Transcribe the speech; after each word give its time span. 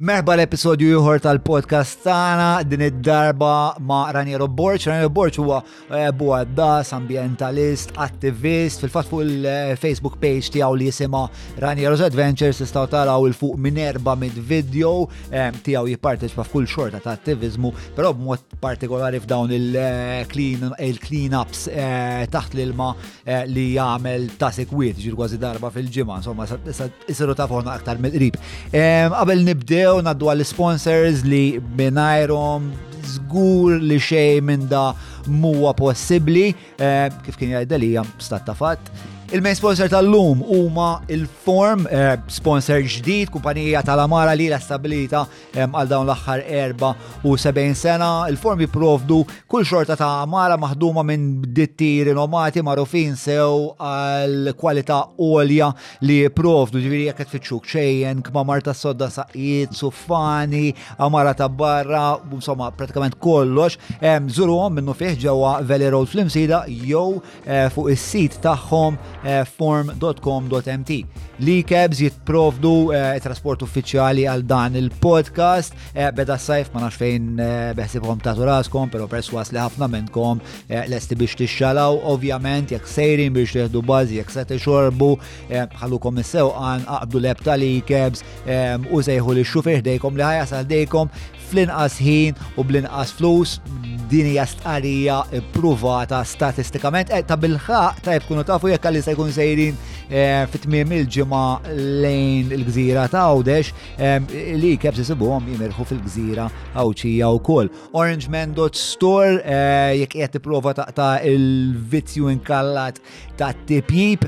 Merba 0.00 0.36
l-episodju 0.38 0.92
juħor 0.92 1.18
tal-podcast 1.24 2.04
tana 2.04 2.50
din 2.62 2.84
id-darba 2.86 3.72
ma' 3.82 4.12
Raniero 4.14 4.46
Borċ. 4.46 4.84
Raniero 4.92 5.10
Borċ 5.10 5.40
huwa 5.42 5.56
eh, 5.90 6.12
buħadda, 6.14 6.66
ambientalist, 6.94 7.90
attivist, 7.98 8.84
fil-fat 8.84 9.08
fuq 9.10 9.24
il-Facebook 9.24 10.14
eh, 10.20 10.20
page 10.22 10.52
tijaw 10.54 10.76
li 10.78 10.86
jisima 10.86 11.24
Raniero's 11.64 12.04
Adventures 12.06 12.62
istaw 12.62 12.86
taraw 12.92 13.26
il-fuq 13.26 13.56
minn 13.58 13.80
erba 13.82 14.14
mid 14.14 14.36
video 14.38 14.92
eh, 15.34 15.48
tijaw 15.66 15.90
jipparteċpa 15.90 16.46
f'kull 16.46 16.70
xorta 16.70 17.02
ta' 17.02 17.16
attivizmu, 17.18 17.72
pero 17.98 18.14
b'mod 18.14 18.54
partikolari 18.62 19.18
f'dawn 19.18 19.50
il-clean 19.58 21.34
ups 21.42 21.64
taħt 21.74 22.54
l-ilma 22.54 22.92
li 23.50 23.66
jagħmel 23.74 24.30
ta' 24.38 24.52
sekwit, 24.62 25.02
ġir 25.02 25.18
darba 25.42 25.72
fil-ġimgħa, 25.74 26.22
insomma, 26.22 26.46
isiru 27.10 27.34
ta' 27.36 27.50
forna 27.50 27.74
aktar 27.74 27.98
mill-qrib. 28.00 28.38
Ehm, 28.70 29.12
qabel 29.24 29.42
nibde 29.44 29.87
sew 29.88 30.00
naddu 30.06 30.28
għal 30.30 30.42
sponsors 30.44 31.22
li 31.24 31.44
minajrom 31.78 32.66
zgur 33.14 33.78
li 33.88 33.96
xej 34.04 34.42
minn 34.44 34.66
da 34.68 34.90
muwa 35.28 35.72
possibli, 35.76 36.50
eh, 36.76 37.08
kif 37.24 37.38
kien 37.40 37.54
jgħidda 37.56 37.78
li 37.80 37.94
jgħam 37.94 38.12
stat 38.24 38.44
ta' 38.50 38.56
fatt. 38.58 38.90
Il-main 39.30 39.52
sponsor 39.54 39.88
tal-lum 39.92 40.40
huma 40.40 41.02
il-Form, 41.12 41.82
eh, 41.92 42.14
sponsor 42.32 42.78
ġdid, 42.88 43.28
kumpanija 43.34 43.82
tal-Amara 43.84 44.32
li 44.32 44.46
l-stabilita 44.48 45.20
eh, 45.52 45.66
għal 45.68 45.90
dawn 45.90 46.08
l-axħar 46.08 46.46
74 46.48 47.74
sena. 47.76 48.08
Il-Form 48.32 48.62
jiprovdu 48.64 49.18
kull 49.52 49.66
xorta 49.68 49.98
ta' 50.00 50.14
Amara 50.22 50.56
maħduma 50.56 51.04
minn 51.04 51.42
ditti 51.44 51.98
rinomati 52.08 52.62
marufin 52.64 53.18
sew 53.20 53.74
għal 53.76 54.48
kwalità 54.56 55.02
olja 55.20 55.68
li 56.06 56.22
jiprovdu 56.22 56.80
ġviri 56.86 57.10
jekk 57.10 57.28
tfittxuk 57.28 57.68
ċejjen 57.74 58.24
kmamar 58.30 58.48
marta 58.62 58.72
sodda 58.72 59.10
saqijiet, 59.12 59.76
suffani, 59.76 60.70
Amara 61.04 61.36
ta' 61.36 61.50
barra, 61.52 62.16
insomma 62.32 62.70
pratikament 62.72 63.20
kollox. 63.20 63.76
Zuru 64.32 64.56
eh, 64.64 64.72
minnu 64.80 64.96
fih 64.96 65.20
ġewwa 65.26 65.58
Valley 65.68 65.92
Road 65.92 66.08
fl-imsida 66.14 66.64
jew 66.72 67.20
fuq 67.76 67.92
is-sit 67.92 68.40
tagħhom 68.48 68.96
Eh, 69.24 69.44
form.com.mt. 69.44 70.90
Li 71.42 71.54
kebs 71.66 71.98
jitprovdu 72.04 72.90
eh, 72.94 73.16
trasport 73.22 73.62
uffiċjali 73.66 74.24
għal 74.30 74.44
dan 74.46 74.76
il-podcast, 74.78 75.74
eh, 75.94 76.10
beda 76.14 76.36
sajf 76.38 76.70
ma 76.74 76.84
nafx 76.84 76.98
fejn 77.02 77.42
beħsibhom 77.78 78.18
ta' 78.22 78.34
turaskom, 78.38 78.90
pero 78.90 79.06
għas 79.10 79.50
li 79.52 79.58
ħafna 79.60 79.88
minnkom 79.88 80.40
lesti 80.90 81.14
biex 81.18 81.34
tixxalaw, 81.38 81.98
ovvjament 82.12 82.70
jekk 82.74 82.86
sejrin 82.90 83.32
biex 83.36 83.52
teħdu 83.60 83.82
bażi, 83.86 84.18
jekk 84.18 84.30
se 84.34 84.44
tixorbu, 84.50 85.10
ħallukom 85.78 86.18
is 86.18 86.34
għan 86.42 86.86
għabdu 86.90 87.18
lebta 87.22 87.54
li 87.56 87.76
kebs, 87.86 88.22
u 88.90 88.98
sejħu 89.02 89.34
li 89.38 89.44
xufiħ 89.46 89.82
dejkom 89.86 90.16
li 90.18 90.22
għal 90.26 90.66
dejkom 90.66 91.10
fl-inqas 91.48 91.98
ħin 92.02 92.38
u 92.60 92.64
bl-inqas 92.68 93.14
flus 93.16 93.58
din 94.08 94.30
hija 94.30 94.46
stqarija 94.48 95.18
ppruvata 95.52 96.22
statistikament 96.24 97.10
eh, 97.12 97.22
ta' 97.28 97.36
bil-ħaq 97.36 97.98
ta' 98.06 98.14
jkunu 98.22 98.44
tafu 98.48 98.70
jekk 98.72 98.88
għalli 98.88 99.02
se 99.04 99.12
jkun 99.12 99.34
sejrin 99.36 99.76
eh, 100.08 100.46
fit-tmiem 100.48 100.94
il-ġimgħa 101.00 101.44
lejn 102.04 102.54
il-gżira 102.56 103.04
ta' 103.12 103.26
Għawdex 103.28 103.72
eh, 103.98 104.34
li 104.56 104.74
kebs 104.80 105.02
sibuhom 105.10 105.50
jimirħu 105.52 105.84
fil-gżira 105.92 106.46
Għawċija 106.72 107.28
wkoll. 107.36 107.68
Orangeman.store 107.92 109.58
jekk 109.98 110.16
qed 110.22 110.32
tipprova 110.38 110.72
ta' 110.78 111.10
il-vizzju 111.28 112.30
inkallat 112.32 113.02
ta' 113.38 113.52
tipjib 113.68 114.24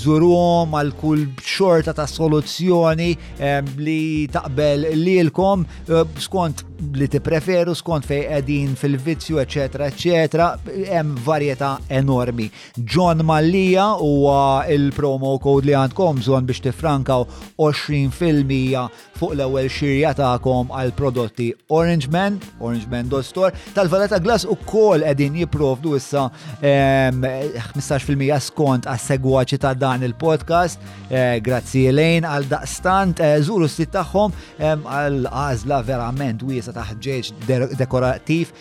żurhom 0.00 0.72
għal 0.74 0.94
kull 1.02 1.26
xorta 1.44 1.92
ta' 1.94 2.08
soluzzjoni 2.10 3.10
li 3.84 4.00
taqbel 4.32 4.88
lilkom 4.96 5.68
Quant. 6.34 6.64
li 6.96 7.06
tippreferu 7.10 7.74
skont 7.76 8.04
fej 8.06 8.22
qegħdin 8.28 8.74
fil-vizzju, 8.78 9.38
eċetera, 9.42 9.86
eċetera, 9.92 10.48
hemm 10.90 11.16
varjetà 11.24 11.72
enormi. 11.96 12.48
John 12.90 13.22
Mallia 13.26 13.88
huwa 14.00 14.64
il-promo 14.70 15.36
code 15.42 15.68
li 15.70 15.74
għandkom 15.76 16.20
bżonn 16.20 16.48
biex 16.48 16.64
tifrankaw 16.66 17.24
20% 17.58 18.12
filmija 18.14 18.84
fuq 19.18 19.34
l-ewwel 19.36 19.68
xirja 19.72 20.12
tagħkom 20.18 20.72
għal 20.74 20.92
prodotti 20.98 21.48
Orange 21.72 22.10
Man, 22.12 22.38
Orange 22.60 22.88
Man 22.90 23.10
Store, 23.24 23.52
tal 23.74 23.88
glas 23.90 24.12
Glass 24.24 24.44
ukoll 24.50 25.02
edin 25.04 25.34
jipprovdu 25.36 25.96
issa 25.98 26.28
15% 26.60 28.40
skont 28.42 28.86
għas-segwaċi 28.88 29.58
ta' 29.62 29.74
dan 29.74 30.02
il-podcast. 30.02 30.80
Eh, 31.08 31.38
grazzi 31.44 31.84
Elaine 31.88 32.26
għal 32.26 32.48
daqstant, 32.50 33.20
żuru 33.44 33.66
eh, 33.66 33.68
s-sit 33.70 33.92
tagħhom 33.94 34.34
għal 34.58 35.20
għażla 35.30 35.78
verament 35.86 36.42
wiesa 36.42 36.73
ta' 36.74 36.84
ħġeġ 36.88 37.76
dekorattiv 37.78 38.52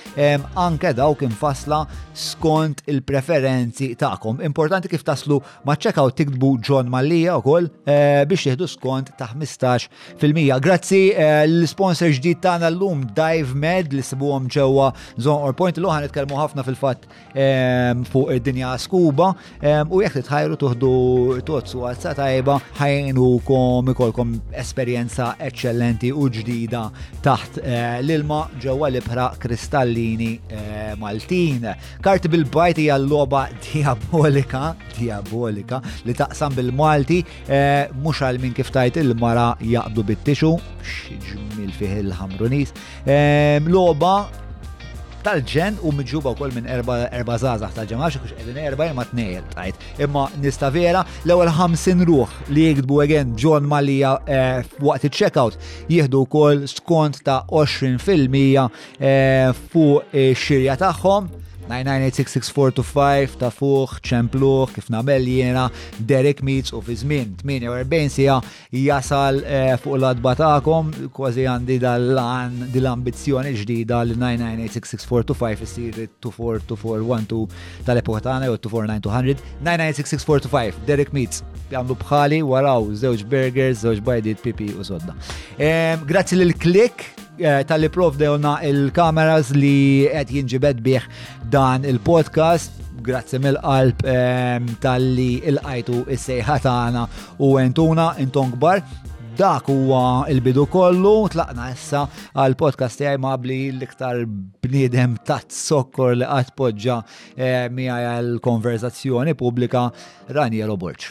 anke 0.64 0.94
dawk 0.98 1.24
infasla 1.26 1.84
skont 2.18 2.84
il-preferenzi 2.94 3.92
ta'kom. 4.00 4.40
Importanti 4.46 4.92
kif 4.92 5.04
taslu 5.08 5.40
ma' 5.68 5.78
ċekaw 5.82 6.12
tiktbu 6.20 6.52
John 6.64 6.92
Mallija 6.94 7.40
u 7.40 7.44
koll 7.46 7.70
eh, 7.90 8.22
biex 8.30 8.46
jihdu 8.52 8.68
skont 8.70 9.12
ta' 9.20 9.32
15%. 9.34 10.52
Grazzi 10.64 11.04
eh, 11.12 11.44
l-sponsor 11.50 12.14
ġdid 12.18 12.42
tagħna 12.44 12.70
l-lum 12.74 13.04
Dive 13.18 13.58
Med 13.64 13.94
li 13.96 14.04
sibuhom 14.06 14.46
ġewwa 14.52 14.92
Zone 15.22 15.50
or 15.50 15.56
Point 15.58 15.80
l 15.82 15.88
uħan 15.90 16.06
nitkellmu 16.06 16.38
ħafna 16.38 16.64
fil-fatt 16.64 17.08
fuq 18.14 18.32
id-dinja 18.36 18.74
skuba 18.82 19.30
u 19.90 20.02
jekk 20.04 20.20
titħajru 20.26 20.58
tuħdu 20.62 20.92
tozzu 21.48 21.84
għazza 21.90 22.14
tajba 22.20 22.58
ħajnukom 22.80 23.92
ikolkom 23.94 24.34
esperjenza 24.64 25.34
eccellenti 25.48 26.12
u 26.14 26.28
ġdida 26.36 26.86
taħt 27.26 27.62
eh, 27.64 27.93
l-ilma 28.02 28.40
ġewwa 28.62 28.90
libra 28.94 29.28
kristallini 29.42 30.34
eh, 30.48 30.94
Maltin. 31.00 31.66
Karti 32.06 32.32
bil 32.32 32.46
bajti 32.54 32.88
hija 32.88 32.98
l-logħba 33.00 33.44
diabolika, 33.70 34.64
diabolika 34.98 35.82
li 36.08 36.16
taqsam 36.18 36.56
bil-Malti 36.58 37.22
eh, 37.48 37.92
mhux 37.98 38.24
għal 38.30 38.40
minn 38.44 38.56
kif 38.58 38.72
tajt 38.74 39.02
il-mara 39.04 39.52
jaqdu 39.74 40.06
bit-tixu, 40.12 40.54
x'ġmil 40.86 41.74
fih 41.80 42.00
il-ħamrunis. 42.06 42.74
Eh, 43.06 43.60
Logħba 43.74 44.43
tal-ġen 45.24 45.78
u 45.88 45.92
miġuba 45.96 46.34
wkoll 46.36 46.52
minn 46.56 46.68
erba 46.68 46.98
erba 47.08 47.38
zazax 47.40 47.76
tal-ġen 47.78 48.02
għax 48.04 48.20
kux 48.24 48.34
qegħdin 48.40 48.60
erba 48.68 48.90
t-nejl, 49.12 49.46
tajt. 49.54 49.80
Imma 50.04 50.26
nista' 50.44 50.70
vera 50.76 51.06
l-ewwel 51.24 51.52
ħamsin 51.60 52.04
ruħ 52.10 52.36
li 52.52 52.66
jikdbu 52.70 53.00
again 53.06 53.32
John 53.40 53.68
Malija 53.72 54.18
eh, 54.28 54.74
waqt 54.84 55.08
il 55.08 55.16
checkout 55.16 55.58
jieħdu 55.92 56.24
wkoll 56.28 56.66
skont 56.72 57.24
ta' 57.26 57.44
20% 57.50 58.68
eh, 59.00 59.54
fuq 59.72 60.12
ix-xirja 60.28 60.78
tagħhom 60.84 61.32
9986645 61.70 63.38
ta' 63.40 63.50
fuq, 63.54 63.96
ċempluħ, 64.08 64.74
kif 64.76 64.90
namel 64.94 65.28
jena, 65.32 65.66
Derek 66.12 66.42
Meets 66.44 66.74
u 66.76 66.82
fizmin 66.84 67.36
48 67.48 68.10
sija 68.18 68.40
jasal 68.76 69.40
eh, 69.46 69.74
fuq 69.82 69.96
l-adba 70.00 70.34
ta'kom, 70.40 70.92
kważi 71.16 71.46
għandi 71.50 71.78
dal-għan 71.86 72.60
dil-ambizjoni 72.74 73.54
ġdida 73.62 74.02
l-9986645 74.10 75.64
isir 75.68 76.04
242412 76.28 77.88
tal-epoħ 77.88 78.22
tagħna 78.28 78.52
u 78.52 78.60
249200. 78.68 79.48
9986645 79.64 80.84
Derek 80.90 81.16
Meets 81.16 81.44
jagħmlu 81.72 81.98
bħali 82.04 82.44
waraw 82.48 82.92
zewġ 83.02 83.26
burgers, 83.32 83.82
zewġ 83.88 84.04
bajdit 84.06 84.44
pipi 84.44 84.72
u 84.78 84.84
sodda. 84.86 85.16
Grazzi 86.04 86.38
lil 86.38 86.52
klik. 86.60 87.14
Eh, 87.38 87.64
tal-li 87.66 87.90
provdewna 87.90 88.60
il-kameras 88.62 89.48
li 89.58 90.06
qed 90.06 90.30
jinġibed 90.36 90.84
bieħ 90.86 91.06
dan 91.50 91.82
il-podcast 91.90 92.76
grazzi 93.08 93.40
mill-qalb 93.42 94.04
ehm, 94.06 94.68
tal-li 94.84 95.40
il-qajtu 95.42 96.04
is-sejħa 96.14 96.58
tagħna 96.68 97.08
u 97.42 97.50
entuna 97.58 98.12
inton 98.22 98.52
kbar 98.54 98.84
dak 99.40 99.72
huwa 99.74 100.30
il-bidu 100.30 100.68
kollu, 100.70 101.16
tlaqna 101.34 101.72
issa 101.74 102.04
għal 102.38 102.54
podcast 102.60 103.02
tiegħi 103.02 103.18
ma 103.26 103.34
bli 103.42 103.58
l-iktar 103.80 104.28
bniedem 104.62 105.18
ta' 105.26 105.42
sokkor 105.50 106.14
li 106.14 106.30
qatt 106.30 106.54
poġġa 106.54 107.00
eh, 107.34 107.66
miegħi 107.74 108.10
għal 108.14 108.32
konverzazzjoni 108.46 109.34
pubblika 109.42 109.88
Ranielo 110.30 110.78
Borċ. 110.78 111.10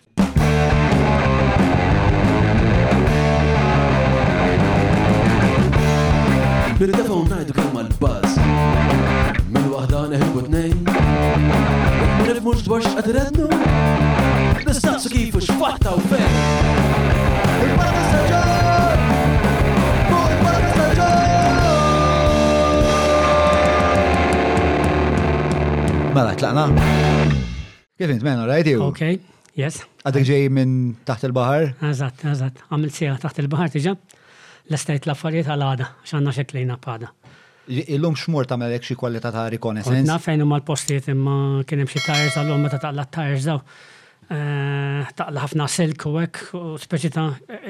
Biri 6.80 6.92
defa 6.96 7.12
unnajdu 7.20 7.52
kelma 7.56 7.82
l-baz 7.86 8.36
Min 9.52 9.64
wahda 9.72 10.00
neħibu 10.12 10.40
t-nej 10.46 10.70
Nif 12.24 12.38
mux 12.46 12.62
dwar 12.66 12.80
xqadrednu 12.86 13.44
Nistaqsu 14.64 15.08
kifu 15.12 15.40
xfatta 15.44 15.92
u 15.92 16.00
fejn 16.12 16.32
Il-barra 17.66 18.00
s-saġġar 18.04 18.96
Mur 20.14 20.30
il-barra 20.38 20.70
s-saġġar 20.70 21.26
Mela, 26.12 26.32
tlaqna. 26.36 26.64
Kif 28.00 28.08
int 28.12 28.24
mena, 28.26 28.44
right? 28.48 28.68
Ok, 28.84 29.02
yes. 29.60 29.76
Għadek 30.06 30.24
ġej 30.30 30.42
minn 30.56 30.74
taħt 31.08 31.22
il-bahar? 31.30 31.64
Eżatt, 31.92 32.18
eżatt. 32.32 32.56
Għamil 32.70 32.90
sija 32.96 33.12
taħt 33.22 33.36
il-bahar 33.46 33.70
tiġa 33.76 33.94
l-estajt 34.72 35.06
l-affarijiet 35.08 35.50
għal-għada, 35.52 35.90
xanna 36.08 36.34
xeklejna 36.36 36.78
Il-lum 37.72 38.16
xmur 38.18 38.46
ta' 38.50 38.56
melek 38.58 38.82
xie 38.82 38.96
kwalità 38.98 39.30
ta' 39.30 39.44
reconnaissance? 39.52 40.02
Na 40.04 40.16
fejn 40.18 40.40
huma 40.42 40.56
l-postijiet 40.58 41.06
imma 41.12 41.60
tajrza 41.64 42.42
l-lum 42.42 42.62
ma 42.64 42.68
ta' 42.72 42.80
ta' 42.82 42.90
la' 42.90 43.04
tajrza. 43.06 43.54
Eh, 44.28 45.04
ta' 45.14 45.28
la' 45.30 45.44
ħafna 45.44 45.68
silk 45.70 46.06
u 46.10 46.16
għek, 46.18 46.40
u 46.58 46.72
speċi 46.82 47.10
ta' 47.14 47.28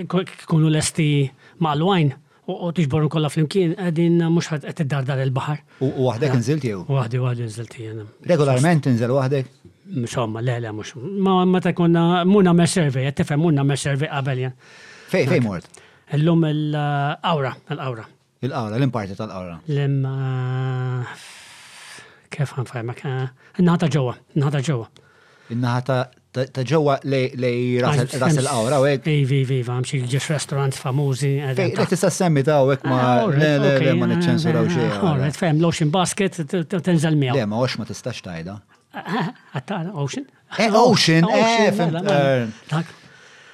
kunu 0.09 0.71
l-esti 0.73 1.29
ma' 1.61 1.75
l 1.77 1.85
wajn 1.85 2.09
u 2.09 2.17
t-iġborun 2.17 2.75
tiġborun 2.81 3.13
kollha 3.13 3.29
flimkien 3.31 3.77
qegħdin 3.77 4.17
mhux 4.33 4.49
qed 4.73 4.81
iddardar 4.89 5.21
il-baħar. 5.29 5.61
U 5.85 5.93
waħdek 6.09 6.31
eh, 6.33 6.41
inżilt 6.41 6.67
jew? 6.73 6.81
Waħdi 6.89 7.21
waħdi 7.29 7.47
inżilt 7.51 7.77
jien. 7.85 8.03
Regolarment 8.33 8.89
inżel 8.95 9.13
waħdek? 9.19 9.53
Mhux 9.93 10.17
homma, 10.23 10.41
le 10.41 10.57
le 10.65 10.73
mhux. 10.73 10.97
Ma 11.21 11.37
meta 11.45 11.77
konna 11.77 12.25
mur 12.25 12.49
nagħmel 12.49 12.73
survey, 12.79 13.11
għed 13.13 13.21
tifhem 13.21 13.45
mur 13.45 13.53
nagħmel 13.61 13.85
survey 13.89 14.09
qabel 14.09 14.45
jien. 14.47 14.57
Fej 15.13 15.29
fej 15.35 15.45
mort? 15.45 15.82
Illum 16.15 16.45
il-awra, 16.45 17.57
l-awra. 17.71 18.05
Il-awra, 18.43 18.77
l-imparti 18.77 19.15
tal-awra. 19.17 19.55
L-im. 19.73 20.03
Kif 22.29 22.53
għan 22.53 22.69
fajn, 22.69 22.87
ma 22.91 22.95
fajma? 22.99 23.23
Innaħta 23.63 23.89
ġowa, 23.95 24.13
innaħta 24.37 24.61
ġowa. 24.69 24.89
Innaħta 25.57 25.97
ta' 26.53 26.67
ġowa 26.69 26.99
lej 27.09 27.81
ras 27.85 28.13
il-awra, 28.43 28.83
u 28.85 28.89
għek. 28.91 29.09
Ivi, 29.13 29.41
ivi, 29.47 29.61
għam 29.65 29.87
xie 29.89 30.03
ġex 30.09 30.31
restorant 30.37 30.77
famużi. 30.77 31.33
Għek 31.49 31.81
tista' 31.97 32.13
semmi 32.13 32.45
ta' 32.45 32.61
u 32.67 32.75
għek 32.75 32.85
ma 32.93 33.01
ah, 33.09 33.25
l-għek 33.33 33.89
ma 34.03 34.11
eh, 34.11 34.13
neċensura 34.13 34.67
u 34.69 34.69
xie. 34.69 34.91
Eh, 34.93 35.01
Għorret, 35.01 35.41
fem, 35.47 35.63
l-ocean 35.65 35.95
basket, 35.97 36.43
tenżel 36.91 37.17
mija. 37.25 37.39
Le, 37.41 37.49
ma' 37.49 37.63
għox 37.65 37.81
ma 37.81 37.89
tistax 37.89 38.21
tajda. 38.29 38.59
Eh, 39.01 39.21
Għatta, 39.57 39.87
ocean? 39.97 40.29
Ocean, 40.75 41.31
eh, 41.33 41.71
fem. 41.73 41.97
Mela, 42.03 42.03
mela. 42.05 42.89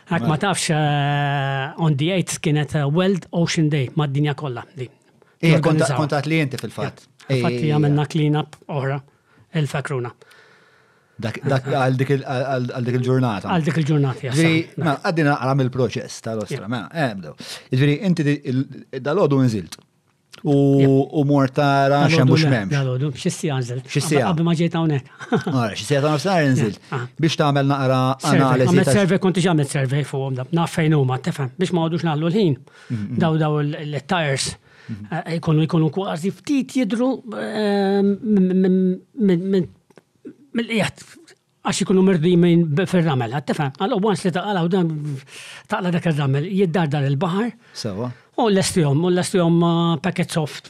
Għak 0.09 0.25
ma 0.25 0.39
tafx 0.41 0.71
eh, 0.73 1.83
on 1.85 1.97
the 2.01 2.11
8 2.15 2.39
kienet 2.45 2.75
eh, 2.81 2.87
World 2.89 3.27
Ocean 3.37 3.69
Day 3.73 3.91
ma' 3.99 4.09
dinja 4.09 4.33
kolla 4.39 4.65
Ija, 4.81 5.61
kontat 5.63 6.27
li 6.27 6.41
jinti 6.41 6.59
fil-fat. 6.59 7.05
Fatti 7.29 7.69
għamilna 7.71 8.07
clean-up 8.11 8.57
oħra, 8.75 8.97
il-fakruna. 9.61 10.11
Għal 11.21 11.99
dik 12.01 12.11
il-ġurnata. 12.17 13.47
Għal 13.53 13.67
dik 13.69 13.79
il-ġurnata, 13.85 14.33
jassan. 14.33 14.89
Għaddina 14.97 15.37
għam 15.47 15.63
il-proċess 15.69 16.25
tal-ostra, 16.27 16.67
ma' 16.73 16.83
għemdu. 16.91 17.37
Ġviri, 17.71 18.01
inti 18.09 18.25
dal-ħodu 18.99 19.39
nżilt. 19.45 19.79
U 20.47 21.25
Mortara 21.27 21.89
tara 22.01 22.11
xem 22.15 22.29
mux 22.31 22.45
memx. 22.47 22.71
Għallu, 22.79 23.09
xissi 23.19 23.49
għanżil. 23.51 23.81
Xissi 23.91 24.21
għabbi 24.23 24.45
maġiet 24.47 24.75
għawnek. 24.79 25.09
xissi 25.75 25.97
għabbi 25.99 26.13
nafsar 26.13 26.45
għanżil. 26.45 26.77
Biex 27.19 27.37
ta' 27.41 27.49
għamel 27.51 27.73
naqra 27.73 27.97
analizi. 28.31 28.71
Għamel 28.77 28.91
servej, 28.93 29.21
konti 29.25 29.43
fuq 29.43 30.11
għom, 30.55 31.03
u 31.03 31.19
tefem, 31.27 31.51
biex 31.59 31.75
ma' 31.75 31.89
għodux 31.89 32.05
l-ħin. 32.13 32.55
Daw 33.19 33.41
daw 33.41 33.57
l-tires. 33.65 34.49
Ikonu 34.89 35.67
eh, 35.67 35.67
ikonu 35.69 35.91
kważi 35.93 36.31
ftit 36.33 36.71
jidru 36.79 37.09
eh, 37.37 37.99
mill 39.29 39.67
għax 40.79 41.83
ikunu 41.85 42.01
mirdi 42.07 42.37
minn 42.41 42.63
fil-ramel, 42.89 43.35
għattefem. 43.37 43.75
Għallu 43.83 43.99
għans 44.15 44.23
li 44.25 44.33
taqla 44.39 44.63
u 44.65 44.71
dan 44.73 44.95
taqla 45.69 45.93
dak 45.99 46.09
il-ramel, 46.13 46.47
jiddardar 46.63 47.05
il-bahar. 47.11 47.51
U 48.39 48.45
l 48.47 48.59
estrijom 48.61 49.01
u 49.05 49.11
l 49.11 49.19
estrijom 49.19 49.57
uh, 49.67 49.95
packet 50.03 50.37
of 50.39 50.61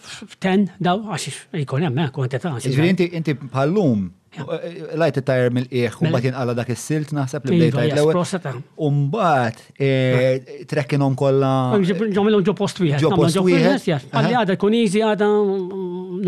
10, 0.42 0.70
daw, 0.80 1.02
għax 1.12 1.28
jikon 1.60 1.82
jemme, 1.84 2.06
kwantita. 2.16 2.54
Ġviri, 2.64 2.88
inti, 2.94 3.06
inti 3.18 3.34
bħallum, 3.42 4.04
eh, 4.38 4.62
lajt 5.00 5.18
tajr 5.28 5.50
mill-eħ, 5.52 5.98
u 6.00 6.08
bat 6.14 6.24
jinqala 6.24 6.54
dak 6.56 6.70
il-silt, 6.72 7.10
naħseb 7.12 7.48
li 7.50 7.58
bdejt 7.66 7.74
iva, 7.74 7.82
tajt 7.82 7.98
l-ewel. 7.98 8.62
Umbat, 8.88 9.60
eh, 9.84 10.62
trekkinom 10.70 11.12
kolla. 11.20 11.50
Ġomilom 11.84 12.46
ġo 12.48 12.54
post 12.56 12.80
wieħed. 12.80 13.04
Ġo 13.04 13.12
post 13.20 13.42
wieħed. 13.44 13.90
Għalli 14.16 14.38
għada 14.40 14.56
kun 14.64 14.76
izi 14.80 15.02
għada, 15.04 15.28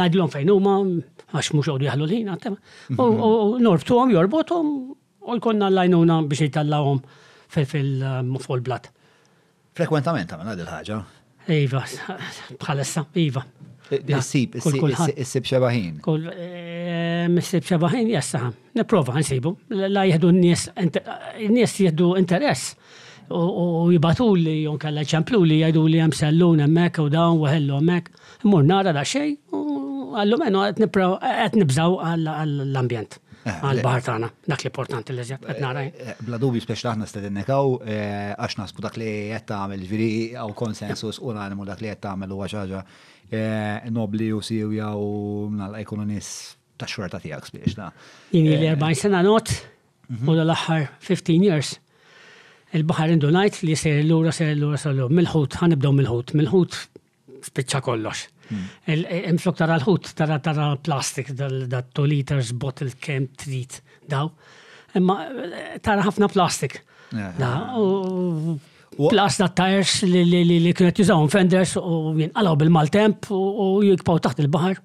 najdilom 0.03 0.33
fejn 0.35 0.51
huma, 0.53 0.75
għax 1.41 1.51
mux 1.57 1.71
għodu 1.73 1.89
jħallu 1.89 2.11
l-ħin, 2.11 2.29
għattema. 2.35 3.01
U 3.01 3.55
norbtu 3.65 3.97
għom, 3.97 4.13
jorbotu 4.13 4.59
għom, 4.61 4.75
u 5.25 5.39
jkonna 5.41 5.73
l-lajnuna 5.73 6.21
biex 6.29 6.51
jitallawhom 6.51 7.01
fil-full 7.57 8.05
uh, 8.05 8.61
blat. 8.67 8.93
Frekwentament 9.81 10.29
għamil 10.37 10.53
għad 10.53 10.63
il-ħagġa. 10.67 11.01
Iva, 11.55 11.83
bħalissa, 12.63 13.05
Iva. 13.19 13.45
Sib, 14.23 14.55
sib 14.63 15.47
xabahin. 15.51 15.97
Kull, 16.05 16.29
sib 17.43 17.67
xabaħin, 17.67 18.11
jessa, 18.13 18.45
niprofa 18.79 19.17
nsibu. 19.19 19.55
La 19.75 20.05
jihdu 20.07 20.31
n-nies, 20.33 21.75
jihdu 21.75 22.13
interess. 22.21 22.77
U 23.35 23.89
jibatu 23.95 24.29
li 24.39 24.61
jonkalla 24.65 25.03
ċamplu 25.07 25.41
li 25.47 25.59
jgħidu 25.65 25.85
li 25.91 25.99
jem 26.05 26.13
sellun 26.15 26.63
emmek 26.69 26.99
u 27.03 27.09
dawn 27.11 27.39
u 27.43 27.47
hellu 27.51 27.77
emmek. 27.81 28.11
Mur 28.51 28.63
nara 28.67 28.95
da 28.95 29.03
xej, 29.07 29.37
u 29.55 30.15
għallu 30.19 30.39
menu 30.45 30.63
għet 30.69 30.85
nibżaw 31.59 31.99
għall-ambjent. 32.07 33.21
Eh, 33.41 33.55
għal-bar 33.65 34.03
tagħna, 34.05 34.27
dak 34.51 34.63
l-importanti 34.67 35.15
li 35.17 35.25
ġed 35.25 35.45
qed 35.49 35.61
nara. 35.63 35.85
Eh, 35.87 36.17
bla 36.27 36.37
dubju 36.43 36.61
speċi 36.61 36.89
aħna 36.91 37.07
stedinekaw 37.09 37.71
eh, 37.87 38.33
għax 38.37 38.59
nasbu 38.61 38.83
dak 38.85 38.99
li 39.01 39.07
qed 39.33 39.47
tagħmel 39.49 39.81
ġifieri 39.81 40.09
hawn 40.37 40.53
konsensus 40.59 41.21
u 41.25 41.33
nagħmlu 41.33 41.65
dak 41.71 41.81
li 41.81 41.89
qed 41.95 42.03
tagħmel 42.05 42.35
huwa 42.37 42.49
xi 42.51 42.59
ħaġa 42.61 42.83
nobli 43.95 44.29
u 44.35 44.41
sewja 44.45 44.91
u 44.99 45.09
mnalqa 45.55 45.81
ekonomis 45.87 46.31
ta' 46.81 46.89
xorta 46.91 47.21
tiegħek 47.23 47.49
spiex 47.53 47.79
ta'. 47.79 47.89
Jini 48.35 48.59
li 48.59 48.69
40 48.69 49.01
sena 49.07 49.23
not 49.25 49.53
mhm. 50.11 50.29
u 50.29 50.37
l-aħħar 50.45 50.87
15 51.01 51.49
years 51.49 51.79
il-baħar 52.77 53.15
indunajt 53.17 53.63
li 53.65 53.79
ser 53.79 54.03
l-lura 54.03 54.35
ser 54.37 54.53
l-lura 54.53 54.79
ser 54.83 54.93
l-lura 54.93 55.17
mill-ħut, 55.17 55.57
ħanibdew 55.63 55.95
mill-ħut, 56.03 56.37
mill 56.39 56.53
kollox 57.89 58.29
Hmm. 58.51 59.05
Hemm 59.07 59.39
flok 59.39 59.59
tara 59.63 59.77
l-ħut, 59.79 60.11
tara 60.19 60.41
tara 60.43 60.71
plastik, 60.87 61.31
dat 61.39 61.91
2 61.97 62.07
liters 62.11 62.51
bottle 62.59 62.91
kem 63.03 63.29
trit 63.39 63.79
daw. 64.11 64.31
Imma 64.99 65.19
tara 65.87 66.03
ħafna 66.07 66.27
plastik. 66.33 66.81
Plus 69.01 69.37
da 69.39 69.49
tires 69.61 69.93
li 70.09 70.25
li 70.51 70.73
kienet 70.77 70.99
jużaw 71.01 71.29
fenders 71.31 71.77
u 71.79 72.01
jinqalaw 72.19 72.57
bil-maltemp 72.65 73.31
u 73.33 73.69
jikpaw 73.87 74.19
taħt 74.25 74.43
il-bahar. 74.45 74.83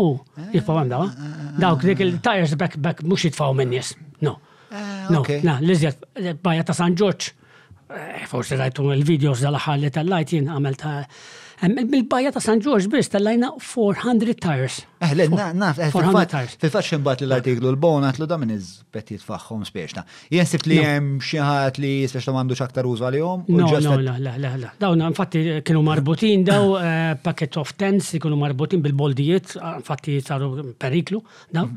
U 0.00 0.08
jikpaw 0.56 0.80
għem 0.80 0.94
daw. 0.94 1.04
Ah, 1.04 1.12
ah, 1.12 1.36
ah, 1.44 1.52
Dawk 1.66 1.84
dik 1.84 2.00
il-tires 2.00 2.56
back 2.56 2.78
back 2.80 3.04
mux 3.04 3.26
jitfaw 3.28 3.52
minn 3.58 3.76
jes. 3.76 3.92
No. 4.24 4.38
No, 5.12 5.20
na, 5.44 5.58
l-izjat, 5.60 5.98
bajja 6.40 6.64
ta' 6.64 6.76
San 6.78 6.94
Ġorġ. 6.96 7.26
Eh, 7.92 8.22
Forse 8.30 8.56
rajtu 8.56 8.86
il-videos 8.94 9.42
dal-ħalli 9.44 9.90
tal-lajt 9.92 10.32
jien 10.32 10.48
għamel 10.48 10.78
ta' 10.80 10.92
Bil-bajja 11.62 12.30
ta' 12.32 12.40
San 12.40 12.60
George 12.60 12.88
tal 12.90 13.04
tallajna 13.22 13.52
400 13.60 14.34
tires. 14.34 14.80
Eħle, 14.98 15.28
eh, 15.30 15.52
naf, 15.54 15.78
eh, 15.78 15.92
fil-fat 15.92 16.82
ximbat 16.82 17.20
l-artiklu 17.22 17.70
l-bona 17.74 18.10
lu 18.18 18.26
da 18.26 18.36
minn 18.38 18.50
iż-petit 18.58 19.22
faħħom 19.22 19.62
spiexna. 19.68 20.02
Jensib 20.32 20.66
li 20.66 20.80
jem 20.82 21.12
xieħat 21.22 21.78
li 21.82 21.92
spiexna 22.10 22.32
mandu 22.34 22.54
xaktar 22.58 22.84
użu 22.90 23.06
għal-jom? 23.06 23.44
No, 23.46 23.70
no, 23.78 23.96
la, 24.02 24.16
la, 24.18 24.34
la, 24.40 24.56
la. 24.56 24.70
Dawna, 24.82 25.06
infatti, 25.12 25.44
kienu 25.62 25.84
marbutin 25.86 26.42
daw 26.48 26.76
eh, 26.82 27.14
packet 27.22 27.56
of 27.62 27.76
tents, 27.78 28.10
kienu 28.18 28.36
marbutin 28.42 28.82
bil-boldijiet, 28.82 29.54
ah, 29.62 29.76
infatti, 29.78 30.18
saru 30.22 30.72
periklu, 30.74 31.22
daw. 31.52 31.68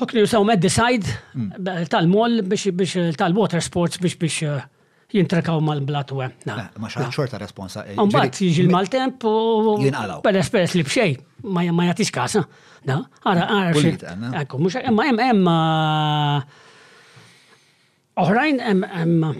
Hukni 0.00 0.22
jusaw 0.24 0.42
med-decide 0.48 1.18
mm. 1.34 1.84
tal-mol 1.92 2.38
biex 2.48 3.12
tal-water 3.20 3.60
sports 3.60 3.98
biex 4.00 4.16
biex 4.16 4.44
jintrakaw 5.12 5.58
mal-blatwe. 5.62 6.24
Eh, 6.30 6.72
ma 6.80 6.88
xaħat 6.90 7.10
xorta 7.14 7.38
responsa. 7.40 7.84
Eh, 7.86 7.96
Umbat, 7.98 8.36
jiġi 8.40 8.66
mal-temp 8.70 9.24
u. 9.28 9.30
Jinqalaw. 9.84 10.20
Peress 10.24 10.50
peress 10.54 10.74
li 10.78 10.84
bxej, 10.86 11.12
ma 11.54 11.84
jatix 11.88 12.10
kasa. 12.14 12.42
Da, 12.86 12.96
għara, 13.26 13.44
għara. 13.56 13.74
Ekku, 14.42 14.56
mux, 14.62 14.74
emma, 14.80 15.02
emma, 15.12 15.22
ah, 15.24 15.30
emma. 15.32 15.56
Oħrajn, 18.20 18.56
emma, 19.04 19.34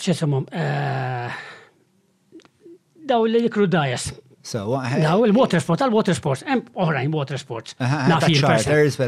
xesamum, 0.00 0.44
eh, 0.54 1.28
daw 3.10 3.20
li 3.26 3.40
jikru 3.46 3.64
dajas. 3.68 4.06
Sewa, 4.50 4.78
Daw 5.02 5.24
il-water 5.26 5.60
sports, 5.60 5.82
għal-water 5.84 6.14
sports, 6.16 6.42
hemm 6.46 6.62
oħrajn 6.74 7.10
water 7.12 7.38
sports. 7.38 7.74
Nafin 7.78 8.40
per 8.42 8.56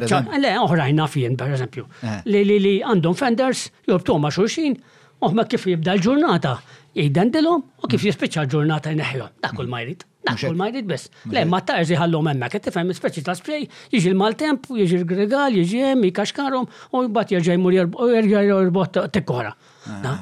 eżempju. 0.04 0.38
Le, 0.38 0.56
oħrajn 0.60 0.94
nafin, 1.00 1.36
per 1.40 1.48
eżempju. 1.56 1.84
Li 2.28 2.40
li 2.44 2.56
li 2.60 2.82
għandhom 2.84 3.14
fenders, 3.16 3.70
jobtu 3.88 4.18
ma' 4.20 4.30
xuxin, 4.36 4.76
Oħma 5.22 5.44
kif 5.46 5.68
jibda 5.70 5.92
l-ġurnata, 5.96 6.56
jgħidendilom 6.98 7.60
u 7.86 7.90
kif 7.92 8.08
jispiċċa 8.08 8.42
l-ġurnata 8.42 8.90
jneħħilhom. 8.96 9.34
Dak 9.44 9.54
kull 9.60 9.68
ma 9.70 9.78
jrid. 9.84 10.02
Dak 10.26 10.40
kull 10.44 10.58
ma 10.58 10.66
jrid 10.72 10.86
biss. 10.90 11.08
Le, 11.34 11.42
ma 11.50 11.60
ta' 11.66 11.76
irżi 11.82 11.94
ħallhom 11.98 12.26
hemmhekk, 12.32 12.56
qed 12.60 12.64
tifhem 12.68 12.90
ispeċi 12.94 13.22
ta' 13.28 13.34
spray, 13.38 13.64
jiġi 13.92 14.10
l-maltemp, 14.12 14.66
jiġi 14.80 14.98
l-gregal, 15.00 15.54
jiġi 15.60 15.80
hemm, 15.92 16.06
jikaxkarhom 16.08 16.66
u 16.94 17.04
mbagħad 17.10 17.36
jerġa' 17.36 17.54
jmur 17.58 17.78
jerġa' 18.16 18.44
jorbot 18.48 18.98
tikkora. 19.14 19.54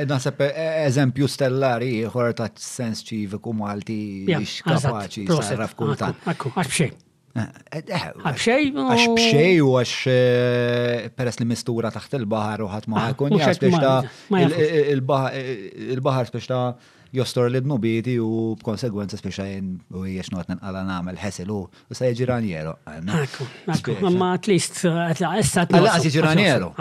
Naħseb 0.08 0.46
eżempju 0.52 1.30
stellari 1.36 1.94
ħor 2.16 2.32
ta' 2.42 2.52
sens 2.60 3.04
ċiviku 3.08 3.52
Malti 3.60 4.02
biex 4.32 4.60
kapaċi 4.68 5.28
sarraf 5.52 5.76
kultant. 5.80 6.32
Għax 6.32 6.56
bxejn. 6.72 7.02
Għabxej? 7.36 8.70
Għabxej 8.72 9.58
u 9.60 9.74
għax 9.76 9.94
eh, 10.12 11.10
peress 11.12 11.42
li 11.42 11.48
mistura 11.50 11.90
taħt 11.92 12.16
il-bahar 12.22 12.62
u 12.64 12.68
ħat 12.72 12.86
maħar 12.90 13.12
ah, 13.12 13.18
kun 13.20 13.34
jgħas 13.36 13.60
biex 13.60 13.82
ta' 13.84 14.94
il-bahar 14.94 16.30
biex 16.32 16.48
ta' 16.48 16.70
jostor 17.16 17.52
li 17.52 17.60
d-nubiti 17.64 18.14
u 18.24 18.54
b'konsegwenza 18.62 19.20
biex 19.20 19.36
ta' 19.42 19.48
jen 19.50 19.74
u 20.00 20.06
jgħax 20.08 20.32
not 20.38 20.54
nqala 20.56 20.86
namel 20.88 21.20
ħesil 21.20 21.52
u 21.52 21.66
sa' 21.92 22.08
jġiraniero. 22.14 22.78
Ma' 23.04 24.32
at 24.40 24.48
least 24.48 24.80
għessa 24.88 25.36
eh, 25.36 25.44
t 25.44 25.76
Għalla 25.76 25.96
għazi 26.00 26.14
ġiraniero. 26.16 26.72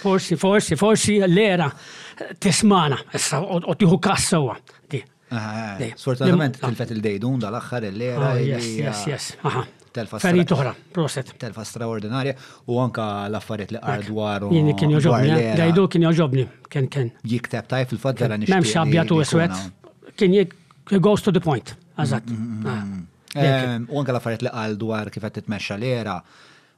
Forsi, 0.00 0.34
forsi, 0.34 0.74
forsi 0.74 1.20
l-era 1.22 1.68
eh, 1.70 2.34
tismana, 2.42 2.98
issa 3.14 3.38
u 3.46 3.78
tiħu 3.78 4.00
kassawa. 4.02 4.58
Ah, 5.34 5.78
sfortunatament, 5.98 6.58
tilfet 6.62 6.92
il-dejdun 6.98 7.40
dal-axħar 7.46 7.88
l-era. 7.92 8.34
Ah, 8.34 8.42
yes, 8.42 8.74
yes, 8.82 9.00
yes 9.14 9.80
telfa 9.94 10.18
Feri 10.22 10.44
toħra, 10.48 10.72
proset. 10.94 11.30
Telfa 11.40 11.64
straordinarja 11.68 12.34
u 12.72 12.78
anka 12.82 13.04
l-affariet 13.30 13.72
li 13.76 13.80
għardwaru. 13.80 14.50
Jini 14.54 14.74
kien 14.80 14.92
joġobni, 14.96 15.34
dajdu 15.60 15.84
eh? 15.86 15.90
kien 15.94 16.06
joġobni, 16.08 16.46
kien 16.72 16.88
kien. 16.96 17.12
Jikteb 17.34 17.68
tajf 17.70 17.92
fil-fat 17.94 18.22
vera 18.26 18.38
nixtieq. 18.40 18.56
Memx 18.58 18.74
abjatu 18.82 19.20
eswet, 19.24 19.54
kien 20.20 20.34
jik 20.36 20.54
eh, 20.90 20.96
goes 21.06 21.24
to 21.24 21.34
the 21.36 21.42
point, 21.44 21.76
għazat. 21.96 22.28
Mm-hmm, 22.30 22.64
mm-hmm, 22.64 22.98
ah, 23.36 23.38
mm-hmm. 23.46 23.88
U 23.94 24.02
anka 24.02 24.14
l-affariet 24.16 24.44
li 24.48 24.52
għaldwar 24.52 25.12
kif 25.14 25.24
għed 25.30 25.40
titmexxa 25.42 25.78
l-era 25.78 26.18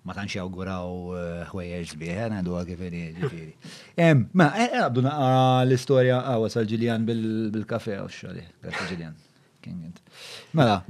ma 0.06 0.14
tanċ 0.14 0.38
jawguraw 0.38 0.90
eh, 0.94 1.44
ħwejjeġ 1.50 1.92
sbieħ, 1.96 2.20
għandu 2.28 2.58
għadu 2.60 2.74
ġifiri. 2.74 3.46
Ma, 4.38 4.52
għabduna 4.70 5.14
l-istoria 5.64 6.20
għawas 6.28 6.54
ah, 6.54 6.60
għal 6.62 6.74
ġiljan 6.74 7.06
bil-kafe 7.08 7.96
għax 7.98 8.20
oh, 8.26 8.34
xali, 8.34 8.50
Ġiljan 8.92 9.16
fucking 9.66 9.84
int. 9.86 10.02
Mela, 10.52 10.80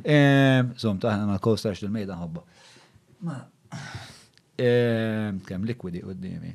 zom 0.78 0.98
taħna 1.00 1.26
ma 1.28 1.38
kosta 1.42 1.72
xil 1.74 1.90
mejda 1.92 2.16
ħobba. 2.20 2.42
Kem 5.46 5.66
liquidi 5.66 6.02
u 6.04 6.12
d-dimi. 6.14 6.52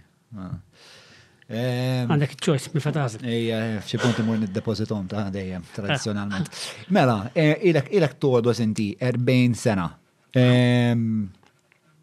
Għandek 1.51 2.37
ċoċ, 2.39 2.69
mi 2.77 2.81
fatazi. 2.83 3.19
Ija, 3.27 3.63
xie 3.83 3.99
punti 4.01 4.23
mur 4.23 4.39
nid-depozitom 4.39 5.09
ta' 5.11 5.25
dejjem, 5.33 5.65
eh. 5.65 5.75
tradizjonalment. 5.75 6.49
Mela, 6.95 7.25
ilek 7.35 7.91
ilek 7.91 8.17
tordu 8.23 8.53
sinti 8.55 8.91
40 9.01 9.57
sena. 9.59 9.89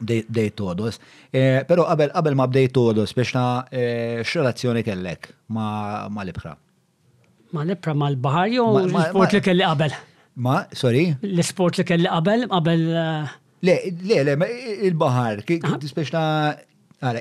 Dej 0.00 0.50
todos. 0.54 0.98
Eh, 1.32 1.62
Pero 1.68 1.84
qabel 1.86 2.34
ma 2.34 2.46
bdej 2.46 2.72
todos 2.72 3.12
biex 3.16 3.30
na 3.36 3.46
eh, 3.70 4.24
x-relazzjoni 4.24 4.82
kellek 4.86 5.28
ma 5.52 6.08
libħra? 6.24 6.54
Ma 7.52 7.64
libħra 7.68 7.92
ma 7.94 8.08
l-bahar 8.08 8.48
jew 8.48 8.64
l-sport 8.86 9.36
li 9.36 9.40
kelli 9.48 9.64
qabel? 9.68 9.94
Ma, 10.40 10.64
sorry? 10.72 11.04
L-sport 11.20 11.82
li 11.82 11.84
kelli 11.84 12.08
qabel, 12.08 12.46
qabel. 12.48 12.86
Eh, 12.88 13.36
le, 13.68 13.76
le, 14.00 14.24
le, 14.24 14.50
il-bahar, 14.88 15.44
kif 15.44 15.68
tispeċna 15.84 16.24
Għara, 17.00 17.20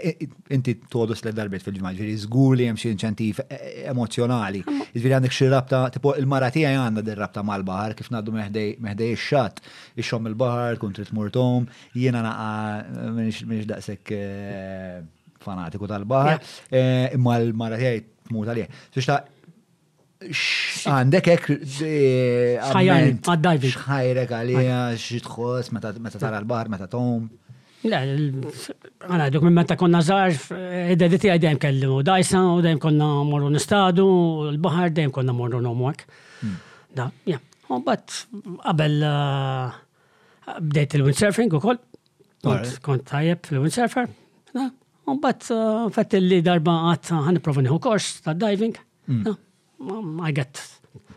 inti 0.51 0.73
todos 0.91 1.21
l 1.23 1.31
darbet 1.31 1.63
fil-ġimma, 1.63 1.93
ġviri, 1.95 2.15
zgur 2.19 2.57
li 2.59 2.65
jemxin 2.67 2.97
ċentif 2.99 3.39
e- 3.45 3.47
e- 3.47 3.71
emozjonali. 3.93 4.59
Ġviri, 4.65 5.13
għandek 5.15 5.31
xie 5.31 5.47
rabta, 5.53 5.85
tipo 5.93 6.11
il-maratija 6.19 6.73
għanda 6.75 7.03
del 7.07 7.15
rabta 7.15 7.43
mal-bahar, 7.47 7.95
kif 7.95 8.11
naddu 8.11 8.33
meħdej 8.35 9.13
xat, 9.21 9.63
ixxom 10.03 10.27
il-bahar, 10.33 10.75
kun 10.81 10.91
t 10.91 11.05
murtom, 11.15 11.69
jiena 11.95 12.25
naqa 12.25 13.07
minix 13.21 13.69
daqsek 13.71 14.11
e, 14.19 14.23
fanatiku 15.47 15.87
tal-bahar, 15.87 16.43
imma 17.15 17.39
l-maratija 17.39 17.95
tmut 18.27 18.51
għalija. 18.51 18.67
Suċta, 18.99 19.21
għandek 20.99 21.31
ek 21.39 21.53
ħajrek 23.87 24.39
għalija, 24.41 24.87
xitħos, 25.07 25.71
meta 25.79 25.95
tara 26.19 26.43
l-bahar, 26.43 26.67
meta 26.75 26.91
tom. 26.91 27.29
Għana, 27.79 29.29
dok 29.31 29.45
minn 29.45 29.55
meta 29.55 29.77
konna 29.79 30.01
zaħar, 30.03 30.33
id-dediti 30.91 31.29
għajdem 31.31 31.59
kellimu 31.63 32.01
dajsa, 32.03 32.41
u 32.57 32.63
dajem 32.65 32.79
konna 32.83 33.07
morru 33.27 33.47
nistadu, 33.53 34.07
l-bahar 34.49 34.91
dajem 34.91 35.13
konna 35.15 35.35
morru 35.37 35.61
nomwak. 35.63 36.03
Hmm. 36.41 36.57
Da, 36.99 37.05
ja. 37.29 37.39
U 37.71 37.77
bat, 37.85 38.17
għabel 38.67 38.97
uh, 39.07 39.77
bdejt 40.59 40.97
il-windsurfing 40.99 41.55
u 41.55 41.61
koll, 41.63 41.79
kont 42.83 43.05
tajjeb 43.11 43.45
il 43.53 43.61
windsurfer 43.65 44.05
da, 44.55 44.69
u 45.11 45.17
bat 45.19 45.43
uh, 45.51 45.85
fett 45.93 46.15
li 46.23 46.37
darba 46.43 46.77
għat 46.93 47.09
uh, 47.11 47.25
għan 47.27 47.41
prova 47.43 47.61
niħu 47.63 47.79
kors 47.83 48.13
ta' 48.25 48.35
diving. 48.35 48.75
Hmm. 49.07 50.19
I 50.25 50.31
get 50.35 50.59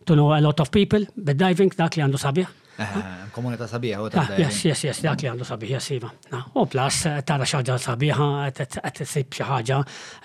to 0.06 0.14
know 0.14 0.30
a 0.36 0.42
lot 0.44 0.62
of 0.62 0.70
people, 0.70 1.06
bed 1.16 1.40
diving 1.42 1.74
dak 1.78 1.96
li 1.98 2.06
għandu 2.06 2.22
sabiħ. 2.22 2.58
Eh, 2.82 3.24
Komunita 3.34 3.66
sabiħa 3.70 4.02
u 4.02 4.08
ah, 4.08 4.12
ta' 4.12 4.36
Yes, 4.40 4.60
yes, 4.66 4.82
yes, 4.86 5.00
dak 5.06 5.22
li 5.22 5.28
għandu 5.30 5.46
sabiħa 5.48 5.78
siva. 5.82 6.10
U 6.10 6.34
ah, 6.36 6.42
oh, 6.60 6.66
plus, 6.70 7.02
eh, 7.08 7.18
tara 7.28 7.46
xaġa 7.48 7.78
sabiħa, 7.86 8.26
għet 8.50 9.02
t-sib 9.02 9.34
xaġa, 9.38 9.78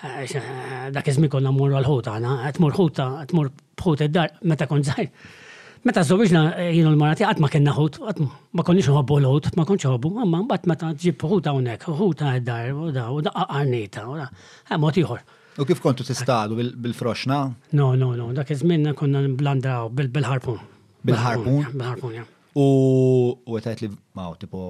eh, 0.08 0.78
dak 0.94 1.10
iżmi 1.12 1.30
konna 1.32 1.52
mur 1.54 1.72
għal-ħuta, 1.78 2.18
t-mur 2.58 2.76
ħuta, 2.78 2.78
għet 2.78 2.78
mur 2.78 2.78
ħuta 2.80 3.10
għet 3.22 3.36
mur 3.38 3.50
bħuta 3.82 4.08
id-dar, 4.10 4.34
meta 4.52 4.68
kon 4.70 4.84
zaħir. 4.86 5.10
Meta 5.88 6.02
zobiġna 6.02 6.42
jino 6.74 6.90
l-marati, 6.92 7.24
għat 7.24 7.40
ma 7.40 7.48
kena 7.52 7.72
ħut, 7.76 8.00
għat 8.10 8.22
ma 8.26 8.64
konni 8.66 8.82
ħobbu 8.84 9.18
l-ħut, 9.22 9.50
ma 9.56 9.64
konniex 9.68 9.90
ħobbu, 9.94 10.12
għamma 10.26 10.42
bat 10.50 10.64
meta 10.68 10.92
ġib 10.98 11.22
ħuta 11.32 11.54
unek, 11.56 11.84
ħuta 12.02 12.34
id-dar, 12.40 12.72
u 12.74 12.88
da, 12.94 13.04
u 13.14 13.20
da, 13.24 13.32
għarnita, 13.46 14.04
u 14.10 14.16
da, 14.20 14.26
għamot 14.74 14.98
iħor. 15.04 15.20
U 15.58 15.66
kif 15.66 15.78
kontu 15.82 16.04
t-istadu 16.06 16.58
bil-froxna? 16.84 17.38
No, 17.80 17.92
no, 17.98 18.10
no, 18.20 18.32
dak 18.36 18.50
iżminna 18.54 18.92
konna 18.98 19.22
blandra 19.38 19.84
bil-ħarpun. 19.88 20.58
Bil-ħarpun? 21.06 21.62
Bil-ħarpun, 21.78 22.18
ja. 22.18 22.26
U 22.58 22.64
għetajt 23.54 23.82
li, 23.84 23.88
ma' 24.18 24.30
tipo, 24.40 24.62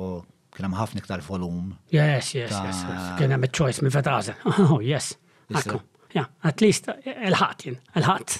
kienem 0.57 0.75
ħafna 0.76 1.00
iktar 1.02 1.23
volum. 1.25 1.73
Yes, 1.95 2.33
yes, 2.37 2.52
yes. 2.52 2.83
Kienem 3.21 3.47
il-choice 3.49 3.85
minn 3.85 3.95
fetazen. 3.95 4.37
Oh, 4.68 4.80
yes. 4.85 5.14
Akku. 5.54 5.78
Ja, 6.12 6.26
at 6.45 6.61
least 6.64 6.88
il-ħat 7.07 7.64
jen, 7.64 7.78
il-ħat. 7.97 8.37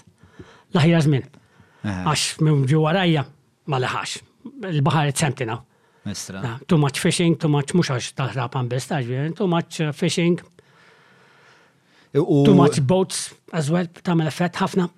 Laħjar 0.77 1.05
zmin. 1.07 1.25
Għax 1.89 2.43
minn 2.45 2.67
ġu 2.69 2.83
għarajja, 2.91 3.23
ma 3.73 3.79
laħax. 3.85 4.19
Il-bahar 4.73 5.09
it-semtina. 5.13 5.57
Mistra. 6.09 6.55
Too 6.69 6.79
much 6.81 7.01
fishing, 7.03 7.37
too 7.41 7.49
much 7.53 7.73
muxax 7.77 8.09
għax 8.11 8.17
taħrab 8.19 8.57
għan 8.61 8.69
besta, 8.73 9.01
too 9.37 9.49
much 9.51 9.81
uh, 9.85 9.93
fishing. 9.97 10.41
Too 12.17 12.55
much 12.57 12.81
boats 12.89 13.29
as 13.53 13.69
well, 13.73 13.89
tamel 14.05 14.29
effett 14.33 14.57
ħafna. 14.61 14.89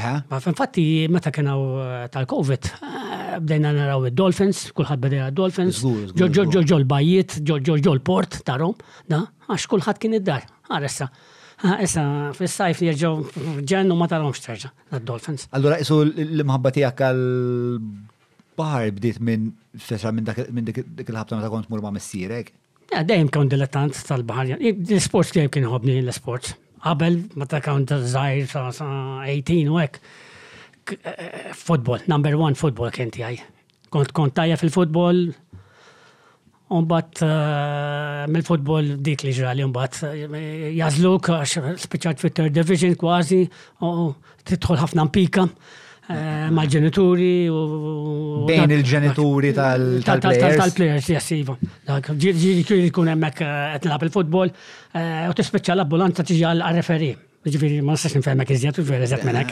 Ma 0.00 0.40
infatti 0.46 1.06
meta 1.10 1.30
kena 1.30 1.54
uh, 1.56 2.08
tal-Covid, 2.08 2.62
uh, 2.80 3.36
bdejna 3.44 3.72
naraw 3.76 4.06
il-Dolphins, 4.08 4.70
kullħat 4.72 5.02
bdejna 5.02 5.26
il-Dolphins, 5.28 5.82
ġo 6.16 6.78
l-bajiet, 6.80 7.40
ġo 7.44 7.76
l-port 7.92 8.38
ta' 8.46 8.56
Rom, 8.60 8.72
da, 9.04 9.24
għax 9.52 9.66
kullħat 9.68 10.00
kien 10.00 10.16
id-dar, 10.18 10.46
għaressa. 10.72 11.08
Ah, 11.62 11.76
issa, 11.84 12.02
ah, 12.10 12.30
fil-sajf 12.34 12.80
li 12.82 12.88
jirġaw 12.88 13.20
ġennu 13.70 13.94
ma 13.94 14.08
taromx 14.10 14.40
terġa, 14.42 14.72
l-Dolphins. 14.96 15.44
Allora, 15.54 15.76
jisu 15.78 16.00
l-mħabba 16.08 16.72
tijak 16.74 17.04
għal-bahar 17.10 18.88
bdejt 18.96 19.20
minn 19.22 19.50
minn 19.72 20.66
dik 20.72 20.80
il-ħabta 20.80 21.36
ma 21.38 21.44
ta' 21.46 21.52
kont 21.52 21.70
mur 21.72 21.80
ma' 21.84 21.92
missirek? 21.96 22.50
Eh, 22.92 23.04
dejjem 23.08 23.30
kon 23.32 23.48
dilettant 23.52 24.00
tal-bahar, 24.08 24.56
l-sports 24.58 25.30
kien 25.36 25.46
ħobni 25.70 26.00
l-sports 26.02 26.56
qabel, 26.82 27.18
ta' 27.48 27.62
kawn 27.64 27.84
zaħir 27.88 28.50
sa' 28.50 28.88
18 29.26 29.70
u 29.70 29.78
ek. 29.82 29.98
Eh, 30.92 31.14
eh, 31.14 31.52
futbol, 31.54 32.00
number 32.10 32.34
one 32.40 32.58
futbol 32.58 32.90
kien 32.90 33.10
għaj. 33.14 33.38
Kont 33.92 34.12
kont 34.16 34.36
tajja 34.38 34.58
fil-futbol, 34.60 35.28
Umbat 36.72 37.20
eh, 37.20 38.22
mill-futbol 38.32 38.86
dik 39.04 39.26
li 39.26 39.34
ġrali, 39.36 39.60
umbat 39.66 39.98
jazluk, 40.72 41.28
speċat 41.82 42.22
fit 42.22 42.32
third 42.38 42.54
division 42.56 42.94
kważi, 42.96 43.42
u 43.84 43.90
titħol 44.48 44.80
ħafna 44.80 45.04
mpika, 45.10 45.44
Eh, 46.10 46.46
ma' 46.50 46.64
ġenituri 46.66 47.46
u. 47.46 47.60
Bejn 48.48 48.72
il-ġenituri 48.74 49.52
tal 49.54 49.82
players 50.18 50.56
tal 50.58 50.72
players 50.74 51.06
jessiva. 51.12 51.54
Ġiri 52.18 52.88
kun 52.94 53.10
emmek 53.12 53.36
qed 53.38 53.86
il-futbol 53.86 54.50
eh, 54.50 55.28
u 55.30 55.36
t-speċa 55.38 55.76
l 55.78 55.86
t-ġi 56.10 56.42
għal-referi. 56.50 57.12
Ġifiri, 57.46 57.80
ma 57.86 57.94
nistax 57.96 58.14
nifhmek 58.18 58.50
iżjed 58.54 58.76
u 58.78 58.84
vera 58.86 59.02
eżatt 59.06 59.24
minnek. 59.26 59.48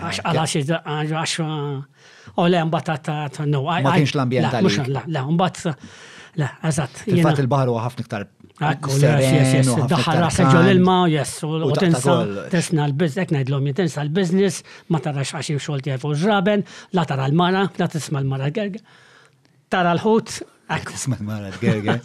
Għax 0.00 0.22
għalax 0.32 1.14
għax 1.14 1.38
u 1.44 2.48
le 2.48 2.64
mbagħad 2.68 3.04
ta' 3.04 3.46
no. 3.48 3.62
Ma 3.68 3.94
kienx 3.98 4.16
l-ambjent. 4.16 4.48
La, 4.92 5.04
la, 5.12 5.22
mbagħad 5.28 5.88
le, 6.42 6.50
eżatt. 6.72 7.04
Fil-fatt 7.06 7.40
il-baħru 7.44 7.76
għafni 7.80 8.04
ktar 8.08 8.28
Eh, 8.60 9.62
Daħħal 9.64 10.18
rasek 10.20 10.50
ġol 10.52 10.68
ilma, 10.74 10.96
jess, 11.08 11.40
u 11.48 11.70
tinsa 11.80 12.16
tisna 12.52 12.84
l-biznek, 12.90 13.32
najdlom 13.32 13.70
jitinsa 13.70 14.02
l-biznis, 14.04 14.60
ma 14.92 15.00
tarax 15.00 15.32
għaxi 15.38 15.56
xol 15.56 15.80
tiegħu 15.86 16.12
ġraben, 16.20 16.64
la 16.96 17.06
tara 17.08 17.24
l-mara, 17.30 17.64
la 17.80 17.88
tisma 17.88 18.20
l-mara 18.20 18.50
gerga. 18.52 18.82
Tara 19.72 19.94
l-ħut, 19.96 20.40
Tisma 20.90 21.16
l-mara 21.16 21.48
gerga. 21.62 21.96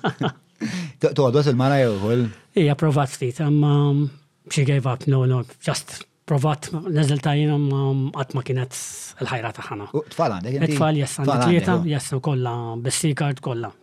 Tu 1.03 1.09
għadwat 1.21 1.49
il-mara 1.51 1.81
jgħu 1.83 2.15
Ija, 2.61 2.73
provat 2.79 3.11
ftit, 3.11 3.41
amma 3.45 3.73
um, 3.91 4.05
she 4.49 4.63
gave 4.65 4.87
up, 4.87 5.03
no, 5.11 5.25
no, 5.27 5.43
just 5.65 5.99
provat, 6.25 6.69
neżel 6.87 7.19
tajina 7.25 7.57
għatma 7.59 8.39
um, 8.39 8.45
kienet 8.47 8.79
l-ħajra 9.25 9.51
taħħana. 9.59 9.89
Tfal 10.15 10.37
għandek? 10.39 10.69
Tfal, 10.77 11.01
jess, 11.03 11.19
għandek 11.19 11.43
tlieta, 11.43 11.77
jess, 11.91 12.15
kolla, 12.23 12.55
bis-sikard, 12.87 13.43
kolla. 13.43 13.73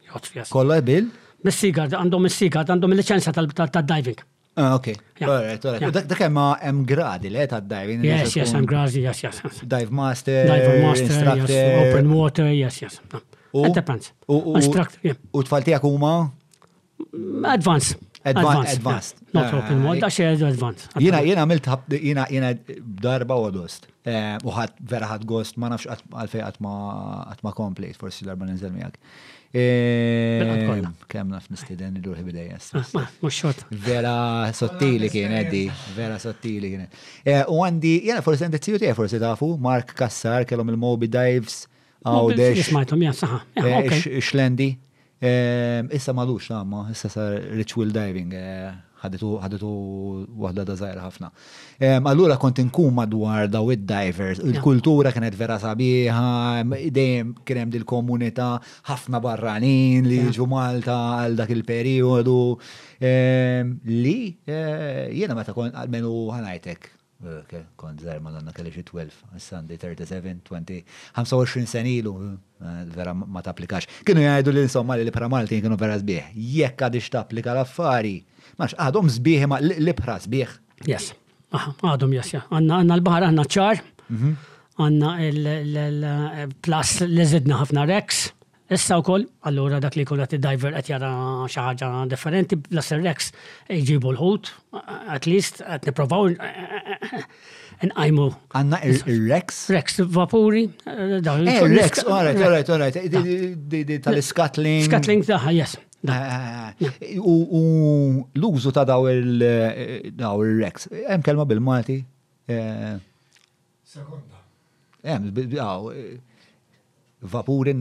Kolla 0.49 0.81
bil? 0.81 1.13
mis 1.45 1.59
sigar 1.59 1.91
għandhom 2.01 2.27
mis 2.29 2.37
sigar 2.39 2.65
għandhom 2.69 2.95
il-licenza 2.95 3.33
tal-diving. 3.35 4.23
Ah, 4.55 4.75
ok. 4.77 4.91
Alright, 5.25 5.65
alright. 5.65 6.03
Dak 6.11 6.21
hemm 6.21 6.39
ah, 6.43 6.53
hemm 6.61 6.83
gradi 6.89 7.31
le 7.33 7.45
tad-diving. 7.49 8.03
Yes, 8.07 8.35
yes, 8.37 8.53
hemm 8.57 8.67
gradi, 8.69 9.01
yes, 9.07 9.23
yes. 9.25 9.41
Dive 9.63 9.91
master, 9.99 10.49
dive 10.53 10.85
master, 10.85 11.43
open 11.87 12.13
water, 12.13 12.51
yes, 12.53 12.83
yes. 12.85 13.01
U 13.55 13.67
depends. 13.75 14.13
Instructor, 14.29 15.17
U 15.33 15.43
tfaltijak 15.45 15.85
huma? 15.89 16.13
Mm, 17.09 17.45
advanced. 17.57 17.99
Advanced. 18.23 18.77
Advanced. 18.79 19.17
Not 19.35 19.51
open 19.59 19.81
ah, 19.83 19.89
world, 19.89 20.05
għax 20.07 20.45
advanced. 20.53 20.93
Jena, 21.03 21.21
jena 21.27 21.47
milt 21.49 21.67
jena, 21.97 22.29
jena 22.31 22.53
darba 23.03 23.35
u 23.43 23.49
għadost. 23.49 23.89
Eh, 24.07 24.37
Uħat 24.49 24.79
vera 24.93 25.09
ħat 25.15 25.25
gost, 25.29 25.59
ma 25.59 25.73
nafx 25.73 25.91
għalfej 25.91 26.47
ma 27.49 27.55
complete, 27.57 27.99
forsi 27.99 28.29
darba 28.29 28.47
ninżel 28.49 28.71
miegħek. 28.77 29.01
Kem 29.53 31.29
naf 31.29 31.45
nistiden 31.53 31.99
id-durħi 32.01 32.23
dur 32.25 33.09
Mux 33.21 33.35
xot. 33.43 33.67
Vera 33.85 34.15
sottili 34.57 35.11
kien, 35.13 35.35
eddi, 35.43 35.61
vera 35.97 36.17
sottili 36.23 36.71
kien. 36.73 36.87
Eh, 37.25 37.43
u 37.53 37.59
għandi, 37.67 37.93
jena 38.09 38.23
forse 38.25 38.47
għandi 38.47 38.59
t 38.63 38.71
sijuti 38.71 38.93
forse 38.97 39.21
tafu, 39.21 39.53
Mark 39.61 39.93
Kassar, 39.99 40.47
kellom 40.49 40.73
il-Mobi 40.73 41.11
Dives, 41.13 41.67
għaw 42.01 42.33
dex. 42.39 42.63
Ismajtom, 42.71 43.05
ja, 43.05 43.13
saħa. 43.21 43.43
Eh, 43.61 43.93
Xlendi. 44.23 44.71
Eh, 45.23 45.83
issa 45.95 46.17
malux, 46.17 46.49
għamma, 46.51 46.87
issa 46.97 47.13
sar 47.13 47.37
ritual 47.59 47.93
diving 47.95 48.33
ħaditu 49.03 49.73
waħda 50.43 50.65
da 50.71 50.77
zaħir 50.79 51.01
ħafna. 51.05 51.31
Allura 52.11 52.37
kont 52.41 52.61
inkun 52.63 52.95
madwar 52.97 53.49
daw 53.51 53.73
id-divers, 53.75 54.41
il-kultura 54.47 55.13
kienet 55.13 55.35
vera 55.39 55.59
sabiħa, 55.63 56.63
dejjem 56.95 57.35
kien 57.49 57.63
hemm 57.65 57.75
dil-komunità 57.75 58.49
ħafna 58.91 59.21
barranin 59.25 60.07
li 60.09 60.23
jiġu 60.29 60.49
Malta 60.53 60.99
għal 61.23 61.37
dak 61.43 61.53
il-perjodu. 61.55 62.39
Li 63.03 64.17
eh, 64.47 65.07
jiena 65.11 65.39
meta 65.39 65.51
eh, 65.53 65.57
kont 65.59 65.77
għalmenu 65.79 66.17
ħanajtek 66.33 66.93
kont 67.79 68.01
zaħir 68.03 68.19
ma 68.19 68.41
kelli 68.51 68.73
xi 68.75 68.83
12, 68.89 69.13
Sunday 69.39 69.79
37, 69.79 70.41
20, 70.49 70.81
25 71.19 71.91
ilu 72.01 72.15
eh, 72.23 72.81
vera 72.95 73.15
ma 73.15 73.43
tapplikax. 73.47 73.87
Kienu 74.07 74.25
jgħidu 74.25 74.55
li 74.57 74.65
insomma 74.67 74.99
li 74.99 75.15
pra 75.15 75.29
Malti 75.31 75.61
kienu 75.63 75.79
vera 75.79 75.99
sbieħ. 76.03 76.35
jekk 76.35 76.83
għadix 76.89 77.13
tapplika 77.15 77.55
l-affari, 77.55 78.17
Max, 78.61 78.75
għadhom 78.77 79.09
zbieħi 79.09 79.49
ma 79.49 79.59
l-ibħra 79.63 80.17
zbieħ. 80.27 80.57
Yes, 80.91 81.13
għadhom 81.57 82.13
yes, 82.19 82.35
għanna 82.51 82.81
għanna 82.83 82.99
l-bahar 82.99 83.29
għanna 83.31 83.47
ċar, 83.57 83.81
mhm. 84.13 84.35
għanna 84.83 85.13
l-plus 85.31 86.95
li 87.09 87.29
zidna 87.33 87.61
ħafna 87.63 87.87
rex. 87.91 88.31
Issa 88.73 88.97
u 88.97 89.03
koll, 89.05 89.25
allura 89.49 89.83
dak 89.85 89.99
li 90.01 90.05
kollat 90.09 90.33
id-diver 90.39 90.77
għet 90.79 90.89
jara 90.95 91.11
xaħġa 91.55 91.89
differenti, 92.09 92.57
plus 92.71 92.89
rex 92.97 93.31
iġibu 93.77 94.15
l-ħut, 94.15 94.53
at 95.17 95.29
least 95.29 95.61
għet 95.67 95.89
niprofaw 95.91 96.31
n-għajmu. 97.89 98.29
Għanna 98.57 98.81
il-rex? 98.89 99.67
Rex 99.77 100.01
vapuri. 100.15 100.67
Eh, 100.87 101.17
eh, 101.21 101.63
rex, 101.75 102.05
all 102.07 102.27
right, 102.27 102.41
all 102.41 102.57
right, 102.57 102.73
all 102.73 102.85
right. 102.85 103.97
Tal-scutling. 104.09 104.87
Scutling, 104.89 105.27
daħ, 105.29 105.51
yes. 105.59 105.77
Eh, 106.05 106.11
eh, 106.11 106.75
eh, 107.01 107.19
u 107.23 108.27
l-użu 108.35 108.71
ta' 108.75 108.83
daw 108.85 109.07
il-rex, 109.07 110.89
hemm 110.91 111.23
kelma 111.23 111.45
bil-Malti? 111.47 112.01
Sekonda. 113.87 114.41
Hemm, 115.07 115.31
għaw, 115.31 115.87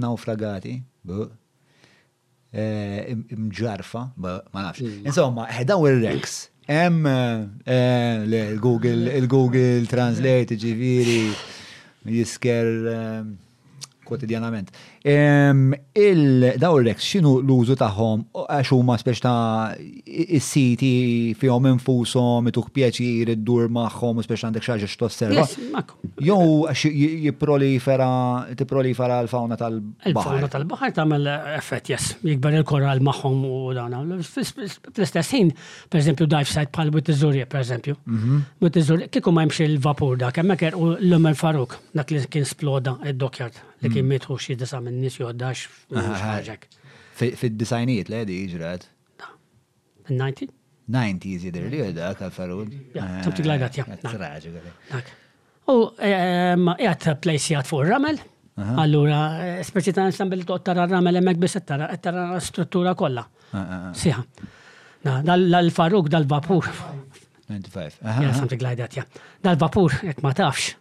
naufragati, 0.06 0.76
mġarfa, 3.34 4.04
ma 4.14 4.38
nafx. 4.70 4.86
Insomma, 5.02 5.48
daw 5.66 5.90
il-rex, 5.90 6.46
hemm 6.70 7.08
il-Google 8.30 9.90
Translate 9.90 10.62
ġiviri 10.62 11.24
jisker 12.22 12.70
kotidjanament. 14.06 14.70
Il-daw 15.02 16.76
l-rex 16.78 17.02
xinu 17.08 17.40
l-użu 17.42 17.74
taħħom, 17.80 18.20
għax 18.42 18.72
huma 18.76 18.98
spiex 19.02 19.22
ta' 19.24 19.74
is-siti 20.38 21.34
fihom 21.42 21.72
infushom, 21.72 22.52
ituk 22.52 22.70
pjaċir 22.76 23.32
id-dur 23.34 23.66
magħhom, 23.74 24.22
speċ 24.28 24.46
għandek 24.46 24.68
xaġa 24.68 24.90
x'tosserva. 24.92 25.46
Jo 26.26 26.38
għax 26.70 26.86
jipprolifera 26.94 28.10
tipprolifera 28.58 29.20
l-fawna 29.26 29.58
tal 29.58 29.80
bahar 29.82 30.14
Il-fawna 30.14 30.52
tal-baħar 30.54 30.94
tagħmel 31.00 31.32
effett 31.58 31.90
yes, 31.96 32.12
jikber 32.22 32.60
il-korral 32.62 33.02
magħhom 33.10 33.42
u 33.50 33.60
dawn. 33.78 34.22
Fl-istess 34.22 35.34
ħin, 35.34 35.50
pereżempju 35.90 36.30
dive 36.30 36.52
site 36.52 36.68
per 36.78 36.92
Wittizurje, 36.94 37.46
pereżempju. 37.50 37.98
Wittizurje, 38.62 39.08
kieku 39.10 39.34
ma 39.34 39.46
jimxi 39.50 39.66
l-vapur 39.66 40.20
dak, 40.22 40.38
hemmhekk 40.42 40.78
u 40.78 40.94
l-lumel 40.98 41.38
Faruk, 41.42 41.80
dak 41.98 42.14
li 42.14 42.22
kien 42.30 42.46
sploda 42.46 43.00
id-dokjard 43.16 43.64
li 43.82 43.90
kien 43.90 44.06
mitħu 44.06 44.36
xi 44.38 44.54
minn 44.92 45.08
nis 45.08 45.18
joddax 45.20 45.66
ħagħak. 45.94 46.68
Fid-disajnijiet 47.22 48.10
le 48.12 48.22
di 48.30 48.38
ġrat? 48.52 48.88
Da. 49.22 49.28
90? 50.10 50.52
90s 50.92 51.54
li 51.72 51.82
għedha 51.88 52.08
għal-farud. 52.18 52.72
Tabtik 53.26 53.48
lagat, 53.48 53.78
ja. 53.80 53.86
Ah, 54.92 55.12
U 55.72 55.76
jgħat 55.96 57.08
ehm, 57.08 57.20
plejsi 57.24 57.56
jgħat 57.56 57.70
fuq 57.70 57.86
ramel. 57.90 58.18
Allura, 58.62 59.20
speċi 59.66 59.94
ta' 59.96 60.10
billi 60.30 60.46
t-tara 60.48 60.88
ramel 60.92 61.20
emmek 61.22 61.40
bis 61.42 61.58
tara 61.66 61.88
tara 61.98 62.26
struttura 62.44 62.96
kolla. 63.00 63.24
Ah, 63.52 63.62
ah, 63.62 63.86
Siħa. 63.94 64.24
dal 65.28 65.72
farug 65.78 66.10
dal-vapur. 66.14 66.68
95. 67.52 68.00
Ja, 68.06 68.34
something 68.38 68.62
like 68.64 68.78
that, 68.80 68.96
ja. 68.96 69.04
Dal-vapur, 69.44 69.94
jek 70.08 70.22
ma 70.24 70.32
tafx, 70.38 70.76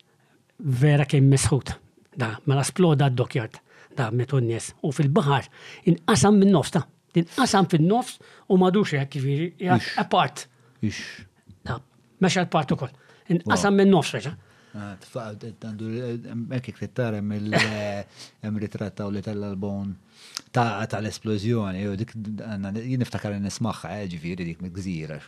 vera 0.60 1.04
kien 1.08 1.26
misħut. 1.30 1.72
Da, 2.14 2.30
ma 2.36 2.50
mela 2.52 2.60
l-asploda 2.62 3.08
d-dokjart 3.10 3.58
ta' 4.00 4.10
metonnies 4.16 4.72
U 4.86 4.92
fil-bahar, 4.96 5.48
inqasam 5.88 6.38
minn 6.40 6.52
nofs 6.56 6.72
ta' 6.76 6.84
tinqasam 7.16 7.68
fil 7.70 7.84
nofs 7.90 8.16
u 8.50 8.58
madux 8.60 8.94
hekk 8.96 9.18
jiġifieri 9.18 9.80
apart. 10.00 10.46
Ix. 10.86 11.02
Ta' 11.66 11.78
Mexa 12.24 12.44
l-part 12.46 12.72
ukoll. 12.76 12.92
Inqasam 13.32 13.76
minn 13.78 13.92
nofs 13.92 14.16
reġa'. 14.18 14.36
Ah, 14.70 14.92
tandu, 15.02 15.88
ekkik 16.54 16.76
tittar 16.78 17.16
hemm 17.18 18.58
ritratta 18.64 19.08
u 19.08 19.10
li 19.10 19.22
tal-album 19.26 19.96
tal-esplożjoni, 20.54 21.88
u 21.90 21.96
dik 21.98 22.12
jien 22.14 23.02
niftakar 23.02 23.34
nismaħħa, 23.42 23.90
eh, 23.98 24.06
ġifieri 24.12 24.46
dik 24.52 24.62
mikżira. 24.62 25.18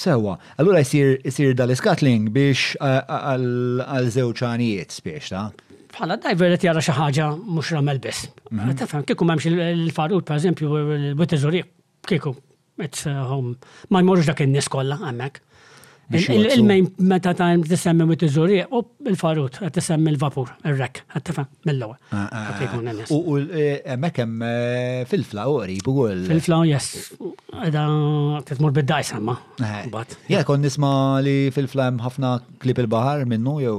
Sewa, 0.00 0.36
allura 0.62 0.84
jsir 0.86 1.56
dal-iskatling 1.58 2.30
biex 2.34 2.76
għal 2.78 3.50
żewċanijiet 4.14 4.94
spiex 4.94 5.34
ta' 5.34 5.48
bħala 5.94 6.16
dajver 6.22 6.54
li 6.54 6.60
jara 6.68 6.80
xaħġa 6.82 7.28
mux 7.42 7.74
ramel 7.74 7.98
bis. 8.02 8.28
Mhm. 8.50 8.72
Tafhem 8.80 9.04
kikum 9.08 9.30
għamx 9.34 9.50
il-farut 9.78 10.30
eżempju, 10.30 10.72
il 11.10 11.14
wittizuri 11.18 11.64
kikum, 12.06 12.34
it's 12.80 13.06
uh, 13.10 13.20
home. 13.30 13.56
Ma 13.92 14.02
jmorġ 14.02 14.30
dak 14.30 14.44
in-nies 14.46 14.68
kollha 14.72 14.98
hemmhekk. 15.06 15.46
il 16.10 16.64
mejn 16.66 16.88
meta 17.06 17.30
ta' 17.38 17.52
jtisemmi 17.54 18.02
ah, 18.02 18.04
ah, 18.04 18.08
ah. 18.08 18.12
u 18.12 18.18
tiżuri 18.18 18.56
u 18.74 18.80
il-farut, 19.12 19.60
jtisemmi 19.62 20.10
il-vapur, 20.10 20.48
il-rek, 20.66 21.04
għed 21.14 21.30
mill-lowa. 21.68 21.98
U 23.14 23.36
hemmhekk 23.38 24.18
hemm 24.24 24.42
eh, 24.42 25.04
fil-fla 25.06 25.44
u 25.52 25.60
qrib 25.62 25.92
ukoll. 25.94 26.24
Fil-fla, 26.26 26.58
yes. 26.66 26.88
t-tmur 27.54 28.74
bid 28.74 28.90
daj 28.90 29.04
samma. 29.12 29.38
Jek, 30.26 30.42
kon 30.50 30.66
nisma' 30.66 31.22
li 31.22 31.36
fil-fla 31.54 31.92
hemm 31.92 32.02
ħafna 32.02 32.34
klip 32.58 32.82
il 32.82 32.90
bahar 32.90 33.22
minnu 33.30 33.60
jew. 33.62 33.78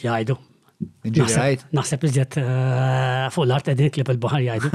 Jajdu, 0.00 0.38
Eh? 0.80 1.56
Naħseb 1.76 2.04
iżjed 2.08 2.36
eh, 2.40 3.24
fuq 3.32 3.44
l-art 3.44 3.66
edin 3.72 3.90
klip 3.92 4.08
il-bahar 4.14 4.42
jgħidu. 4.44 4.70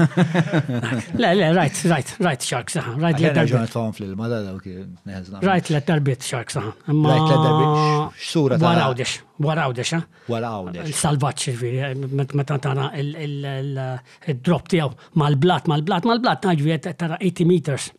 Le, 1.20 1.30
le, 1.34 1.48
right, 1.56 1.80
right, 1.90 2.12
right, 2.26 2.42
shark 2.46 2.70
saħan. 2.70 3.00
Right, 3.02 3.18
le, 3.22 3.32
darbit. 3.34 3.72
Tom 3.74 3.90
fil-ma 3.96 4.28
da 4.30 4.38
dawk 4.44 4.68
neħzna. 5.10 5.40
Right, 5.42 5.70
le, 5.74 5.80
darbit, 5.86 6.22
shark 6.26 6.54
saħan. 6.54 6.78
Right, 6.92 7.26
le, 7.26 7.40
darbit, 7.42 8.22
xura 8.22 8.58
ta' 8.62 8.68
warawdex, 8.70 9.16
warawdex, 9.48 9.94
ha? 9.98 10.02
Warawdex. 10.30 10.94
Salvaċ, 11.02 11.48
ġviri, 11.56 11.82
eh, 11.88 12.08
meta 12.42 12.58
tara 12.62 12.90
il-drop 13.00 14.70
tijaw 14.70 14.94
mal-blat, 15.20 15.66
mal-blat, 15.70 16.06
mal-blat, 16.06 16.46
naġvi 16.50 16.78
tara 16.92 17.18
80 17.20 17.50
meters. 17.50 17.90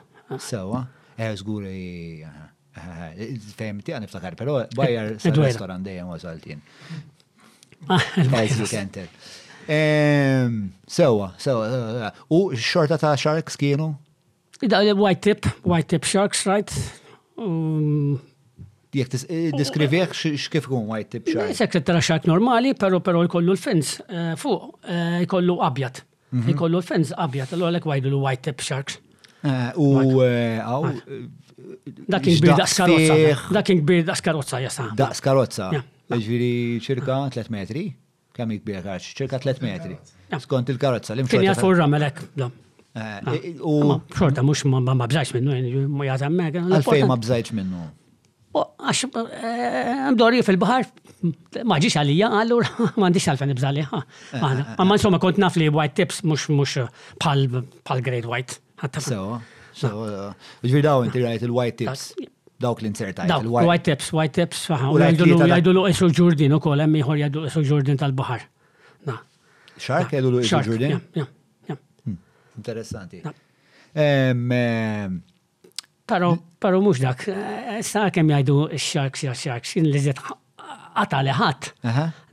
Sewa, 0.42 0.82
eh 1.16 1.30
zguri. 1.36 2.24
fejn 3.58 3.82
tija 3.86 4.00
niftakar, 4.02 4.34
pero 4.34 4.64
bajjar 4.74 5.18
sa 5.20 5.30
restoran 5.38 5.84
dejjem 5.86 6.08
wasaltin. 6.10 6.58
As 7.86 8.02
ah, 8.02 8.42
you 8.58 8.66
can 8.66 8.88
tell. 8.88 9.06
Sewa, 9.68 11.32
sewa, 11.36 12.12
u 12.32 12.48
xorta 12.56 12.96
ta' 12.96 13.16
sharks 13.16 13.56
kienu? 13.60 13.96
White 14.62 15.20
tip, 15.22 15.44
white 15.62 15.88
tip 15.88 16.04
sharks, 16.04 16.46
right? 16.46 16.72
Um, 17.36 18.18
Jek 18.96 19.12
diskrivieħ 19.52 20.08
eh, 20.16 20.36
x'kif 20.40 20.70
kun 20.72 20.86
white 20.88 21.10
tip 21.12 21.28
sharks? 21.28 21.58
shark? 21.60 21.72
Sekk 21.72 21.82
tara 21.86 22.00
shark 22.02 22.24
normali, 22.26 22.72
pero 22.78 22.98
pero 23.04 23.20
jkollu 23.28 23.52
l-fins 23.52 23.98
eh, 24.08 24.32
fuq, 24.40 24.64
eh, 24.88 25.20
jkollu 25.26 25.58
abjat. 25.62 26.00
Mhm. 26.32 26.54
Jkollu 26.56 26.80
l-fins 26.80 27.12
abjat, 27.12 27.52
abjad, 27.52 27.66
għalek 27.68 27.84
għajdu 27.92 28.08
l 28.14 28.22
white 28.24 28.48
tip 28.48 28.64
sharks. 28.64 28.96
U 29.76 29.90
għaw. 30.00 30.96
Dakin 32.08 32.40
kbir 32.40 32.56
da' 32.56 32.64
skarozza. 32.64 33.52
Dakin 33.58 33.84
kbir 33.84 34.02
da' 34.08 34.16
skarozza, 34.16 34.64
jasa. 34.64 34.88
Da' 34.96 35.12
skarozza. 35.14 35.68
Ġviri 36.08 36.80
ċirka 36.80 37.20
3 37.36 37.50
metri? 37.52 37.90
Kemm 38.38 38.54
kbira 38.62 38.82
karozza? 38.84 39.14
Cirka 39.18 39.40
3 39.42 39.62
metri. 39.64 39.96
Skont 40.38 40.70
il-karozza 40.70 41.16
li 41.18 41.24
mxorta. 41.24 41.42
Kien 41.42 41.58
fuq 41.58 41.88
melek, 41.90 42.20
eh, 42.38 42.46
ah. 42.94 43.32
eh, 43.32 43.34
eh, 43.34 43.56
U 43.66 43.98
xorta 44.14 44.44
mhux 44.46 44.62
ma 44.70 45.06
bżajx 45.08 45.34
minnu, 45.34 45.86
ma 45.90 46.06
jagħta 46.10 46.28
hemmhekk. 46.30 46.62
Għalfejn 46.78 47.08
ma 47.10 47.16
bżajx 47.24 47.56
minnu. 47.58 47.86
Għax 48.54 49.02
mdorri 50.14 50.44
fil-bahar, 50.46 50.86
maġiċ 51.72 51.98
għalija, 52.04 52.30
għallur 52.40 52.70
mandiċ 53.02 53.28
għalfen 53.32 53.52
ibżalija. 53.56 54.00
Ma 54.82 54.96
insomma 54.96 55.20
kont 55.22 55.38
naf 55.42 55.54
li 55.60 55.68
white 55.68 55.94
tips 56.00 56.24
mux 56.24 56.48
mux 56.50 56.76
pal 57.22 58.02
grade 58.06 58.26
white. 58.30 58.58
Ah. 58.78 59.58
ġvidaw 60.62 61.04
inti 61.06 61.22
rajt 61.22 61.46
il-white 61.46 61.78
tips. 61.84 62.10
Ah, 62.18 62.30
dawk 62.60 62.80
l-insertajt. 62.82 63.28
Dawk, 63.28 63.66
white 63.66 63.82
tips, 63.82 64.10
white 64.12 64.32
tips, 64.34 64.68
jajdu 64.68 65.72
l 65.74 65.82
Esu 65.88 66.08
ġurdin, 66.18 66.54
u 66.56 66.60
kol, 66.62 66.80
emmiħor 66.84 67.20
jajdu 67.22 67.44
Esu 67.48 67.62
ġurdin 67.68 67.98
tal-bahar. 68.00 68.46
Shark 69.78 70.10
jajdu 70.16 70.30
hmm, 70.32 70.40
l 70.40 70.42
Esu 70.42 70.62
Jordan? 70.66 71.28
Interessanti. 72.58 73.20
Paro, 76.08 76.32
paro 76.58 76.80
mux 76.82 76.98
dak, 77.02 77.22
sa' 77.86 78.08
kem 78.14 78.32
jajdu 78.36 78.56
sharks, 78.80 79.24
ja 79.28 79.36
sharks, 79.36 79.76
jinn 79.78 79.86
li 79.92 80.00
zet 80.02 80.18
għata 80.18 81.20
li 81.22 81.36
ħat. 81.38 81.68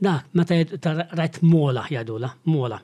Dak, 0.01 0.33
meta 0.39 0.97
rajt 1.21 1.41
mola 1.45 1.85
jajdu 1.91 2.17
la, 2.25 2.33
mola. 2.49 2.81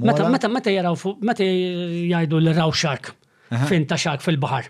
Meta 0.00 0.72
jaraw, 0.72 0.96
meta 1.26 1.44
jajdu 1.44 2.40
l-raw 2.40 2.72
shark 2.72 3.12
fin 3.56 3.86
ta' 3.86 3.96
xak 3.96 4.20
fil-bahar. 4.22 4.68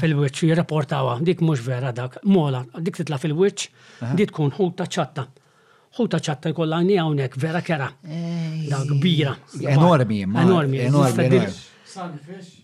Fil-witch, 0.00 0.42
jirreportawa, 0.46 1.16
dik 1.22 1.40
mux 1.42 1.60
vera 1.64 1.92
dak, 1.92 2.18
mola, 2.24 2.64
dik 2.78 2.98
titla 3.00 3.18
fil-witch, 3.18 3.68
dik 4.16 4.30
tkun 4.32 4.52
ħut 4.56 4.76
ta' 4.80 4.86
ċatta. 4.86 5.24
Ħut 5.98 6.12
ta' 6.14 6.22
ċatta 6.24 6.52
jkolla 6.54 6.78
għani 6.80 6.98
għawnek, 7.02 7.34
vera 7.40 7.60
kera. 7.62 7.88
Da' 8.70 8.84
kbira. 8.90 9.34
Enormi, 9.74 10.22
enormi. 10.44 10.84
Enormi. 10.88 11.42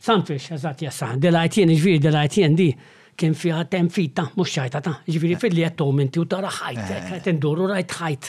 Sunfish. 0.08 0.52
eżat, 0.56 0.80
jessa. 0.86 1.10
jen, 1.20 1.74
ġviri, 1.76 2.28
jen 2.34 2.54
di 2.56 2.70
kien 3.18 3.32
fija 3.34 3.64
tem 3.68 3.88
fitta, 3.90 4.28
mhux 4.36 4.52
xajta 4.54 4.78
ta' 4.80 4.92
ġviri 5.04 5.34
eh. 5.34 5.38
fil-li 5.42 5.64
jettom 5.66 5.96
inti 6.04 6.20
u 6.22 6.26
tara 6.30 6.48
ħajt, 6.54 6.78
qed 6.86 7.26
eh. 7.34 7.72
rajt 7.74 7.94
ħajt. 8.00 8.28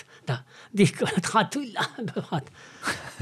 Dik 0.82 1.00
tħadd 1.26 1.56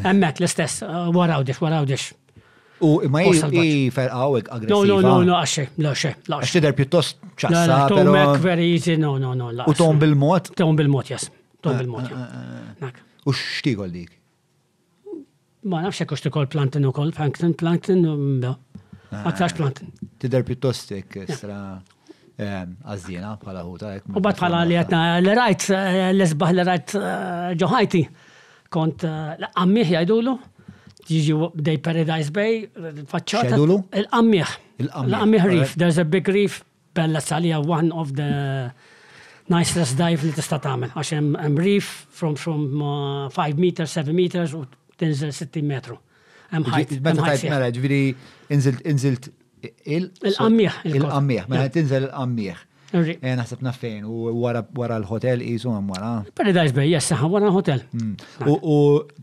Hemmhekk 0.05 0.39
l-istess, 0.41 0.81
uh, 0.87 1.05
warawdex, 1.15 1.59
warawdex. 1.63 2.09
U 2.79 2.99
ma 3.09 3.21
i 3.21 3.91
ferqaw 3.91 4.37
ek 4.37 4.49
aggressiva. 4.53 4.77
No, 4.85 4.99
no, 4.99 4.99
no, 5.01 5.19
no, 5.25 5.35
għaxe, 5.41 5.63
laxe, 5.81 6.11
laxe. 6.29 6.45
Għaxe 6.49 6.61
der 6.65 6.75
piuttost 6.77 7.21
ċassa. 7.39 7.79
Tom 7.89 8.11
Mac 8.13 8.37
very 8.43 8.67
easy, 8.75 8.95
no, 9.01 9.15
no, 9.21 9.33
no. 9.37 9.49
U 9.67 9.73
tom 9.77 9.97
bil-mot? 10.01 10.51
Tom 10.59 10.77
bil-mot, 10.77 11.09
jas. 11.09 11.27
Tom 11.63 11.73
eh, 11.73 11.79
bil-mot, 11.81 12.05
eh, 12.05 12.83
eh, 12.85 12.99
U 13.27 13.33
x'tikol 13.33 13.89
dik? 13.95 14.11
Ma 15.71 15.81
nafx 15.83 16.03
hekk 16.03 16.13
x'tikol 16.19 16.45
plantin 16.53 16.85
u 16.87 16.93
kol, 16.95 17.09
plankton, 17.17 17.55
plankton, 17.59 18.03
no. 18.43 18.53
Aktarx 19.23 19.57
plantin. 19.57 19.89
Tider 20.21 20.45
pjuttost 20.45 20.91
ek 20.99 21.17
stra 21.33 21.57
għazzina 22.37 23.31
bħala 23.41 23.63
ħuta. 23.65 23.95
U 24.13 24.21
bat 24.21 24.37
bħala 24.37 24.61
li 24.69 24.77
għetna 24.77 25.01
l-rajt, 25.23 25.67
l-esbaħ 26.13 26.53
l-rajt 26.59 26.93
ġoħajti. 27.63 28.03
Kont 28.77 29.07
għammiħ 29.07 29.93
jajdulu 29.97 30.35
jiġi 31.11 31.33
bdej 31.55 31.77
Paradise 31.83 32.31
Bay, 32.35 32.53
faċċata. 33.09 33.53
Xedulu? 33.55 33.77
Il-qammiħ. 34.03 34.53
Il-qammiħ 34.85 35.47
reef. 35.51 35.75
There's 35.79 35.99
a 36.01 36.05
big 36.07 36.29
reef 36.33 36.59
bella 36.97 37.21
salija, 37.23 37.59
one 37.61 37.91
of 37.95 38.13
the 38.19 38.27
nicest 39.53 39.97
dive 39.99 40.25
li 40.27 40.33
tista' 40.35 40.59
tagħmel 40.65 40.95
għax 40.97 41.11
hemm 41.15 41.61
reef 41.61 41.91
from 42.13 42.35
5 42.35 43.39
uh, 43.39 43.47
meters, 43.55 43.93
7 43.95 44.13
meters 44.17 44.55
u 44.57 44.65
tinżel 44.99 45.31
60 45.31 45.63
metru. 45.71 45.99
Hemm 46.53 46.67
ħajt. 46.71 46.97
Meta 47.03 47.27
tajt 47.31 47.47
mela 47.53 47.69
ġifieri 47.75 48.01
inżilt 48.55 48.83
inżilt 48.93 49.29
il-qammieħ. 49.99 50.81
Il-qammieħ, 50.91 51.47
mela 51.53 51.69
tinżel 51.77 52.09
il-qammieħ. 52.09 52.66
E 52.95 53.31
Naħseb 53.35 53.63
naffejn, 53.67 54.05
u 54.07 54.31
wara 54.45 54.95
l-hotel 55.01 55.41
jisum 55.43 55.73
għam 55.75 55.89
wara. 55.91 56.11
Paradise 56.39 56.71
Bay, 56.75 56.87
jess, 56.93 57.09
saħan 57.11 57.33
wara 57.33 57.49
l-hotel. 57.49 57.81
Mm. 57.91 58.13
U 58.63 58.77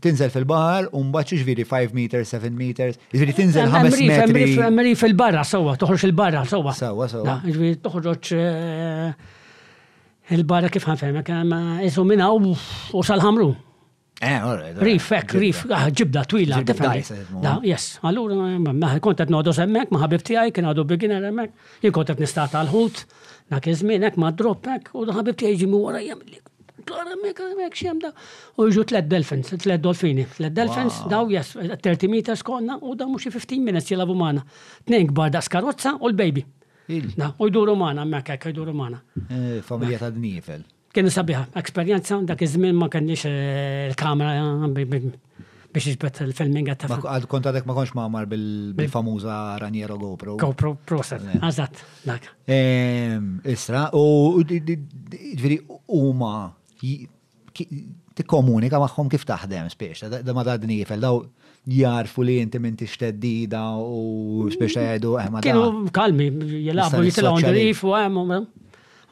tinżel 0.05 0.29
fil-bar, 0.33 0.91
un 0.97 1.09
bħacċu 1.13 1.39
ġviri 1.41 1.65
5 1.71 1.97
meters, 1.97 2.35
7 2.37 2.53
meters, 2.59 2.99
ġviri 3.09 3.33
eh, 3.33 3.39
tinżel 3.41 3.73
5 3.73 3.89
metri. 3.89 4.55
Meri 4.77 4.93
fil-barra, 5.01 5.41
sawa, 5.49 5.73
toħroċ 5.81 6.07
il-barra, 6.11 6.45
sawa. 6.49 6.75
Sawa, 6.77 7.09
sawa. 7.09 7.39
Ġviri 7.47 7.79
toħroċ 7.87 8.33
eh, 8.37 9.29
il-barra 10.37 10.69
kif 10.69 10.85
għan 10.91 11.01
fejn, 11.01 11.21
ma 11.49 11.61
jisum 11.81 12.05
minna 12.13 12.29
u 12.37 13.01
sal-ħamru. 13.01 13.49
Rif, 14.79 15.09
ek, 15.11 15.33
rif, 15.35 15.65
ġibda 15.91 16.21
ah, 16.23 16.29
twila, 16.31 16.61
Da, 17.43 17.57
yes, 17.67 17.95
għallur, 18.05 18.31
maħi 18.69 19.01
kontet 19.03 19.33
nodu 19.33 19.51
semmek, 19.57 19.89
maħabib 19.91 20.21
tijaj, 20.23 20.53
kien 20.55 20.69
għadu 20.69 20.85
beginner 20.87 21.25
emmek, 21.33 21.51
jien 21.83 21.93
kontet 21.97 22.21
nistat 22.23 22.55
għal-ħut. 22.61 23.01
Dak 23.51 23.67
iż-żmien 23.67 24.01
ma 24.21 24.31
droppek 24.35 24.87
u 24.97 25.03
ħabib 25.05 25.35
tieġi 25.37 25.67
mi 25.69 25.77
wara 25.77 25.99
jagħmel 26.01 26.41
Tora 26.85 27.13
mek, 27.17 27.39
mek 27.57 27.73
xem 27.77 27.97
da. 28.01 28.11
U 28.61 28.65
ġu 28.69 28.83
tlet 28.91 29.05
delfins, 29.09 29.47
tlet 29.63 29.81
dolfini. 29.81 30.21
Tlet 30.35 30.53
delfins, 30.53 30.99
daw 31.09 31.31
jas, 31.33 31.55
30 31.81 32.11
meters 32.13 32.43
konna, 32.45 32.75
u 32.85 32.93
da 32.93 33.07
muxi 33.09 33.31
15 33.33 33.63
minutes 33.65 33.89
jilabu 33.89 34.13
mana. 34.13 34.43
Tnejn 34.85 35.07
gbar 35.09 35.33
da 35.33 35.41
skarozza 35.41 35.95
u 35.97 36.11
l-baby. 36.11 36.43
Da, 37.17 37.31
u 37.41 37.49
jduru 37.49 37.73
mana, 37.75 38.05
mek, 38.05 38.29
ek, 38.35 38.51
jduru 38.53 38.75
mana. 38.77 39.01
Eh, 39.17 39.63
familja 39.65 39.97
ta' 40.03 40.11
dnifel. 40.13 40.61
Kien 40.93 41.09
sabiħa, 41.17 41.47
esperienza, 41.63 42.21
dak 42.21 42.45
iż-żmien 42.45 42.77
ma 42.77 42.91
kenniex 42.93 43.25
il-kamera 43.33 44.37
eh, 44.37 45.15
biex 45.75 45.87
iġbet 45.91 46.19
il-filminga 46.23 46.75
ta' 46.79 46.89
Għad 47.01 47.25
kont 47.29 47.47
ma 47.67 47.75
konx 47.75 47.95
mamar 47.97 48.29
bil 48.31 48.87
famuza 48.91 49.35
Raniero 49.61 49.97
GoPro. 49.99 50.37
GoPro 50.39 50.73
Pro 50.87 51.01
7, 51.03 51.35
għazat, 51.43 51.83
dak. 52.07 52.29
Isra, 53.51 53.87
u 53.93 54.39
ġviri 54.41 55.61
ti 58.15 58.23
komunika 58.27 58.79
maħħom 58.79 59.09
kif 59.11 59.25
taħdem 59.27 59.69
spiex, 59.73 60.07
da 60.23 60.35
ma 60.35 60.43
dadni 60.47 60.77
jifel, 60.81 61.01
daw 61.03 61.19
jarfu 61.67 62.23
li 62.23 62.37
minn 62.45 62.61
minti 62.63 62.87
xteddida 62.87 63.65
u 63.81 64.47
spiex 64.53 64.77
għedu 64.93 65.17
għemma. 65.19 65.41
Eh, 65.43 65.45
Kienu 65.49 65.91
kalmi, 65.95 66.29
jelabu 66.69 67.03
jitilaw 67.09 67.41
ndirif 67.43 67.83
u 67.89 67.95
għemmu. 67.97 68.27
Eh, 68.37 68.53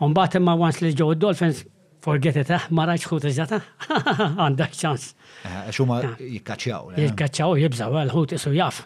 Umbat 0.03 0.33
imma 0.35 0.51
once 0.59 0.83
li 0.83 0.91
ġew 0.97 1.13
id-Dolphins 1.13 1.61
forget 2.03 2.35
it, 2.41 2.49
eh? 2.51 2.59
ma 2.75 2.83
rajtx 2.89 3.07
xut 3.07 3.25
iżata, 3.31 3.59
għandak 4.43 4.75
ċans. 4.75 5.07
Eh, 5.29 5.51
eh, 5.51 5.71
Xuma 5.75 5.99
Jikkaċċaw 6.19 6.95
Jikkaċċjaw, 6.99 7.55
jibżaw, 7.63 7.95
għal-ħut 8.03 8.35
isu 8.37 8.53
jaf 8.59 8.81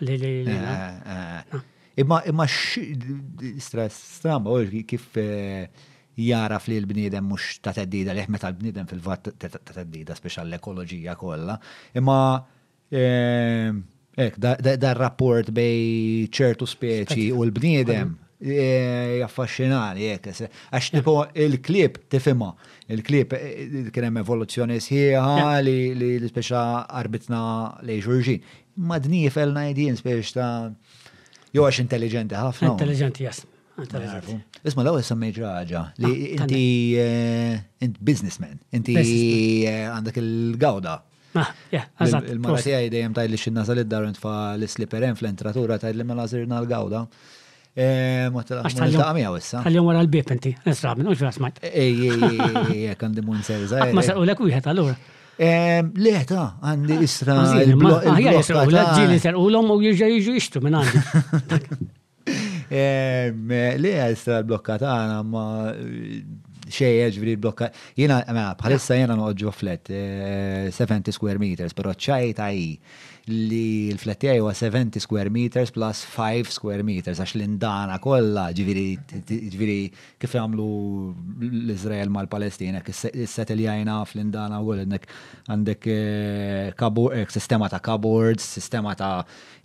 Imma 1.97 2.45
stress 2.47 4.17
stramba, 4.19 4.59
kif 4.85 5.07
jaraf 6.17 6.67
li 6.69 6.77
l-bniedem 6.81 7.25
mux 7.25 7.57
ta' 7.61 7.73
teddida, 7.73 8.13
li 8.13 8.25
meta 8.29 8.51
l-bniedem 8.51 8.85
fil-vat 8.89 9.31
ta' 9.39 9.49
teddida, 9.71 10.13
speċa 10.17 10.45
l-ekoloġija 10.45 11.15
kolla. 11.17 11.57
Imma 11.97 12.19
ek, 12.93 14.37
da' 14.37 14.93
rapport 14.99 15.49
bej 15.57 16.29
ċertu 16.37 16.69
speċi 16.69 17.31
u 17.33 17.41
l-bniedem 17.49 18.13
jaffaxxinani 18.39 20.01
e, 20.05 20.09
e, 20.13 20.17
jek. 20.17 20.29
Eh, 20.29 20.61
għax 20.73 20.91
tipo 20.97 21.15
il-klip 21.33 21.97
tifima, 22.11 22.51
il-klip 22.93 23.33
e, 23.33 23.87
kien 23.93 24.07
hemm 24.09 24.21
evoluzzjoni 24.21 24.77
sħiħa 24.83 25.57
li 25.65 26.29
speċa 26.29 26.61
arbitna 26.99 27.41
li 27.87 27.99
ġurġin 28.05 28.55
Madni 28.77 29.23
felna 29.33 29.63
jdin 29.71 29.95
speċ 29.97 30.33
ta' 30.35 30.69
jo 31.55 31.63
għax 31.65 31.79
intelligenti 31.81 32.37
ħafna. 32.37 32.75
Intelligenti 32.75 33.25
jas. 33.25 33.39
Isma 34.69 34.83
l 34.83 34.91
għu 34.91 34.99
jessam 35.01 35.19
meġraġa, 35.23 35.81
li 36.01 36.07
ah, 36.37 36.43
inti 36.43 36.61
eh, 36.97 37.57
int 37.85 37.97
businessman, 38.05 38.57
inti 38.73 38.93
eh, 39.65 39.83
għandek 39.89 40.17
il-gawda. 40.21 40.93
Ah, 41.37 41.49
il-mara 41.73 42.61
tiegħi 42.61 42.89
dejjem 42.93 43.17
tajli 43.17 43.37
xi 43.37 43.51
nasal 43.57 43.81
id-dar 43.83 44.07
l 44.11 44.69
slipperen 44.69 45.17
fl-entratura 45.17 45.77
tajli 45.81 46.05
mela 46.05 46.25
zirna 46.29 46.61
l-gawda. 46.63 47.03
Eh, 47.77 48.25
Għax 48.33 48.95
jom 49.69 49.85
għara 49.91 49.99
l-bib 50.07 50.31
inti, 50.33 50.49
nisramin, 50.65 51.05
uġ 51.11 51.19
vera 51.21 51.29
smajt. 51.35 51.61
Ej, 51.67 52.09
xej 66.67 67.05
ġviri 67.15 67.37
blokka. 67.39 67.69
Jena, 67.95 68.17
bħalissa 68.59 68.97
jena 68.99 69.15
noqġu 69.15 69.53
flet, 69.55 69.87
70 70.75 71.15
square 71.15 71.39
meters, 71.39 71.71
pero 71.73 71.93
ċajta 71.95 72.49
i 72.59 72.65
li 73.27 73.91
l-flettijaj 73.91 74.37
huwa 74.39 74.53
70 74.55 75.01
square 75.03 75.29
meters 75.31 75.71
plus 75.75 76.03
5 76.15 76.51
square 76.55 76.83
meters, 76.87 77.19
għax 77.19 77.33
l-indana 77.35 77.97
kolla 78.03 78.47
ġviri 78.55 79.77
kif 80.21 80.35
għamlu 80.39 80.67
l-Izrael 81.49 82.11
ma 82.13 82.23
l-Palestina, 82.23 82.79
s-seteljajna 82.87 83.97
fl-indana 84.07 84.61
u 84.63 84.71
għol 84.73 84.83
għandek 85.51 85.87
eh, 85.91 86.71
eh, 86.71 87.35
sistema 87.35 87.67
ta' 87.73 87.81
cupboards, 87.83 88.47
sistema 88.59 88.95
ta' 88.95 89.13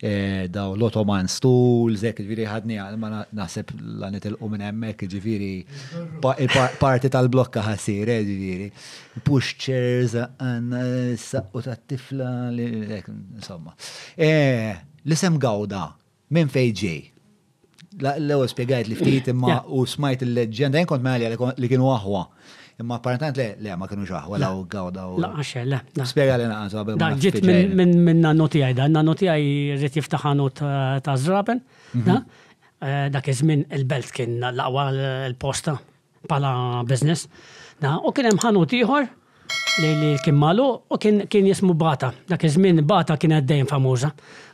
Eh, 0.01 0.49
daw 0.49 0.73
l-Ottoman 0.75 1.27
stools, 1.29 2.01
zek 2.03 2.17
ġviri 2.25 2.47
ħadni 2.49 2.77
għal 2.81 2.97
ma 2.99 3.09
naħseb 3.33 3.73
l-għanet 3.77 4.27
il 4.31 4.37
minn 4.49 4.65
emmek, 4.69 5.05
ġviri 5.09 5.51
eh, 5.61 6.59
parti 6.81 7.11
tal-blokka 7.13 7.63
ħasir, 7.67 8.11
eh, 8.15 8.23
ġviri. 8.27 8.69
Push 9.27 9.55
chairs 9.65 10.15
għanna 10.23 10.83
s-saqqu 11.17 11.63
ta' 11.67 11.77
tifla, 11.77 12.31
insomma. 12.53 13.75
L-isem 14.17 15.37
gawda, 15.39 15.89
minn 16.29 16.49
fejġi. 16.49 16.95
l 17.93 18.33
għu 18.33 18.47
spiegħajt 18.49 18.87
li 18.89 18.95
ftit 18.97 19.27
imma 19.35 19.59
u 19.69 19.83
smajt 19.85 20.23
il-leġenda, 20.25 20.79
jenkont 20.81 21.03
maħli 21.05 21.35
li 21.61 21.67
kienu 21.69 21.91
għahwa. 21.93 22.25
Imma 22.79 22.95
apparentant 22.95 23.31
le, 23.37 23.45
le, 23.61 23.75
ma 23.77 23.87
kienu 23.87 24.05
xaħ, 24.09 24.29
wala 24.33 24.47
u 24.57 24.63
gawda 24.69 25.03
u. 25.13 25.17
La, 25.21 25.29
xe, 25.45 25.61
le. 25.69 25.79
Spiega 26.09 26.39
li 26.41 26.47
naqqa, 26.49 26.79
għabel. 26.79 26.97
Da, 27.01 27.11
ġit 27.21 27.37
minna 27.77 28.31
noti 28.37 28.63
għaj, 28.65 28.73
da, 28.97 29.03
noti 29.05 29.29
għaj 29.29 29.45
rrit 29.77 29.97
jiftaħanu 29.99 30.47
eh, 30.49 31.01
ta' 31.05 31.15
zraben, 31.21 31.61
mhm. 31.93 32.05
da, 32.07 32.61
eh, 32.81 33.09
da 33.13 33.21
kizmin 33.25 33.65
il-belt 33.77 34.09
kien 34.17 34.39
laqwa 34.57 34.87
il 35.29 35.37
posta 35.45 35.75
pala 36.29 36.53
business, 36.89 37.27
da, 37.83 37.99
u 38.01 38.11
kienem 38.15 38.39
hemm 38.39 38.47
ħanut 38.47 38.73
ieħor 38.79 39.11
li 39.81 39.89
li 40.01 40.09
kien 40.23 40.35
malu 40.37 40.65
u 40.91 40.97
kien 40.99 41.47
jismu 41.47 41.73
Bata. 41.73 42.11
Dak 42.29 42.43
iż-żmien 42.45 42.81
Bata 42.87 43.15
kien 43.17 43.33
għaddejn 43.33 43.69
famuża. 43.69 44.11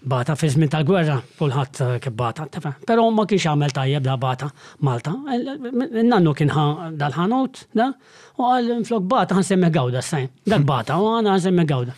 Bata 0.10 0.36
fi 0.40 0.48
żmien 0.54 0.72
tal-gwerra 0.72 1.18
kulħadd 1.40 1.82
eh, 1.86 1.92
kien 2.04 2.16
Bata. 2.16 2.48
Però 2.88 3.04
ma 3.12 3.26
kienx 3.28 3.46
għamel 3.52 3.74
tajjeb 3.76 4.04
da 4.06 4.16
Bata 4.18 4.48
Malta. 4.88 5.14
Eh, 5.36 6.00
nannu 6.04 6.34
kien 6.38 6.54
dal-ħanut 6.54 7.62
da 7.76 7.92
u 8.40 8.48
għal 8.54 8.86
flok 8.88 9.06
Bata 9.12 9.40
ħansemmi 9.42 9.70
gawda 9.76 10.02
sajn. 10.04 10.30
Dak 10.54 10.64
Bata 10.68 11.00
u 11.04 11.10
għana 11.18 11.36
ħansemmi 11.36 11.68
gawda. 11.70 11.98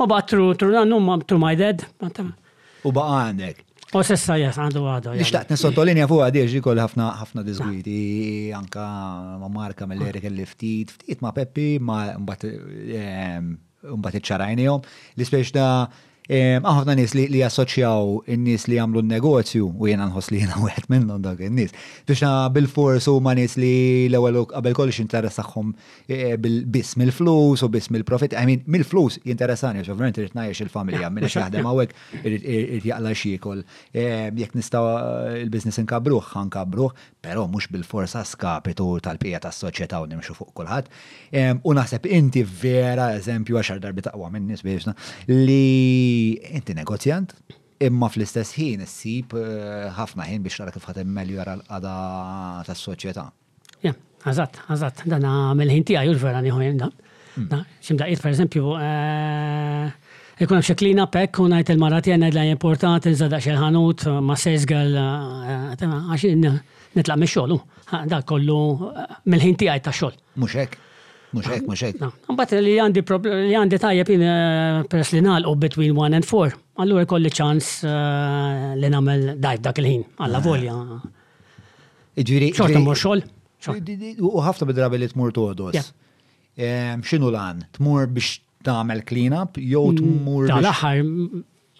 U 0.00 0.06
bat 0.08 0.26
tru 0.26 0.52
tru 0.58 0.72
nannu 0.74 1.00
ma 1.00 1.18
tru 1.24 1.38
my 1.38 1.56
dad. 1.56 1.86
U 2.82 2.90
baqa 2.92 3.18
għandek. 3.28 3.60
U 3.92 4.00
sessa 4.00 4.38
jes, 4.40 4.56
għandu 4.56 4.82
għadu. 4.88 5.10
Nishtaqt 5.20 5.50
nisottolinja 5.52 6.06
fuq 6.08 6.22
għadiex 6.30 6.54
ġikol 6.54 6.78
ħafna 6.80 7.10
ħafna 7.20 7.42
disgwiti, 7.44 7.96
anka 8.56 8.80
ma 9.42 9.50
Marka 9.52 9.84
mill-Erik 9.88 10.24
ah. 10.24 10.30
l-ftit, 10.32 10.94
ftit 10.96 11.20
ma 11.20 11.32
Peppi, 11.36 11.66
ma 11.76 11.98
mbatt 12.22 12.46
ehm, 12.48 13.50
iċċarajnijom. 13.92 14.88
L-ispeċ 15.18 15.52
da' 15.58 15.74
ħafna 16.32 16.94
nies 16.96 17.12
li 17.16 17.40
jassoċjaw 17.40 18.22
in-nies 18.32 18.64
li 18.70 18.76
jagħmlu 18.78 19.00
n-negozju 19.04 19.66
u 19.68 19.88
jiena 19.88 20.06
nħoss 20.08 20.32
li 20.32 20.40
jiena 20.40 20.60
wieħed 20.64 20.88
minnhom 20.92 21.20
dak 21.24 21.42
in-nies. 21.48 21.72
Biex 22.08 22.22
bil-fors 22.54 23.08
huma 23.12 23.34
nies 23.36 23.56
li 23.60 23.72
l-ewwel 24.08 24.46
qabel 24.50 24.76
kollox 24.76 25.00
tagħhom 25.12 25.74
e, 26.08 26.32
e, 26.32 26.36
biss 26.64 26.96
mill-flus 26.96 27.64
u 27.64 27.68
biss 27.68 27.90
mill-profit. 27.92 28.36
Ajmin 28.38 28.62
mill-flus 28.66 29.18
jinteressani 29.26 29.82
għax 29.82 29.92
ovvjament 29.94 30.20
irid 30.22 30.36
ngħix 30.36 30.64
il-familja 30.66 31.10
minn 31.12 31.28
xi 31.28 31.42
ħadem 31.42 31.68
hawnhekk 31.68 32.24
irid 32.24 32.86
jaqla 32.88 33.14
xi 33.16 33.34
jekk 33.92 34.56
nista' 34.56 34.82
eh, 34.82 35.42
il-business 35.44 35.78
inkabruh 35.82 36.22
ħankabruh, 36.32 36.90
pero 37.22 37.46
mux 37.48 37.66
bil-forsa 37.70 38.24
skapitu 38.26 38.86
tal-pija 39.02 39.38
tas 39.44 39.54
soċjetà 39.62 40.00
u 40.02 40.08
nimxu 40.10 40.34
fuq 40.34 40.48
kulħadd. 40.58 40.88
U 41.62 41.74
naħseb 41.78 42.08
inti 42.18 42.42
vera 42.44 43.12
eżempju 43.18 43.60
għaxar 43.60 43.78
darbi 43.84 44.02
taqwa 44.08 44.30
minn 44.34 44.48
nies 44.50 44.64
li 45.28 46.34
inti 46.50 46.74
negozjant 46.74 47.30
imma 47.82 48.08
fl-istess 48.08 48.54
ħin 48.58 48.82
issib 48.84 49.32
eh, 49.34 49.88
ħafna 49.96 50.22
ħin 50.30 50.42
biex 50.44 50.58
tara 50.60 50.70
kif 50.74 50.84
ħadd 50.86 51.00
immeljora 51.02 51.56
l-qada 51.58 51.94
tas-soċjetà. 52.68 53.24
Ja, 53.86 53.94
għażatt, 54.22 54.60
għażatt, 54.70 55.02
dan 55.10 55.26
għamil 55.26 55.72
ħin 55.76 55.96
l 56.04 56.18
vera 56.22 56.42
nieħu 56.42 56.72
da. 56.78 56.90
Hmm. 57.32 57.64
Ximdaqiet, 57.86 58.22
per 58.26 58.34
eżempju, 58.34 58.74
eh, 58.82 59.98
Ikun 60.42 60.56
hemm 60.56 60.64
xi 60.66 60.74
clean 60.80 60.98
up 61.02 61.14
hekk 61.14 61.38
u 61.42 61.48
ngħid 61.52 61.74
il-marati 61.76 62.10
għandna 62.14 62.42
importanti 62.50 63.10
nżadaq 63.12 63.42
xi 63.44 63.52
ħanut 63.60 64.06
ma' 64.26 64.38
sejżgal 64.46 64.94
eh, 64.94 65.82
għaxin 65.82 66.48
nitla' 66.96 67.16
me 67.20 67.28
xogħol 67.28 67.58
da 68.10 68.18
kollu 68.28 68.58
eh, 68.92 69.20
mill-ħin 69.32 69.58
tiegħi 69.60 69.82
ta' 69.86 69.94
xogħol. 69.96 70.18
Muxek, 70.42 70.76
muxek, 70.80 71.28
Mux 71.32 71.48
hekk, 71.48 71.68
mux 71.70 71.82
hekk. 71.86 72.56
li 72.62 72.74
għandi 72.84 73.04
li 73.28 73.56
għandi 73.56 73.80
tajjeb 73.80 74.12
eh, 74.16 74.82
peress 74.92 75.14
li 75.14 75.22
u 75.22 75.54
between 75.64 75.96
one 75.96 76.16
and 76.20 76.24
four. 76.28 76.52
Allura 76.80 77.04
kolli 77.08 77.32
ċans 77.32 77.72
eh, 77.88 78.70
li 78.80 78.92
namel 78.92 79.32
dajf 79.40 79.64
dak 79.68 79.80
il-ħin 79.82 80.06
għalla 80.26 80.42
volja. 80.46 80.76
Iġviri. 82.22 82.52
ċorta 82.56 82.80
mhux 82.80 83.04
xogħol. 83.04 83.26
U 84.26 84.34
ħafta 84.42 84.66
bidrabi 84.68 85.00
li 85.02 85.08
t 85.08 85.16
tmur 85.16 85.32
toħdos. 85.36 85.92
X'inhu 87.02 87.30
lan? 87.32 87.62
t-mur 87.78 88.08
biex 88.12 88.40
tamel 88.66 89.00
clean 89.08 89.32
up 89.36 89.56
jew 89.56 89.88
mm, 89.92 90.00
tmur. 90.00 90.48
Tal-aħħar 90.50 91.04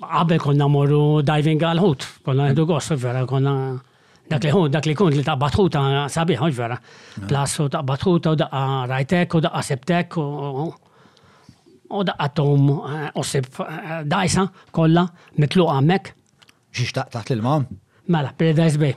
qabel 0.03 0.41
konna 0.43 0.67
morru 0.67 1.03
diving 1.23 1.61
għal-ħut, 1.63 2.07
konna 2.27 2.47
mm. 2.49 2.55
ħedu 2.55 2.69
gost, 2.71 2.95
vera 2.99 3.27
konna. 3.29 3.55
Dak 4.33 4.45
li 4.49 4.53
hu, 4.55 4.63
dak 4.73 4.87
li 4.89 4.95
kun 4.97 5.13
li 5.13 5.23
ta' 5.27 5.37
batħuta 5.37 5.81
sabiħ, 6.13 6.39
mhux 6.41 6.57
vera. 6.57 6.77
Plasu 7.29 7.67
ta' 7.73 7.83
batħuta 7.85 8.33
u 8.33 8.39
da' 8.41 8.63
rajtek 8.89 9.37
u 9.37 9.41
da' 9.45 9.61
septek 9.67 10.17
u 10.23 12.01
da' 12.09 12.17
atom 12.27 12.69
eh, 12.79 13.09
u 13.21 13.25
sib 13.29 13.49
eh, 13.67 13.95
dajsa 14.09 14.47
kolla 14.73 15.05
mitlu 15.37 15.67
mitluq 15.69 16.13
Xiex 16.73 16.95
ta' 16.97 17.05
taħt 17.13 17.35
il 17.35 17.43
mam 17.45 17.67
Mela, 18.09 18.31
Paradise 18.37 18.81
Bay. 18.81 18.95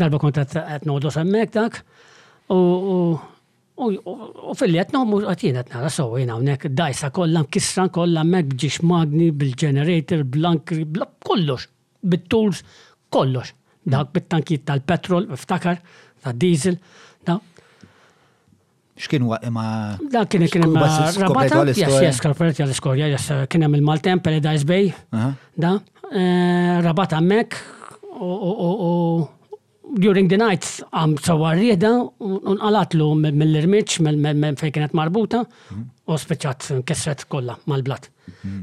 Darba 0.00 0.18
kont 0.18 0.40
qed 0.40 0.88
nodos 0.88 1.18
hemmhekk 1.20 1.58
dak 1.60 1.82
u 2.54 2.62
U 3.78 4.54
fil 4.58 4.72
liet 4.72 4.88
għetna 4.88 5.04
għu 5.04 5.20
għatina 5.30 5.60
għetna 5.62 5.90
so 5.94 6.06
jina 6.18 6.34
għonek 6.38 6.64
dajsa 6.74 7.12
kollam, 7.14 7.44
kisran 7.52 7.92
kollam, 7.94 8.32
mek 8.34 8.48
bġiġ 8.56 8.78
magni, 8.90 9.28
bil 9.30 9.52
ġenerator 9.54 10.24
blankri, 10.26 10.82
kollox, 11.22 11.68
bil-tools, 12.02 12.64
kollox. 13.14 13.52
Dak 13.88 14.10
bit-tankiet 14.12 14.66
tal-petrol, 14.68 15.26
ftakar, 15.40 15.80
tad-diesel, 16.24 16.78
x'kien 18.98 19.22
huwa 19.22 19.36
imma. 19.46 19.64
Da 20.10 20.24
kien 20.26 20.42
kien 20.50 20.64
ma 20.74 20.88
rabata. 21.20 21.60
Yes, 21.70 21.92
yes, 22.02 22.16
korporati 22.18 22.64
għal 22.64 22.72
iskorja, 22.74 23.06
yes, 23.06 23.28
kien 23.52 23.62
hemm 23.62 23.76
il-Maltem, 23.78 24.18
Paradise 24.24 24.66
Bay. 24.66 24.88
Da, 25.54 25.70
eh, 26.08 26.80
rabata 26.82 27.20
hemmhekk 27.20 27.54
u 28.18 29.28
during 30.02 30.26
the 30.28 30.36
night 30.36 30.66
għam 30.90 31.14
sawar 31.22 31.54
rieda 31.62 31.92
unqalatlu 32.18 33.06
mill-irmiċ, 33.38 34.00
mill-fejn 34.04 34.74
kienet 34.74 34.98
marbuta 34.98 35.44
mhm 35.46 35.86
u 36.08 36.16
speċat 36.16 36.68
kessret 36.88 37.26
kolla 37.28 37.54
mal-blat. 37.68 38.08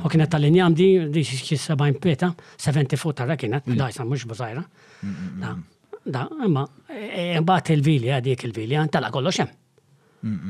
U 0.04 0.10
kienet 0.10 0.32
tal 0.34 0.42
linja 0.46 0.66
għamdi, 0.66 0.86
di 1.14 1.24
xie 1.28 1.58
70 1.62 2.00
peta, 2.02 2.32
70 2.62 2.98
fut 2.98 3.22
għara 3.22 3.38
kienet, 3.42 3.68
mm. 3.70 3.78
dajsa 3.82 4.06
mux 4.10 4.26
bazajra. 4.30 4.64
Mm, 5.02 5.12
mm, 5.12 5.44
da, 5.44 6.00
da, 6.16 6.24
imma, 6.48 6.64
imbat 6.96 7.70
e, 7.70 7.74
e, 7.76 7.78
il-vili, 7.78 8.10
għadik 8.16 8.48
il-vili, 8.50 8.78
għantala 8.82 9.14
kollo 9.14 9.34
xem. 9.40 9.52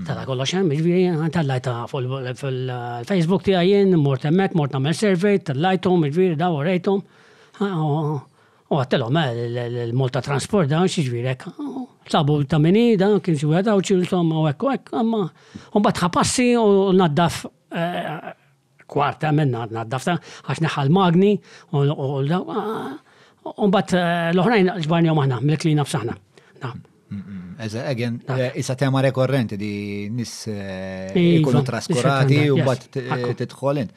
Tala 0.08 0.21
kollox 0.23 0.53
hemm, 0.55 0.69
ġviri, 0.71 1.01
jta 1.36 1.71
fil-Facebook 1.91 3.43
ti 3.43 3.58
għajin, 3.60 3.97
mort 3.99 4.23
emmek, 4.29 4.53
mort 4.55 4.71
namel 4.71 4.95
survey, 4.95 5.41
tallajtom, 5.49 6.05
ġviri, 6.05 6.12
jiġifieri 6.13 6.38
daw, 6.39 6.62
rejtom. 6.63 7.01
U 8.75 8.81
għattelom, 8.81 9.17
l 9.89 9.95
molta 9.97 10.21
transport 10.25 10.67
dan 10.71 10.88
xieġvirek. 10.91 11.47
Sabu 12.11 12.39
ta' 12.49 12.59
meni 12.61 12.95
dan 12.99 13.19
kien 13.23 13.38
xie 13.39 13.49
għedaw 13.61 13.81
ċil 13.88 14.03
somma 14.09 14.41
u 14.43 14.47
ekku 14.51 14.71
ekku, 14.75 14.95
għamma. 14.99 15.21
Un 15.79 15.85
bat 15.85 16.01
ħapassi 16.05 16.47
u 16.61 16.93
naddaf 16.97 17.45
kwarta 18.85 19.31
minna 19.35 19.63
naddaf 19.71 20.05
ta' 20.07 20.17
għax 20.47 20.63
neħal 20.67 20.93
magni 20.95 21.35
u 21.73 22.91
Un 23.45 23.69
bat 23.69 23.91
l-oħrajn 24.33 24.71
ġbarni 24.88 25.11
u 25.11 25.13
maħna, 25.13 25.35
mill-klina 25.45 25.83
f'saħna. 25.85 26.15
Eza, 27.61 27.83
egen, 27.91 28.15
issa 28.57 28.73
tema 28.79 29.03
rekorrenti 29.05 29.55
di 29.61 29.69
nis 30.09 30.31
ikunu 30.49 31.61
traskurati 31.67 32.47
u 32.49 32.57
bat 32.65 32.88
t-tħolint. 32.91 33.93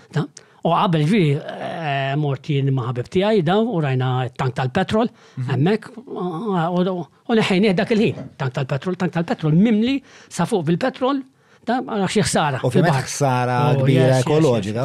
U 0.62 0.70
għabel 0.76 1.04
ġi 1.10 1.20
eh, 1.34 2.12
morti 2.22 2.60
maħabib 2.62 3.08
ti 3.10 3.22
għaj 3.26 3.40
daw 3.48 3.62
u 3.76 3.80
rajna 3.82 4.10
tank 4.38 4.54
tal-petrol, 4.54 5.08
emmek, 5.50 5.88
u 6.06 7.34
neħajni 7.34 7.72
dak 7.74 7.94
il-ħin, 7.96 8.20
tank 8.38 8.54
tal-petrol, 8.60 8.98
tank 9.00 9.14
tal-petrol, 9.16 9.56
mimli 9.58 9.96
sa 10.30 10.46
fuq 10.46 10.62
bil-petrol, 10.68 11.22
da 11.66 11.80
għax 11.82 12.18
jħsara. 12.22 12.60
U 12.62 12.70
fil-baħ 12.74 12.98
ħsara 13.10 13.56
oh, 13.72 13.80
kbira 13.80 14.20
ekoloġika. 14.22 14.84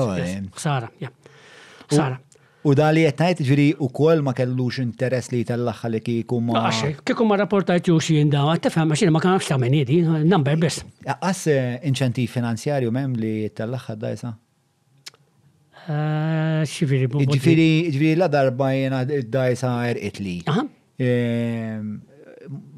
Ħsara, 0.57 0.89
ja. 1.05 1.13
Ħsara. 1.91 2.17
U 2.67 2.73
da 2.75 2.89
li 2.91 3.05
jettajt 3.05 3.45
ġviri 3.45 3.67
u 3.85 3.91
kol 3.95 4.25
ma 4.25 4.33
kellux 4.35 4.81
interess 4.81 5.29
li 5.31 5.43
tal-laxħa 5.47 5.93
li 5.93 6.01
kikum 6.03 6.49
ma. 6.55 6.65
Għax, 6.71 7.03
kikum 7.05 7.29
ma 7.29 7.37
rapportajt 7.43 7.91
ju 7.93 7.99
xin 8.01 8.33
da, 8.33 8.47
tefem, 8.65 8.97
għax 8.97 9.05
ma 9.13 9.21
kanax 9.23 9.53
ta' 9.53 9.61
menidi, 9.61 10.01
number 10.25 10.57
bis. 10.65 10.81
Għas 11.05 11.45
eh, 11.53 11.67
inċentiv 11.93 12.33
finanzjarju 12.33 12.97
mem 12.97 13.13
li 13.21 13.37
tal-laxħa 13.53 13.99
da 14.03 14.13
jisa? 14.17 14.33
Eh, 15.87 16.63
Xifiri, 16.67 17.07
bu. 17.11 17.21
Ġifiri, 17.31 17.67
ġifiri 17.95 18.17
la 18.19 18.27
darba 18.31 18.71
jena 18.75 19.05
id-dajsa 19.07 19.69
itli. 19.95 20.41
Ehm, 20.99 21.85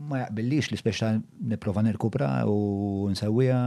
ma 0.10 0.20
jaqbillix 0.24 0.70
li 0.70 0.78
speċa 0.78 1.16
niprofa 1.50 1.82
nirkupra 1.86 2.30
u 2.50 2.58
nsawija. 3.10 3.62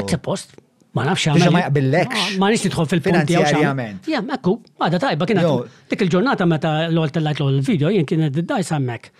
Għadza 0.00 0.20
post. 0.24 0.56
Ma 0.96 1.04
nafx 1.04 1.28
għamil. 1.28 1.52
Ma 1.52 1.62
jaqbillekx. 1.66 2.22
Ma 2.40 2.48
nix 2.54 2.64
nidħol 2.64 2.88
fil 2.88 3.04
finanzi 3.04 3.36
għaw 3.36 3.50
xamjament. 3.52 4.08
Ja, 4.08 4.22
mekku, 4.24 4.56
għada 4.80 5.02
tajba 5.10 5.28
kiena. 5.28 5.44
Dik 5.92 6.06
il-ġurnata 6.06 6.48
meta 6.48 6.72
l-għol 6.86 7.10
tal 7.10 7.18
tellajt 7.20 7.44
l-għol 7.44 7.60
video 7.68 7.92
jen 7.92 8.08
kiena 8.08 8.30
id 8.32 8.40
dajsa 8.48 8.76
sammek. 8.78 9.10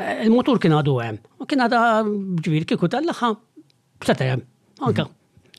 Eh, 0.00 0.24
Il-motur 0.24 0.56
kiena 0.60 0.80
għadu 0.80 0.96
għem. 1.04 1.20
Kien 1.46 1.66
għada 1.66 1.82
ġifiri 2.40 2.64
kiku 2.72 2.88
tal-laħħa. 2.92 3.32
Bċata 4.00 4.30
għem. 4.32 4.46
Anka, 4.86 5.04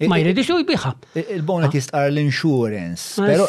Ma 0.05 0.17
jridix 0.21 0.49
u 0.53 0.59
jbiħa. 0.61 0.89
il 1.33 1.41
bonet 1.45 1.71
ah. 1.71 1.75
jistqar 1.75 2.03
l-insurance. 2.11 3.05
Pero 3.17 3.47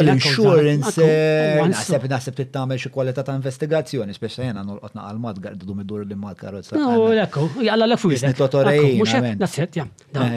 l-insurance, 0.00 0.94
eh, 0.98 1.60
naħseb 1.70 2.08
naħseb 2.10 2.38
tittamel 2.40 2.80
xi 2.82 2.90
kwalità 2.94 3.22
ta' 3.26 3.36
investigazzjoni, 3.38 4.16
spessa 4.16 4.42
jena 4.48 4.64
nolqotna 4.66 5.04
għal-mat 5.12 5.38
għardu 5.44 5.76
midur 5.78 6.02
li 6.08 6.18
mat 6.18 6.40
karozza. 6.40 6.74
No, 6.78 7.12
lekku, 7.14 7.46
jalla 7.62 7.86
l-fu. 7.92 8.10
Nasset, 9.38 9.78
ja. 9.78 9.86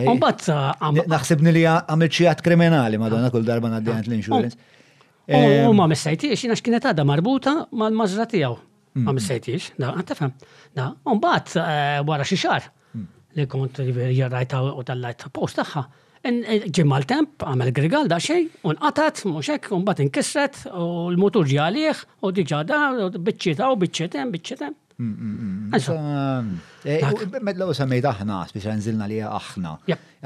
Umbat 0.07 0.45
eh, 0.45 0.53
eh, 0.53 1.03
Naħseb 1.09 1.41
li 1.49 1.65
għamil 1.65 2.13
ċijat 2.19 2.45
kriminali, 2.45 3.01
madonna 3.01 3.31
ah. 3.31 3.33
kull 3.33 3.47
darba 3.47 3.71
għaddijant 3.79 4.05
ah. 4.05 4.13
l-insurance. 4.13 4.59
U 5.27 5.35
oh, 5.35 5.41
oh, 5.43 5.49
ehm, 5.51 5.73
ma 5.75 5.83
missajtiex, 5.91 6.39
jina 6.45 6.55
xkienet 6.55 6.85
għadha 6.87 7.03
marbuta 7.03 7.57
mal-mażra 7.75 8.29
tiegħu. 8.31 8.55
Ma 8.97 9.11
mm. 9.11 9.17
missajtiex, 9.17 9.71
da, 9.81 9.89
għantafem. 9.97 10.31
Da, 10.77 10.91
umbat 11.11 11.57
wara 12.07 12.23
xi 12.29 12.37
xar 12.45 12.69
li 13.37 13.45
kont 13.51 13.79
riverja 13.85 14.27
rajta 14.33 14.57
u 14.73 14.81
tal-lajt 14.87 15.21
post 15.33 15.55
taħħa. 15.61 15.83
Ġimmal 16.75 17.03
temp, 17.07 17.43
għamel 17.45 17.69
grigal 17.77 18.07
da 18.11 18.17
xej, 18.23 18.43
unqatat, 18.67 19.17
muxek, 19.31 19.63
unbat 19.77 19.99
inkisret, 20.03 20.55
u 20.73 20.75
l-motur 21.13 21.45
ġalieħ, 21.51 21.97
u 22.25 22.27
diġada, 22.35 22.77
bitċita 23.21 23.63
u 23.71 23.73
bitċetem, 23.83 24.25
bitċetem. 24.33 24.73
Medla 27.45 27.63
u 27.63 27.65
semmejt 27.77 28.05
aħna, 28.11 28.35
biex 28.53 28.65
għanżilna 28.73 29.05
li 29.13 29.19
aħna. 29.23 29.71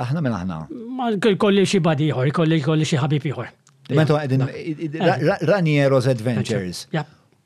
Aħna 0.08 0.20
minn 0.24 0.36
aħna. 0.40 0.56
Ma 0.98 1.06
kolli 1.36 1.64
xie 1.68 1.82
badiħor, 1.86 2.28
kolli 2.40 2.58
kolli 2.66 2.86
xie 2.88 3.00
ħabib 3.04 3.24
iħor. 3.34 3.48
Raniero 5.52 5.98
Adventures 6.16 6.80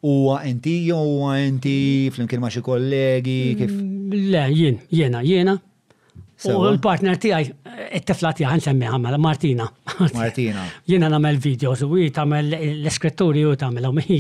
huwa 0.02 0.46
inti 0.48 0.76
jew 0.88 0.98
huwa 0.98 1.38
inti 1.46 2.10
flimkien 2.16 2.42
ma' 2.42 2.52
xi 2.54 2.62
kollegi 2.66 3.38
kif? 3.60 3.72
Mm, 3.72 4.28
le, 4.34 4.44
jien, 4.54 4.78
jiena, 4.92 5.22
jiena. 5.24 5.56
U 6.46 6.56
l-partner 6.68 7.16
tiegħi 7.16 7.46
it-tifla 7.96 8.34
tiegħi 8.36 8.58
nsemmiha 8.60 8.98
mela 9.02 9.18
Martina. 9.18 9.70
Martina. 10.18 10.66
Jiena 10.92 11.08
nagħmel 11.14 11.40
videos 11.42 11.86
u 11.86 11.96
hi 11.96 12.10
l 12.12 12.60
eskretturi 12.92 13.46
u 13.48 13.54
tagħmelhom 13.58 14.02
hi 14.04 14.18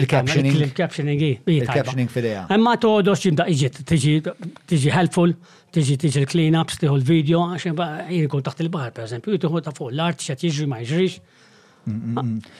il-captioning. 0.00 0.56
Il-captioning 0.64 1.26
Il-captioning 1.44 2.08
fidejha. 2.10 2.46
Imma 2.56 2.74
todos 2.80 3.20
jibda 3.20 3.46
tiġi 3.52 4.16
tiġi 4.24 4.94
helpful, 4.96 5.36
tiġi 5.76 5.98
tiġi 6.06 6.24
l-cleanups, 6.24 6.80
tiħu 6.82 6.96
l-video 7.02 7.44
għax 7.52 7.68
jien 7.68 8.24
ikun 8.24 8.46
taħt 8.48 8.64
il-baħar 8.64 8.96
per 8.96 9.16
tieħu 9.26 9.62
ta' 9.68 9.76
fuq 9.76 9.92
l-art 9.92 10.24
x'qed 10.24 10.48
jiġri 10.48 10.70
ma 10.72 10.80
jġriġ. 10.88 11.20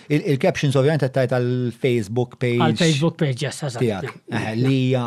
Il-captions 0.09 0.75
ovvijament 0.79 1.03
għattajt 1.07 1.33
għal-Facebook 1.37 2.37
page. 2.43 2.61
Għal-Facebook 2.69 3.17
page, 3.23 3.39
jess, 3.43 3.65
għazat. 3.67 4.11
Eh, 4.31 4.53
li 4.61 4.77
hija 4.91 5.07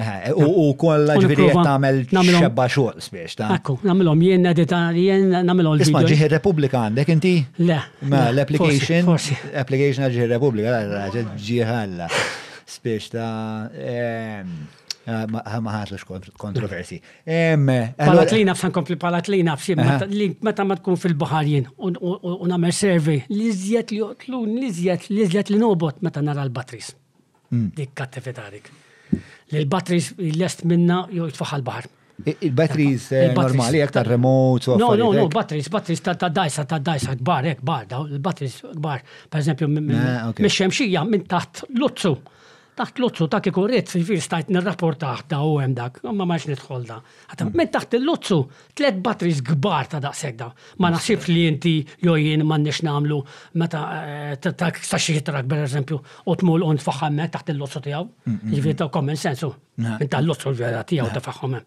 Eh, 0.00 0.32
u 0.32 0.70
kolla 0.80 1.16
ġviri 1.20 1.50
jett 1.50 1.60
namel 1.66 1.98
xebba 2.08 2.64
xoħl 2.72 3.02
spiex 3.04 3.36
ta' 3.36 3.50
Ekku, 3.58 3.74
namilom 3.84 4.20
jien 4.24 4.46
edita, 4.48 4.78
jien 4.96 5.26
namilom 5.44 5.76
l 5.76 5.84
Isma 5.84 6.00
ġiħi 6.08 6.30
Republika 6.32 6.86
għandek 6.88 7.10
inti? 7.16 7.32
Le. 7.68 7.76
Ma 8.08 8.22
l-application, 8.32 9.10
application 9.60 10.08
ġiħi 10.14 10.28
Republika, 10.30 11.06
ġiħalla 11.44 12.08
spiex 12.70 13.10
ta' 13.12 13.28
ehm, 13.76 14.56
eh, 15.04 15.22
ma 15.36 15.72
ħatlux 15.76 16.32
kontroversi. 16.40 17.00
Ehm, 17.26 17.68
eh, 17.76 17.92
palatlina 18.00 18.56
f'san 18.56 18.72
kompli 18.76 18.96
palatlina 19.00 19.58
f'xie, 19.60 19.76
meta 20.40 20.64
ma 20.68 20.80
tkun 20.80 20.96
fil-Baharjen 21.02 21.68
u 21.76 22.48
namer 22.48 22.72
servi, 22.76 23.20
li 23.34 23.52
li 23.52 23.82
jotlun, 23.98 24.56
li 24.62 24.72
zjed 24.72 25.52
li 25.52 25.60
nobot 25.60 26.00
meta 26.00 26.24
nara 26.24 26.46
l-batris. 26.48 26.94
Mm. 27.50 27.74
Dik 27.74 27.96
kattifetarik 27.98 28.70
l-batteries 29.58 30.10
lest 30.38 30.62
minna 30.64 31.06
jew 31.10 31.26
l-bahar. 31.26 31.86
Eh, 32.24 32.34
il-batteries 32.44 33.06
normali, 33.36 33.78
jek 33.80 33.92
ta' 33.96 34.02
remote. 34.04 34.74
No, 34.78 34.92
no, 35.00 35.08
no, 35.16 35.24
batteries, 35.32 35.70
batteries 35.72 36.02
ta' 36.04 36.12
dajsa, 36.28 36.66
ta' 36.68 36.78
dajsa, 36.78 37.14
gbar, 37.16 37.48
ek, 37.54 37.62
da 37.88 38.02
il-batteries 38.04 38.58
gbar, 38.76 39.04
per 39.32 39.40
eżempju, 39.40 39.70
ah, 39.96 40.28
mi 40.36 40.52
xemxija, 40.52 41.06
minn 41.08 41.24
taħt 41.32 41.64
lutzu 41.80 42.18
taħt 42.80 42.96
l 43.00 43.04
lozzu 43.08 43.26
ta' 43.28 43.40
kiku 43.44 43.64
rizz, 43.68 43.96
fil 44.08 44.20
stajt 44.24 44.48
nir-rapport 44.54 44.98
taħta 45.02 45.40
u 45.44 45.58
hemm 45.60 46.12
ma 46.16 46.26
maħx 46.32 46.48
nitħol 46.48 46.86
da. 46.88 46.96
Għatam, 47.28 47.50
mm. 47.50 47.56
men 47.60 47.70
taħt 47.74 47.96
l 47.98 48.06
lozzu 48.08 48.38
tlet 48.78 49.00
batris 49.04 49.42
gbar 49.44 49.88
ta' 49.92 50.00
da' 50.00 50.12
segda. 50.16 50.48
Ma 50.80 50.90
naħsib 50.94 51.26
li 51.28 51.42
jinti 51.46 51.74
jojjen 52.06 52.44
ma 52.48 52.56
nix 52.62 52.80
namlu, 52.86 53.20
meta 53.60 53.82
eh, 54.02 54.30
ta' 54.40 54.70
xitrak, 54.72 55.50
per 55.50 55.64
eżempju, 55.66 56.00
u 56.26 56.36
tmul 56.40 56.64
un 56.70 56.80
faħamme 56.80 57.28
taħt 57.34 57.52
l 57.54 57.60
lozzu 57.64 57.82
tijaw, 57.84 58.06
mm, 58.06 58.38
mm, 58.46 58.56
jifir 58.56 58.78
ta' 58.80 58.88
common 58.94 59.20
sensu, 59.20 59.50
inta 59.76 60.20
l 60.24 60.32
l 60.32 60.56
vera 60.56 60.82
tijaw 60.84 61.10
ta' 61.12 61.20
faħamme. 61.26 61.64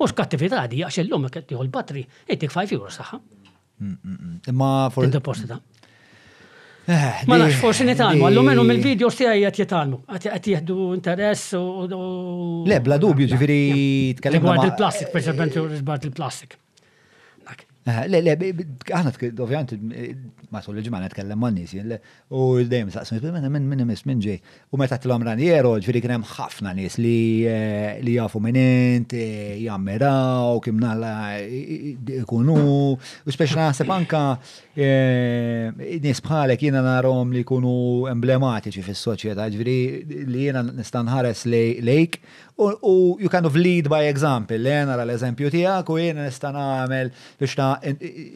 U 0.00 0.08
x'kattività 0.08 0.64
di 0.72 0.80
għax 0.86 1.02
il-lum 1.04 1.28
għet 1.28 1.52
l-batri, 1.58 2.06
jittik 2.30 2.54
5 2.56 2.78
euro 2.78 2.88
saħħa. 2.96 3.20
Ma' 4.56 4.88
for. 4.92 5.04
id 5.04 5.60
Eh, 6.90 7.22
ma 7.26 7.36
nax 7.38 7.54
forsi 7.62 7.84
nitalmu, 7.86 8.24
għallu 8.26 8.42
menu 8.48 8.64
mill-video 8.66 9.10
sti 9.14 9.28
għajat 9.30 9.60
jitalmu, 9.62 10.00
għat 10.10 10.48
jihdu 10.52 10.78
interess 10.96 11.52
u. 11.58 11.62
Le, 12.66 12.80
bla 12.88 12.98
dubju, 13.02 13.28
ġifiri 13.30 13.60
tkellimna. 14.18 14.56
Għad 14.58 14.72
il-plastik, 14.72 15.14
per 15.14 15.22
esempio, 15.22 15.68
il-plastik. 16.08 16.58
Eh, 17.88 18.02
le, 18.12 18.18
le, 18.20 18.34
għana 18.36 19.08
ovvijament, 19.40 19.70
matul 20.52 20.76
il-ġimgħa 20.76 20.98
nitkellem 21.00 21.38
ma' 21.40 21.48
nies, 21.54 21.70
u 22.28 22.48
d 22.60 22.66
dejjem 22.68 22.90
saqsmu 22.92 23.20
minn 23.24 23.46
minn 23.54 23.70
minn 23.72 23.86
minn 23.88 24.02
minn 24.04 24.20
ġej. 24.26 24.36
U 24.68 24.76
meta 24.76 24.98
t 25.00 25.06
tilhom 25.06 25.24
raniero, 25.24 25.70
ġifieri 25.80 26.02
kien 26.04 26.12
hemm 26.12 26.26
ħafna 26.28 26.74
nies 26.76 26.98
li 27.00 27.14
eh, 27.48 27.96
li 28.04 28.18
jafu 28.18 28.36
minn 28.44 28.58
int, 28.60 29.14
eh, 29.16 29.54
jammiraw, 29.62 30.58
kim 30.60 30.76
nalla 30.76 31.38
kunu, 32.28 32.98
u 33.24 33.32
speċi 33.38 33.56
naħseb 33.62 33.94
anka 33.96 34.22
nies 34.80 36.20
bħalek 36.24 36.66
jiena 36.68 36.84
narhom 36.84 37.32
li 37.36 37.46
kunu 37.48 38.08
emblematiċi 38.12 38.84
fis 38.84 39.00
soċieta 39.08 39.48
ġviri 39.56 40.26
li 40.28 40.44
jiena 40.46 40.62
nista' 40.68 41.00
nħares 41.04 41.46
lejk 41.48 42.20
u 42.80 43.18
you 43.20 43.28
kind 43.28 43.44
of 43.44 43.54
lead 43.54 43.88
by 43.88 44.02
example, 44.12 44.58
jena 44.72 44.96
għal 44.98 45.12
eżempju 45.14 45.50
tijak 45.54 45.88
u 45.90 45.96
jena 45.98 46.26
nista 46.26 46.50
għamel 46.52 47.10
biex 47.40 47.54
ta' 47.56 47.78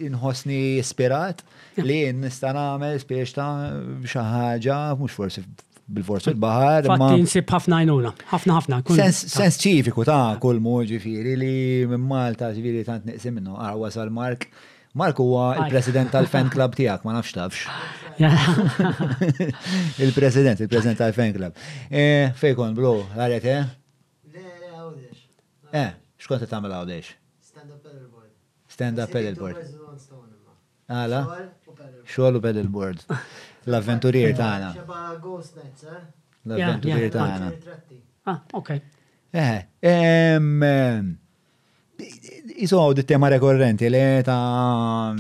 inħosni 0.08 0.60
ispirat 0.80 1.42
li 1.84 1.98
jena 2.06 2.24
nista 2.26 2.52
għamel 2.54 2.96
biex 3.08 3.34
ta' 3.36 3.52
xaħġa, 4.14 4.78
mux 5.00 5.12
forsi 5.16 5.44
bil 5.86 6.04
forsi 6.06 6.30
il-bahar. 6.32 6.86
Fatti 6.88 7.18
nsib 7.26 7.50
ħafna 7.52 7.82
jnuna, 7.84 8.14
ħafna 8.30 8.56
ħafna. 8.60 8.78
Sens 9.10 9.58
ċifiku 9.60 10.06
ta' 10.08 10.20
kull 10.40 10.62
muġi 10.64 11.00
firri 11.02 11.36
li 11.40 11.54
minn 11.92 12.06
Malta 12.08 12.48
ġifiri 12.56 12.84
tant 12.88 13.04
neqsim 13.04 13.36
minnu, 13.38 13.58
għar 13.58 14.00
ah, 14.06 14.10
Mark. 14.20 14.48
Mark 14.94 15.18
huwa 15.18 15.48
il-president 15.58 16.12
tal-fan 16.14 16.46
club 16.54 16.76
tijak, 16.78 17.02
ma 17.02 17.16
nafx 17.16 17.34
tafx. 17.34 17.66
il-president, 20.06 20.60
il-president 20.62 20.96
tal-fan 21.00 21.32
club. 21.34 21.56
Eh, 21.90 22.28
Fejkon, 22.38 22.76
bro, 22.78 23.00
għaret, 23.18 23.48
eh? 23.56 23.64
Eh, 25.74 25.88
xkont 26.22 26.38
qed 26.42 26.50
tagħmel 26.52 26.70
għawdex? 26.74 27.08
Stand 27.44 27.72
up 27.74 27.80
pedal 27.82 28.06
board. 28.06 28.30
Stand 28.74 29.00
up 29.02 29.10
paddleboard. 29.10 30.20
Għala? 30.94 31.20
Xogħol 32.06 32.38
u 32.38 32.42
paddleboard. 32.44 33.02
L-avventurier 33.72 34.36
tagħna. 34.38 34.68
Xeba 34.76 35.00
Ghost 35.24 35.58
Nights, 35.58 35.88
eh? 35.90 36.06
L-avventurier 36.50 37.10
tagħna. 37.16 37.50
Ah, 38.30 38.38
ok. 38.60 38.70
Eh, 39.34 39.52
ehm, 39.82 40.62
ehm, 40.68 41.10
Iso 42.56 42.92
di 42.92 43.04
tema 43.04 43.28
rekorrenti 43.28 43.86
ehm, 43.86 43.90
li 43.94 44.22
ta' 44.22 45.14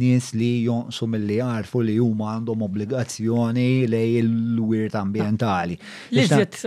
nis 0.00 0.32
li 0.32 0.52
jonsum 0.62 1.16
li 1.26 1.36
jarfu 1.40 1.82
li 1.86 1.94
huma 2.00 2.30
għandhom 2.36 2.64
obbligazzjoni 2.66 3.68
li 3.92 4.00
l-wirt 4.22 4.96
ambientali. 5.00 5.76
Liżiet 6.16 6.60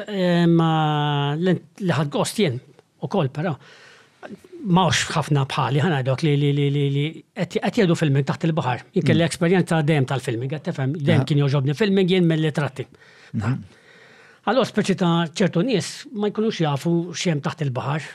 ma 0.53 0.71
li 1.41 1.55
ħad 1.89 2.19
jen 2.37 2.59
u 2.59 3.07
kol 3.07 3.29
pero. 3.33 3.55
Ma 4.59 4.83
ux 4.91 5.05
ħafna 5.15 5.45
bħali 5.49 5.79
ħana 5.81 6.01
dok 6.05 6.21
li 6.27 6.33
li 6.37 6.53
li 6.53 6.69
li 6.91 7.03
għet 7.33 7.77
jadu 7.81 7.95
filming 7.97 8.25
taħt 8.27 8.49
il-bahar. 8.49 8.81
Jinkelli 8.93 9.23
mm. 9.23 9.31
esperienza 9.33 9.77
dem 9.87 10.03
tal-filming, 10.05 10.51
għet 10.57 10.65
tefem, 10.69 10.93
dem 10.99 11.23
kien 11.25 11.39
joġobni 11.47 11.73
filming 11.79 12.11
jien 12.17 12.27
mill-li 12.27 12.51
tratti. 12.53 12.83
Mm-hmm. 13.33 13.77
Għallu 14.49 14.63
speċi 14.65 14.95
ta' 14.97 15.27
ċertu 15.37 15.61
nies 15.61 15.87
ma 16.17 16.29
jkunux 16.31 16.57
jafu 16.63 16.91
xiem 17.13 17.37
taħt 17.45 17.63
il-bahar, 17.67 18.05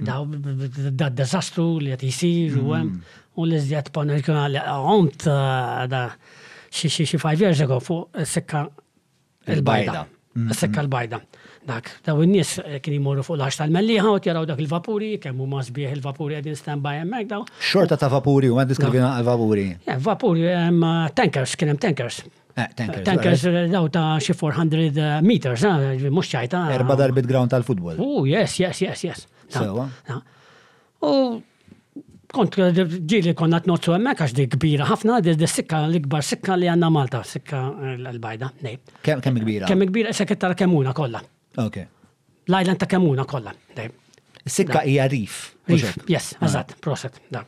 daw 0.00 0.22
mm. 0.24 0.92
da' 0.96 1.10
dezastru 1.12 1.66
li 1.82 1.90
għat 1.92 2.04
jisir 2.08 2.54
u 2.56 2.70
għem, 2.72 2.92
mm. 2.94 3.18
u 3.42 3.48
li 3.50 3.58
zdjat 3.60 3.90
ponna 3.92 4.16
li 4.48 4.62
għomt 4.62 5.26
uh, 5.28 5.82
da' 5.92 6.06
xie 6.74 6.88
xie 6.94 7.04
xie 7.10 7.20
5 7.20 7.44
years 7.44 7.60
ago 7.66 7.76
fuq 7.84 8.16
s-sekka 8.24 8.62
il-bajda. 9.54 10.06
Mm-hmm. 10.34 10.54
S-sekka 10.56 10.82
il-bajda. 10.86 11.20
Dak, 11.68 11.90
daw 12.06 12.18
n-nies 12.24 12.54
kien 12.84 12.96
jimorru 12.96 13.22
fuq 13.26 13.36
l-ħax 13.38 13.60
tal-melliħa 13.60 14.14
u 14.16 14.22
jaraw 14.24 14.46
dak 14.50 14.62
il-vapuri, 14.64 15.12
kemmu 15.22 15.46
ma 15.52 15.60
il-vapuri 15.68 16.38
għedin 16.40 16.56
stand 16.58 16.84
by 16.84 17.04
emmek 17.04 17.30
Xorta 17.60 17.96
ta' 18.00 18.10
vapuri, 18.12 18.48
u 18.52 18.56
għed 18.60 18.72
diskrivina 18.72 19.12
għal-vapuri. 19.20 19.66
Vapuri, 20.08 20.48
eh, 20.48 20.64
uh, 20.72 21.12
tankers, 21.16 21.54
kienem 21.60 21.78
tankers. 21.82 22.22
Eh, 22.54 22.68
Tankers, 22.74 23.42
daw 23.70 23.84
eh, 23.86 23.90
ta' 23.90 24.18
xi 24.22 24.32
400 24.38 24.82
eh, 24.86 25.14
meters, 25.26 25.64
mhux 26.10 26.28
ċajta. 26.30 26.60
Erba' 26.76 26.94
darbit 26.98 27.26
ground 27.26 27.50
tal-futbol. 27.50 27.98
Oh, 27.98 28.22
yes, 28.30 28.60
yes, 28.62 28.78
yes, 28.84 29.00
yes. 29.02 29.24
Sewa. 29.50 29.88
U 31.04 31.10
kont 32.34 32.54
ġili 33.10 33.34
konna 33.38 33.58
t-notzu 33.62 33.94
għax 33.96 34.36
di 34.38 34.46
kbira 34.54 34.86
ħafna, 34.86 35.18
di 35.26 35.34
s-sikka 35.34 35.82
l-ikbar 35.88 36.22
sikka 36.26 36.56
li 36.58 36.70
għanna 36.70 36.90
Malta, 36.94 37.24
sikka 37.26 37.64
l-bajda, 37.96 38.52
nej. 38.66 38.78
Kem 39.02 39.18
kbira? 39.42 39.66
Kem 39.70 39.82
kbira, 39.90 40.14
sekket 40.14 40.38
kittar 40.38 40.54
kemuna 40.62 40.94
kolla. 40.94 41.22
Ok. 41.62 41.82
l 42.46 42.54
ajlan 42.54 42.76
ta' 42.78 42.86
kemuna 42.86 43.24
kolla, 43.24 43.52
Sikka 44.46 44.82
hija 44.84 45.06
rif. 45.08 45.54
Rif, 45.72 45.94
yes, 46.06 46.34
għazat, 46.44 46.74
proset, 46.84 47.14
da. 47.32 47.40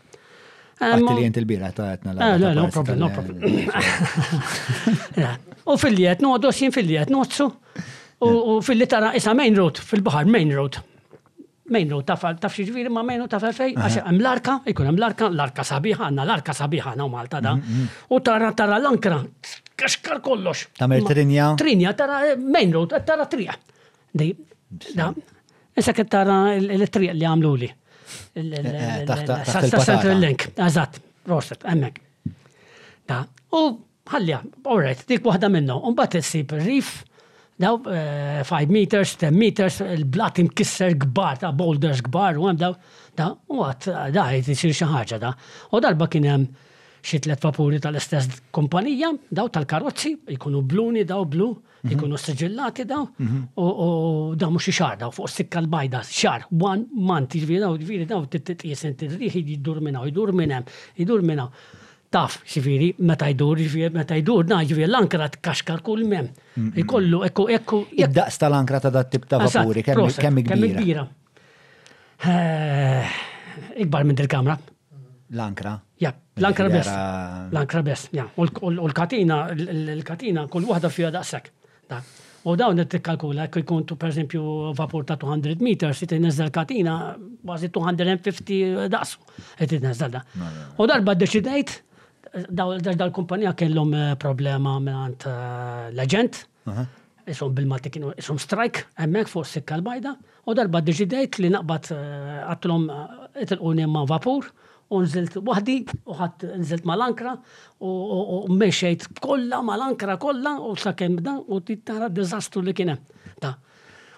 Għatti 0.76 1.06
um, 1.08 1.14
li 1.16 1.22
jent 1.24 1.38
il-bira 1.40 1.70
ta' 1.72 1.86
għetna 1.94 2.12
la. 2.18 2.26
La, 2.36 2.48
ah, 2.50 2.56
la, 2.56 2.64
problem, 2.72 2.98
no 3.00 3.08
problem. 3.08 3.54
U 5.72 5.76
fil-liet, 5.80 6.20
no, 6.20 6.34
dossin 6.40 6.74
fil-liet, 6.74 7.08
nozzu. 7.12 7.46
U 8.26 8.58
fil 8.64 8.78
liet 8.80 8.92
għara, 8.96 9.14
isa 9.16 9.32
main 9.36 9.56
road, 9.56 9.80
fil-bahar, 9.80 10.28
main 10.28 10.52
road. 10.52 10.76
Main 11.72 11.88
road, 11.90 12.04
ta' 12.06 12.34
taf 12.40 12.54
xieġviri 12.60 12.92
ma 12.92 13.02
main 13.04 13.22
road 13.24 13.32
taf 13.32 13.42
fej, 13.56 13.72
għax 13.74 13.96
hemm 14.06 14.20
l-arka, 14.22 14.58
jkun 14.70 14.86
hemm 14.86 15.00
l-arka, 15.00 15.30
l-arka 15.32 15.64
sabiħa, 15.66 16.10
għandna 16.10 16.26
l-arka 16.28 16.54
sabiħa 16.54 16.92
u 17.02 17.08
Malta 17.10 17.40
da. 17.42 17.56
Mm, 17.56 17.80
mm. 17.80 18.04
U 18.14 18.20
tara 18.22 18.52
tara 18.54 18.76
l-ankra, 18.78 19.18
kaxkar 19.80 20.20
kollox. 20.22 20.68
Ta' 20.78 20.86
mer 20.92 21.02
trinja? 21.08 21.48
Trinja, 21.58 21.94
tara 21.98 22.20
eh, 22.28 22.36
main 22.38 22.70
road, 22.76 22.94
tara 23.08 23.26
trija. 23.32 23.56
Da, 24.12 25.08
Issa 25.76 25.92
kettara 25.96 26.36
l-trija 26.56 27.16
li 27.18 27.26
għamlu 27.28 27.56
li. 27.64 27.72
Taħt 29.10 30.08
il-link, 30.10 30.48
eżatt, 30.66 31.00
roset, 31.30 31.64
emmek. 31.72 32.00
Ta' 33.08 33.22
u 33.56 33.60
ħallja, 34.10 34.40
alright, 34.70 35.04
dik 35.10 35.26
waħda 35.26 35.50
minnu, 35.50 35.78
un 35.88 35.96
bat 35.98 36.14
issib 36.20 36.54
rif, 36.60 36.92
daw 37.62 37.78
5 37.86 37.88
eh, 37.96 38.68
meters, 38.70 39.14
10 39.22 39.36
meters, 39.40 39.80
il-blat 39.86 40.38
imkisser 40.42 40.94
gbar, 41.06 41.38
ta' 41.42 41.54
boulders 41.56 42.02
gbar, 42.06 42.38
u 42.40 42.46
għem 42.50 42.60
daw, 42.62 42.76
da' 43.18 43.32
u 43.50 43.62
għat, 43.66 43.88
da' 44.14 44.28
jtisir 44.38 44.74
xaħġa 44.82 45.20
da' 45.24 45.34
u 45.74 45.82
darba 45.84 46.10
kienem. 46.12 46.46
hemm 46.46 46.64
xi 47.06 47.20
tliet 47.22 47.38
vapuri 47.42 47.78
tal-istess 47.82 48.40
kumpanija, 48.54 49.12
daw 49.38 49.46
tal-karozzi, 49.54 50.10
jkunu 50.34 50.62
bluni 50.66 51.04
daw 51.06 51.22
blu, 51.30 51.48
mhm. 51.54 51.92
jkunu 51.94 52.18
siġillati 52.18 52.82
daw, 52.88 53.04
u 53.06 53.24
mhm. 53.24 54.36
daw 54.40 54.50
mux 54.52 54.66
xar 54.74 54.96
daw 55.04 55.12
fuq 55.14 55.30
sikka 55.30 55.62
l-bajda, 55.62 56.00
xar, 56.06 56.48
one 56.56 56.82
month, 57.06 57.36
jiġri 57.38 57.60
daw, 57.62 57.76
jiġri 57.78 58.08
daw 58.10 58.24
titqisen 58.32 58.96
tidriħ 59.00 59.38
jidur 59.42 59.78
minna, 59.86 60.02
jidur 60.08 60.34
minn 60.34 60.56
hemm, 60.58 60.66
jidur 60.98 61.22
minna. 61.24 61.46
Taf, 62.16 62.36
xifiri, 62.46 62.92
meta 63.02 63.26
jdur, 63.32 63.58
xifiri, 63.58 63.88
meta 63.92 64.14
jdur, 64.20 64.44
na, 64.50 64.60
xifiri, 64.64 64.86
l-ankra 64.86 65.26
kaxkar 65.42 65.82
kull 65.84 66.04
mem. 66.10 66.30
Mhm. 66.54 66.68
Ikollu, 66.84 67.22
ekku, 67.26 67.48
ekku. 67.54 67.80
Id-daqs 67.98 68.38
tal-ankra 68.42 68.78
ta' 68.82 68.92
dat 68.94 69.10
tip 69.14 69.26
ta' 69.30 69.40
vapuri, 69.42 69.82
kemm 69.86 70.42
kbira. 70.46 71.06
Eh, 72.16 73.14
ikbar 73.86 74.06
minn 74.06 74.16
dil-kamra. 74.22 74.56
L-ankra? 75.34 75.72
Ja, 76.00 76.12
l-ankra 76.38 76.68
bess. 76.70 76.90
L-ankra 77.50 77.82
bess, 77.86 78.08
ja. 78.14 78.28
U 78.38 78.46
l-katina, 78.86 79.40
l-katina, 79.58 80.46
kull 80.50 80.66
wahda 80.68 80.90
fija 80.92 81.10
daqsek. 81.14 81.48
U 82.46 82.54
dawn 82.58 82.78
qed 82.84 83.00
kalkula 83.04 83.48
kuj 83.50 83.64
kontu 83.66 83.96
per 83.98 84.12
esempio 84.12 84.72
vapur 84.78 85.02
ta' 85.06 85.16
200 85.18 85.56
meters, 85.66 85.98
se 85.98 86.06
tinneżel 86.12 86.52
katina 86.54 86.92
bazi 87.46 87.66
250 87.74 88.86
daqsu 88.92 89.18
qed 89.58 89.72
tinneżel 89.72 90.14
da. 90.14 90.20
U 90.78 90.86
darba 90.86 91.16
ddeċidejt 91.18 91.74
dal-kumpanija 92.54 93.54
kellhom 93.56 93.94
eh, 93.96 94.12
problema 94.20 94.76
mingħand 94.82 95.24
eh, 95.24 95.84
l 95.94 96.02
agent 96.02 96.42
jisum 97.26 97.54
bil-mati 97.56 97.88
kienu 97.94 98.10
isom 98.20 98.36
strike, 98.38 98.82
emmek 99.02 99.30
fuq 99.30 99.46
sikka 99.48 99.78
l-bajda, 99.78 100.12
u 100.46 100.54
darba 100.54 100.82
d 100.84 100.90
ddeċidejt 100.90 101.40
li 101.42 101.50
naqbat 101.54 101.88
għattlom, 101.94 102.84
eh, 102.86 102.96
għatlhom 102.96 103.44
itilquni 103.46 103.88
ma' 103.90 104.04
vapur 104.10 104.50
u 104.94 105.00
nżilt 105.02 105.38
wahdi, 105.46 105.76
u 106.06 106.14
ħadd 106.16 106.46
nżilt 106.62 106.84
mal-ankra 106.86 107.34
u 107.84 108.44
mexejt 108.54 109.08
kollha 109.20 109.60
mal-ankra 109.66 110.16
kollha 110.22 110.54
u 110.68 110.74
sakemm 110.78 111.20
dan 111.26 111.40
u 111.48 111.60
tara 111.66 112.08
d-diżastru 112.08 112.62
li 112.66 112.74
kien 112.74 112.94
hemm. 112.94 113.12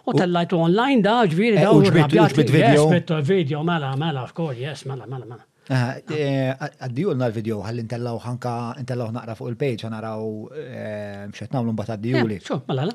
U 0.09 0.15
tellajtu 0.17 0.57
online 0.57 1.03
da, 1.05 1.19
ġviri 1.29 1.59
eh, 1.59 1.67
da, 1.67 1.73
u 1.77 1.83
ġbit 1.85 2.15
video. 2.49 2.87
Ġbit 2.89 3.11
video, 3.29 3.59
mela, 3.67 3.91
mela, 4.01 4.23
fkor, 4.31 4.55
yes, 4.57 4.87
mela, 4.89 5.05
mela, 5.05 5.27
mela. 5.29 5.45
Ah, 5.69 5.99
eh, 6.17 6.49
għaddiju 6.65 7.11
l 7.13 7.27
video 7.35 7.59
għall 7.61 7.83
intellaw 7.83 8.17
ħanka, 8.25 8.55
intellaw 8.81 9.11
naqra 9.13 9.35
fuq 9.37 9.51
il-page, 9.53 9.85
għanaraw 9.85 10.25
eh, 10.49 11.27
mxetnaw 11.29 11.61
l-umbat 11.61 11.93
għaddiju 11.93 12.23
li. 12.31 12.39
Xo, 12.47 12.63
mela, 12.71 12.89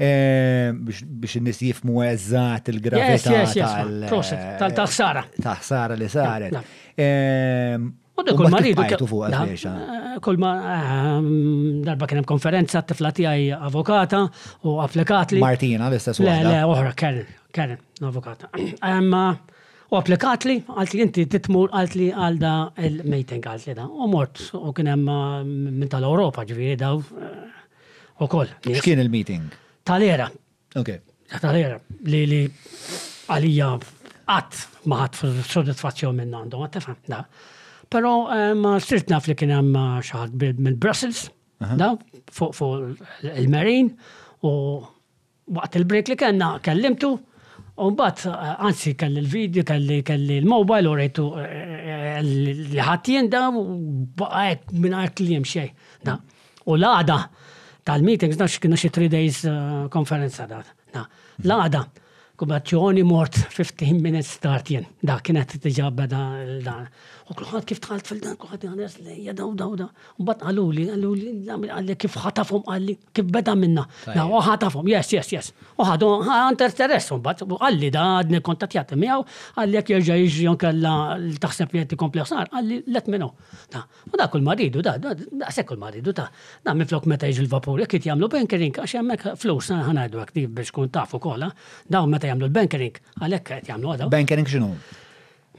Eh, 0.00 0.70
biex 1.06 1.34
n-nis 1.42 1.58
jifmu 1.60 2.00
eżat 2.06 2.70
il-gravità 2.72 3.42
tal-taħsara. 3.50 5.26
Taħsara 5.44 5.98
li 6.00 6.06
saret. 6.08 6.56
Ehm, 6.96 7.90
u 8.16 8.36
kol 8.38 8.48
maridu. 8.54 8.86
Kol 10.24 10.38
eh, 10.38 10.40
ma 10.40 10.54
ehm, 10.70 11.28
darba 11.84 12.08
kienem 12.08 12.24
konferenza 12.28 12.80
t-tifla 12.80 13.12
għaj 13.12 13.44
avokata 13.58 14.22
u 14.72 14.78
applikat 14.86 15.36
li. 15.36 15.44
Martina 15.44 15.90
l-istess 15.92 16.24
u 16.24 16.28
Le, 16.28 16.56
oħra, 16.64 16.94
Karen, 16.96 17.28
Karen, 17.52 17.76
avokata. 18.00 18.48
Ehm, 18.96 19.12
u 19.92 20.00
applikat 20.00 20.48
li, 20.48 20.62
għalt 20.78 20.96
li 20.96 21.04
inti 21.10 21.28
titmur 21.36 21.76
għalt 21.76 21.98
li 22.00 22.08
għalda 22.16 22.54
il 22.88 23.02
mejten 23.04 23.44
għalt 23.44 23.68
li 23.68 23.76
da. 23.76 23.84
U 23.84 24.08
mort, 24.08 24.46
u 24.56 24.70
kienem 24.72 25.04
eh, 25.20 25.40
minn 25.44 25.92
tal-Europa 25.92 26.48
ġviri 26.54 26.80
daw 26.88 27.04
u 28.16 28.32
kol. 28.40 28.60
X'kien 28.64 29.04
il-meeting? 29.10 29.58
tal-era. 29.90 30.28
Ok. 30.78 30.88
Tal-era 31.40 31.78
li 32.06 32.20
li 32.30 32.38
għalija 33.30 33.70
għat 34.30 34.58
maħat 34.90 35.18
fil-soddisfazzjon 35.18 36.16
minn 36.20 36.34
għandhom, 36.38 36.62
għat 36.66 36.76
tefem, 36.78 36.98
da. 37.10 37.24
Pero 37.90 38.12
eh, 38.30 38.52
ma 38.58 38.76
sirt 38.82 39.10
naf 39.10 39.26
li 39.26 39.34
kien 39.38 39.50
hemm 39.54 39.74
eh, 39.74 39.96
xaħat 40.06 40.60
minn 40.62 40.78
Brussels, 40.82 41.24
da, 41.60 41.90
fuq 42.32 42.54
il-Marine, 43.26 43.90
u 44.46 44.52
waqt 45.58 45.76
il-break 45.80 46.08
li 46.08 46.16
kena 46.22 46.52
kellimtu, 46.64 47.10
u 47.80 47.90
mbagħad 47.90 48.30
eh, 48.30 48.54
anzi 48.70 48.94
kelli 48.98 49.24
l-video, 49.24 49.66
kelli 49.66 50.00
kelli 50.06 50.38
l-mobile 50.44 50.90
u 50.90 50.94
rejtu 51.02 51.26
li 52.20 52.78
ħadd 52.78 53.12
jenda 53.16 53.46
u 53.50 53.66
baqgħet 54.22 54.72
minn 54.86 54.98
għar 55.02 55.14
kliem 55.18 55.46
xejn. 55.54 55.74
U 56.70 56.78
l-għada 56.78 57.20
tal-meetings, 57.90 58.38
nax 58.42 58.58
kienu 58.62 58.78
xi 58.82 58.90
three 58.96 59.08
days 59.12 59.40
konferenza 59.96 60.46
uh, 60.46 60.50
dat. 60.52 60.74
Na, 60.94 61.04
laqda, 61.50 61.84
kubazzjoni 62.40 63.02
mort 63.04 63.34
15 63.52 64.00
minutes 64.02 64.30
start 64.32 64.70
jen. 64.72 64.84
Da 65.04 65.18
kienet 65.20 65.50
t-tġa 65.58 65.90
bada 65.96 66.20
dan. 66.64 66.86
U 67.30 67.34
kluħat 67.38 67.66
kif 67.68 67.78
tħalt 67.84 68.08
fil-dan, 68.10 68.32
kluħat 68.42 68.64
jgħanes 68.66 68.94
li 69.04 69.14
jadaw 69.28 69.52
daw 69.58 69.74
da. 69.78 69.86
U 70.18 70.24
bat 70.26 70.40
għallu 70.48 70.64
li, 70.78 70.86
għalli 70.90 71.94
kif 72.00 72.16
ħatafum 72.22 72.64
għalli, 72.74 72.94
kif 73.14 73.28
beda 73.34 73.52
minna. 73.60 73.84
Da, 74.08 74.24
u 74.26 74.40
ħatafum, 74.46 74.88
yes, 74.90 75.12
yes, 75.14 75.28
yes. 75.36 75.50
U 75.78 75.86
ħadu 75.86 76.08
għanter 76.26 76.74
teress, 76.78 77.12
u 77.14 77.20
għalli 77.20 77.92
da 77.94 78.06
għadni 78.16 78.40
kontatjati 78.48 78.98
miegħu, 79.02 79.22
għalli 79.62 79.78
jek 79.78 79.92
jirġa 79.94 80.18
jġri 80.24 80.56
kalla 80.64 80.94
l-taħseb 81.20 81.76
jgħati 81.76 82.00
komplexar, 82.02 82.50
għalli 82.56 82.80
let 82.96 83.12
minu. 83.14 83.30
Da, 83.76 83.84
u 84.10 84.18
da 84.18 84.26
kull 84.32 84.42
maridu, 84.48 84.82
da, 84.82 84.96
da, 84.98 85.14
da, 85.14 85.76
maridu, 85.84 86.16
da. 86.22 86.26
Da, 86.66 86.74
miflok 86.74 87.06
meta 87.14 87.30
jġi 87.30 87.44
l-vapur, 87.46 87.78
jek 87.84 88.00
jitjamlu 88.00 88.32
bankering, 88.34 88.74
għax 88.82 88.98
jemmek 88.98 89.28
flus, 89.38 89.70
ħanajdu 89.76 90.24
għak 90.24 90.36
biex 90.58 90.74
kun 90.80 90.90
tafu 90.98 91.22
kola, 91.22 91.52
da, 91.86 92.02
meta 92.10 92.29
jamlu 92.30 92.48
l-bankering, 92.48 92.98
għalek 93.20 93.52
għet 93.58 93.68
jamlu 93.72 93.92
għadaw. 93.94 94.10
Bankering 94.12 94.48
xinu? 94.50 94.70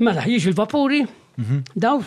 Mela, 0.02 0.24
jiġu 0.30 0.52
l-vapuri, 0.54 1.02
mhm. 1.42 1.62
daw 1.78 2.02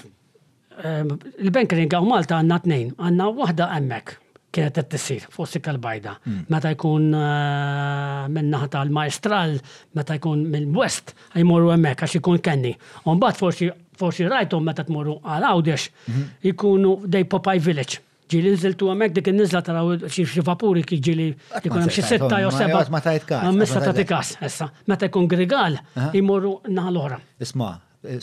ehm, 0.82 1.14
l 1.44 1.54
bankering 1.54 1.92
għaw 1.92 2.08
Malta 2.08 2.38
għanna 2.40 2.60
t-nejn, 2.64 2.92
għanna 2.98 3.32
wahda 3.38 3.70
għemmek 3.76 4.14
kienet 4.54 4.76
t 4.78 4.82
tissir 4.92 5.24
fossi 5.34 5.58
kal 5.58 5.80
bajda 5.82 6.12
mhm. 6.24 6.42
Meta 6.54 6.72
jkun 6.76 7.08
ehm, 7.10 8.36
minnaħa 8.38 8.70
tal-maestral, 8.76 9.56
meta 9.98 10.16
jkun 10.18 10.46
mill-west 10.50 11.14
għajmurru 11.36 11.72
għemmek 11.76 12.04
għax 12.06 12.18
jkun 12.20 12.42
kenni. 12.48 12.74
Un 13.10 13.22
bat 13.22 13.38
forsi 13.38 13.70
forsi 13.98 14.26
meta 14.66 14.82
t-murru 14.86 15.20
għal 15.22 15.44
Għawdex, 15.50 15.82
mhm. 16.10 16.24
jkunu 16.52 16.96
dej 17.06 17.28
Popeye 17.30 17.62
Village 17.62 18.00
ġili 18.32 18.52
nżiltu 18.54 18.86
għamek 18.90 19.14
dik 19.16 19.28
n-nizla 19.32 19.60
taraw 19.66 19.90
xie 20.08 20.42
vapuri 20.44 20.82
ki 20.88 20.98
ġili 21.08 21.26
jkun 21.64 21.82
hemm 21.82 21.92
setta 21.94 22.38
jo 22.44 22.50
seba. 22.54 22.84
Ma 22.92 23.02
jitkas. 23.04 23.26
kas. 23.44 23.50
Missa 23.58 23.82
ta' 23.84 23.96
tikas, 23.96 24.30
issa. 24.48 24.70
Meta 24.90 25.08
jkun 25.10 25.28
grigal, 25.30 25.76
imorru 26.16 26.56
naħa 26.70 26.94
l-oħra. 26.94 27.18
Isma, 27.44 27.74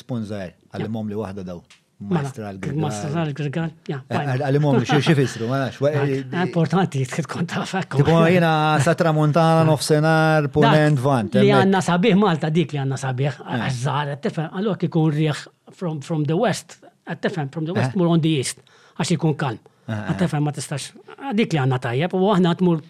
sponzar, 0.02 0.56
li 0.82 1.16
waħda 1.22 1.46
daw. 1.46 1.62
Mela, 2.02 2.24
Mastra 2.26 2.48
l-grigal. 2.50 2.78
Mastra 2.82 3.24
l-grigal, 3.28 3.74
ja. 3.86 4.00
Eh, 4.10 4.18
eh, 4.18 4.40
Għallimhom 4.42 4.80
li 4.80 4.88
xie 4.90 5.14
ma 5.46 5.60
ah, 5.68 5.68
eh, 5.70 6.16
ah, 6.34 6.48
Importanti, 6.48 7.04
Tipo 7.06 8.16
jina 8.26 8.54
nofsenar, 9.70 10.48
punent 10.50 10.98
vant. 11.04 11.38
Li 11.38 11.52
għanna 11.54 11.78
sabiħ 11.86 12.18
Malta 12.18 12.50
dik 12.50 12.74
li 12.74 12.82
għanna 12.82 12.98
sabiħ. 12.98 13.44
Għazzar, 13.46 14.16
ikun 14.82 16.02
from 16.04 16.26
the 16.26 16.34
west. 16.36 16.80
from 17.52 17.66
the 17.66 17.74
west, 17.76 17.96
mur 17.96 18.08
on 18.10 18.22
the 18.26 18.34
east. 18.40 18.66
Għax 18.98 19.14
ikun 19.20 19.36
kalm. 19.38 19.62
Għatefem 19.92 20.46
ma 20.46 20.52
tistax, 20.56 20.92
dik 21.36 21.54
li 21.56 21.60
għanna 21.62 21.80
tajjeb, 21.84 22.14
u 22.18 22.22
għahna 22.32 22.54
għatmur. 22.56 22.84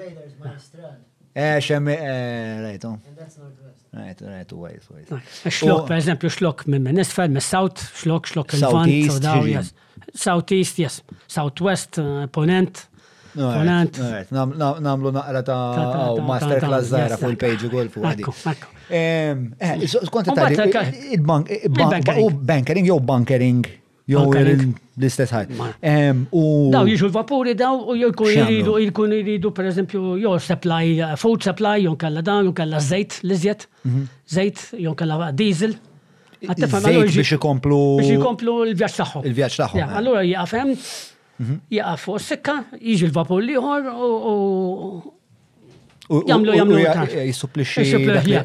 Eh, 1.34 1.58
xemme, 1.62 1.96
eh, 1.98 2.54
rajtu. 2.64 2.92
And 2.96 3.18
that's 3.18 3.36
Northwest. 3.40 3.77
Right, 3.92 4.20
right, 4.20 4.50
wajs, 4.52 4.86
wajs. 4.90 5.34
Xlok, 5.48 5.86
per 5.88 5.96
eżempju, 6.02 6.28
xlok 6.34 6.66
minn 6.68 6.84
minn 6.84 7.00
isfel, 7.00 7.30
minn 7.32 7.42
south, 7.44 7.80
xlok, 7.96 8.28
xlok 8.28 8.52
il-vant, 8.58 9.72
south 10.18 10.52
east, 10.52 10.78
yes, 10.82 11.00
south 11.32 11.62
west, 11.64 11.96
uh, 12.02 12.26
ponent. 12.28 12.82
Ponent. 13.32 13.98
Namlu 14.34 15.12
naqra 15.16 15.42
ta' 15.46 16.12
masterclass 16.26 16.90
zaħra 16.92 17.20
fuq 17.22 17.32
il-page 17.32 17.68
u 17.68 17.72
gol 17.72 17.88
fuq 17.94 18.08
għadi. 18.10 18.28
Konti 20.12 20.36
ta' 20.36 20.88
il-bank, 21.16 22.16
u 22.20 22.30
bunkering, 22.30 22.92
jow 22.92 23.00
bunkering. 23.00 23.64
Jow 24.08 24.30
l-istess 24.32 25.32
ħaj. 25.34 25.56
Daw 26.72 26.88
jiġu 26.88 27.08
l-vapuri 27.10 27.52
daw 27.60 27.82
u 27.92 27.96
jkun 28.06 28.30
jiridu, 28.32 28.78
jkun 28.86 29.12
jiridu 29.12 29.50
per 29.56 29.68
eżempju, 29.68 30.14
jow 30.22 30.38
supply, 30.40 30.96
food 31.20 31.44
supply, 31.44 31.74
jon 31.84 31.98
kalla 32.00 32.22
daw, 32.24 32.40
jon 32.48 32.56
kalla 32.56 32.80
zejt, 32.84 33.18
l-izjet, 33.26 33.66
mhm. 33.84 34.06
zejt, 34.38 34.62
jon 34.86 34.96
kalla 34.98 35.28
diesel. 35.36 35.76
Zejt 36.48 36.72
biex 36.86 37.34
ikomplu. 37.36 37.82
Biex 38.00 38.16
ikomplu 38.16 38.56
l-vjaċ 38.70 38.96
taħħu. 39.02 39.22
l 39.28 39.36
vjaċ 39.42 39.60
taħħu. 39.60 39.82
Eh. 39.84 39.92
Allura 40.00 40.24
jgħafem, 40.24 40.72
mhm. 41.42 41.60
jgħafu 41.76 42.16
s-sekka, 42.22 42.56
jiġu 42.80 43.10
l 43.10 43.16
vapuri 43.20 43.52
liħor 43.52 43.92
u 44.00 44.36
jamlu 46.08 46.54
jamlu 46.56 46.78
e, 46.78 46.88
e, 47.20 47.22
jisupplixi 47.26 47.84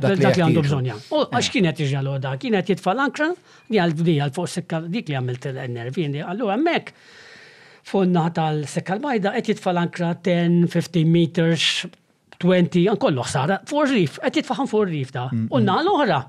dak 0.04 0.20
li 0.20 0.46
għandu 0.46 0.64
bżonja. 0.66 0.98
U 1.16 1.22
eh. 1.24 1.32
għax 1.32 1.50
kienet 1.54 1.80
iġġalu 1.80 2.18
da, 2.26 2.34
kienet 2.42 2.70
jitfall 2.74 3.00
ankra, 3.04 3.30
di 3.70 3.80
għal-bdi 3.80 4.18
għal-fuq 4.24 4.50
sekka 4.58 4.82
dik 4.92 5.10
li 5.12 5.16
għamilt 5.20 5.48
l-nervi, 5.54 6.06
għallu 6.22 6.50
għammek 6.56 6.92
fonna 7.90 8.26
tal-sekka 8.36 8.98
l-bajda, 8.98 9.36
għet 9.40 9.54
jitfall 9.54 9.80
ankra 9.80 10.12
10-15 10.28 11.04
meters, 11.14 11.68
20, 12.44 12.84
għan 12.90 13.00
kollu 13.00 13.24
ħsara, 13.24 13.62
fuq 13.70 13.90
rif, 13.94 14.20
għet 14.28 14.42
jitfaħan 14.42 14.72
fuq 14.72 14.90
rif 14.92 15.14
da. 15.16 15.30
Mm, 15.32 15.48
u 15.48 15.62
mm. 15.64 15.74
l-oħra, 15.86 16.22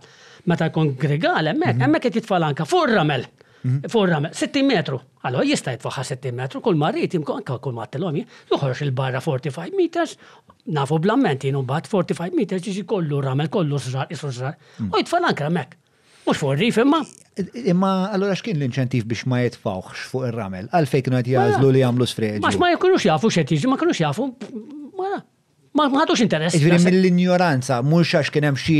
meta 0.52 0.68
kon 0.70 0.94
gregal, 0.94 1.48
emmek, 1.50 1.56
mm-hmm. 1.72 1.88
emmek 1.88 2.06
għet 2.10 2.20
jitfall 2.22 2.46
anka 2.50 2.66
fuq 2.70 2.92
ramel. 2.94 3.26
Mhm. 3.64 3.88
fuq 3.88 4.08
60 4.12 4.62
metru. 4.68 4.98
Allo, 5.24 5.40
jista' 5.48 5.72
jitfaxa 5.72 6.02
60 6.04 6.32
metru, 6.36 6.60
kull 6.66 6.76
marrit 6.80 7.14
jimkom 7.16 7.38
anka 7.40 7.56
kull 7.64 7.76
mattelhom 7.78 8.18
joħroġ 8.50 8.82
il-barra 8.84 9.22
45 9.24 9.78
meters, 9.78 10.12
nafu 10.78 10.98
blamment 11.06 11.46
jien 11.48 11.56
45 11.62 12.36
meters 12.40 12.60
ġiġi 12.66 12.84
kollu 12.92 13.22
ramel, 13.24 13.48
kollu 13.56 13.80
srar, 13.86 14.10
isru 14.12 14.30
srar. 14.36 14.58
Mhm. 14.76 14.90
U 14.92 15.00
jitfall 15.00 15.24
anke 15.30 15.48
mek. 15.56 15.76
Mux 16.26 16.36
fuq 16.40 16.58
rif 16.60 16.76
imma. 16.82 17.00
Imma 17.68 17.92
allora 18.14 18.36
x'kien 18.36 18.60
l-inċentiv 18.60 19.06
biex 19.08 19.24
ma 19.28 19.40
jitfaxx 19.46 20.04
fuq 20.12 20.28
ir-ramel, 20.28 20.68
għalfejn 20.76 21.06
kienu 21.08 21.22
qed 21.22 21.64
li 21.70 21.80
jagħmlu 21.84 22.06
sfreġ. 22.12 22.40
Max 22.44 22.60
ma 22.60 22.70
jkunux 22.76 23.08
jafu 23.08 23.32
xetiġi, 23.38 23.66
ma 23.72 23.80
kunux 23.80 23.96
jafu 24.04 24.28
ma 25.74 25.88
ħadux 25.92 26.22
interess. 26.22 26.54
Ġviri 26.58 26.78
mill-ignoranza, 26.86 27.80
mux 27.86 28.12
għax 28.14 28.30
kien 28.34 28.46
hemm 28.48 28.58
xi 28.60 28.76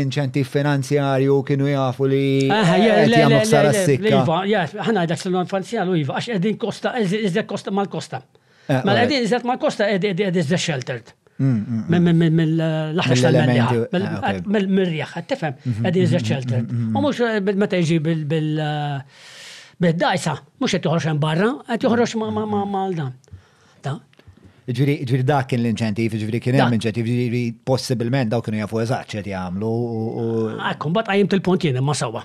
inċentiv 0.00 0.48
finanzjarju 0.50 1.36
kienu 1.46 1.68
jafu 1.70 2.08
li 2.10 2.24
jagħmlu 2.48 3.38
ħsara 3.44 3.70
s-sikka. 3.70 4.22
Iva, 4.24 4.40
ħana 4.88 5.04
dak 5.10 5.22
l-finanzjarju 5.28 5.98
iva, 6.02 6.16
għax 6.18 6.32
qegħdin 6.34 6.58
kosta, 6.58 6.94
iżda 7.04 7.46
kosta 7.50 7.74
mal-kosta. 7.78 8.22
Eh, 8.68 8.80
ma 8.82 8.92
eh. 8.96 9.00
qegħdin 9.04 9.28
iżda 9.28 9.40
mal-kosta 9.50 9.86
qegħdin 9.94 10.40
iżda 10.42 10.58
sheltered. 10.64 11.14
Mill-laħrax 11.38 13.22
tal-merjaħ, 13.22 14.44
mill-mirjaħ, 14.50 15.20
tifhem, 15.30 15.54
mm, 15.60 15.76
mm, 15.76 15.82
qegħdin 15.86 16.06
iżda 16.08 16.22
mm, 16.24 16.30
sheltered. 16.32 16.74
U 16.90 17.04
mhux 17.04 17.22
eh, 17.28 17.40
meta 17.62 17.78
jiġi 17.78 18.02
bil- 19.78 19.94
dajsa 20.02 20.34
mux 20.58 20.74
għet 20.74 20.90
joħroċ 20.90 21.16
barra, 21.22 21.52
għet 21.70 21.86
joħroċ 21.86 22.18
ma' 22.18 22.88
dan. 22.98 23.14
Ġviri 24.68 25.22
da 25.24 25.42
kien 25.48 25.62
l 25.64 25.70
inċentif 25.72 26.12
ġviri 26.12 26.42
kien 26.44 26.56
hemm 26.60 26.74
inċentif, 26.76 27.06
ġviri 27.08 27.40
possibilment 27.64 28.28
daw 28.28 28.42
kienu 28.44 28.58
jafu 28.60 28.82
eżatt 28.82 29.08
xed 29.14 29.28
jagħmlu. 29.30 29.68
Ah, 30.60 30.74
Ekkum, 30.74 30.92
bat 30.92 31.08
għajem 31.08 31.30
til-punt 31.32 31.64
jien 31.64 31.78
ma 31.84 31.94
sawa. 31.96 32.20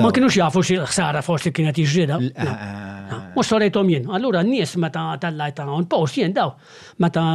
Ma 0.00 0.08
kienux 0.14 0.38
jafu 0.40 0.62
xi 0.64 0.78
ħsara 0.80 1.20
forsi 1.24 1.52
kienet 1.54 1.76
jiġrida. 1.82 2.16
Eh, 2.24 2.46
eh, 2.46 3.10
mhux 3.34 3.50
sorejthom 3.52 3.90
jien. 3.92 4.08
Allura 4.08 4.40
n-nies 4.42 4.72
meta 4.82 5.04
tal 5.20 5.42
ta' 5.54 5.66
on 5.68 5.84
post 5.86 6.16
jien 6.16 6.32
daw. 6.36 6.54
Meta 7.04 7.26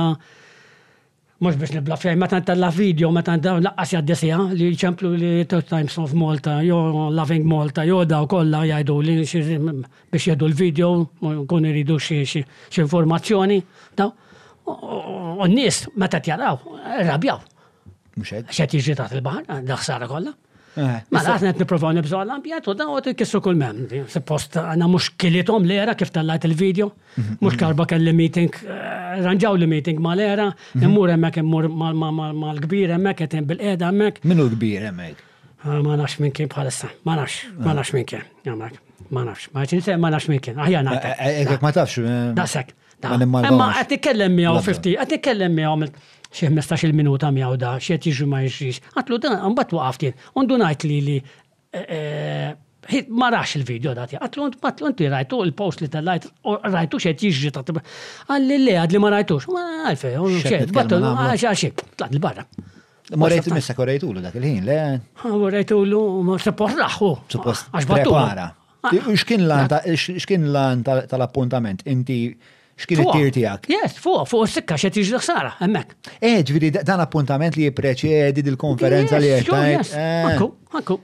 mux 1.45 1.55
biex 1.61 1.77
nibla 1.77 1.95
fjaj, 2.01 2.17
ma 2.17 2.27
tant 2.33 2.51
la 2.63 2.69
video, 2.73 3.11
ma 3.13 3.21
tant 3.23 3.45
laqqas 3.67 3.93
jaddesija, 3.93 4.39
li 4.57 4.71
ċemplu 4.73 5.13
li 5.21 5.31
Third 5.45 5.69
Times 5.69 5.97
of 6.01 6.13
Malta, 6.17 6.57
jo 6.65 6.81
Loving 7.13 7.45
Malta, 7.45 7.85
jo 7.85 8.01
daw 8.09 8.25
kolla 8.25 8.65
jajdu 8.65 8.97
li 9.05 9.19
biex 9.21 10.27
jaddu 10.33 10.49
l-video, 10.49 10.91
kun 11.45 11.69
iridu 11.69 12.01
xie 12.01 12.41
informazzjoni, 12.87 13.61
daw 13.95 14.09
u 15.37 15.43
n-nis 15.47 15.87
meta 15.95 16.19
tjaraw, 16.19 16.57
rabjaw. 17.07 17.39
Muxed. 18.19 18.47
Xed 18.51 18.73
jġi 18.79 18.95
t 18.99 19.05
il-bahar, 19.17 19.45
daħsara 19.65 20.07
kolla. 20.09 20.33
Ma 21.11 21.19
laħna 21.23 21.51
għet 21.51 21.57
niprofaw 21.65 21.91
nibżaw 21.97 22.21
l-ambjat 22.23 22.67
u 22.71 22.73
da 22.79 23.13
kissu 23.17 23.41
kull 23.43 23.57
mem. 23.59 23.81
Suppost 24.07 24.55
għanna 24.59 24.87
mux 24.87 25.09
kilietom 25.19 25.65
l-era 25.67 25.95
kif 25.99 26.11
tal-lajt 26.15 26.45
il-video, 26.47 26.89
mux 26.91 27.27
mhm, 27.39 27.39
mhm. 27.41 27.59
karba 27.59 27.85
l 27.97 28.13
meeting, 28.15 28.53
eh, 28.63 29.19
ranġaw 29.25 29.57
l 29.59 29.67
meeting 29.67 29.99
ma 29.99 30.13
l-era, 30.15 30.49
jemmur 30.75 31.09
mhm. 31.09 31.15
emmek, 31.17 31.41
immur 31.41 31.67
mal 31.69 32.59
gbir 32.63 32.95
emmek, 32.97 33.19
jemmur 33.27 33.49
bil-eda 33.51 33.89
emmek. 33.91 34.21
Minu 34.23 34.45
l 34.47 34.87
emmek? 34.87 35.17
Ah, 35.63 35.77
ma 35.83 35.95
nax 35.95 36.15
minn 36.19 36.31
kien 36.33 36.47
bħalissa, 36.49 36.87
ma 37.05 37.13
nax, 37.19 37.33
ma 37.59 37.71
ah. 37.71 37.75
nax 37.77 37.91
minn 37.93 38.05
kien, 38.09 38.23
ma 38.47 38.55
nax, 39.23 39.49
ma 39.51 39.67
ma 39.99 40.09
nax 40.15 40.27
minn 40.31 40.39
kien, 40.41 40.55
aħjana. 40.57 40.95
Eh, 41.21 41.43
eh, 41.43 41.57
ma 41.61 41.69
tafx. 41.71 41.99
Dasek. 42.33 42.73
Ma 43.01 43.69
għat 43.75 43.95
ikellem 43.97 44.33
miegħu 44.37 44.57
50, 44.61 44.97
għat 45.01 45.15
ikellem 45.17 45.61
xie 46.31 46.49
15 46.53 46.95
minuta 46.95 47.31
miegħu 47.33 47.57
da, 47.59 47.71
xie 47.81 47.97
tiġu 47.99 48.27
ma 48.29 48.41
jxix. 48.45 48.81
Għatlu 49.01 49.17
dan, 49.23 49.39
għambat 49.45 49.71
waqaftin, 49.75 50.13
undu 50.39 50.59
najt 50.61 50.85
li 50.87 50.99
li 51.07 51.15
eh, 51.19 52.51
eh, 52.51 52.99
Marax 53.09 53.55
il-video 53.59 53.93
dati, 53.97 54.17
għatlu 54.19 54.45
għatlu 54.61 54.87
għantu 54.89 55.09
rajtu 55.13 55.41
il-post 55.47 55.83
li 55.85 55.89
tal-lajt, 55.93 56.29
rajtu 56.73 57.01
xie 57.01 57.13
tiġi 57.19 57.51
ta' 57.55 57.63
għalli 57.65 58.57
li 58.67 58.77
għadli 58.83 59.01
ma 59.03 59.11
rajtux, 59.15 59.49
ma 59.53 59.65
għalfe, 59.89 60.13
xie, 60.45 60.61
battu, 60.75 61.01
għaxie, 61.01 61.73
il-barra. 62.11 62.45
Ma 63.17 63.27
rejtu 63.27 63.51
missa 63.51 63.73
korrejtu 63.75 64.13
l 64.13 64.21
dak 64.23 64.37
il-ħin, 64.39 64.63
le? 64.63 64.79
Rejtu 65.51 65.81
l 65.83 65.99
ma 66.25 66.37
suppost 66.39 66.79
raħu. 66.79 67.13
Suppost, 67.33 67.71
għax 67.75 67.89
battu. 67.89 68.13
Ah. 68.15 68.95
Xkien 69.13 70.47
l-an 70.49 70.81
tal-appuntament, 70.87 71.83
inti 71.91 72.23
xkien 72.81 73.01
it-tir 73.05 73.31
tijak. 73.35 73.67
Yes, 73.71 73.97
fuq, 74.01 74.23
fuq 74.29 74.47
s-sikka 74.49 74.77
xe 74.81 74.89
tiġi 74.93 75.13
l-ħsara, 75.15 75.53
emmek. 75.65 75.93
Eġviri, 76.21 76.71
eh, 76.79 76.83
dan 76.87 77.03
appuntament 77.03 77.57
li 77.59 77.67
jipreċedi 77.67 78.43
dil-konferenza 78.47 79.19
li 79.21 79.29
jettajt. 79.31 79.93
Għakku, 79.97 80.47
għakku. 80.79 80.97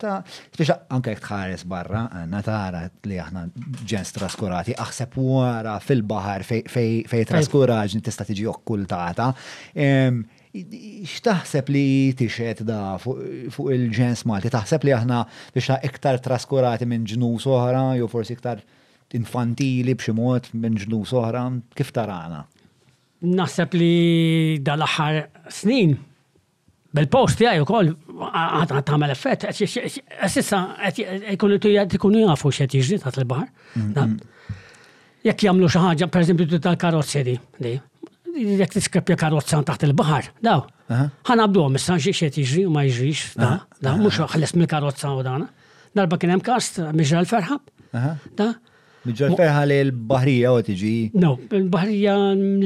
ta' 0.00 0.20
speċa 0.54 0.76
anke 0.92 1.14
jek 1.14 1.22
tħares 1.24 1.64
barra, 1.68 2.04
għanna 2.20 2.40
tara 2.46 2.82
li 3.08 3.18
aħna 3.22 3.44
ġens 3.88 4.12
traskurati, 4.16 4.74
aħseb 4.76 5.18
wara 5.24 5.76
fil-bahar 5.82 6.44
fej 6.46 7.22
traskuraġni 7.30 8.02
tista' 8.04 8.26
tiġi 8.28 8.46
okkultata. 8.52 9.30
X'taħseb 10.56 11.68
li 11.74 11.84
tixet 12.16 12.62
da 12.68 12.80
fuq 13.00 13.58
il-ġens 13.76 14.24
Malti? 14.28 14.48
Taħseb 14.54 14.86
li 14.88 14.94
aħna 14.96 15.20
biex 15.54 15.76
iktar 15.90 16.20
traskurati 16.24 16.88
minn 16.88 17.04
ġnus 17.08 17.48
oħra, 17.50 17.86
jew 17.98 18.08
forsi 18.12 18.36
iktar 18.36 18.62
infantili 19.16 19.94
b'xi 19.96 20.14
mod 20.18 20.48
minn 20.60 20.76
ġnus 20.84 21.12
oħra, 21.16 21.46
kif 21.76 21.92
tarana? 21.96 22.42
Naħseb 23.26 23.72
li 23.80 23.94
dal-aħħar 24.64 25.22
snin 25.50 25.96
Bil-post 26.96 27.40
jgħaj 27.42 27.60
u 27.62 27.66
koll, 27.68 27.90
għad 28.26 28.92
għamel 28.94 29.12
effett, 29.12 29.44
għasissa, 29.50 30.60
jkunu 31.36 31.58
jkunu 31.98 32.22
jafu 32.24 32.52
xed 32.56 32.76
jġri 32.78 32.98
ta' 33.02 33.12
il-bar. 33.20 33.50
Mm, 33.74 33.90
mm. 33.92 34.62
Jek 35.28 35.44
jamlu 35.48 35.68
xaħġa, 35.72 36.08
per 36.12 36.24
eżempju, 36.24 36.46
l 36.62 36.72
karozzi 36.80 37.22
di, 37.26 37.34
jek 38.60 38.76
tiskreppja 38.78 39.18
karozza 39.26 39.60
taħt 39.60 39.88
il-bahar, 39.90 40.30
daw. 40.48 40.64
ħan 40.88 41.42
għabdu 41.42 41.66
għom, 41.66 41.76
issa 41.80 41.98
xed 42.06 42.40
jġri 42.40 42.64
u 42.68 42.72
ma 42.72 42.86
jġrix, 42.86 43.34
da, 43.42 43.50
da, 43.82 43.96
mux 44.00 44.20
ħalles 44.22 44.56
mill-karozza 44.56 45.12
u 45.18 45.24
dana. 45.26 45.50
Darba 45.96 46.16
kienem 46.20 46.40
kast, 46.44 46.80
miġra 46.96 47.22
l-ferħab, 47.24 47.72
da, 48.38 48.52
Mġor 49.06 49.34
ferħa 49.38 49.62
li 49.70 49.76
l-Bahrija 49.86 50.52
u 50.56 50.60
tiġi. 50.66 50.92
No, 51.22 51.34
l-Bahrija 51.60 52.14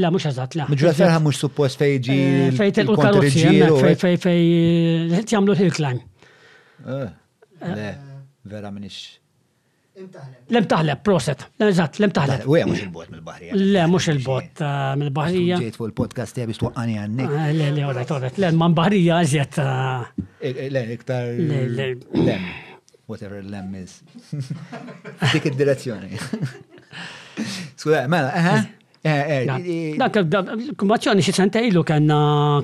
la 0.01 0.11
mux 0.13 0.27
għazat 0.31 0.57
la. 0.59 0.67
Mġor 0.73 0.97
ferħa 0.97 1.21
mux 1.25 1.41
suppost 1.45 1.81
fejġi. 1.83 2.17
Eh, 2.49 2.53
fej 2.57 2.71
telqu 2.81 2.97
karozzi, 3.01 3.47
fej 3.85 3.99
fej 4.01 4.21
fej 4.25 4.45
eh, 5.21 5.25
jamlu 5.31 5.57
hill 5.59 5.75
climb. 5.77 6.05
Eh, 6.87 7.09
le, 7.75 7.91
vera 8.51 8.73
minix. 8.75 9.03
Lem 10.49 10.65
taħleb, 10.65 11.01
proset. 11.05 11.43
Eżatt, 11.61 11.99
lem 12.01 12.13
taħleb. 12.17 12.47
U 12.49 12.57
mux 12.71 12.87
il-bot 12.87 13.11
mill-Bahrija. 13.13 13.59
Le, 13.59 13.83
mux 13.93 14.07
il-bot 14.09 14.63
mill-Bahrija. 15.03 15.59
Ġejt 15.67 15.77
fuq 15.77 15.91
il-podcast 15.91 16.41
jgħabis 16.41 16.63
tuqqani 16.63 16.97
għannik. 17.03 17.35
Le, 17.59 17.69
le, 17.77 17.85
għodat, 17.91 18.15
għodat. 18.17 18.41
Le, 18.41 18.55
man 18.65 18.79
Bahrija 18.79 19.21
għazjet. 19.21 19.61
Le, 20.73 20.87
iktar. 20.97 21.29
Le, 21.53 21.63
le 22.25 22.41
whatever 23.11 23.43
lem 23.51 23.75
is. 23.75 24.01
Dik 25.33 25.45
id-direzzjoni. 25.51 26.17
Skuda, 27.75 28.07
mela, 28.11 28.31
eh? 28.31 28.45
eħe? 28.45 28.61
Eh, 29.01 29.33
eh, 29.33 29.71
eh, 29.73 30.69
Kumbaċċjoni 30.77 31.25
xi 31.25 31.33
sentej 31.37 31.71
ilu 31.71 31.83
kellna 31.89 32.17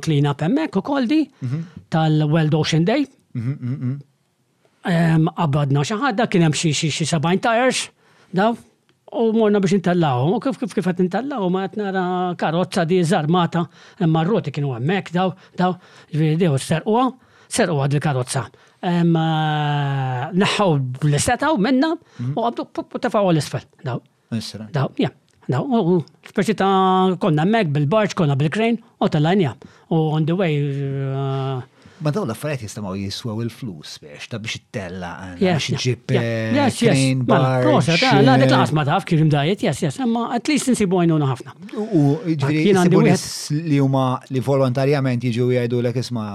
clean 0.04 0.26
up 0.28 0.42
hemmhekk 0.44 0.80
u 0.82 0.84
koldi 0.84 1.22
mhm. 1.24 1.62
tal-World 1.94 2.56
Ocean 2.58 2.84
Day. 2.88 3.06
Mhm, 3.36 3.74
mhm, 3.74 5.34
Abadna 5.42 5.82
xaħad, 5.82 6.14
dak 6.20 6.36
ħadda 6.36 6.48
kien 6.52 6.74
xie 6.74 6.90
xie 6.94 7.06
sabajn 7.10 7.40
tires 7.42 7.80
daw 8.38 8.52
u 9.18 9.24
morna 9.34 9.58
biex 9.62 9.74
intallawhom 9.78 10.36
u 10.36 10.36
kif 10.44 10.60
kif 10.60 10.76
kif 10.78 10.86
qed 10.86 11.26
ma 11.26 11.64
qed 11.64 11.74
nara 11.80 12.04
karozza 12.38 12.84
di 12.86 13.00
żarmata 13.04 13.64
imma 14.06 14.22
r-roti 14.22 14.52
kienu 14.54 14.74
hemmhekk 14.76 15.10
daw 15.18 15.32
daw 15.58 15.74
u 15.74 16.60
ser 16.62 16.86
u 16.86 16.94
serquha 17.58 17.88
dil 17.90 18.02
karotza 18.06 18.44
Ah, 18.86 20.28
naħħaw 20.36 20.78
l-istataw 21.10 21.56
minna 21.58 21.94
mhm. 22.22 22.34
u 22.38 22.42
għabdu 22.46 23.00
tafaw 23.06 23.32
l-isfel. 23.32 23.64
Daw. 23.86 24.02
Daw, 24.74 24.90
ja. 25.00 25.10
Daw, 25.46 25.62
u 25.64 25.96
speċi 26.26 26.54
ta' 26.60 26.70
konna 27.22 27.44
mek 27.48 27.70
bil 27.74 27.84
barċ 27.90 28.14
konna 28.18 28.34
bil-krejn, 28.38 28.78
u 29.02 29.08
tal-lajnja. 29.10 29.52
U 29.94 30.00
on 30.16 30.26
the 30.28 30.34
way. 30.38 30.56
Ah, 31.14 31.64
ma 32.02 32.12
daw 32.14 32.22
l-affarijiet 32.28 32.66
jistamaw 32.68 32.94
jiswew 32.98 33.40
il-flus 33.46 33.94
biex 34.02 34.28
ta' 34.30 34.36
biex 34.42 34.58
tella 34.74 35.14
eh, 35.30 35.32
biex 35.40 35.78
ġib 35.82 36.02
krejn 36.12 36.60
eh, 36.60 37.24
barġ. 37.24 37.70
La, 38.26 38.34
dik 38.42 38.54
ma 38.76 38.84
taf 38.86 39.06
kif 39.08 39.22
imdajiet, 39.24 39.64
jes, 39.66 39.80
jes, 39.88 39.96
ma 40.10 40.26
at 40.36 40.50
least 40.52 40.70
nsibu 40.74 41.00
għajnuna 41.00 41.30
ħafna. 41.32 41.56
U 41.88 42.02
ġviri, 42.28 43.16
li 43.72 43.80
huma 43.82 44.04
li 44.30 44.44
volontarjament 44.52 45.24
jiġu 45.30 45.48
jgħidu 45.56 45.80
l-ek 45.86 46.00
isma' 46.04 46.28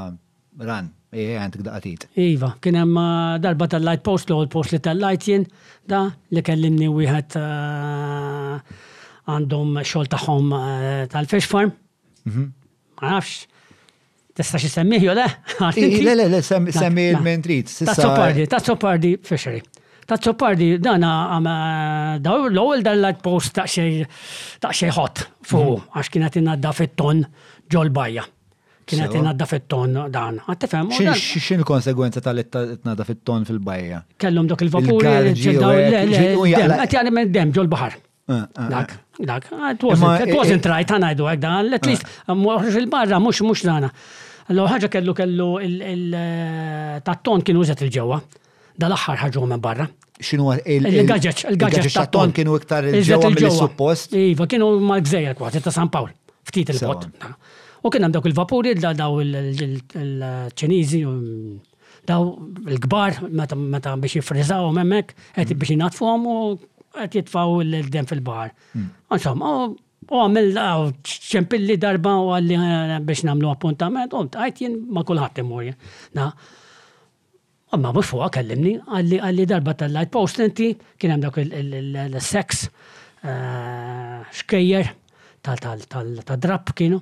ran, 0.59 0.91
eh, 1.13 1.37
għant 1.39 1.59
għatit. 1.61 2.07
Iva, 2.19 2.53
kien 2.61 2.77
hemm 2.79 2.97
eh, 3.01 3.37
darba 3.43 3.67
tal-light 3.71 4.03
post, 4.03 4.29
l-għol 4.31 4.49
post 4.51 4.73
li 4.75 4.81
tal-light 4.83 5.27
jien, 5.27 5.45
da 5.87 6.05
li 6.35 6.43
kellimni 6.45 6.89
wieħed 6.91 7.37
eh, 7.39 8.75
għandhom 9.31 9.81
xol 9.85 10.09
taħħom 10.11 10.55
tal-fish 11.13 11.47
farm. 11.51 11.71
Mhm. 12.25 12.47
Ma 13.01 13.15
nafx, 13.15 13.45
tista 14.37 14.59
xi 14.61 14.69
semmiħ 14.75 15.07
jo 15.09 15.15
le? 15.19 15.27
Le, 15.79 16.15
le, 16.15 16.27
le, 16.37 16.41
semmi 16.43 17.09
il-men 17.15 17.41
trid. 17.45 17.71
Tazzopardi, 17.89 18.45
tazzopardi 18.49 19.15
fishery. 19.25 19.63
Tazzopardi, 20.11 20.73
dan 20.83 21.01
daw 22.19 22.47
l 22.49 22.83
dal-light 22.83 23.21
post 23.23 23.53
taqxej 23.55 24.91
ħot 24.97 25.25
fuq, 25.39 25.63
mhm. 25.63 25.89
għax 25.95 26.13
kienet 26.13 26.53
da 26.61 26.75
fit-ton 26.75 27.25
ġol 27.71 27.91
bajja 27.95 28.27
kienet 28.89 29.13
inadda 29.17 29.45
fit-ton 29.49 29.95
dan. 30.13 30.35
Għattifem. 30.49 30.89
Xin 30.95 31.63
konsegwenza 31.67 32.21
tal-itnadda 32.25 33.05
fit-ton 33.07 33.43
fil-bajja? 33.47 33.99
Kellum 34.21 34.45
dok 34.49 34.59
il-vapur. 34.65 35.01
Għatjani 35.05 37.11
minn 37.13 37.31
dem 37.35 37.49
ġol 37.55 37.69
bahar. 37.71 37.93
Ah, 38.31 38.35
ah, 38.35 38.35
ah. 38.63 38.69
Dak, 38.71 38.89
dak. 39.27 39.43
It 39.73 39.81
wasn't 40.31 40.65
right, 40.69 40.87
għanajdu 40.89 41.23
għak 41.33 41.41
dan. 41.43 41.65
At 41.75 41.85
least, 41.89 42.03
mux 42.29 42.63
um, 42.63 42.79
il-barra, 42.83 43.17
mux 43.23 43.35
mux 43.45 43.59
dana. 43.67 43.89
Allu 44.51 44.61
ħagġa 44.69 44.87
kellu 44.91 45.11
kellu 45.15 45.47
il-tatton 45.65 47.39
eh, 47.39 47.43
kienu 47.49 47.59
użet 47.65 47.81
il-ġewa. 47.85 48.17
Dal-axħar 48.81 49.17
ħagġu 49.25 49.41
minn 49.51 49.61
barra 49.63 49.85
xinu 50.21 50.51
il-gadget, 50.69 51.37
il-gadget 51.49 51.85
ta' 51.97 52.05
ton 52.13 52.29
kienu 52.31 52.53
iktar 52.61 52.83
il-ġewa 52.85 53.29
mill-suppost. 53.33 54.07
Iva, 54.15 54.45
kienu 54.45 54.75
mal 54.85 55.01
gżegħer 55.01 55.33
kważi 55.39 55.59
ta' 55.65 55.73
San 55.73 55.89
Pawl, 55.89 56.13
ftit 56.45 56.69
il-bot. 56.75 57.09
U 57.81 57.89
kien 57.89 58.03
hemm 58.05 58.13
dawk 58.13 58.25
il-vapuri 58.29 58.73
daw 58.77 59.15
il-Ċiniżi 59.23 60.99
um, 61.09 61.57
daw 62.09 62.27
il-kbar 62.69 63.17
meta 63.31 63.95
biex 64.01 64.19
jiffriżaw 64.19 64.67
um 64.69 64.77
hemmhekk 64.81 65.13
qed 65.37 65.47
mm. 65.53 65.61
biex 65.63 65.73
jinatfuhom 65.73 66.27
u 66.29 66.35
qed 66.99 67.15
jitfaw 67.17 67.55
il-dem 67.63 68.05
fil-bar. 68.11 68.51
Mm. 68.75 68.91
Insomma, 69.17 69.51
u 70.11 70.19
għamil 70.25 70.51
daw 70.57 70.85
ċempilli 71.11 71.77
darba 71.81 72.19
u 72.21 72.29
għalli 72.35 72.57
eh, 72.59 72.97
biex 73.07 73.25
namlu 73.25 73.49
appuntament, 73.49 74.13
u 74.13 74.23
għajt 74.29 74.61
jien 74.63 74.75
ma 74.93 75.01
kullħat 75.07 75.41
imorja. 75.45 75.77
Na, 76.17 76.31
Amma 77.71 77.93
mux 77.95 78.03
fuqa 78.09 78.25
kellimni, 78.35 78.73
għalli 78.83 79.17
għalli 79.23 79.45
darba 79.47 79.71
tal-light 79.79 80.11
post 80.11 80.41
inti, 80.43 80.73
kienem 80.99 81.21
dak 81.23 81.37
il-sex 81.39 82.65
eh, 83.23 84.29
xkejjer 84.41 84.89
tal-drab 85.41 86.73
kienu, 86.75 86.99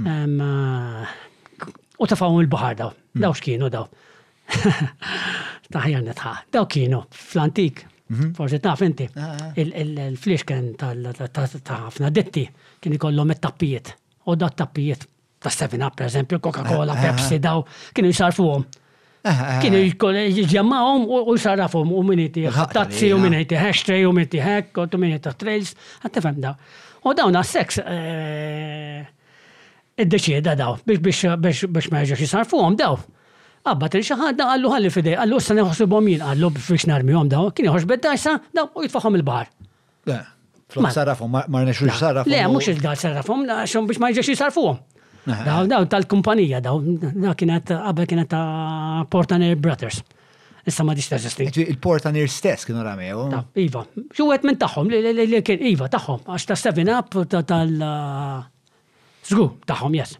Mm. 0.00 0.40
Ah, 0.40 1.10
u 2.00 2.06
tafawhom 2.08 2.40
il-baħar 2.44 2.76
daw, 2.80 2.90
mm. 2.92 3.22
daw 3.24 3.34
x'kienu 3.36 3.68
daw. 3.74 3.84
Taħjar 5.72 6.04
netħa, 6.06 6.32
daw 6.56 6.68
kienu 6.76 7.02
fl-antik. 7.12 7.84
Mhm. 8.12 8.34
forse 8.36 8.58
taf 8.60 8.82
inti, 8.84 9.06
ah, 9.16 9.30
ah. 9.40 9.54
il 9.56 10.18
flix 10.20 10.42
kien 10.44 10.66
ta' 10.76 10.90
ħafna 10.92 12.10
detti 12.12 12.42
kien 12.84 12.92
ikollhom 12.98 13.30
it-tappijiet. 13.32 13.92
U 14.28 14.34
daw 14.36 14.50
tappijiet 14.52 15.06
ta' 15.40 15.48
7-up, 15.54 15.94
per 15.96 16.10
esempio, 16.10 16.38
Coca-Cola, 16.44 16.92
Pepsi, 16.98 17.38
daw, 17.40 17.62
kienu 17.96 18.10
jisarfu 18.12 18.50
għom. 18.52 18.66
Kienu 19.62 19.80
jġemmawhom 20.42 21.06
u 21.22 21.38
jisarrafuhom 21.38 21.94
u 21.96 22.02
minniti, 22.10 22.44
tazzi 22.74 23.14
u 23.16 23.20
minniti, 23.22 23.56
hashtag 23.56 24.04
u 24.10 24.12
minniti, 24.12 24.42
hack 24.44 24.82
u 24.92 25.00
minniti, 25.00 25.32
trails, 25.40 25.72
għattifem 26.04 26.44
daw. 26.44 26.60
U 27.08 27.16
daw 27.16 27.32
na' 27.32 27.46
seks 27.48 27.80
id-deċieda 30.04 30.54
daw 30.58 30.76
biex 30.86 31.00
biex 31.02 31.24
biex 31.40 31.58
biex 31.70 31.86
ma 31.94 32.02
jġax 32.04 32.22
jisar 32.24 32.48
fuqom 32.48 32.76
daw. 32.78 32.98
Abba 33.62 33.86
ah, 33.86 33.90
til 33.94 34.02
xaħadna 34.02 34.48
għallu 34.50 34.70
għalli 34.74 34.90
fidej, 34.90 35.16
għallu 35.22 35.38
s 35.38 35.54
neħosu 35.56 35.86
bomin, 35.90 36.22
għallu 36.26 36.48
biex 36.58 36.88
narmijom 36.90 37.30
daw, 37.30 37.50
kien 37.54 37.68
jħox 37.70 37.86
beddajsa, 37.92 38.36
daw 38.56 38.70
u 38.74 38.86
jitfaxom 38.86 39.18
il-bar. 39.20 39.50
Le, 40.10 40.18
sarrafom, 40.90 41.30
ma 41.30 41.62
rnexux 41.66 41.98
sarrafom. 42.02 42.32
Le, 42.32 42.40
mux 42.50 42.70
il-dal 42.72 42.98
sarrafom, 42.98 43.46
xom 43.68 43.90
biex 43.90 44.02
ma 44.02 44.10
jġax 44.14 44.32
jisar 44.34 44.54
fuqom. 44.54 44.80
Daw, 45.22 45.68
daw 45.70 45.84
tal-kumpanija, 45.86 46.58
daw, 46.64 46.80
daw 47.22 47.36
kienet, 47.38 47.70
abba 47.76 48.08
kienet 48.10 48.32
ta' 48.32 49.06
Portaner 49.10 49.54
Brothers. 49.54 50.00
Issa 50.66 50.82
ma 50.86 50.94
diċta 50.94 51.16
ġesti. 51.22 51.46
Il-Portaner 51.62 52.26
stess 52.30 52.66
kienu 52.66 52.82
rame, 52.86 53.06
ramew. 53.10 53.40
Iva, 53.58 53.82
xuwet 54.14 54.42
minn 54.46 54.58
taħħom, 54.58 54.90
li 54.94 55.38
kien 55.46 55.62
Iva 55.72 55.86
taħħom, 55.90 56.26
għax 56.30 56.48
ta' 56.50 56.58
7 56.74 56.92
up 56.98 57.14
tal- 57.30 58.50
Zgu, 59.26 59.48
taħħom 59.68 59.96
jes. 60.00 60.16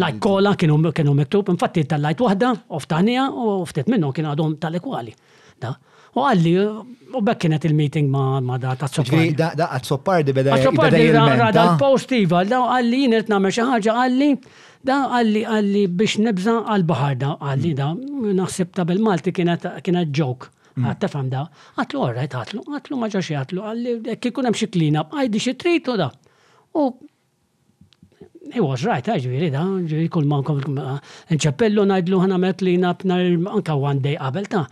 Lajt 0.00 0.18
kola 0.22 0.52
kienu 0.56 1.14
miktub, 1.18 1.50
infatti 1.52 1.82
tal-lajt 1.84 2.20
wahda, 2.24 2.50
oftanija, 2.78 3.28
u 3.32 3.60
ftit 3.68 3.88
minnu 3.90 4.12
kienu 4.14 4.30
għadhom 4.32 4.54
tal-ekwali. 4.62 5.14
U 6.18 6.24
għalli, 6.26 6.52
u 7.16 7.20
bekk 7.26 7.44
kienet 7.44 7.64
il-meeting 7.68 8.08
ma 8.10 8.56
da 8.60 8.72
ta' 8.78 8.88
soppardi. 8.90 9.34
Da 9.38 9.50
ta' 9.56 9.80
Zoppardi 9.84 10.32
beda 10.36 10.56
Zoppardi 10.58 11.10
da 11.10 11.66
l-postiva, 11.72 12.40
ah? 12.44 12.48
da 12.50 12.62
għalli 12.76 13.02
jinet 13.04 13.28
namme 13.32 13.52
xaħġa 13.56 13.96
għalli, 14.04 14.30
da 14.88 14.96
għalli 15.18 15.42
għalli 15.54 15.84
biex 16.00 16.18
nibza 16.24 16.56
għal-bahar 16.74 17.18
da 17.20 17.34
għalli 17.40 17.74
da, 17.82 17.90
naħseb 18.40 18.72
ta' 18.76 18.86
bil-Malti 18.88 19.34
kienet 19.36 20.10
joke. 20.22 20.48
Mm. 20.70 20.86
Għatta 20.86 21.08
fam 21.10 21.28
da, 21.28 21.40
għatlu 21.82 22.02
għarrajt 22.08 22.34
għatlu, 22.40 22.60
għatlu 22.78 22.98
maġaxi 23.04 23.34
għatlu, 23.42 23.62
għalli 23.70 24.18
kikun 24.22 24.48
hemm 24.48 24.58
xi 24.58 24.68
klina, 24.70 25.02
għajdi 25.10 25.44
xi 25.48 25.54
tritu 25.58 25.96
da. 25.98 26.06
U 26.78 26.86
He 28.52 28.58
was 28.60 28.82
right, 28.84 29.04
eh, 29.06 29.18
ġviri, 29.22 29.48
da, 29.54 29.60
ġviri, 29.62 30.08
kull 30.10 30.24
ma' 30.26 30.40
nkom, 30.42 30.58
nċappellu 31.36 31.84
eh, 31.84 31.88
najdlu 31.92 32.18
ħana 32.24 32.38
met 32.42 32.64
li 32.66 32.72
nap 32.82 33.04
nar 33.06 33.22
anka 33.54 33.76
one 33.78 34.02
day 34.02 34.16
qabel 34.18 34.48
ta' 34.50 34.64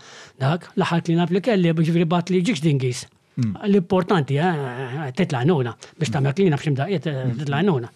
dak, 0.43 0.67
laħat 0.83 1.11
li 1.13 1.17
nap 1.19 1.31
li 1.35 1.43
kelli, 1.47 1.71
ġviri 1.77 2.07
bat 2.11 2.33
li 2.35 2.41
ġiġ 2.49 2.63
dingis. 2.65 3.05
Mm. 3.39 3.53
L-importanti, 3.69 4.39
eh, 4.43 5.07
titlanuna, 5.15 5.77
biex 6.01 6.11
ta' 6.11 6.23
met 6.25 6.43
li 6.43 6.49
nap 6.51 6.65
ximdaqiet, 6.65 7.07
mm. 7.07 7.37
titlanuna. 7.45 7.93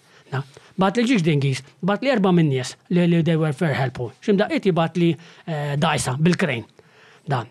Bat 0.81 1.03
li 1.03 1.09
ġiġ 1.11 1.27
dingis, 1.27 1.65
bat 1.85 2.05
li 2.07 2.13
erba 2.15 2.31
minnies 2.33 2.77
li 2.95 3.19
they 3.27 3.35
were 3.37 3.53
fair 3.53 3.75
helpful. 3.77 4.15
Ximdaqiet 4.25 4.71
bat 4.79 4.97
li 4.97 5.11
dajsa 5.85 6.15
bil-krejn. 6.21 6.63
Da, 7.29 7.43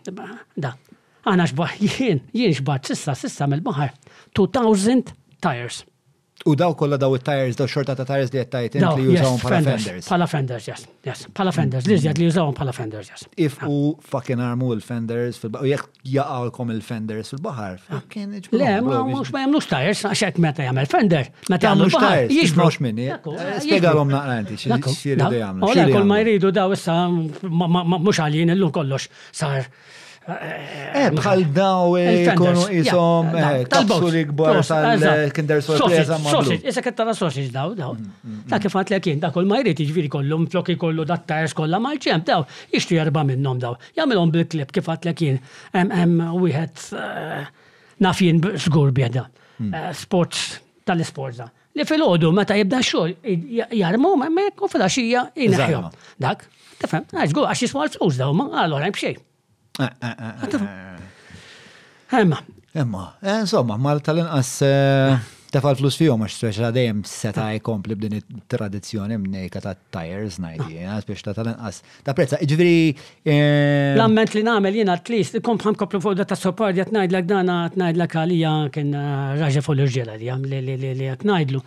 da. 0.56 0.72
Għana 1.30 1.50
xbaħ, 1.52 1.76
jien, 1.90 2.24
jien 2.34 2.56
xbaħ, 2.64 2.86
sissa, 2.94 3.14
sissa 3.14 3.52
mel 3.52 3.62
bahar 3.66 3.92
2000 4.40 5.12
tires. 5.44 5.84
2000 5.84 5.90
U 6.46 6.56
daw 6.58 6.74
kolla 6.78 6.98
daw 6.98 7.14
il-tires, 7.16 7.56
daw 7.58 7.68
xorta 7.70 7.94
ta' 7.98 8.06
tires 8.10 8.32
li 8.34 8.39
jettajt 8.39 8.76
int 8.78 8.96
li 8.98 9.04
jużawum 9.12 9.38
pala 9.44 9.60
fenders. 9.62 10.08
Pala 10.10 10.28
fenders, 10.32 10.68
yes, 10.72 10.86
yes, 11.06 11.22
pala 11.38 11.52
fenders, 11.54 11.86
li 11.89 11.98
zjad 12.02 12.18
li 12.18 12.26
jużawum 12.28 12.56
pala 12.58 12.74
fenders, 12.74 13.10
yes. 13.14 13.26
If 13.46 13.58
u 13.68 13.78
fakin 14.14 14.42
armu 14.46 14.72
il-fenders 14.78 15.38
u 15.46 15.62
jek 15.70 15.84
jaqawkom 16.16 16.72
il-fenders 16.78 17.30
fil-bahar, 17.36 17.78
Le, 18.52 18.74
ma 18.86 19.04
mux 19.06 19.30
ma 19.36 19.44
jamlux 19.44 19.68
tires, 19.70 20.02
għaxek 20.10 20.42
meta 20.42 20.66
jamel 20.66 20.89
fender, 20.89 21.30
meta 21.50 21.70
jamlux 21.72 21.94
tires, 22.00 22.34
jismux 22.34 22.80
minni, 22.82 23.10
eh, 23.12 23.56
spiegalom 23.62 24.10
naqranti, 24.14 24.58
xiridu 24.58 25.38
jamlu. 25.44 25.68
U 25.70 25.74
le, 25.78 25.88
kol 25.94 26.10
ma 26.10 26.22
jridu 26.24 26.52
daw 26.56 26.72
issa, 26.74 26.98
mux 27.12 28.18
għalin 28.24 28.56
l 28.56 28.62
lum 28.62 28.74
kollox 28.74 29.10
sar 29.32 29.70
Eh, 30.22 30.58
eh, 30.94 31.08
bħal 31.18 31.48
daw 31.50 31.96
jkunu 31.98 32.68
eh, 32.70 32.84
isom 32.84 33.32
kapsuli 33.66 34.20
gbar 34.30 34.60
tal-kinder 34.68 35.64
sorpresa 35.66 36.20
ma' 36.22 36.30
Sausage, 36.36 36.60
issa 36.70 36.84
ketta 36.86 37.08
la 37.08 37.16
sausage 37.18 37.48
daw, 37.50 37.72
daw. 37.74 37.96
Ta' 37.96 37.98
mm, 37.98 38.12
mm, 38.30 38.36
mm. 38.52 38.62
kifat 38.68 38.92
li 38.94 38.98
l-ekin, 39.00 39.22
da' 39.24 39.32
kol 39.34 39.50
jriti 39.50 39.88
ġviri 39.90 40.12
kollu, 40.14 40.38
mflokki 40.44 40.76
kollu, 40.78 41.08
da' 41.10 41.18
tajers 41.26 41.56
kollu, 41.58 41.80
ma' 41.82 41.96
ċem, 41.98 42.22
daw, 42.28 42.46
jishtu 42.70 43.00
jarba 43.00 43.24
minnom 43.26 43.58
daw. 43.64 43.80
Jamilom 43.98 44.30
bil-klip 44.36 44.70
kifat 44.78 45.08
li 45.10 45.32
l 45.32 45.40
em, 45.82 45.90
em, 45.90 46.14
u 46.38 46.46
nafjien 48.06 48.44
zgur 48.62 48.94
bieda, 48.94 49.26
sports 49.98 50.60
tal-sports 50.86 51.42
da' 51.42 51.50
li 51.74 51.82
fil-ħodu 51.86 52.30
ma' 52.30 52.46
ta' 52.46 52.60
jibda 52.62 52.84
xol 52.86 53.16
jarmu 53.74 54.14
ma 54.22 54.30
mekku 54.30 54.70
fil-axija 54.70 55.32
inaħjom. 55.34 55.90
Dak, 56.22 56.46
tefem, 56.78 57.10
għax 57.10 57.34
għax 57.42 57.66
jiswa 57.68 57.90
l-flus 57.90 58.22
daw, 58.22 58.38
ma 58.38 58.52
għallora 58.62 58.94
jibxej. 58.94 59.18
Eh, 59.80 59.88
eh, 60.04 60.16
eh, 62.10 62.20
Emma. 62.20 62.38
Emma, 62.76 63.06
insomma, 63.24 63.76
mal 63.78 64.00
tal-inqas 64.02 64.64
fal 65.62 65.76
flus 65.76 65.98
fihom 66.00 66.22
għax 66.24 66.60
la 66.64 66.70
dejjem 66.76 67.00
seta' 67.08 67.50
jkompli 67.58 67.96
b'din 68.00 68.14
it-tradizzjoni 68.20 69.16
mnejka 69.20 69.60
ta' 69.64 69.76
tires 69.96 70.36
ah. 70.40 70.44
biex 71.08 71.20
ta' 71.24 71.34
tal-inqas. 71.36 71.78
Ta' 72.08 72.14
prezza, 72.16 72.36
iġviri. 72.44 72.80
L-amment 73.98 74.32
li 74.36 74.44
nagħmel 74.48 74.74
jena 74.82 74.96
t-list, 75.04 75.34
kompħam 75.44 75.76
koplu 75.80 75.98
fuq 76.08 76.16
ta' 76.24 76.40
sopport 76.40 76.76
qed 76.80 76.90
ngħidlek 76.96 77.26
dan 77.34 77.50
qed 77.72 77.80
ngħidlek 77.84 78.14
għalija 78.24 78.54
kien 78.76 78.90
raġa 79.44 79.62
fuq 79.68 79.76
l-irġiela 79.80 80.16
li 80.24 80.28
li 80.68 80.76
li 80.80 81.14
qed 81.18 81.24
ngħidlu. 81.28 81.60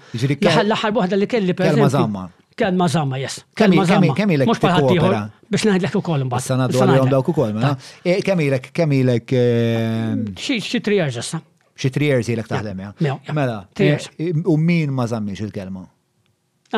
L-aħħar 0.55 0.93
waħda 1.03 1.15
li 1.21 1.29
kelli 1.37 1.55
per. 1.57 1.67
Kelma 1.77 2.31
Kelma 2.57 2.89
zamma, 2.89 3.19
yes. 3.19 3.45
Kelma 3.57 3.85
zamma. 3.87 4.15
Kemm 4.15 4.31
ilek? 4.37 4.47
Mux 4.47 4.61
bħalħatiħor. 4.63 5.15
Biex 5.51 5.67
naħdlek 5.69 5.95
u 5.99 6.03
koll 6.07 6.23
mbagħad. 6.23 6.45
Sanna 6.47 6.67
dwar 6.71 6.93
jom 7.01 7.09
dawk 7.11 7.31
ukoll, 7.33 7.51
ma. 7.55 7.61
Mela. 7.61 7.89
Eh, 8.07 8.21
kemm 8.25 8.45
ilek, 8.47 8.69
kemm 8.75 8.95
ilek. 8.99 9.33
Ehm, 9.43 10.21
xi 10.39 10.79
tri 10.81 11.01
years 11.01 11.19
issa. 11.23 11.41
Xi 11.81 11.91
tri 11.95 12.13
years 12.13 12.29
ilek 12.31 12.47
taħdem, 12.51 12.83
ja. 12.87 13.17
Mela. 13.35 13.59
Eh, 13.75 13.97
eh, 14.19 14.37
u 14.47 14.55
min 14.61 14.93
ma 14.95 15.09
zammix 15.11 15.43
il-kelma? 15.43 15.83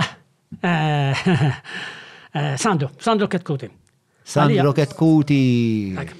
Ah, 0.01 0.15
Sandro, 2.65 2.91
Sandro 3.01 3.29
Ketkuti. 3.29 3.69
Sandro 4.27 4.73
Ketkuti. 4.77 5.43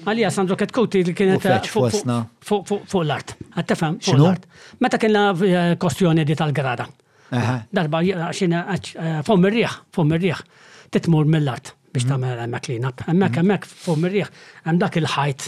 Għalija 0.05 0.29
Sandro 0.37 0.55
Ketkuti 0.59 1.01
li 1.09 1.15
kienet 1.17 1.43
fuq 1.67 3.01
l-art. 3.03 3.33
Għattafem, 3.59 3.97
fuq 4.05 4.15
l-art. 4.21 4.47
Meta 4.85 5.01
kienna 5.01 5.25
kostjoni 5.81 6.23
di 6.29 6.37
tal-grada. 6.39 6.85
Darba 7.31 7.99
għaxina 8.03 8.61
eh, 8.71 9.19
fom 9.27 9.45
ir-riħ, 9.47 9.77
fom 9.95 10.13
ir-riħ, 10.15 10.43
titmur 10.95 11.27
mill-art 11.27 11.73
biex 11.93 12.05
mhm. 12.05 12.11
tagħmel 12.11 12.41
hemmhekk 12.43 12.63
clean 12.69 12.87
up. 12.87 13.01
Hemmhekk 13.07 13.31
mhm. 13.31 13.39
hemmhekk 13.41 13.71
fom 13.83 14.05
ir-riħ 14.07 14.31
hemm 14.69 14.79
dak 14.81 14.97
il-ħajt 15.01 15.47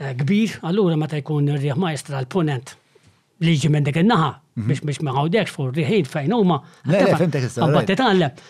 eh, 0.00 0.14
kbir, 0.22 0.56
allura 0.70 0.96
meta 1.02 1.20
jkun 1.20 1.50
ir-riħ 1.52 1.78
maestra 1.84 2.20
l-ponent 2.22 2.74
li 3.42 3.54
jiġi 3.56 3.70
minn 3.74 3.86
dik 3.86 4.00
in-naħa 4.02 4.30
mhm. 4.32 4.68
biex 4.70 4.82
biex 4.88 5.02
ma 5.06 5.14
għawdekx 5.22 5.54
fuq 5.56 5.72
riħin 5.76 6.10
fejn 6.10 6.34
huma. 6.36 6.58
Le, 6.90 6.98
le, 7.04 7.14
fimtek 7.22 7.46
issa. 7.50 7.62
Għabba 7.66 7.84
titgħallem. 7.92 8.42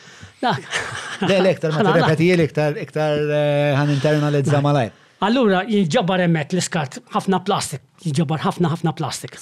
Le, 0.46 1.36
le, 1.36 1.52
iktar 1.54 1.76
ma 1.76 1.86
tirrepetijil 1.92 2.44
iktar 2.48 2.80
iktar 2.86 3.20
eh, 3.28 3.76
ħan 3.80 3.94
internalizza 3.98 4.62
malajr. 4.64 4.98
Allura 5.22 5.60
jinġabar 5.70 6.24
emmek 6.24 6.50
l-iskat 6.56 6.96
ħafna 7.14 7.38
plastik, 7.46 7.82
jinġabar 8.02 8.40
ħafna 8.42 8.72
ħafna 8.72 8.96
plastik. 8.98 9.36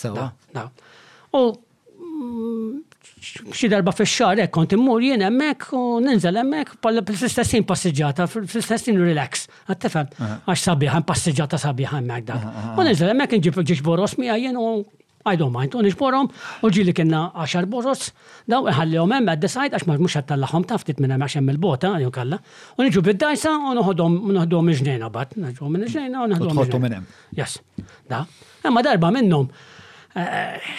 U 1.32 1.40
mm, 1.54 2.80
xi 3.52 3.68
darba 3.70 3.92
fix-xahar 3.94 4.38
hekk 4.44 4.52
kont 4.56 4.72
immur 4.76 5.02
jien 5.04 5.20
hemmhekk 5.26 5.66
u 5.76 5.80
ninżel 6.04 6.38
hemmhekk 6.40 6.78
fl-istessin 6.82 7.66
passeġġata, 7.68 8.26
fl-istessin 8.32 8.98
relax. 9.00 9.44
Għattefem, 9.68 10.08
għax 10.48 10.64
sabiħa, 10.68 11.02
passeġġata 11.08 11.60
sabiħa 11.60 11.98
hemmhekk 11.98 12.28
dak. 12.30 12.46
U 12.80 12.86
ninżel 12.86 13.12
hemmhekk 13.12 13.36
inġib 13.38 13.60
ġiex 13.68 13.84
boros 13.86 14.16
mi 14.20 14.30
jien 14.32 14.56
u 14.60 14.80
I 15.28 15.34
don't 15.36 15.52
mind, 15.52 15.74
u 15.76 15.82
nixborom, 15.84 16.30
u 16.64 16.68
ġili 16.72 16.94
kienna 16.96 17.26
10 17.44 17.66
boros, 17.68 18.06
daw 18.48 18.64
iħallihom 18.72 19.10
hemm 19.18 19.28
għad 19.28 19.42
decide 19.44 19.76
għax 19.76 19.84
mhux 19.90 20.14
qed 20.16 20.30
tallaħħom 20.30 20.64
taf 20.70 20.80
ftit 20.86 21.02
minn 21.04 21.12
hemm 21.12 21.26
għax 21.26 21.36
hemm 21.42 21.52
il-bota 21.58 21.90
jew 22.00 22.08
kalla. 22.14 22.38
U 22.78 22.86
niġu 22.86 23.02
bid-dajsa 23.10 23.52
u 23.68 23.74
noħodhom 23.76 24.16
noħodhom 24.38 24.72
iġnejna 24.72 25.10
bad, 25.12 25.36
naġu 25.36 25.68
minn 25.74 25.84
iġnejna 25.90 26.24
u 26.24 26.30
noħodhom. 26.32 26.88
Yes, 27.36 27.58
da. 28.08 28.22
Imma 28.64 28.80
darba 28.86 29.12
minnhom 29.18 29.44
eh, 29.44 30.72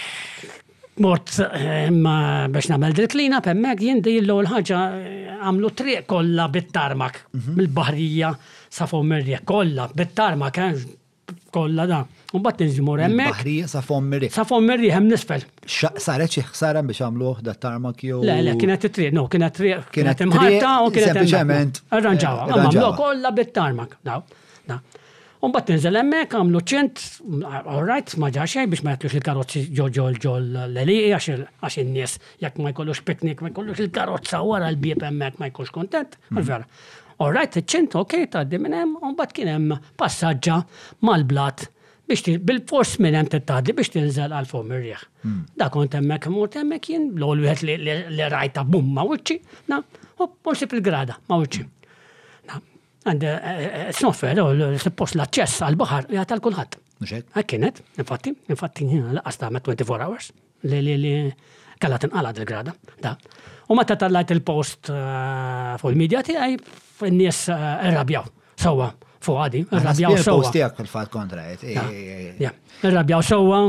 Mort, 1.00 1.38
eh, 1.40 1.88
ma 1.92 2.46
biex 2.52 2.68
namel 2.70 2.94
dritlina, 2.96 3.40
pemmek 3.44 3.80
jindi 3.82 4.18
l-lol 4.22 4.50
ħagġa 4.52 4.80
eh, 4.98 5.36
għamlu 5.40 5.70
triq 5.80 6.08
kolla 6.12 6.48
bit-tarmak, 6.52 7.22
mhm. 7.32 7.54
mil-bahrija 7.60 8.34
safom 8.68 9.06
fomirja, 9.06 9.40
kolla 9.48 9.86
bit-tarmak, 9.96 10.60
eh, 10.60 10.82
kolla 11.56 11.86
da. 11.88 12.02
bat 12.34 12.60
nizmur 12.64 13.02
emmek. 13.08 13.32
Bahrija 13.40 13.68
sa 13.68 13.82
fomirja. 13.84 14.32
Sa 14.36 14.46
fomirja 14.48 14.94
hemm 14.98 15.10
nisfel. 15.12 15.42
Saret 15.68 16.32
xi 16.36 16.44
ħsara 16.50 16.84
biex 16.88 17.06
għamlu 17.08 17.34
da 17.48 17.56
tarmak 17.60 18.04
jew. 18.08 18.20
Le, 18.28 18.38
le, 18.50 18.58
kienet 18.60 18.88
triq, 18.92 19.16
no, 19.16 19.26
kienet 19.32 19.56
triq, 19.58 19.88
kienet 19.96 20.24
imħarta 20.28 20.76
u 20.86 20.92
kienet. 20.96 21.16
Sempliċement. 21.18 21.82
Arranġawa, 22.00 22.50
għamlu 22.68 22.94
kolla 23.00 23.34
bit-tarmak. 23.40 23.98
Un 25.42 25.50
bat 25.52 25.66
tinżel 25.68 25.96
emmek, 25.98 26.36
għamlu 26.38 26.60
ċent, 26.70 27.00
all 27.50 27.82
right, 27.90 28.12
ma 28.22 28.28
ġaxej 28.30 28.68
biex 28.70 28.84
ma 28.86 28.92
jatlux 28.94 29.16
il-karotzi 29.18 29.62
ġol 29.74 30.20
ġol 30.22 30.44
l-eliqi, 30.68 31.34
għax 31.66 31.78
il-nies, 31.82 32.14
jek 32.46 32.60
ma 32.62 32.70
jkollux 32.70 33.02
piknik, 33.08 33.42
ma 33.42 33.50
jkollux 33.50 33.82
il-karotza 33.82 34.44
għara 34.46 34.70
l 34.76 34.78
bib 34.84 35.02
emmek, 35.08 35.40
ma 35.42 35.50
jkollux 35.50 35.74
kontent, 35.74 36.20
mm. 36.28 36.38
għal-vera. 36.44 36.68
All 37.26 37.34
right, 37.34 37.58
ċent, 37.74 37.98
ok, 38.04 38.18
ta' 38.36 38.44
diminem, 38.46 38.94
un 39.02 39.18
bat 39.18 39.34
kienem 39.34 39.72
passagġa 39.98 40.60
mal-blat 41.10 41.66
biex 42.06 42.38
bil-fors 42.46 42.94
minn 43.02 43.18
t 43.26 43.40
tittadli 43.40 43.74
biex 43.82 43.96
tinżel 43.98 44.38
għal 44.38 44.52
fuq 44.54 44.70
mirrieħ. 44.70 45.08
Mm. 45.26 45.42
Da 45.58 45.72
kont 45.74 45.98
emmek, 45.98 46.30
imur 46.30 46.54
emmek 46.62 46.94
jien 46.94 47.10
l-ewwel 47.18 47.48
wieħed 47.48 48.14
li 48.22 48.30
rajta 48.38 48.62
bumma 48.62 49.10
ma' 49.10 49.42
na, 49.74 49.82
u 50.22 50.30
porsib 50.38 50.70
fil 50.78 50.86
grada 50.86 51.18
ma' 51.34 51.42
Mm. 51.42 51.81
And 53.10 53.24
snoffer, 53.98 54.36
l-post 54.38 55.18
l-access 55.18 55.56
għal-bahar, 55.66 56.06
jgħat 56.14 56.34
għal-kulħat. 56.36 56.76
Għakienet, 57.34 57.80
infatti, 58.02 58.34
infatti, 58.54 58.86
għasta 59.26 59.50
me 59.56 59.62
24 59.66 60.06
hours, 60.06 60.28
li 60.70 60.82
li 60.86 60.98
li 61.02 61.14
kalla 61.82 61.98
tinqala 62.02 62.30
dil-grada, 62.38 62.76
da. 63.02 63.16
U 63.72 63.78
ma 63.78 63.88
tatallajt 63.90 64.36
il-post 64.36 64.92
uh, 64.94 65.72
fuq 65.82 65.96
il-medja 65.96 66.22
tiegħi, 66.28 66.60
n-nies 67.10 67.40
uh, 67.50 67.88
irrabjaw, 67.90 68.28
sowa, 68.68 68.92
fuq 69.18 69.42
għadi, 69.48 69.64
eh, 69.66 69.72
eh, 69.72 69.72
eh, 69.72 69.82
irrabjaw 69.82 70.14
sowa. 70.14 70.28
Il-post 70.28 70.58
tiegħek 70.60 70.78
fil-fat 70.84 71.14
kontra, 71.16 71.48
irrabjaw 72.92 73.26
sowa, 73.32 73.64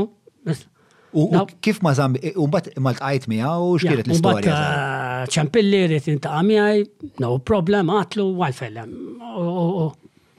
U 1.15 1.29
kif 1.61 1.79
ma 1.85 1.93
zambi, 1.93 2.19
e, 2.25 2.33
u 2.39 2.47
bat 2.49 2.67
ma 2.81 2.93
mi 3.29 3.37
għaw, 3.37 3.75
xkiret 3.81 4.07
l-istorja? 4.09 4.53
Eh, 4.57 5.25
ċampilli 5.33 5.81
rrit 5.87 6.07
inta 6.09 6.31
għami 6.39 6.55
għaj, 6.61 6.79
no 7.21 7.35
problem, 7.45 7.91
għatlu 7.93 8.25
għalfellem. 8.41 8.95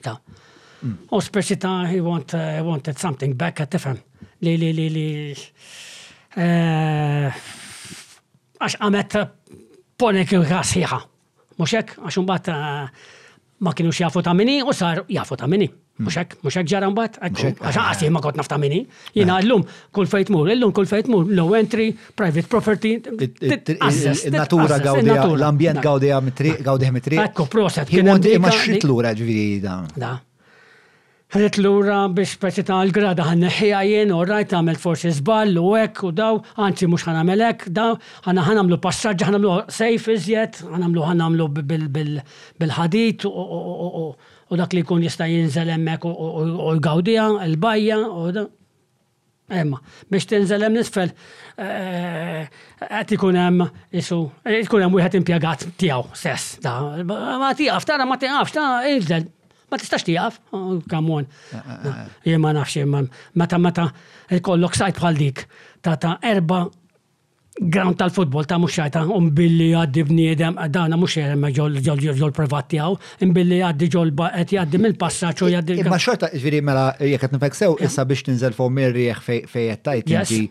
Ta. 0.03 0.17
U 0.17 0.89
mm. 0.89 1.21
speċita, 1.31 1.75
he 1.93 2.01
eh, 2.01 2.61
wanted 2.67 2.99
something 2.99 3.37
back, 3.39 3.63
għat 3.63 3.75
tifhem. 3.77 4.01
Li 4.43 4.57
li 4.61 4.73
li 4.75 4.89
li. 4.93 5.07
Eh, 6.43 7.31
għax 8.59 8.79
għamet 8.83 9.19
ponek 9.97 10.33
il-gas 10.35 10.75
Muxek, 11.55 11.79
hekk, 11.79 12.03
għax 12.03 12.19
imbagħad 12.19 13.03
ma 13.63 13.73
kienu 13.73 13.93
xjafu 13.95 14.25
ta' 14.27 14.35
minni 14.35 14.57
u 14.67 14.75
sar 14.75 15.05
jafu 15.07 15.39
ta' 15.39 15.47
minni. 15.47 15.71
Muxek, 15.95 16.33
hmm. 16.35 16.41
muxek 16.43 16.67
ġara 16.67 16.89
mbat, 16.91 17.17
għaxa 17.23 17.71
għasih 17.93 18.09
ma 18.11 18.19
kot 18.25 18.35
nafta 18.39 18.57
minni. 18.59 18.81
Jina 19.15 19.37
eh. 19.39 19.45
l-lum, 19.45 19.61
kull 19.95 20.09
fejt 20.11 20.33
mur, 20.35 20.49
l-lum 20.51 20.73
kull 20.75 20.89
fejt 20.91 21.07
mur, 21.13 21.29
low 21.39 21.53
entry, 21.55 21.93
private 22.19 22.51
property, 22.51 22.97
natura 24.35 24.81
għawdija, 24.81 25.23
l-ambjent 25.37 25.87
għawdija 25.87 26.19
mitri, 26.27 26.55
għawdija 26.59 26.97
mitri. 26.97 27.21
Ekku, 27.29 27.47
proset. 27.47 27.95
Jimond 27.95 28.27
imma 28.33 28.51
xrit 28.57 28.83
l-ura 28.89 29.15
ġviri 29.15 29.47
da. 29.63 29.77
Da. 29.95 30.13
Ħadet 31.35 31.57
l-ura 31.63 32.01
biex 32.15 32.35
peċi 32.43 32.63
ta' 32.69 32.81
l-grada 32.89 33.25
ħan 33.31 33.41
neħjajjen, 33.47 34.11
u 34.19 34.21
rajt 34.35 34.53
għamil 34.59 34.77
forsi 34.83 35.11
zball, 35.17 35.55
u 35.63 35.73
ek, 35.79 36.05
u 36.11 36.11
daw, 36.15 36.37
għanċi 36.63 36.91
mux 36.91 37.07
ħan 37.07 37.21
għamil 37.23 37.47
ek, 37.53 37.65
daw, 37.79 37.95
ħan 38.27 38.43
għamlu 38.45 38.79
passaġġ, 38.85 39.25
ħan 39.31 39.39
għamlu 39.39 39.55
sejf 39.79 40.11
iżjed, 40.19 40.61
ħan 40.75 40.87
għamlu 40.89 41.09
ħan 41.13 41.25
għamlu 41.31 41.49
bil-ħadit, 42.61 43.27
u 43.31 44.09
u 44.55 44.59
dak 44.59 44.73
li 44.75 44.83
kun 44.83 45.03
jista' 45.03 45.27
jinżel 45.29 45.71
emmek 45.75 46.05
u 46.09 46.13
l-gawdija, 46.77 47.27
l-bajja 47.49 47.99
u 48.09 48.27
da. 48.35 48.45
Emma, 49.53 49.77
biex 50.09 50.25
tinżel 50.31 50.63
emm 50.65 50.77
nisfel 50.79 51.11
eh, 51.11 51.65
eh, 52.41 52.55
qed 52.89 53.11
ikun 53.19 53.37
hemm 53.37 53.67
isu 54.01 54.17
eh, 54.49 54.63
ikun 54.65 54.81
hemm 54.87 54.95
wieħed 54.97 55.19
impjegat 55.21 55.67
tiegħu 55.81 56.15
stess. 56.17 56.55
Ma 57.05 57.51
tiegħaf, 57.59 57.85
tara 57.89 58.07
ma 58.09 58.17
tiegħafx, 58.21 58.55
ta' 58.57 58.95
inżel 58.95 59.27
ma 59.71 59.81
tistax 59.81 60.07
tiegħaf, 60.09 60.39
kamon, 60.89 61.29
oh, 61.59 61.69
on. 61.91 62.09
Jien 62.25 62.41
ma 62.41 62.55
nafx, 62.57 62.79
meta 63.43 63.61
il 64.31 64.41
kollok 64.45 64.81
sajt 64.81 65.03
bħal 65.03 65.21
dik 65.21 65.45
ta' 65.85 65.99
ta' 66.01 66.17
erba' 66.25 66.65
ground 67.61 67.97
tal-futbol 67.97 68.45
ta' 68.45 68.59
muxajta, 68.59 69.05
un 69.07 69.13
um 69.23 69.33
billi 69.35 69.69
għaddi 69.79 70.03
b'niedem, 70.09 70.55
dana 70.75 70.97
mux 70.99 71.13
jerem 71.17 71.45
ġol 71.55 72.33
privat 72.35 72.67
tijaw, 72.73 72.93
un 72.97 73.01
um 73.29 73.35
billi 73.37 73.59
għaddi 73.63 73.87
ġol 73.95 74.11
għet 74.17 74.49
jgħaddi 74.57 74.77
mill-passaċ 74.83 75.39
u 75.41 75.43
jgħaddi. 75.53 75.73
Ma 75.87 76.01
xorta, 76.03 76.27
ġviri 76.35 76.61
mela, 76.65 76.87
jek 76.99 77.23
għet 77.29 77.33
nifek 77.37 77.55
sew, 77.59 77.73
issa 77.81 78.03
biex 78.05 78.23
tinżel 78.27 78.55
fuq 78.59 78.71
fejn 78.75 78.93
qed 79.55 79.81
tajt 79.87 80.07
inti. 80.11 80.43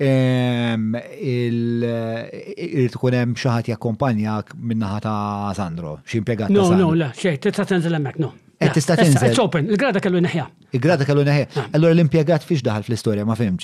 Irrid 0.00 2.94
tkun 2.94 3.14
hemm 3.16 3.32
xi 3.40 3.48
ħadd 3.56 3.66
jakkompanjak 3.74 4.46
minnaħa 4.60 4.98
ta' 5.06 5.54
Sandro, 5.56 5.92
xi 6.04 6.16
impjegat. 6.20 6.48
No, 6.52 6.64
no, 6.76 6.86
le, 6.92 7.08
xejn, 7.16 7.36
tista' 7.40 7.64
tinżel 7.72 7.92
hemmhekk, 7.96 8.18
no. 8.24 8.34
Qed 8.60 8.68
eh, 8.68 8.74
tista' 8.76 8.96
tinżel. 9.00 9.32
It's 9.32 9.40
open, 9.40 9.64
il-grada 9.72 9.96
kellu 10.04 10.20
neħja. 10.26 10.44
Il-grada 10.76 11.06
kellu 11.08 11.24
neħja. 11.24 11.70
Allura 11.72 11.96
l-impjegat 11.96 12.44
fiex 12.44 12.60
daħal 12.66 12.84
fl-istorja 12.84 13.24
ma 13.28 13.36
fimx 13.40 13.60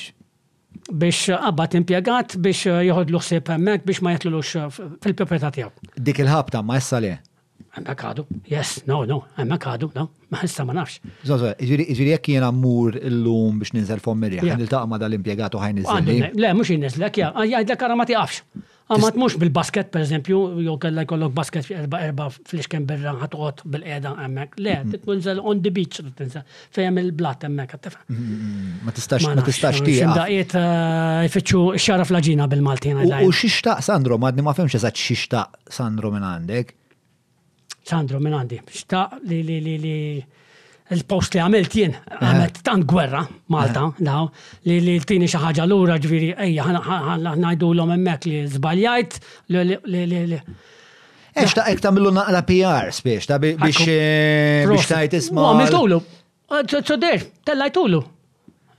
biex 0.97 1.29
qabbat 1.31 1.77
impjegat 1.81 2.37
biex 2.43 2.62
jħod 2.89 3.12
l 3.12 3.20
ħsieb 3.20 3.49
hemmhekk 3.53 3.87
biex 3.89 4.03
ma 4.03 4.12
l 4.12 4.18
jitlulux 4.18 4.99
fil-proprjetà 5.05 5.51
tijaw. 5.59 5.72
Dik 5.97 6.22
il-ħabta 6.24 6.62
ma 6.66 6.79
jessa 6.81 7.01
li? 7.05 7.14
Għemma 7.77 7.95
kadu, 8.01 8.22
yes, 8.49 8.79
no, 8.89 9.03
no, 9.09 9.18
għemma 9.37 9.59
kadu, 9.61 9.91
no, 9.97 10.07
ma 10.33 10.41
jessa 10.45 10.64
ma 10.68 10.72
nafx. 10.79 10.99
iġviri 11.61 12.11
jek 12.14 12.31
jena 12.37 12.49
mur 12.53 12.97
l-lum 13.11 13.59
biex 13.61 13.74
ninżel 13.77 14.01
fommerja, 14.05 14.45
il-taqma 14.57 14.97
dal 15.01 15.16
impiegat 15.18 15.57
u 15.59 15.64
ħajn 15.64 15.83
Le, 15.85 16.55
mhux 16.55 16.72
jinniżlek, 16.74 17.22
ja, 17.22 17.35
l 17.45 17.77
ara 17.77 17.99
ma 17.99 18.09
tiqafx. 18.09 18.43
Ma 18.89 19.11
mux 19.18 19.34
bil-basket, 19.34 19.89
per 19.91 20.03
eżempju, 20.05 20.37
jow 20.62 20.76
kalla 20.78 21.03
jkollok 21.03 21.32
basket 21.34 21.66
fi 21.66 21.74
erba 21.74 21.99
erba 22.07 22.28
fl 22.30 22.61
iskem 22.62 22.84
berra 22.87 23.16
ħatqot 23.18 23.64
bil-qeda 23.74 24.12
għemmek. 24.14 24.55
Le, 24.62 24.76
t 24.76 24.84
mhm. 24.84 24.93
titwinżel 24.95 25.41
on 25.43 25.62
the 25.64 25.72
beach, 25.74 25.99
t 25.99 26.05
titwinżel 26.07 26.45
fejem 26.78 27.01
il-blat 27.03 27.49
għemmek, 27.49 27.74
għattefa. 27.80 28.05
Mhm, 28.14 28.28
mhm, 28.28 28.76
ma 28.87 28.95
t-istax, 28.95 29.26
ma 29.26 29.43
t-istax 29.49 29.82
ti. 29.82 29.97
Għamda 30.05 30.28
jiet 30.37 30.55
jfittxu 30.62 31.64
eh, 31.74 31.82
xara 31.82 32.07
fl-ġina 32.07 32.47
bil-Maltina. 32.53 33.11
U 33.26 33.34
xiexta, 33.34 33.80
Sandro, 33.82 34.20
ma 34.22 34.30
d-nima 34.30 34.55
femx 34.55 34.78
eżatt 34.78 35.03
xiexta 35.03 35.49
Sandro 35.66 36.14
minn 36.14 36.28
għandek. 36.30 36.74
Sandro 37.91 38.22
minn 38.22 38.39
għandek, 38.39 38.70
xta 38.84 39.09
li 39.26 39.43
li 39.51 39.59
li 39.66 39.78
li 39.82 39.97
il-post 40.95 41.34
li 41.34 41.41
għamilt 41.43 41.74
jien, 41.74 41.95
għamilt 42.20 42.59
eh. 42.61 42.64
tant 42.66 42.87
gwerra, 42.89 43.22
Malta, 43.51 43.87
eh. 43.91 44.05
daw, 44.07 44.28
li 44.70 44.76
li 44.84 44.95
tini 45.07 45.26
xaħġa 45.30 45.64
l-ura 45.66 45.97
ġviri, 46.03 46.28
ejja, 46.47 46.66
najdu 47.41 47.72
l-om 47.74 47.93
emmek 47.97 48.28
li 48.28 48.43
zbaljajt, 48.53 49.18
li. 49.55 50.20
Eċ 51.37 51.49
eh, 51.49 51.57
ta' 51.59 51.66
ek 51.72 51.82
tamillu 51.84 52.12
naqra 52.16 52.45
PR 52.49 52.93
spiex, 52.95 53.26
ta' 53.30 53.41
biex 53.43 53.82
biex 53.82 54.89
tajt 54.93 55.18
isma. 55.18 55.51
Għamil 55.51 55.74
tulu, 55.74 55.99
t-soder, 56.70 57.26
tellaj 57.47 57.74
tulu. 57.76 58.05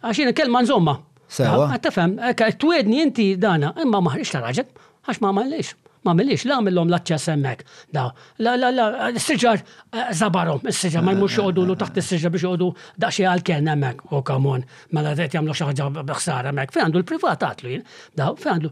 Għaxina 0.06 0.34
kelma 0.38 0.64
nżomma. 0.64 0.96
Sewa. 1.28 1.66
Ah, 1.66 1.74
għattafem, 1.76 2.14
t-twedni 2.40 3.02
inti 3.04 3.34
dana, 3.42 3.74
imma 3.84 4.00
maħriċ 4.06 4.32
ta' 4.38 4.46
raġet, 4.46 4.70
għax 5.12 5.20
ma' 5.26 5.34
maħliċ 5.42 5.76
ma 6.08 6.14
millix 6.16 6.46
la 6.48 6.60
millom 6.64 6.88
l-aċċess 6.90 7.32
hemmhekk. 7.34 7.66
Da, 7.96 8.06
la 8.44 8.54
la 8.60 8.70
la, 8.72 8.86
s-siġar 9.12 9.60
eh, 9.60 10.08
zabarhom, 10.22 10.64
s 10.72 10.86
sġar 10.86 11.04
ma 11.04 11.14
jmux 11.18 11.36
joqogħdu 11.38 11.66
lu 11.68 11.76
taħt 11.82 12.00
s-sġar 12.04 12.34
biex 12.34 12.46
joqogħdu 12.48 12.70
daqsxi 13.04 13.28
għal 13.28 13.44
hemmhekk. 13.44 13.72
emmek, 13.76 14.04
oh, 14.14 14.22
u 14.24 14.52
on, 14.56 14.64
ma 14.96 15.04
la 15.04 15.14
jagħmlu 15.18 15.56
xi 15.58 15.68
ħaġa 15.72 15.92
b'ħsara 16.08 16.54
emmek, 16.54 16.74
Fejn 16.78 16.88
għandu 16.88 17.02
l-privat 17.04 17.48
għatlu 17.50 17.74
jien. 17.76 17.86
Da, 18.16 18.32
fe 18.40 18.54
għandu 18.54 18.72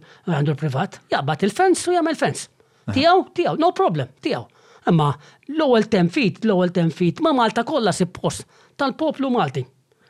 l-privat. 0.56 1.00
Jaqbad 1.12 1.46
il-fens 1.50 1.88
u 1.90 1.96
jagħmel 1.98 2.20
fens. 2.20 2.48
Tiegħu, 2.96 3.28
tiegħu, 3.38 3.58
no 3.60 3.72
problem, 3.76 4.08
tiegħu. 4.24 4.46
Imma 4.90 5.10
l-ewwel 5.50 5.88
tenfit, 5.90 6.44
l-ewwel 6.46 6.70
tenfit 6.76 7.20
ma 7.26 7.32
Malta 7.34 7.64
kollha 7.66 7.92
sib-post 7.98 8.46
tal-poplu 8.78 9.32
Malti 9.34 9.66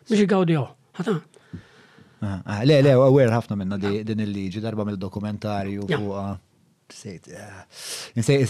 biex 0.09 0.26
igawdiju. 0.28 0.65
Ah, 2.26 2.61
le, 2.65 2.78
le, 2.82 2.91
għawir 2.95 3.32
ħafna 3.34 3.55
minna 3.59 3.78
din 3.80 4.21
il-liġi 4.26 4.61
darba 4.63 4.86
mill-dokumentarju 4.88 5.88
fuqa. 5.89 6.28
Nsejt 6.86 7.31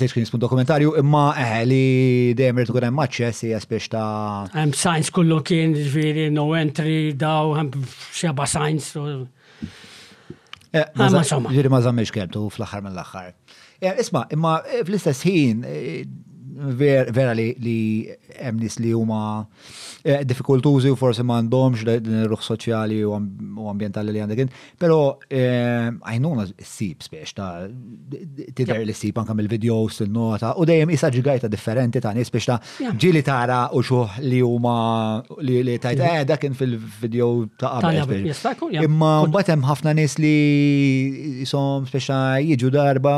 eh, 0.02 0.10
kien 0.12 0.24
jismu 0.26 0.38
dokumentarju, 0.44 0.92
imma 1.00 1.24
eħe 1.40 1.60
eh, 1.62 1.68
li 1.72 1.88
dejjem 2.36 2.58
rritu 2.60 2.76
kunem 2.76 2.98
maċċe 3.00 3.30
si 3.38 3.52
jaspiex 3.54 3.88
ta' 3.94 4.10
Hemm 4.52 4.74
science 4.76 5.14
kullu 5.16 5.38
kien 5.48 5.76
ġviri 5.78 6.28
no 6.36 6.50
entry 6.60 7.14
daw, 7.16 7.54
hemm 7.56 7.72
xeba 8.12 8.48
science. 8.50 9.00
Eh, 10.76 10.84
ah, 10.84 11.08
ma' 11.16 11.24
somma. 11.24 11.54
Ġiri 11.56 11.72
ma' 11.72 11.80
zammiex 11.86 12.12
kelmtu 12.16 12.48
fl-axar 12.52 12.84
mill-axar. 12.84 13.32
Isma, 13.96 14.26
imma 14.34 14.58
fl-istess 14.84 15.24
ħin 15.30 15.64
vera 16.56 17.34
li 17.38 17.78
hemm 18.40 18.60
nies 18.62 18.78
li 18.80 18.92
huma 18.96 19.20
eh, 20.08 20.22
diffikultużi 20.28 20.92
u 20.94 20.98
forsi 21.00 21.24
m'għandhomx 21.26 21.84
din 22.04 22.22
ruħ 22.32 22.46
soċjali 22.46 23.00
u 23.04 23.12
ambjentali 23.70 24.14
li 24.16 24.22
għandek 24.24 24.54
pero 24.80 25.00
eh, 25.28 25.92
għajnuna 25.92 26.46
s-sib 26.64 27.04
spiex 27.04 27.36
ta' 27.36 27.68
tidher 28.56 28.84
li 28.88 28.96
s-sib 28.96 29.20
anke 29.20 29.36
mill-videos 29.36 30.00
il-nota 30.06 30.54
u 30.62 30.68
dejjem 30.70 30.94
isa 30.96 31.12
ġigajta 31.14 31.50
differenti 31.52 32.02
ta' 32.04 32.14
nies 32.16 32.32
biex 32.32 32.48
ta' 32.50 32.94
ġili 33.04 33.24
tara 33.28 33.62
u 33.76 33.84
xuħ 33.84 34.22
li 34.30 34.40
huma 34.46 34.78
li 35.44 35.76
tajt 35.82 36.06
eh 36.12 36.24
dakin 36.30 36.56
fil-video 36.56 37.30
ta' 37.60 37.74
qabel. 38.00 38.32
Imma 38.86 39.12
mbagħad 39.28 39.56
hemm 39.58 39.68
ħafna 39.74 39.96
nis 40.00 40.18
li 40.22 40.36
jisom 41.44 41.84
spiex 41.92 42.22
jiġu 42.48 42.72
darba 42.74 43.16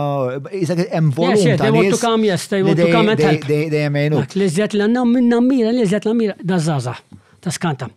isa 0.57 0.73
hemm 0.81 1.13
volum 1.13 1.37
ta' 1.37 1.37
nies. 1.37 1.45
Yes, 1.47 1.61
they 1.67 1.71
want 1.71 1.93
to 1.93 2.01
come, 2.01 2.25
yes, 2.25 2.47
they 2.47 2.63
want 2.63 2.77
to 2.77 2.91
come 2.91 3.26
Dejjem 3.35 3.97
għajnu. 3.99 4.21
l 4.23 4.47
zjat 4.51 4.75
l-għanna 4.77 5.01
minna 5.09 5.39
mira, 5.43 5.71
li 5.75 5.85
zjat 5.89 6.05
l-mira, 6.07 6.35
da 6.41 6.59
zaza, 6.59 6.93
ta' 7.43 7.51
skanta. 7.51 7.89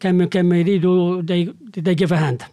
Kemm 0.00 0.28
kemm 0.32 0.52
jridu, 0.56 1.20
they 1.28 1.94
give 1.94 2.14
a 2.14 2.18
hand. 2.22 2.44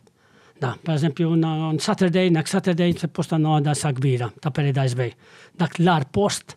Da, 0.60 0.74
per 0.84 0.96
eżempju, 0.98 1.30
on 1.38 1.78
Saturday, 1.80 2.32
next 2.34 2.52
Saturday, 2.58 2.94
se 2.98 3.08
posta 3.08 3.38
għanda 3.38 3.76
sa' 3.78 3.92
kbira 3.94 4.32
ta' 4.42 4.50
Paradise 4.52 4.98
Bay. 4.98 5.12
Dak 5.58 5.78
l-ar 5.80 6.08
post 6.12 6.56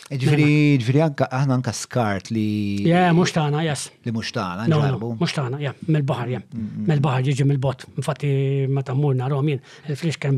Ġifiri, 0.06 0.76
ġifiri, 0.84 1.00
aħna 1.18 1.56
anka 1.58 1.72
skart 1.74 2.28
li. 2.34 2.44
Ja, 2.86 3.08
mux 3.18 3.32
tana, 3.34 3.64
jas. 3.66 3.88
Li 4.06 4.12
mux 4.14 4.30
tana, 4.36 4.68
ġarbu. 4.70 5.08
Mux 5.18 5.34
tana, 5.34 5.58
ja, 5.62 5.72
mill-bahar, 5.88 6.30
ja. 6.30 6.42
Mm, 6.46 6.66
mm. 6.76 6.82
Mill-bahar 6.92 7.24
ġiġi 7.26 7.48
mill-bot. 7.50 7.88
Infatti, 7.98 8.30
ma 8.70 8.84
tammurna 8.86 9.26
romin, 9.32 9.64
il-frix 9.90 10.20
kem 10.22 10.38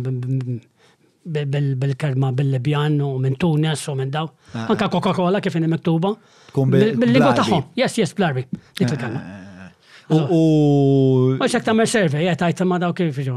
bil-kerma 1.28 2.30
bil-Libjan 2.38 2.95
u 3.03 3.09
minn 3.20 3.36
Tunis 3.43 3.84
u 3.91 3.97
minn 3.99 4.13
daw. 4.13 4.30
Ah, 4.55 4.70
anka 4.72 4.88
ah. 4.88 4.93
Coca-Cola 4.93 5.43
kif 5.43 5.59
inni 5.59 5.68
miktuba. 5.74 6.13
Bil-ligo 6.72 7.34
taħħom, 7.41 7.68
jes, 7.84 7.97
jes, 8.05 8.15
blarbi. 8.18 8.45
Dik 8.80 8.93
ah, 8.93 9.05
il 9.07 9.45
U. 10.07 10.38
Ma 11.36 11.49
xek 11.51 11.65
tamer 11.68 11.89
serve, 11.91 12.22
ja, 12.24 12.32
tajt 12.39 12.63
ma 12.63 12.80
daw 12.80 12.93
kif 12.95 13.20
ġu 13.26 13.36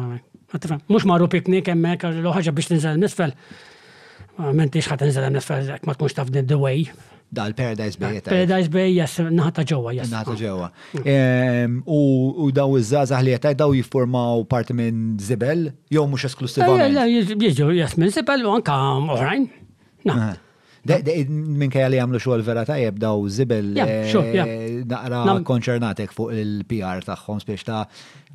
Mux 0.91 1.03
marru 1.07 1.27
piknik 1.31 1.67
emmek, 1.71 2.07
l-ħagġa 2.23 2.53
biex 2.55 2.71
ninżel 2.73 2.97
nisfel. 3.03 3.35
Menti 4.39 4.81
xħat 4.83 5.05
nżel 5.09 5.27
nifrażek 5.35 5.87
ma 5.87 5.95
tkunx 5.95 6.15
taf 6.17 6.31
the 6.31 6.57
way. 6.59 6.91
Dal 7.33 7.53
Paradise 7.55 7.97
Bay. 8.01 8.21
Paradise 8.27 8.69
Bay, 8.75 8.91
jess, 8.97 9.21
naħta 9.31 9.63
ġewa, 9.63 9.93
jess. 9.95 10.11
Naħta 10.11 10.35
ġewa. 10.41 10.71
U 11.87 12.49
daw 12.57 12.73
iż-żazah 12.81 13.23
li 13.23 13.33
jattaj 13.37 13.55
daw 13.55 13.73
jiformaw 13.77 14.43
parti 14.51 14.75
minn 14.75 15.17
Zibel, 15.23 15.69
jow 15.95 16.09
mux 16.11 16.25
esklusivament. 16.27 16.99
Jiġu, 17.45 17.69
jess, 17.79 17.95
minn 18.03 18.11
Zibel 18.17 18.49
u 18.49 18.55
anka 18.59 18.79
oħrajn. 19.05 19.47
Naħt. 20.11 20.47
Minkajja 20.87 21.89
li 21.93 21.99
għamlu 22.01 22.19
xogħol 22.23 22.43
vera 22.47 22.63
tajjeb 22.65 22.97
daw 23.03 23.27
zibel 23.29 23.67
eh, 23.77 24.09
naqra 24.89 25.37
konċernatek 25.45 26.15
fuq 26.17 26.33
il-PR 26.41 27.05
tagħhom 27.05 27.43
spiex 27.43 27.67
ta' 27.69 27.83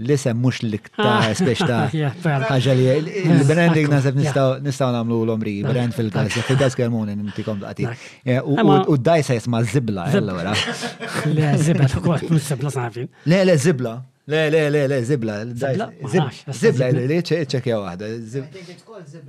li 0.05 0.15
mux 0.37 0.59
li 0.67 0.77
iktar 0.77 1.31
ah, 1.31 1.33
spiex 1.33 1.65
ta' 1.65 1.79
ħagġa 2.51 2.75
li 2.77 2.85
il-branding 3.25 3.89
nasib 3.95 4.19
nistgħu 4.19 4.61
nagħmlu 4.61 5.21
l-omri, 5.25 5.55
brand 5.65 5.93
fil-każ, 5.97 6.37
fil-każ 6.45 6.77
kelmun 6.77 7.09
intikom 7.15 7.59
daqti. 7.65 7.87
Eh, 8.23 8.37
u 8.43 8.97
d-dajsa 8.99 9.39
jisma' 9.39 9.63
zibla, 9.71 10.05
Le, 11.35 11.49
zibla, 11.57 11.89
tukwa, 11.89 12.19
mhux 12.29 12.51
zibla 12.51 12.89
Le, 13.25 13.45
le, 13.49 13.57
zibla. 13.57 13.97
Le, 14.27 14.49
le, 14.49 14.69
le, 14.71 14.87
le, 14.87 15.03
zibla. 15.03 15.45
Zibla, 15.53 15.91
zibla, 16.51 16.87
le, 16.91 17.17
ċekja 17.21 17.75
wahda. 17.77 18.07
Zibla, 18.19 18.47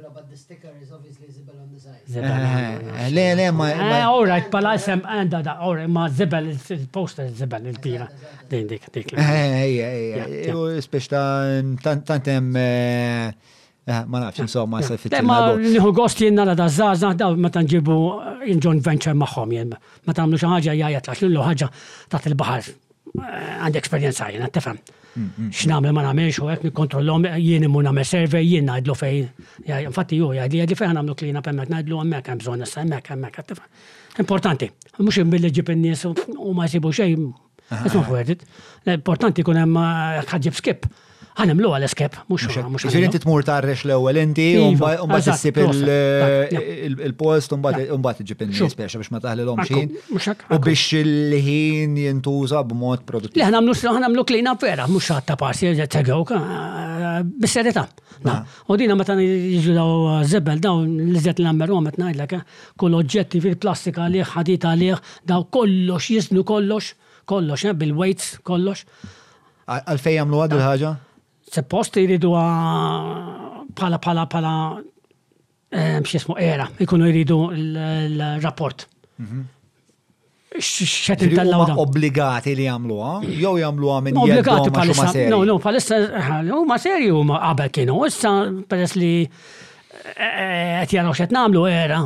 but 0.09 0.31
the 0.31 0.37
sticker 0.37 0.71
is 0.81 0.91
obviously 0.91 1.27
zibla 1.29 1.53
on 1.61 1.69
the 1.69 2.19
eh, 2.19 2.79
side. 2.89 3.15
Le, 3.15 3.27
le, 3.35 3.51
ma. 3.53 3.69
Eh, 3.75 4.01
all 4.07 4.25
right, 4.25 4.49
pala 4.51 4.73
sem 4.81 5.03
għanda 5.05 5.43
da, 5.45 5.55
all 5.61 5.77
right, 5.83 5.93
ma 5.93 6.07
zibel, 6.09 6.49
il-poster 6.79 7.29
zibel, 7.37 7.67
il-tira. 7.75 8.07
Din 8.49 8.71
dik, 8.73 8.89
dik. 8.95 9.13
tantem. 11.83 12.51
Ma 13.87 14.19
nafx, 14.19 14.41
insomma, 14.43 14.81
sa' 14.83 14.97
fit 14.99 15.13
Ma 15.23 15.53
liħu 15.55 15.93
gost 15.95 16.19
jenna 16.19 16.43
la 16.43 16.57
da' 16.59 16.67
zazna, 16.67 17.13
da' 17.15 17.29
ma 17.39 17.53
ta' 17.55 17.61
nġibu 17.63 17.95
in 18.51 18.59
joint 18.59 18.83
venture 18.83 19.13
maħom 19.15 19.53
jenna. 19.55 19.79
Ma 20.11 20.17
ta' 20.17 20.25
mlu 20.27 20.41
ħagġa 20.43 20.75
jajat, 20.81 21.13
għax 21.13 21.23
l-ħagġa 21.29 21.69
ta' 22.11 22.23
til 22.25 22.35
bahar 22.41 22.67
għandek 23.19 23.87
esperienza 23.87 24.29
jena, 24.33 24.49
tefem. 24.53 24.79
Mm, 25.17 25.25
mm. 25.47 25.51
X'namel 25.57 25.95
ma 25.97 26.03
nagħmelx 26.07 26.41
u 26.45 26.51
hekk 26.53 26.67
nikkontrollhom 26.69 27.25
jien 27.41 27.65
immu 27.67 27.83
nagħmel 27.87 28.09
server 28.11 28.45
jien 28.45 28.69
ngħidlu 28.69 28.97
fejn. 28.99 29.31
Infatti 29.89 30.19
ju 30.21 30.31
jgħidli 30.37 30.61
jgħidli 30.61 30.79
fejn 30.83 30.99
nagħmlu 31.01 31.17
klina 31.23 31.43
hemmhekk 31.45 31.73
ngħidlu 31.77 32.01
hemmhekk 32.03 32.31
hemm 32.35 32.45
bżonn 32.45 32.67
issa 32.69 32.83
hemmhekk 32.85 33.15
hemmhekk 33.15 33.47
tefhem. 33.53 33.73
Importanti, 34.25 34.71
mhux 35.01 35.23
imbilli 35.25 35.53
ġib 35.61 35.73
in-nies 35.77 36.05
u 36.13 36.53
ma 36.57 36.69
jsibu 36.69 36.93
xejn. 36.95 37.27
Isma' 37.89 38.05
fuqed. 38.07 38.45
Importanti 38.95 39.43
jkun 39.45 39.61
hemm 39.65 39.81
eh, 39.83 40.23
ħaġib 40.35 40.61
skip 40.61 40.89
ħanamlu 41.37 41.71
għal-eskep, 41.77 42.15
mux 42.31 42.47
mux. 42.71 42.85
Ġiri 42.89 43.07
inti 43.11 43.19
tmur 43.21 43.45
tarrex 43.45 43.83
l-ewel 43.85 44.21
inti, 44.23 44.47
iva, 44.73 44.93
un-bat 45.05 45.27
s-sib 45.35 45.59
il-post, 47.09 47.53
un-bat 47.53 48.23
ġib 48.25 48.45
il-nispeċa 48.47 49.01
biex 49.01 49.13
ma 49.13 49.21
taħli 49.25 49.45
l 49.45 49.51
U 49.51 50.59
biex 50.65 50.87
il-ħin 51.03 51.97
jintuża 52.05 52.63
b'mod 52.71 53.05
produttiv. 53.09 53.41
Leħna 53.43 53.61
għamlu 53.61 53.77
għamlu 54.07 54.25
klina 54.29 54.57
vera, 54.61 54.89
mux 54.89 55.11
għatta 55.13 55.37
parsi, 55.41 55.75
ġegħu, 55.77 56.21
eh, 56.33 57.21
bis-serjetà. 57.45 57.85
U 58.73 58.79
dina 58.81 58.97
meta 58.97 59.17
jiġu 59.21 59.77
daw 59.77 59.95
eh, 60.17 60.25
zebel, 60.33 60.63
daw 60.65 60.81
l-izet 60.89 61.43
l-ammer 61.45 61.73
għomet 61.75 62.01
najdlek, 62.01 62.37
eh, 62.39 62.63
kull 62.81 62.97
oġġetti 63.03 63.43
fil-plastika 63.45 64.09
liħ, 64.13 64.33
ħadita 64.37 64.73
liħ, 64.77 65.05
daw 65.29 65.45
kollox 65.53 66.11
jisnu 66.17 66.47
kollox, 66.49 66.95
kollox, 67.29 67.77
bil-weights, 67.77 68.39
kollox. 68.47 68.87
Għalfej 69.67 70.21
għamlu 70.23 70.45
għad 70.47 70.55
il-ħagġa? 70.57 70.95
se 71.49 71.55
Seppost 71.55 71.97
jridu 71.97 72.35
ah, 72.35 73.63
pala 73.75 73.99
pala 73.99 74.27
pala 74.27 74.81
eh, 75.73 76.01
xismu 76.05 76.35
era, 76.39 76.69
ikunu 76.81 77.09
jridu 77.09 77.39
l-rapport. 78.17 78.77
Mhm. 79.19 79.45
Xet 80.59 81.21
intellaw 81.27 81.67
da. 81.69 81.75
Obbligati 81.83 82.55
li 82.57 82.65
jamlu, 82.65 82.97
ah? 83.05 83.19
jow 83.27 83.57
jamluwa 83.61 83.99
minn 84.01 84.17
Obbligati 84.17 84.71
palissa, 84.73 85.11
no, 85.29 85.43
no, 85.45 85.59
palissa, 85.61 85.95
eh, 85.97 86.43
huma 86.51 86.79
serju 86.81 87.15
huma 87.21 87.39
qabel 87.43 87.69
kienu, 87.75 87.99
issa 88.09 88.33
peress 88.71 88.95
li 88.97 89.11
għet 89.27 90.91
eh, 90.91 90.99
jaraw 90.99 91.13
x'qed 91.15 91.31
namlu 91.35 91.67
era, 91.71 91.99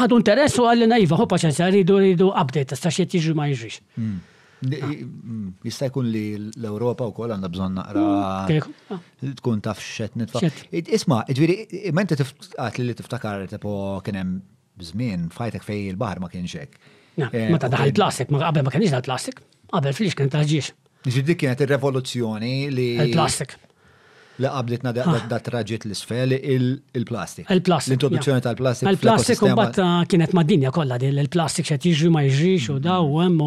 ħadu 0.00 0.18
interessu 0.20 0.66
għallina 0.68 0.98
iva, 1.04 1.16
ħu 1.20 1.28
paċenzja, 1.30 1.68
rridu 1.72 2.00
rridu 2.02 2.32
update, 2.32 2.74
sta 2.80 2.90
x'qed 2.92 3.20
jġu 3.22 3.36
ma 3.38 3.46
jġriġ. 3.52 3.78
Mm. 4.00 4.18
Mm, 4.64 5.50
jista' 5.66 5.88
jkun 5.90 6.06
li 6.08 6.22
l-Ewropa 6.38 7.04
wkoll 7.10 7.34
għandha 7.34 7.50
bżonn 7.52 7.74
naqra 7.76 8.00
mm, 8.00 8.70
ah. 8.94 9.00
tkun 9.40 9.60
taf 9.64 9.82
xet 9.84 10.16
nitfa. 10.16 10.40
Isma' 10.80 11.20
ġifieri 11.28 11.92
menta 11.96 12.16
tifqat 12.16 12.78
li 12.80 12.94
tiftakar 12.96 13.44
tipo 13.52 13.74
kien 14.06 14.16
hemm 14.22 14.32
żmien 14.80 15.28
fajtek 15.34 15.64
fej 15.66 15.90
il-baħar 15.92 16.22
ma 16.24 16.32
kienx 16.32 16.56
hekk. 16.56 16.80
Eh, 17.28 17.50
ma 17.52 17.58
ta' 17.60 17.70
daħal 17.72 17.92
plastik, 17.96 18.32
ma 18.32 18.40
qabel 18.46 18.64
ma 18.68 18.72
kienx 18.72 18.94
daħal 18.96 19.06
plastik, 19.10 19.44
qabel 19.72 19.96
fliex 20.00 20.16
kien 20.22 20.32
taħġiex. 20.32 20.72
Ġiddi 21.06 21.36
kienet 21.38 21.62
il-revoluzzjoni 21.66 22.54
li. 22.72 22.88
Il-plastik 23.10 23.54
li 24.38 24.48
qablitna 24.50 24.92
da 24.94 25.04
ah. 25.08 25.38
traġit 25.44 25.86
l-isfel 25.86 26.34
il-plastik. 26.36 27.48
Il-plastik. 27.54 27.92
L-introduzzjoni 27.92 28.42
tal-plastik. 28.44 28.88
Il-plastik 28.92 29.42
u 29.46 29.52
batta 29.56 29.86
ah, 29.86 30.04
kienet 30.08 30.34
ma' 30.36 30.44
dinja 30.48 30.72
kollha 30.74 30.98
din 31.00 31.18
il-plastik 31.22 31.68
xed 31.70 31.86
jiġri 31.88 32.10
ma 32.14 32.24
jiġrix 32.26 32.68
u 32.68 32.76
mm-hmm. 32.76 32.86
daw 32.86 33.10
hemm 33.16 33.42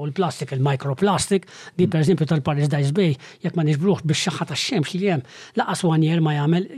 u 0.00 0.04
l-plastik 0.08 0.54
il-microplastik 0.56 1.48
di 1.76 1.86
pereżempju 1.88 2.24
mm-hmm. 2.28 2.42
tal-Paris 2.42 2.70
Dice 2.72 2.94
Bay 2.96 3.14
jekk 3.44 3.58
ma 3.58 3.66
nixbruħ 3.68 4.04
biex 4.08 4.28
xaħħa 4.30 4.48
tax-xemx 4.52 4.96
li 5.02 5.10
hemm 5.16 5.26
laqas 5.60 5.84
wanjer 5.86 6.22
ma 6.24 6.36
jagħmel 6.38 6.68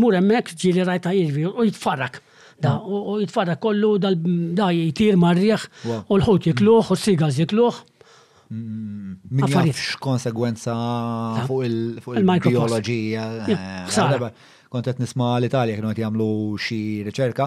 mur 0.00 0.16
hemmhekk 0.18 0.54
ġieli 0.64 0.86
rajta 0.88 1.12
jirvi 1.16 1.48
u 1.50 1.68
jitfarrak 1.68 2.20
da 2.62 2.76
mm-hmm. 2.78 3.08
u 3.10 3.18
jitfarrak 3.24 3.60
kollu 3.64 3.96
da 3.98 4.70
jitir 4.72 5.20
marriħ 5.20 5.68
u 5.88 6.22
l-ħut 6.22 6.48
jikluħ 6.50 6.94
u 6.94 7.00
s-sigaz 7.00 7.42
jikluħ. 7.42 7.82
Min 8.50 9.46
jafx 9.48 9.96
konsegwenza 10.00 10.74
fuq 11.46 11.64
il-biologija. 12.16 13.28
Kont 14.74 14.88
qed 14.90 14.98
nisma' 15.02 15.36
l-Italja 15.38 15.76
kienu 15.78 15.90
għet 15.94 16.00
jagħmlu 16.04 16.26
xi 16.60 16.78
riċerka 17.08 17.44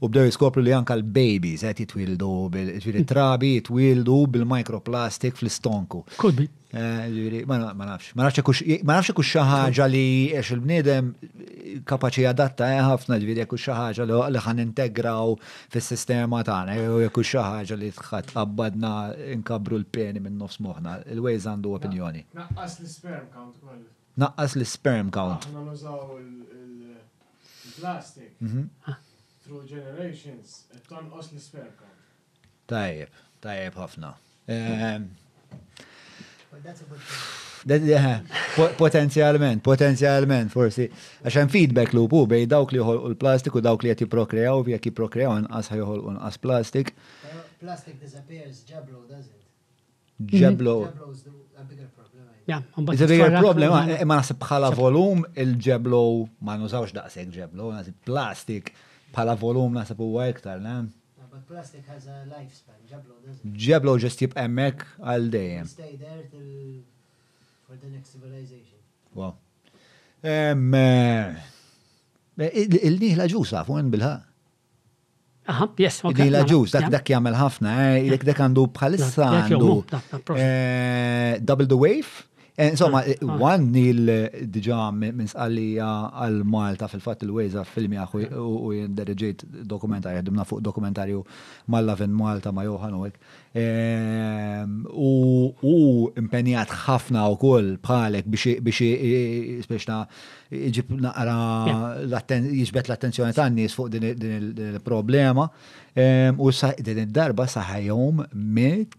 u 0.00 0.08
bdew 0.08 0.24
jiskopru 0.28 0.62
li 0.62 0.74
anka 0.76 0.94
l-babies 0.94 1.60
zet 1.64 1.78
jitwildu 1.82 2.28
bil-trabi 2.54 3.48
jitwildu 3.56 4.16
bil 4.30 4.44
mikroplastik 4.46 5.34
fl-istonku. 5.40 6.02
Could 6.20 6.36
be. 6.38 6.44
Eh, 6.70 7.44
ma 7.48 7.56
nafx, 7.58 8.12
ma 8.14 8.22
nafx 8.28 9.12
kux 9.16 9.28
xaħġa 9.32 9.86
li 9.90 10.02
eċ 10.38 10.48
il 10.54 10.60
bnidem 10.62 11.04
kapaċi 11.88 12.26
adatta 12.30 12.64
ħafna 12.92 13.14
ġviri 13.22 13.40
jekux 13.42 13.62
xaħġa 13.70 14.02
li 14.30 14.40
ħan 14.44 14.58
integraw 14.68 15.26
fil-sistema 15.72 16.36
taħna. 16.46 16.70
jew 16.78 16.98
jekux 17.08 17.26
xaħġa 17.32 17.74
li 17.82 17.90
tħat 17.98 18.26
abbadna 18.44 18.92
inkabru 19.34 19.74
l-peni 19.82 20.20
minn 20.22 20.38
nofs 20.38 20.58
moħna, 20.62 20.90
il-wejz 21.16 21.42
għandu 21.54 21.68
opinjoni. 21.80 22.22
Naqqas 22.38 22.72
l-sperm 22.84 23.26
count 23.34 23.54
Naqqas 24.18 24.52
l-sperm 24.60 25.08
count. 25.10 25.42
Aħna 25.50 25.62
nużaw 25.72 25.98
il-plastik. 26.22 28.30
Mhm. 28.44 28.64
Ah 28.86 28.98
through 29.48 29.64
generations 29.76 30.48
ton 30.88 31.08
l-spare 31.18 31.72
count. 31.80 32.48
Tajjeb, 32.68 33.12
tajjeb 33.40 33.76
ħafna. 33.80 34.10
Ehm, 34.52 35.06
potenzjalment, 38.82 39.62
potenzjalment, 39.64 40.52
forsi. 40.52 40.84
Għaxan 41.24 41.52
feedback 41.54 41.94
loop 41.96 42.12
u 42.20 42.26
bej 42.28 42.44
dawk 42.52 42.76
li 42.76 42.82
jħolqu 42.82 43.14
l 43.16 43.56
u 43.58 43.62
dawk 43.68 43.86
li 43.86 43.90
jgħati 43.94 44.10
prokrejaw, 44.12 44.60
jgħati 44.68 44.92
prokrejaw, 45.00 45.38
nqas 45.46 45.72
ħajħol 45.72 46.02
unqas 46.12 46.36
plastik. 46.44 46.92
Plastic 47.58 47.96
disappears, 48.04 48.60
Jablo 48.68 49.00
does 49.08 49.30
it? 49.30 49.40
Mm-hmm. 50.20 50.42
Jablo. 50.42 50.76
Jablo 50.90 51.08
is 51.14 51.24
a 51.56 51.64
bigger 51.64 51.88
problem. 51.96 52.26
Ja, 52.48 52.60
It's 52.92 53.00
a 53.02 53.06
bigger 53.08 53.32
problem, 53.40 53.72
eh, 53.92 53.96
eh, 54.00 54.04
Ma 54.08 54.16
nasib 54.20 54.38
bħala 54.44 54.70
volum 54.76 55.24
il 55.42 55.56
jablo 55.64 56.04
ma 56.44 56.54
nużawx 56.60 56.94
daqseg 56.96 57.32
jablo, 57.34 57.72
nasib 57.76 57.96
plastik. 58.06 58.74
Pala 59.12 59.34
volum 59.34 59.72
nasab 59.74 59.98
huwa 60.04 60.28
iktar, 60.28 60.60
ne? 60.60 60.88
Ah, 61.18 61.36
plastic 61.48 61.84
has 61.88 62.06
a 62.06 62.18
lifespan, 62.30 62.76
ġablo, 62.90 63.16
ġablo 63.66 63.96
just 64.02 64.20
jib 64.22 64.36
emmek 64.42 64.84
għal 65.00 65.28
dejjem. 65.34 65.68
Stay 65.72 65.94
there 66.02 66.24
till 66.28 66.80
for 67.66 67.76
the 67.80 67.92
next 67.94 68.14
civilization. 68.14 68.78
Wow. 69.16 69.34
Emme. 70.22 70.88
Eh, 72.38 72.48
eh, 72.48 72.80
il-nihla 72.90 73.26
ġus 73.32 73.52
għafu 73.56 73.78
għen 73.80 73.90
bilħa. 73.96 74.12
Aha, 75.48 75.64
yes, 75.80 76.02
ok. 76.04 76.18
Nihla 76.26 76.42
ġus, 76.44 76.74
dak 76.76 76.90
dak 76.92 77.08
jgħamil 77.08 77.36
ħafna, 77.40 77.76
dak 78.12 78.20
eh, 78.20 78.28
dak 78.32 78.42
għandu 78.44 78.66
bħalissa 78.76 79.30
għandu. 79.38 79.70
Double 81.50 81.70
the 81.72 81.78
wave? 81.84 82.27
Eh, 82.60 82.70
insomma, 82.74 82.98
ah, 83.06 83.08
eh, 83.10 83.14
ah. 83.22 83.36
One 83.52 83.70
il-dġa 83.78 84.78
eh, 84.90 84.94
minn 85.14 85.28
sqallija 85.30 85.88
għal 86.24 86.40
Malta 86.54 86.88
fil-fat 86.90 87.20
il-Wejza 87.22 87.62
film 87.68 87.92
jaħu 87.94 88.22
u 88.66 88.72
jenderġiet 88.74 89.44
dokumentarju, 89.72 90.18
għedimna 90.18 90.46
fuq 90.48 90.64
dokumentarju 90.66 91.20
malla 91.74 91.94
fin 92.00 92.16
Malta 92.18 92.50
ma 92.56 92.64
Johan 92.66 92.98
ehm, 93.06 94.74
u 94.90 95.12
U 95.54 95.78
impenjat 96.18 96.74
ħafna 96.82 97.28
u 97.30 97.38
koll 97.38 97.70
bħalek 97.78 98.26
biex 98.34 98.80
jisbeċna 98.82 100.02
iġib 100.66 100.94
naqra 101.06 102.38
jisbet 102.42 102.90
l-attenzjoni 102.90 103.38
tan 103.38 103.54
nies 103.54 103.74
fuq 103.78 103.92
din 103.94 104.10
il-problema. 104.42 105.46
Ehm, 105.94 106.42
u 106.42 106.50
din 106.82 107.04
id-darba 107.06 107.46
saħajom 107.54 108.24
mit 108.34 108.98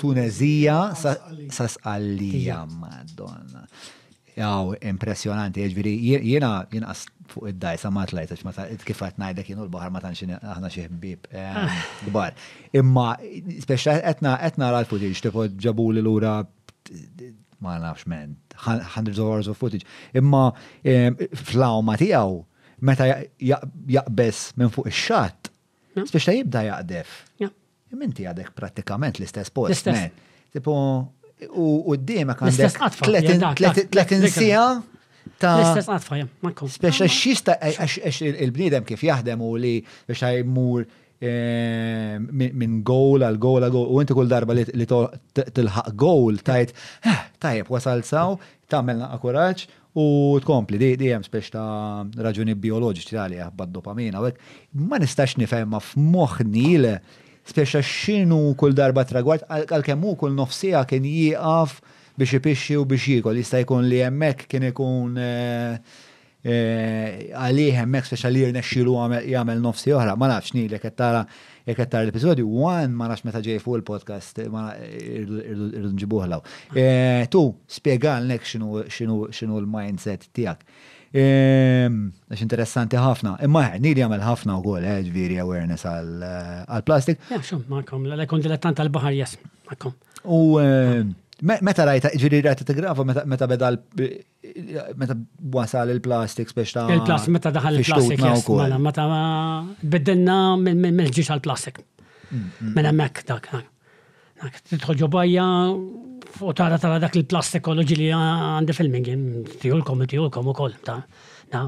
Tunezija, 0.00 0.92
sasqallija, 1.52 2.62
madonna. 2.80 3.66
Jaw, 4.38 4.70
impressionanti, 4.88 5.66
ġviri, 5.74 5.92
jiġifieri, 5.92 6.30
jena, 6.30 6.52
jena 6.72 6.94
fuq 7.30 7.50
id 7.50 7.58
daj 7.60 7.76
samat 7.82 8.14
lajta, 8.16 8.38
ma 8.46 8.54
kif 8.88 9.02
għat 9.04 9.18
najdek 9.20 9.50
jenu 9.52 9.66
l-bahar 9.66 9.92
ma 9.92 10.00
tanxin 10.00 10.32
aħna 10.38 10.70
xieħbib, 10.72 11.28
gbar. 12.06 12.32
Eh, 12.32 12.32
ah. 12.32 12.80
Imma, 12.80 13.08
speċa 13.66 13.98
etna, 14.14 14.38
etna 14.48 14.70
l 14.72 14.88
footage, 14.88 15.20
tipo 15.26 15.44
ġabu 15.66 15.90
li 15.92 16.00
l-ura, 16.06 16.38
ma 17.60 17.76
nafx 17.84 18.08
men, 18.08 18.38
hundreds 18.64 19.20
of 19.20 19.28
hours 19.28 19.50
of 19.52 19.60
footage. 19.60 19.84
Imma, 20.16 20.46
flaw 21.44 21.82
ma 21.84 21.98
tijaw, 22.00 22.38
meta 22.88 23.10
jaqbess 23.44 24.54
minn 24.56 24.72
fuq 24.72 24.88
il-xat, 24.94 25.52
speċa 26.08 26.38
jibda 26.40 26.64
jaqdef. 26.72 27.18
Minti 27.98 28.24
għadek 28.26 28.52
pratikament 28.54 29.18
l-istess 29.20 29.50
post. 29.50 29.88
Tipo, 30.52 30.72
u 31.56 31.94
d-dimek 31.98 32.38
għandek 32.38 32.78
sija 34.32 34.64
ta' 35.40 35.54
l-istess 35.58 35.88
għatfa, 35.90 36.18
makku. 36.44 36.68
Speċa 36.70 37.08
xista 37.10 37.58
e- 37.60 37.74
e- 37.80 38.10
e- 38.10 38.36
il-bnidem 38.46 38.86
kif 38.88 39.02
jaħdem 39.06 39.42
u 39.46 39.52
li 39.60 39.78
biex 40.06 40.22
għajmur 40.30 40.88
minn 42.30 42.78
goal 42.88 43.20
għal 43.26 43.36
goal 43.36 43.66
għal 43.66 43.72
goal 43.74 43.90
u 43.92 43.98
inti 44.00 44.14
kull 44.16 44.30
darba 44.30 44.54
li 44.56 44.64
tilħaq 44.88 45.90
goal 46.00 46.38
tajt 46.40 46.70
eh, 47.04 47.18
tajb 47.36 47.68
wasal 47.74 48.00
saw 48.08 48.38
tamelna 48.72 49.10
akkuraċ 49.18 49.66
u 50.00 50.06
tkompli 50.40 50.80
di 50.80 50.88
di 50.96 51.10
speċ 51.12 51.52
ta' 51.52 51.66
raġuni 52.24 52.56
bioloġiċi 52.56 53.20
għalija 53.20 53.50
eh, 53.50 53.52
bad-dopamina 53.52 54.24
ma 54.80 55.02
nistax 55.02 55.36
nifhem 55.42 55.68
ma 55.76 55.82
f'moħħni 55.84 56.70
spiexa 57.50 57.82
xinu 57.82 58.42
kull 58.58 58.76
darba 58.78 59.02
tragwart, 59.10 59.46
għal-kemmu 59.50 60.14
kull 60.20 60.34
nofsija 60.36 60.84
kien 60.88 61.06
jieqaf 61.08 61.80
biex 62.18 62.36
jipixxi 62.36 62.76
u 62.78 62.84
biex 62.88 63.08
jikol, 63.16 63.38
jista' 63.40 63.62
jkun 63.64 63.86
li 63.90 64.00
hemmhekk 64.04 64.46
kien 64.52 64.66
ikun 64.70 65.16
eh, 65.20 65.96
eh, 66.44 67.06
għalih 67.40 67.80
hemmhekk 67.82 68.10
speċa 68.12 68.30
li 68.34 68.44
jirnexxilu 68.44 68.94
jagħmel 69.32 69.62
nofsi 69.64 69.94
oħra, 69.96 70.14
ma 70.20 70.28
nafx 70.34 70.54
ni 70.56 70.66
li 70.70 70.78
qed 70.82 70.94
tara 71.00 71.24
jekk 71.66 71.82
qed 71.82 71.90
tara 71.92 72.06
l-episodju, 72.08 72.46
għan 72.76 72.94
ma 72.98 73.10
nafx 73.12 73.26
meta 73.28 73.42
ġejfu 73.44 73.66
fuq 73.66 73.80
il-podcast 73.80 74.40
irdu 74.44 75.90
nġibuħlaw. 75.94 76.44
Eh, 76.80 77.26
tu 77.32 77.44
spjegalnek 77.80 78.46
x'inhu 78.46 78.86
x'inhu 78.92 79.60
l-mindset 79.64 80.30
tiegħek. 80.36 80.89
Ehm, 81.10 81.94
Għax 82.30 82.42
interessanti 82.44 82.94
ħafna. 83.00 83.32
Imma 83.42 83.64
ħed, 83.66 83.80
nidi 83.82 84.02
għamil 84.04 84.20
ħafna 84.22 84.58
u 84.60 84.60
għol, 84.76 84.84
eh, 84.86 85.00
ġviri 85.08 85.40
awareness 85.42 85.82
għal-plastik. 85.90 87.18
Eh, 87.26 87.32
Jaxum, 87.34 87.64
ma'kom, 87.70 88.04
l-ekon 88.12 88.44
dilettant 88.44 88.78
għal-bahar, 88.78 89.16
jes, 89.18 89.34
ma'kom. 89.72 89.96
U 90.30 90.60
eh, 90.62 91.02
meta 91.42 91.86
rajta, 91.88 92.12
ġviri 92.14 92.44
rajta 92.46 92.66
t-grafa, 92.68 93.02
meta 93.26 93.48
beda 93.50 93.72
meta 95.00 95.18
wasal 95.56 95.90
il-plastik 95.96 96.54
biex 96.54 96.76
ta' 96.78 96.86
Il-plastik, 96.94 97.34
meta 97.34 97.50
daħal 97.58 97.80
il-plastik, 97.80 98.22
jes, 98.30 98.46
mela, 98.54 98.78
meta 98.86 99.08
beddenna 99.90 100.38
mill-ġiġ 100.62 101.32
għal-plastik. 101.34 101.82
Mm, 102.30 102.46
mm. 102.46 102.70
Mela 102.78 102.94
mek 102.94 103.24
dak. 103.26 103.50
Tidħol 104.70 105.02
ġobajja, 105.02 105.46
fotara 106.30 106.78
tara 106.78 106.98
dak 107.02 107.16
il 107.18 107.26
plastik 107.28 107.62
kolloġi 107.66 107.96
li 107.98 108.08
għandi 108.14 108.74
fil-mingin, 108.76 109.24
tijulkom, 109.62 110.04
tijulkom 110.10 110.48
u 110.52 110.56
koll, 110.56 110.74
ta' 110.84 111.00
na, 111.54 111.64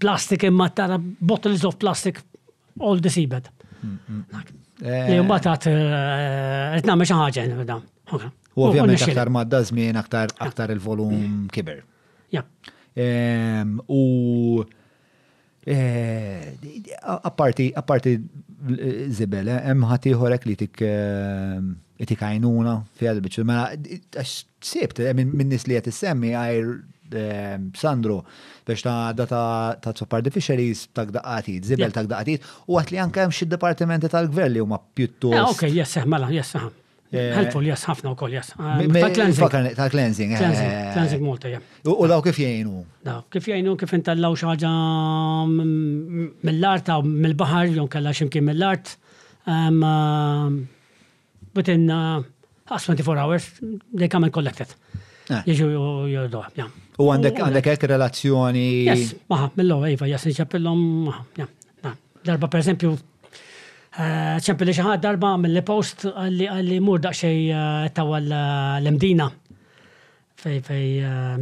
plastik 0.00 0.46
imma 0.48 0.68
tara 0.74 0.98
bottles 1.00 1.64
of 1.68 1.76
plastic 1.82 2.20
all 2.80 3.00
the 3.04 3.10
seabed. 3.12 3.50
Li 4.80 5.16
jumbat 5.18 5.48
għat, 5.52 5.68
etna 6.80 6.96
meċa 6.96 7.30
da' 7.66 7.78
U 8.58 8.64
ovvjament 8.66 9.02
aktar 9.04 9.28
madda 9.30 9.60
zmin, 9.62 9.96
aktar, 10.00 10.32
il-volum 10.72 11.46
kiber. 11.52 11.82
Ja. 12.34 12.42
U 13.88 14.64
apparti, 17.20 17.68
apparti 17.76 18.16
zibele, 19.14 19.60
hemm 19.68 19.84
ħatiħorek 19.86 20.48
li 20.50 20.56
tik 20.64 20.82
it 22.00 22.10
ikajnuna 22.14 22.74
fi 22.96 23.08
għalbiċ. 23.10 23.44
Mela, 23.48 24.24
sibt, 24.62 25.00
eh, 25.02 25.12
minn 25.18 25.48
nis 25.50 25.66
li 25.68 25.74
għet 25.78 25.90
semmi 25.94 26.30
għajr 26.38 26.72
eh, 27.10 27.58
Sandro 27.78 28.20
biex 28.68 28.82
ta' 28.86 29.12
data 29.16 29.76
ta' 29.82 30.20
di 30.22 30.30
fisheries 30.34 30.86
ta' 30.94 31.06
gdaqatit, 31.08 31.64
zibel 31.66 31.90
ta' 31.94 32.02
gdaqatit, 32.06 32.42
u 32.68 32.76
għat 32.78 32.90
li 32.94 32.98
anka 33.02 33.22
hemm 33.26 33.32
xi 33.34 33.46
departimenti 33.50 34.10
tal-gvern 34.12 34.52
li 34.54 34.60
huma 34.62 34.78
pjuttost. 34.78 35.32
Ah, 35.38 35.48
ok, 35.50 35.66
yes, 35.72 35.96
eh, 35.98 36.04
mela, 36.06 36.30
yes, 36.32 36.54
Helpful, 37.08 37.64
yes, 37.64 37.86
ħafna 37.88 38.10
u 38.12 38.16
koll, 38.20 38.34
yes. 38.36 38.50
Ah, 38.60 38.76
ta' 38.92 39.86
cleansing. 39.88 40.34
Cleansing 40.36 41.22
multa, 41.24 41.48
jem. 41.48 41.62
U 41.88 42.04
daw 42.06 42.20
kif 42.20 42.36
jgħinu? 42.44 42.82
Daw, 43.08 43.22
kif 43.32 43.48
jgħinu 43.48 43.78
kif 43.80 43.94
intallaw 43.96 44.36
xaġa 44.36 44.72
mill-art 45.48 46.92
mill-bahar, 47.08 47.72
jom 47.72 47.88
kalla 47.88 48.12
ximki 48.12 48.44
mill-art 48.44 48.98
within 51.54 51.90
uh, 51.90 52.22
24 52.66 53.18
hours, 53.18 53.50
they 53.92 54.08
come 54.08 54.24
and 54.24 54.32
collect 54.32 54.60
it. 54.60 54.74
Jiġu 55.28 55.66
jordu, 56.08 56.40
ja. 56.56 56.64
U 56.98 57.10
għandek 57.12 57.36
oh, 57.42 57.46
għandek 57.50 57.66
ek 57.74 57.82
relazzjoni. 57.90 58.64
Yes, 58.88 59.10
maħ, 59.28 59.42
mill-lo, 59.58 59.76
Iva, 59.92 60.08
jas 60.08 60.24
nċappillom, 60.24 60.80
darba 62.26 62.48
per 62.48 62.62
esempio, 62.64 62.94
ċempilli 63.98 64.72
eh, 64.72 64.78
xaħat 64.80 65.02
darba 65.04 65.34
mill-li 65.42 65.60
post 65.68 66.06
għalli 66.08 66.80
mur 66.84 67.02
daqxej 67.04 67.42
eh, 67.50 67.88
tawa 67.92 68.22
eh, 68.22 68.30
l-mdina 68.86 69.28
fej 70.38 70.58
fej 70.62 70.88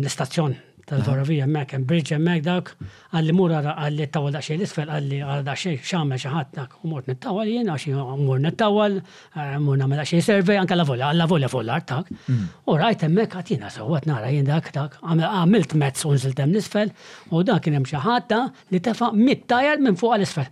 l-istazzjon 0.01 0.55
tal-barravija 0.87 1.47
mek, 1.51 1.71
hemm 1.75 1.85
bridge 1.89 2.15
hemmhekk 2.15 2.45
dak 2.47 2.69
għalli 3.15 3.33
mur 3.35 3.53
għalli 3.59 4.07
tawal 4.15 4.35
daqsxejn 4.37 4.61
l-isfel 4.61 4.91
għalli 4.93 5.19
għal 5.27 5.43
daqsxejn 5.49 5.81
x'għamel 5.83 6.21
xi 6.23 6.31
ħadd 6.31 6.53
dak 6.59 6.77
u 6.85 6.91
mort 6.93 7.09
nittawal 7.11 7.49
jien 7.51 7.71
għax 7.73 7.87
mur 8.21 8.43
nittawal 8.45 9.01
eh, 9.01 9.57
mur 9.63 9.81
nagħmel 9.81 9.99
daqsxejn 10.03 10.23
servej 10.29 10.61
anke 10.61 10.79
la 10.79 10.87
volja 10.87 11.09
alla 11.11 11.27
volja 11.31 11.51
fuq 11.51 11.65
l-art 11.67 11.89
dak. 11.91 12.13
Mm. 12.31 12.45
U 12.71 12.77
rajt 12.79 13.05
hemmhekk 13.09 13.33
qatt 13.35 13.51
jiena 13.51 13.71
sewwet 13.75 14.07
nara 14.07 14.31
jien 14.31 14.47
dak 14.47 14.69
dak 14.77 14.95
għamilt 15.03 15.75
mezz 15.83 16.07
u 16.07 16.15
nżilt 16.15 16.45
hemm 16.45 16.55
l-isfel 16.55 16.95
u 17.35 17.43
dak 17.51 17.67
kien 17.67 17.79
hemm 17.81 17.89
xi 17.91 18.05
ħadd 18.05 18.39
li 18.77 18.83
tefa 18.89 19.11
mit-tajr 19.19 19.83
minn 19.83 19.99
fuq 19.99 20.15
għall-isfel 20.15 20.47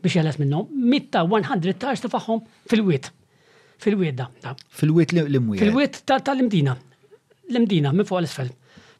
biex 0.00 0.20
jeles 0.20 0.38
minnhom 0.40 0.70
mitta 0.80 1.24
100 1.28 1.76
tars 1.82 2.06
tifaħħom 2.06 2.44
fil-wiet. 2.70 3.10
Fil-wiet 3.82 4.16
da. 4.22 4.26
Fil-wiet 4.76 5.14
li 5.16 5.26
imwiet 5.40 5.62
Fil-wiet 5.64 5.98
tal-imdina. 6.06 6.78
L-imdina 7.50 7.90
minn 7.96 8.06
fuq 8.06 8.20
l-isfel. 8.22 8.52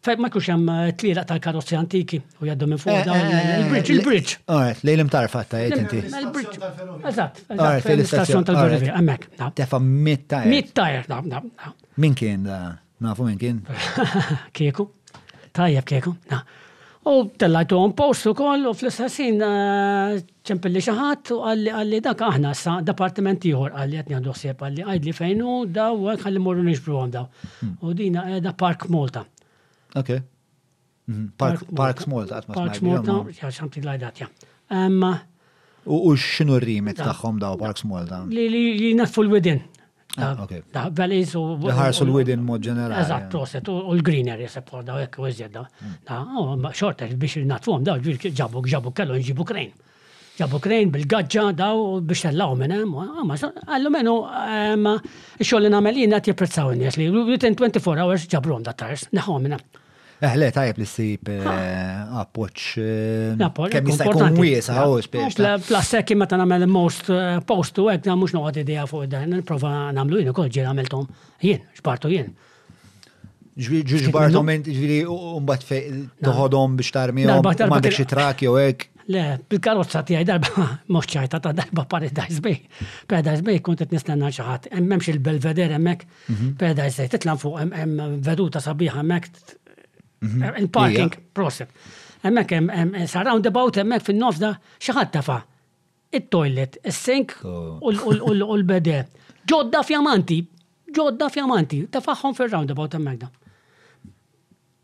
Fej 0.03 0.17
ma 0.23 0.31
kux 0.33 0.47
hemm 0.49 0.69
eh, 0.73 0.93
tlielaq 0.97 1.27
tal-karozzi 1.29 1.77
antiki 1.77 2.17
u 2.41 2.47
jaddu 2.49 2.67
minn 2.71 2.81
fuq 2.81 2.95
il-bridge, 2.95 3.51
eh, 3.53 3.65
eh, 3.83 3.97
il-bridge. 3.97 4.31
Alright, 4.49 4.79
lejlem 4.89 5.09
tarfa 5.13 5.43
ta' 5.45 5.59
inti. 5.67 5.99
Il-bridge. 6.09 6.61
Eżatt, 7.11 7.41
l-istazzjon 7.53 8.47
tal-Gorivja, 8.49 8.95
hemmhekk. 8.97 9.27
Tefa 9.59 9.81
mit-tajr. 9.85 10.47
Mit-tajr, 10.49 11.03
nab, 11.11 11.27
nab. 11.29 11.75
Min 12.01 12.17
kien 12.17 12.47
da? 12.49 12.61
Nafu 13.05 13.27
min 13.27 13.37
kien? 13.41 13.59
Kieku. 14.57 14.87
Tajjeb 15.57 15.85
kieku. 15.89 16.15
U 17.11 17.15
tellajtu 17.43 17.77
għon 17.81 17.93
post 17.97 18.29
u 18.31 18.33
koll 18.39 18.71
u 18.71 18.73
fl-istessin 18.77 19.37
ċempilli 19.41 20.81
xaħat 20.87 21.35
u 21.37 21.43
għalli 21.49 21.73
għalli 21.81 22.01
dak 22.07 22.25
aħna 22.27 22.55
sa 22.57 22.79
departament 22.85 23.45
ieħor 23.51 23.73
għalli 23.77 24.01
għandu 24.05 24.35
xsieb 24.37 24.65
għalli 24.67 24.85
għajdli 24.87 25.15
fejnu 25.21 25.55
daw 25.75 26.09
għalli 26.15 26.43
morru 26.47 26.65
nixbru 26.67 27.01
daw. 27.17 27.29
Hmm. 27.61 27.77
U 27.89 27.93
dina 28.01 28.25
għedha 28.37 28.53
Park 28.57 28.85
Malta. 28.93 29.25
Okay. 29.95 30.21
Mhm. 31.09 31.33
Park, 31.37 31.63
Parks 31.75 32.05
Malta, 32.07 32.39
għatma. 32.41 32.55
Parks 32.55 32.81
Malta, 32.81 33.25
ja, 33.41 33.51
something 33.51 33.85
like 33.85 33.99
that, 33.99 34.17
yeah. 34.19 34.31
Um, 34.71 35.03
u 35.87 36.15
xinu 36.15 36.55
r-rimet 36.61 36.97
da' 37.01 37.15
Park 37.57 37.79
Small, 37.83 38.07
Malta? 38.07 38.23
Li 38.31 38.47
li 38.49 38.79
li 38.79 38.93
natfu 38.95 39.23
l-widin. 39.25 39.63
Da, 40.17 40.87
valleys 40.95 41.35
ah, 41.37 41.39
u. 41.41 41.73
Ħarsu 41.75 42.03
l-widin 42.07 42.43
mod 42.47 42.63
ġenerali. 42.63 42.99
Eżat, 43.03 43.29
proset, 43.33 43.69
u 43.71 43.93
l-green 43.97 44.29
area 44.31 44.49
se 44.49 44.61
por 44.63 44.83
daw, 44.87 44.99
ekk 45.03 45.19
u 45.21 45.27
eżjed 45.27 45.53
Da, 45.59 46.23
xorta 46.75 47.07
mm. 47.07 47.19
biex 47.19 47.47
da' 47.47 47.59
daw, 47.59 47.99
ġabu, 47.99 48.63
ġabu, 48.71 48.93
kellu 48.93 49.15
nġibu 49.19 49.45
krejn. 49.49 49.71
Ġabu 50.39 50.59
krejn 50.63 50.91
bil-gadġa 50.95 51.51
daw 51.57 51.99
biex 52.07 52.23
tellaw 52.29 52.55
minn 52.59 52.73
hemm, 52.77 52.95
ah, 52.97 53.23
ma 53.27 53.35
għallu 53.37 53.91
menu 53.91 54.15
eh, 54.31 55.43
x-xogħol 55.45 55.67
li 55.69 55.73
nagħmel 55.77 56.01
jien 56.05 56.15
qed 56.19 56.33
jipprezzawni 56.33 56.91
li 57.01 57.11
24 57.35 58.05
hours 58.05 58.27
ġabruhom 58.31 58.63
da 58.67 58.73
tars, 58.73 59.07
naħħom 59.17 59.43
minn 59.49 59.59
Eħle, 60.21 60.51
eh, 60.51 60.53
tajab 60.53 60.81
li 60.83 60.87
s-sib 60.87 61.31
eh, 61.33 62.21
appoċ. 62.21 62.67
Eh, 62.81 63.41
Kem 63.73 63.89
jista' 63.89 64.11
jkun 64.11 64.27
għaw, 64.27 64.49
ħawx 64.77 65.11
Plasse, 65.15 65.55
Plastek 65.71 66.13
ma 66.21 66.29
ta' 66.29 66.39
nagħmel 66.43 66.67
most 66.69 67.09
postu 67.49 67.87
għek 67.89 68.05
hekk 68.11 68.19
mux 68.21 68.37
mhux 68.37 68.61
id-dija 68.63 68.85
fuq 68.91 69.09
dan, 69.15 69.33
nipprova 69.39 69.73
nagħmlu 69.97 70.21
jien 70.23 70.33
ukoll 70.35 70.53
ġiel 70.53 70.85
tom 70.93 71.09
jien, 71.41 71.65
xbartu 71.77 72.13
jien. 72.13 72.33
Ġiġbartom 73.61 74.51
int 74.55 74.69
ġifieri 74.71 75.01
mbagħad 75.05 75.67
fej, 75.69 75.87
toħodom 76.25 76.77
biex 76.79 76.93
tarmi 76.95 77.27
tarmihom 77.29 77.73
ma' 77.73 77.81
biex 77.85 78.05
jitraki 78.05 78.49
u 78.49 78.55
għek. 78.61 78.87
Le, 79.11 79.23
bil-karozza 79.51 80.05
tiegħi 80.07 80.27
darba 80.29 80.65
mux 80.95 81.09
ċajta 81.11 81.41
ta' 81.43 81.53
darba 81.57 81.83
Paradise 81.91 82.39
Bay. 82.45 82.61
Paradise 83.11 83.43
Bay 83.45 83.59
kont 83.65 83.81
qed 83.83 83.93
nistenna 83.97 84.31
ċaħat, 84.33 84.69
emmemx 84.79 85.11
il-Belvedere 85.13 85.77
hemmhekk. 85.77 86.07
Mhm. 86.31 86.53
Paradise 86.61 87.03
Bay 87.03 87.13
titlan 87.17 87.41
fuq 87.43 87.59
hemm 87.75 87.99
veduta 88.23 88.63
sabiħa 88.63 89.01
hemmhekk 89.03 89.57
Mhm. 90.21 90.43
Eh, 90.43 90.53
il-parking, 90.61 91.09
process. 91.33 91.69
Emmek, 92.23 92.53
sa 93.09 93.23
roundabout, 93.25 93.79
emmek 93.81 94.03
fil-nofda, 94.05 94.53
xaħat 94.85 95.13
tafa. 95.17 95.39
Il-toilet, 96.13 96.77
il-sink 96.85 97.37
u 97.45 97.93
l-bede. 97.93 99.05
Ġodda 99.49 99.81
fjamanti, 99.87 100.41
ġodda 100.93 101.31
fjamanti, 101.33 101.85
tafaħħom 101.95 102.35
fil 102.37 102.51
round 102.55 102.75
about, 102.77 102.97
emmek 103.01 103.21
da 103.25 103.31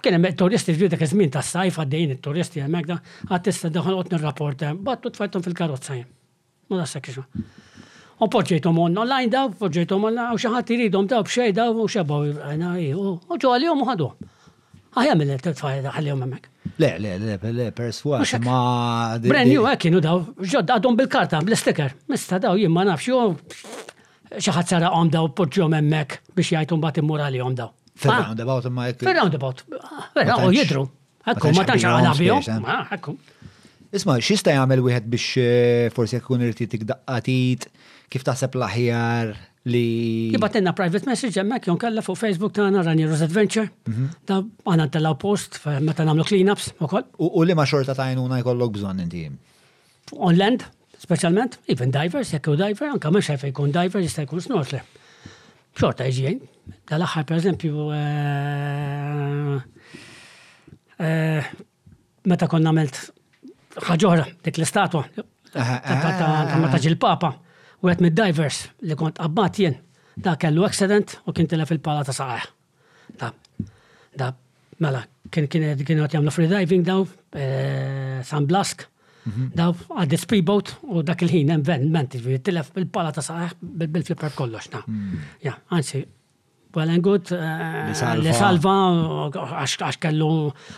kien 0.07 0.13
hemm 0.15 0.37
turisti 0.39 0.71
ġbir 0.77 0.91
dak 0.93 1.01
iż-żmien 1.03 1.31
tas-sajf 1.35 1.79
għaddejjin 1.83 2.11
it-turisti 2.15 2.61
hemmhekk 2.63 2.87
da 2.91 2.97
għad 3.27 3.45
tista' 3.49 3.71
daħal 3.75 3.97
qod 3.99 4.13
nir-rapport 4.15 4.61
hemm, 4.63 4.77
eh, 4.79 4.83
battu 4.87 5.11
tfajthom 5.11 5.43
fil-karozza 5.43 5.97
hemm. 5.97 6.07
Ma 6.71 6.79
nasak 6.83 7.09
xi. 7.11 7.25
U 8.23 8.29
poġġejthom 8.37 8.79
online 8.85 9.33
daw, 9.33 9.49
poġġejthom 9.59 10.07
online, 10.11 10.37
u 10.37 10.39
xi 10.39 10.53
ħadd 10.53 10.73
iridhom 10.77 11.09
daw 11.11 11.25
b'xejn 11.27 11.57
daw 11.59 11.75
u 11.75 11.89
xebgħu 11.91 12.39
għana 12.39 12.71
eh, 12.85 12.93
u 12.95 13.17
ġo 13.35 13.57
għalihom 13.57 13.83
u 13.83 13.89
ħadhom. 13.91 14.31
Aħja 14.97 15.13
ah, 15.13 15.19
mill 15.21 15.41
t-tfajda 15.45 15.91
ħallihom 15.93 16.23
hemmhekk. 16.25 16.53
Le, 16.81 16.89
le, 17.05 17.11
le, 17.21 17.37
le, 17.57 17.65
perswas, 17.77 18.31
ma. 18.45 18.59
Brand 19.21 19.49
new 19.51 19.67
eh, 19.69 19.75
kienu 19.81 20.01
daw, 20.05 20.23
ġod 20.41 20.71
għadhom 20.73 20.97
bil-karta, 20.97 21.43
bl-sticker. 21.45 21.93
Mista 22.09 22.39
daw 22.41 22.57
jien 22.57 22.73
ma 22.73 22.87
nafx 22.89 23.11
jew 23.11 23.27
xaħat 24.47 24.73
sara 24.73 24.93
għom 24.97 25.11
daw 25.13 25.29
poġġom 25.37 25.77
hemmhekk 25.77 26.17
biex 26.37 26.55
jgħidhom 26.55 26.81
bat 26.85 27.01
immurali 27.03 27.43
għom 27.45 27.59
daw. 27.59 27.75
Fil-roundabout 28.01 28.69
imma 28.71 28.87
jek. 28.89 29.03
Fil-roundabout. 29.05 29.61
Vera, 30.17 30.39
ah, 30.41 30.47
u 30.49 30.55
jidru. 30.57 30.87
Ekku, 31.29 31.53
ma 31.59 31.67
tantx 31.69 31.89
għala 31.93 32.15
bihom. 32.17 32.65
Ekku. 32.97 33.17
Ah, 33.19 33.51
Isma, 34.01 34.17
xista 34.25 34.55
jgħamil 34.57 34.81
wieħed 34.89 35.13
biex 35.13 35.29
eh, 35.43 35.83
forsi 35.95 36.19
jkun 36.23 36.43
irti 36.49 36.67
tikdaqqatit, 36.73 37.69
kif 38.13 38.25
taħseb 38.27 38.57
l-aħjar, 38.59 39.31
li. 39.71 39.87
Jibatenna 40.33 40.73
private 40.77 41.07
message 41.11 41.39
emmek, 41.43 41.67
jon 41.69 41.79
kalla 41.81 42.03
fuq 42.07 42.19
Facebook 42.21 42.55
ta' 42.57 42.67
għana 42.69 42.85
Ranieros 42.87 43.23
Adventure, 43.27 43.71
ta' 44.29 44.41
għana 44.71 44.89
telaw 44.95 45.17
post, 45.21 45.59
meta 45.85 46.07
namlu 46.07 46.25
cleanups 46.29 46.73
u 46.83 46.89
koll. 46.91 47.07
U 47.19 47.43
li 47.47 47.57
ma 47.59 47.67
xorta 47.69 47.95
ta' 47.99 48.09
jnuna 48.13 48.39
jkollok 48.43 48.75
bżon 48.77 49.03
inti? 49.05 49.25
On 50.21 50.37
land, 50.39 50.65
specialment, 51.03 51.59
even 51.73 51.91
divers, 51.95 52.31
jekk 52.37 52.53
u 52.53 52.57
diver, 52.61 52.93
anka 52.95 53.11
ma 53.13 53.23
xefe 53.25 53.51
jkun 53.53 53.75
diver, 53.75 54.05
jista' 54.07 54.25
jkun 54.27 54.45
snorkler. 54.45 54.85
Xorta 55.77 56.07
iġien, 56.09 56.39
dal-axħar 56.89 57.25
per 57.29 57.41
eżempju, 57.43 57.89
meta 62.31 62.49
konna 62.53 62.73
melt 62.77 63.03
ħagġora, 63.91 64.31
dik 64.47 64.63
l-istatwa, 64.63 65.03
ta' 65.53 66.63
meta 66.63 66.81
ġil-papa. 66.81 67.35
U 67.85 67.91
għet 67.91 68.01
mid-divers 68.05 68.63
li 68.89 68.97
kont 68.99 69.19
qabbat 69.21 69.59
jen 69.61 69.77
da 70.25 70.37
kellu 70.41 70.65
accident 70.67 71.19
u 71.29 71.35
kien 71.37 71.47
tila 71.51 71.67
fil-pala 71.69 72.07
ta' 72.09 72.15
saqaħ. 72.17 72.47
Da, 73.21 73.31
da, 74.17 74.31
mela, 74.81 75.03
kien 75.33 75.49
kien 75.53 75.85
kien 75.85 76.01
għat 76.03 76.17
jamlu 76.17 76.49
diving 76.53 76.87
daw, 76.87 77.05
eh, 77.37 78.23
San 78.25 78.47
Blask, 78.49 78.87
mhm. 79.27 79.51
daw 79.55 79.75
għaddi 79.77 80.21
speedboat 80.25 80.75
u 80.89 81.03
dak 81.03 81.23
il-ħin 81.27 81.53
hemm 81.53 81.65
ven, 81.69 81.89
menti, 81.93 82.21
tilef 82.41 82.73
bil-pala 82.75 83.13
ta' 83.13 83.25
saqaħ 83.29 83.57
bil-flipper 83.61 84.33
kollox. 84.35 84.69
Mhm. 84.87 85.21
Ja, 85.45 85.57
għansi, 85.73 86.05
Wellengut, 86.77 87.31
li 88.21 88.33
salva, 88.37 88.75
għax 89.35 90.01
kellu, 90.03 90.29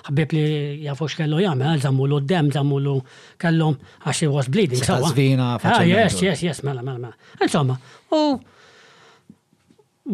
ħabib 0.09 0.35
li 0.37 0.43
jafu 0.87 1.09
kellu 1.19 1.41
jagħmel, 1.43 1.73
eh, 1.75 1.81
żammulu 1.83 2.21
d-dem, 2.23 2.53
Zamulu, 2.55 2.95
kellu 3.43 3.73
għax 4.07 4.23
he 4.23 4.29
was 4.35 4.51
bleeding. 4.55 4.83
Għazvina, 4.85 5.49
Ah, 5.65 5.83
yes, 5.87 6.21
yes, 6.23 6.45
yes, 6.47 6.63
mela, 6.63 6.85
mela, 6.87 7.01
mela. 7.03 7.17
Insomma, 7.43 7.79
u 8.15 8.21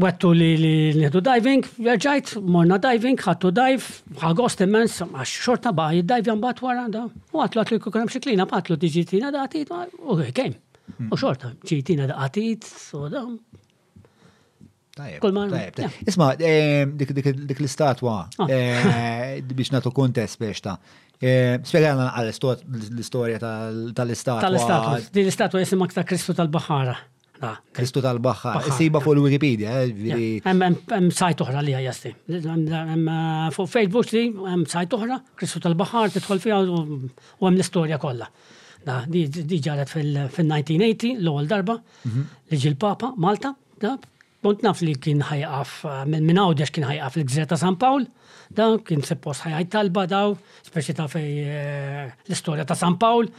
wettu 0.04 0.30
li 0.32 0.50
li 0.62 0.74
nieħdu 1.02 1.20
diving, 1.28 1.68
rġajt, 1.84 2.36
morna 2.40 2.78
diving, 2.80 3.20
ħattu 3.20 3.52
dive, 3.58 3.98
ħagost 4.24 4.64
immens, 4.64 5.02
għax 5.04 5.34
xorta 5.44 5.74
baħi 5.82 6.00
dive 6.06 6.32
jan 6.32 6.40
bat 6.42 6.62
wara 6.64 6.86
da. 6.88 7.04
U 7.10 7.44
għatlu 7.44 7.60
għatlu 7.66 7.80
kukrem 7.90 8.08
xiklina, 8.08 8.48
patlu 8.48 8.80
diġitina 8.80 9.32
da 9.36 9.44
għatit, 9.44 9.74
u 10.00 10.16
game. 10.30 10.56
U 11.10 11.16
xorta, 11.20 11.52
ġitina 11.64 12.08
da 12.08 12.22
għatit, 12.24 12.72
u 12.96 13.06
da, 13.12 13.26
Isma, 14.94 16.28
ehm, 16.38 16.92
dik 16.98 17.58
l-istatwa, 17.58 18.12
ah. 18.38 18.46
ehm, 18.46 19.48
biex 19.58 19.72
natu 19.74 19.90
kontest 19.90 20.38
biex 20.38 20.62
ta' 20.62 20.76
ehm, 21.18 21.64
Spiegħana 21.66 22.06
l-istoria 22.22 23.40
tal-istatwa. 23.42 24.44
Tal-istatwa, 24.44 25.00
di 25.18 25.24
l-istatwa 25.24 25.64
jisimak 25.64 25.96
ta' 25.96 26.04
Kristu 26.06 26.36
tal-Bahara. 26.38 26.94
Kristu 27.74 28.00
tal-Bahara, 28.06 28.62
siba 28.78 29.00
fuq 29.02 29.16
l-Wikipedia. 29.18 29.74
Eh, 29.82 30.38
hemm 30.46 31.10
sajt 31.12 31.42
uħra 31.42 31.64
li 31.66 31.74
għajasti. 31.80 32.14
Eh, 32.38 32.94
fuq 33.58 33.68
Facebook 33.74 34.14
li 34.14 34.28
hemm 34.30 34.62
sajt 34.76 34.94
uħra, 34.96 35.18
Kristu 35.42 35.60
tal-Bahar, 35.66 36.14
titħol 36.20 36.40
fija 36.46 36.62
u 36.62 36.78
hemm 36.86 37.54
l-istorja 37.56 37.98
kollha. 38.06 38.30
Di 38.86 39.26
ġaret 39.58 39.90
fil-1980, 39.90 41.18
l-ewwel 41.18 41.50
darba, 41.50 41.80
mhm. 42.06 42.28
li 42.52 42.62
ġil 42.68 42.76
papa 42.78 43.10
Malta, 43.18 43.56
Kont 44.44 44.60
naf 44.60 44.82
li 44.84 44.92
kien 45.00 45.22
ħajqaf, 45.24 45.70
eh, 45.88 46.00
minn 46.12 46.26
minn 46.28 46.38
għawdex 46.42 46.72
kien 46.76 46.84
ħajqaf 46.84 47.14
l-gżira 47.16 47.56
San 47.56 47.78
Paul, 47.80 48.02
da 48.52 48.66
kien 48.86 49.00
seppos 49.00 49.38
ħajqaj 49.40 49.68
talba 49.72 50.02
daw, 50.10 50.34
speċi 50.68 50.94
ta' 50.98 51.06
fej 51.08 51.30
eh, 51.44 52.10
l-istoria 52.26 52.66
ta' 52.68 52.76
San 52.76 52.98
Paul, 53.00 53.30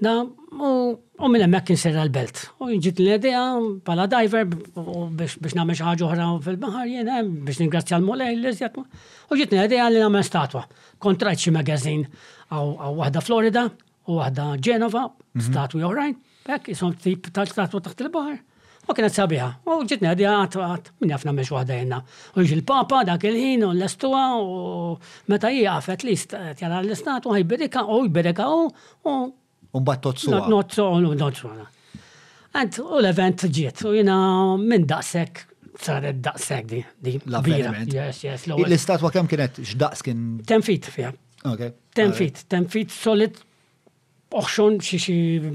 da 0.00 0.14
u 0.22 1.28
minn 1.28 1.44
emmek 1.44 1.66
kien 1.68 1.80
serra 1.82 2.06
l-belt. 2.06 2.40
U 2.64 2.70
jġit 2.72 3.02
l-idea 3.04 3.42
pala 3.84 4.08
diver 4.08 4.48
biex 4.48 5.52
namel 5.60 5.76
xaħġa 5.76 6.08
oħra 6.08 6.30
fil-bahar 6.48 6.88
jena 6.88 7.18
eh, 7.20 7.28
biex 7.50 7.60
ningrazzja 7.66 8.00
l-molej 8.00 8.32
l-iżjat. 8.40 8.80
U 8.80 9.36
jġit 9.36 9.52
l-idea 9.58 9.90
li 9.92 10.00
namel 10.00 10.24
statwa. 10.24 10.64
Kontrajt 11.04 11.42
xie 11.44 11.52
magazin 11.60 12.08
għaw 12.48 12.94
waħda 13.02 13.26
Florida 13.28 13.68
u 14.08 14.22
waħda 14.22 14.54
Genova, 14.64 15.10
statwi 15.36 15.84
oħrajn, 15.84 16.16
bekk 16.48 16.72
jisom 16.72 16.96
tip 16.96 17.28
tal-statwa 17.36 17.84
taħt 17.90 18.06
il-bahar. 18.08 18.40
U 18.86 18.94
kienet 18.94 19.16
sabiħa. 19.18 19.46
U 19.66 19.80
ġitni 19.82 20.06
għadja 20.12 20.30
ah, 20.32 20.42
għat 20.46 20.56
għat, 20.62 20.88
minn 21.02 21.12
jafna 21.12 21.32
meċ 21.34 21.48
għada 21.58 21.76
jenna. 21.80 21.96
U 22.36 22.42
jġi 22.44 22.56
l-papa 22.60 23.00
dak 23.08 23.24
il-ħin 23.26 23.64
u 23.66 23.70
l 23.74 23.82
estua 23.82 24.20
u 24.38 24.92
meta 25.32 25.50
jgħafet 25.50 26.04
li 26.06 26.14
jgħala 26.14 26.78
l-istat 26.84 27.26
u 27.26 27.34
ħajberika 27.34 27.82
u 27.96 28.04
jberika 28.06 28.46
u. 28.54 28.60
Umbat 29.76 30.04
totsuwa. 30.06 30.44
Notsuwa, 30.52 31.00
notsuwa. 31.18 31.66
Għant 32.56 32.78
u 32.84 33.00
l-event 33.00 33.46
ġiet 33.58 33.82
u 33.90 33.94
jina 33.98 34.18
minn 34.62 34.86
daqsek 34.88 35.40
s 35.40 35.88
saret 35.90 36.20
daqsek 36.24 36.68
di. 36.70 36.82
di 37.08 37.16
L-avveniment. 37.26 37.90
Yes, 37.92 38.22
yes. 38.24 38.44
L-istat 38.54 39.02
wa 39.04 39.10
kem 39.14 39.26
kienet 39.30 39.58
x'daqs 39.66 40.06
kien? 40.06 40.22
Ten 40.48 40.62
feet 40.64 40.86
fija. 40.94 41.10
Ok. 41.50 41.66
Ten 41.94 42.14
feet, 42.16 42.44
ten 42.50 42.70
feet 42.70 42.94
solid. 42.94 43.42
Oħxon 44.36 44.78
xie 44.82 44.98
xie 45.00 45.50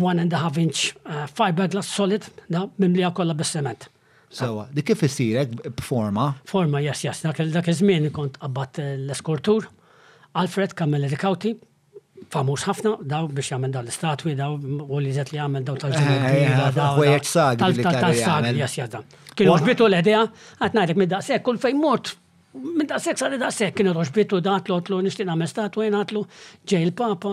one 0.00 0.18
and 0.18 0.32
a 0.32 0.36
half 0.38 0.56
inch 0.58 0.94
uh, 1.06 1.26
fiberglass 1.34 1.84
solid, 1.86 2.24
da, 2.48 2.66
mimlija 2.80 3.12
kolla 3.14 3.34
bis-sement. 3.36 3.88
uh, 4.42 4.66
di 4.72 4.82
kif 4.86 5.02
isirek 5.04 5.72
forma? 5.84 6.30
Forma, 6.48 6.80
yes, 6.80 7.04
yes. 7.04 7.20
Dak 7.26 7.40
iż-żmien 7.68 8.10
kont 8.14 8.38
l-eskortur, 8.40 9.66
Alfred 10.34 10.72
Kamel 10.74 11.04
Rikauti, 11.12 11.54
famus 12.32 12.62
ħafna, 12.64 12.94
daw 13.04 13.26
biex 13.28 13.50
jagħmel 13.52 13.70
daw 13.74 13.82
l-istatwi, 13.82 14.34
daw 14.38 14.54
u 14.56 14.98
li 15.02 15.10
li 15.10 15.16
jagħmel 15.38 15.64
daw 15.66 15.76
tal-ġurnal. 15.76 16.24
Eh, 16.30 16.46
eh, 16.46 16.72
Tal-sagri, 16.72 18.56
yes, 18.62 18.78
yes, 18.80 18.88
da. 18.94 19.02
Kienu 19.36 19.58
ġbitu 19.60 19.90
l-idea, 19.90 20.22
għatnajdek 20.64 21.00
mid-daqsek, 21.02 21.44
kull 21.44 21.60
fejn 21.60 21.76
mort 21.80 22.14
Minn 22.52 22.84
da' 22.88 22.98
seksa 23.00 23.30
li 23.32 23.38
da' 23.40 23.48
sekk 23.54 23.78
kienu 23.78 23.94
roġbitu 23.96 24.40
da' 24.44 24.58
tlu 24.66 24.76
tlu 24.84 24.98
nishtin 25.04 25.30
għamil 25.32 25.48
statu 25.48 25.80
għin 25.82 25.94
għatlu 25.98 26.20
ġej 26.68 26.82
il-papa 26.86 27.30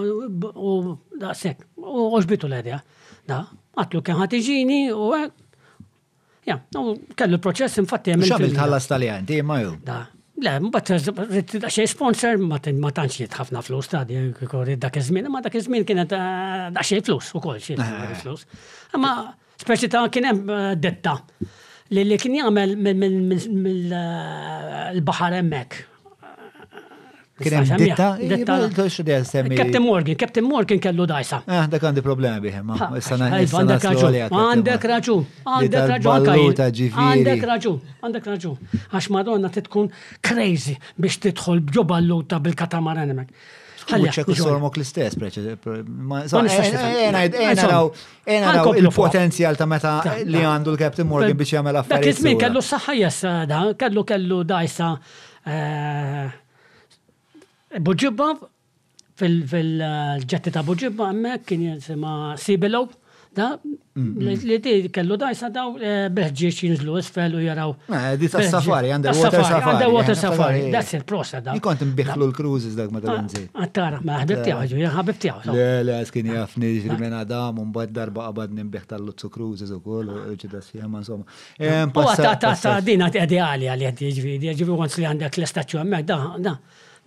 u 0.54 0.76
da' 1.24 1.34
sekk. 1.36 1.66
U 1.84 2.06
roġbitu 2.14 2.48
l-edja. 2.48 2.80
Da' 3.28 3.42
għatlu 3.84 4.02
kien 4.08 4.20
ħat 4.22 4.38
ġini, 4.48 4.80
u 4.96 5.10
għek. 5.18 5.36
Ja, 6.48 6.56
u 6.80 6.96
kellu 7.20 7.42
proċess 7.44 7.82
infatti 7.84 8.14
għemil. 8.16 8.30
Xabil 8.32 8.56
tħallas 8.56 8.88
taljan, 8.94 9.28
di 9.28 9.42
ma 9.44 9.60
ju. 9.64 9.76
Da' 9.90 10.06
Le, 10.40 10.54
mbatt, 10.64 10.88
xej 10.96 11.84
sponsor, 11.92 12.38
ma 12.40 12.62
tantx 12.64 13.26
ħafna 13.34 13.60
flus 13.60 13.90
ta' 13.92 14.06
di, 14.08 14.16
dak 14.40 14.78
da 14.86 14.90
kizmin, 14.96 15.26
ma 15.28 15.42
da 15.44 15.52
kizmin 15.52 15.84
kien 15.84 16.00
eh, 16.06 16.14
da' 16.72 16.80
xej 16.90 17.02
flus 17.10 17.34
u 17.36 17.42
kol 17.44 17.58
xej 17.60 17.76
eh. 17.84 18.14
flus. 18.22 18.46
Ma 19.04 19.10
speċi 19.60 19.90
ta' 19.92 20.06
kienem 20.08 20.40
eh, 20.48 20.70
detta 20.80 21.18
li 21.96 22.02
li 22.06 22.18
kien 22.22 22.34
jgħamil 22.40 22.74
mill 22.80 23.94
eh, 24.00 25.00
bahar 25.06 25.34
emmek. 25.40 25.72
Kien 27.40 27.54
hemm 27.56 27.80
ditta? 27.80 28.08
Ditta. 28.20 28.56
Captain 28.76 29.84
Morgan, 29.86 30.16
Captain 30.20 30.44
Morgan 30.46 30.80
kellu 30.84 31.06
dajsa. 31.10 31.38
Eh, 31.48 31.66
dak 31.72 31.84
għandi 31.90 32.02
problemi 32.06 32.40
bihem. 32.44 32.70
Għandek 32.76 34.90
raġu, 34.92 35.16
Għandek 35.48 35.84
raġu, 35.94 36.10
Għandek 36.10 36.28
raġu, 36.28 36.28
Għandek 36.28 36.60
raġu, 37.54 37.74
Għandek 38.04 38.26
raġu. 38.34 38.52
Għax 38.92 39.08
Madonna 39.16 39.50
titkun 39.56 39.88
crazy 40.22 40.76
biex 41.00 41.16
tidħol 41.30 41.60
ġo 41.74 41.84
balluta 41.96 42.36
bil-katamaran 42.44 43.10
hemmhekk 43.16 43.48
ċekku 43.98 44.36
sormok 44.38 44.78
l-istess, 44.78 45.16
preċed. 45.20 45.60
il-potenzjal 48.84 49.58
ta' 49.58 49.66
meta 49.68 49.96
li 50.26 50.44
għandu 50.44 50.74
l-Captain 50.76 51.08
Morgan 51.08 51.38
biex 51.38 51.56
jagħmel 51.58 51.82
affarijiet. 51.82 52.22
Dak 52.22 52.36
iż 52.36 52.42
kellu 52.44 52.64
s-saħħa 52.64 52.96
jessa 53.00 53.34
da, 53.50 53.62
kellu 53.80 54.04
kellu 54.08 54.42
dajsa 54.48 54.92
eh, 55.50 56.32
Buġibba 57.80 58.30
fil-ġetti 59.20 60.50
eh, 60.50 60.54
ta' 60.58 60.66
Buġibba 60.68 61.10
hemmhekk 61.14 61.48
kien 61.54 61.68
jisimha 61.74 62.36
Sibilow 62.40 62.88
Da, 63.34 63.58
li 63.96 64.60
di 64.60 64.90
kellu 64.90 65.16
da 65.20 65.28
jisa 65.30 65.50
daw 65.54 65.76
eh, 65.78 66.08
beħġiex 66.10 66.64
jinżlu 66.66 66.96
isfel 66.98 67.36
u 67.38 67.42
jaraw. 67.44 67.76
Di 68.18 68.26
ta' 68.30 68.42
safari, 68.50 68.90
water 68.90 69.14
safari. 69.14 69.94
water 69.94 70.16
safari, 70.18 70.64
that's 70.74 70.94
it, 70.98 71.04
prosa 71.06 71.38
da. 71.38 71.54
Ikont 71.54 71.84
nbiħlu 71.92 72.26
l-cruises 72.32 72.74
dak 72.76 72.90
ah, 72.90 72.90
ah, 72.90 72.98
ma 72.98 73.04
tal-nżi. 73.06 73.44
Għattara, 73.54 74.00
ma 74.08 74.18
ħabib 74.24 74.42
tijaw, 74.48 74.64
ġu, 74.74 74.82
ħabib 74.98 75.22
tijaw. 75.22 75.44
Le, 75.54 75.68
le, 75.86 76.00
skin 76.10 76.32
jafni 76.34 76.74
ah, 76.74 76.82
ġirmen 76.88 77.16
għadam, 77.20 77.62
un 77.62 77.70
bad 77.78 77.94
darba 77.94 78.26
għabad 78.32 78.58
nimbiħ 78.64 78.90
tal-lutzu 78.96 79.30
cruises 79.30 79.76
u 79.78 79.82
koll, 79.86 80.10
ġida 80.34 80.64
si 80.66 80.80
sjema 80.80 81.04
insomma. 81.04 81.30
Ehm, 81.62 81.94
u 81.94 82.08
għatta 82.10 82.58
ta' 82.66 82.78
dina 82.82 83.12
t-għedi 83.14 83.44
għali 83.46 83.70
għali 83.76 83.92
għedi 83.94 84.12
ġvidi, 84.18 84.54
ġvidi 84.58 84.74
għons 84.82 85.02
li 85.04 85.10
għandek 85.14 85.42
l-estacju 85.44 85.84
għemmek, 85.84 86.10
da, 86.10 86.22
da. 86.50 86.58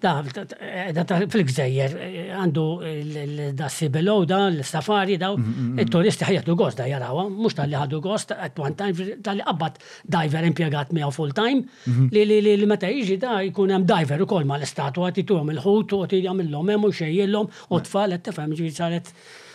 Da, 0.02 0.10
eh, 0.58 0.88
fil-gżejjer, 1.30 1.92
eh, 1.94 2.22
għandu 2.34 3.54
da 3.54 3.68
Sibelow, 3.70 4.24
da 4.26 4.48
l-safari, 4.50 5.16
da, 5.16 5.28
il-turisti 5.32 5.60
mm, 5.60 5.76
mm, 5.76 5.84
mm. 5.86 6.08
e 6.08 6.28
ħajatu 6.32 6.56
gost 6.58 6.78
da 6.80 6.86
jarawa, 6.90 7.26
eh, 7.26 7.30
mux 7.30 7.54
tal-li 7.54 7.78
ħadu 7.78 8.00
gost, 8.02 8.32
at 8.34 8.58
one 8.58 8.74
time, 8.74 9.06
tal-li 9.22 9.46
qabbat 9.46 9.78
diver 10.08 10.44
impiegat 10.48 10.90
mija 10.92 11.10
full 11.14 11.32
time, 11.32 11.68
mhm. 11.86 12.08
li 12.10 12.24
li 12.26 12.40
li 12.42 12.56
li 12.56 12.66
meta 12.66 12.88
iġi 12.90 13.18
da 13.22 13.36
jkun 13.46 13.70
hemm 13.76 13.86
diver 13.86 14.22
u 14.22 14.26
kol 14.26 14.44
ma 14.44 14.58
l-istatwa, 14.58 15.12
tu 15.14 15.38
għam 15.38 15.54
il-ħut, 15.54 15.94
u 16.00 16.06
ti 16.08 16.18
għam 16.26 16.40
il-lom, 16.48 16.74
u 16.82 16.90
xejjillom, 16.90 17.46
u 17.70 17.80
tfal, 17.86 18.12
għed 18.18 18.26
tefem 18.26 18.52
ġi 18.58 18.72
saret 18.74 19.12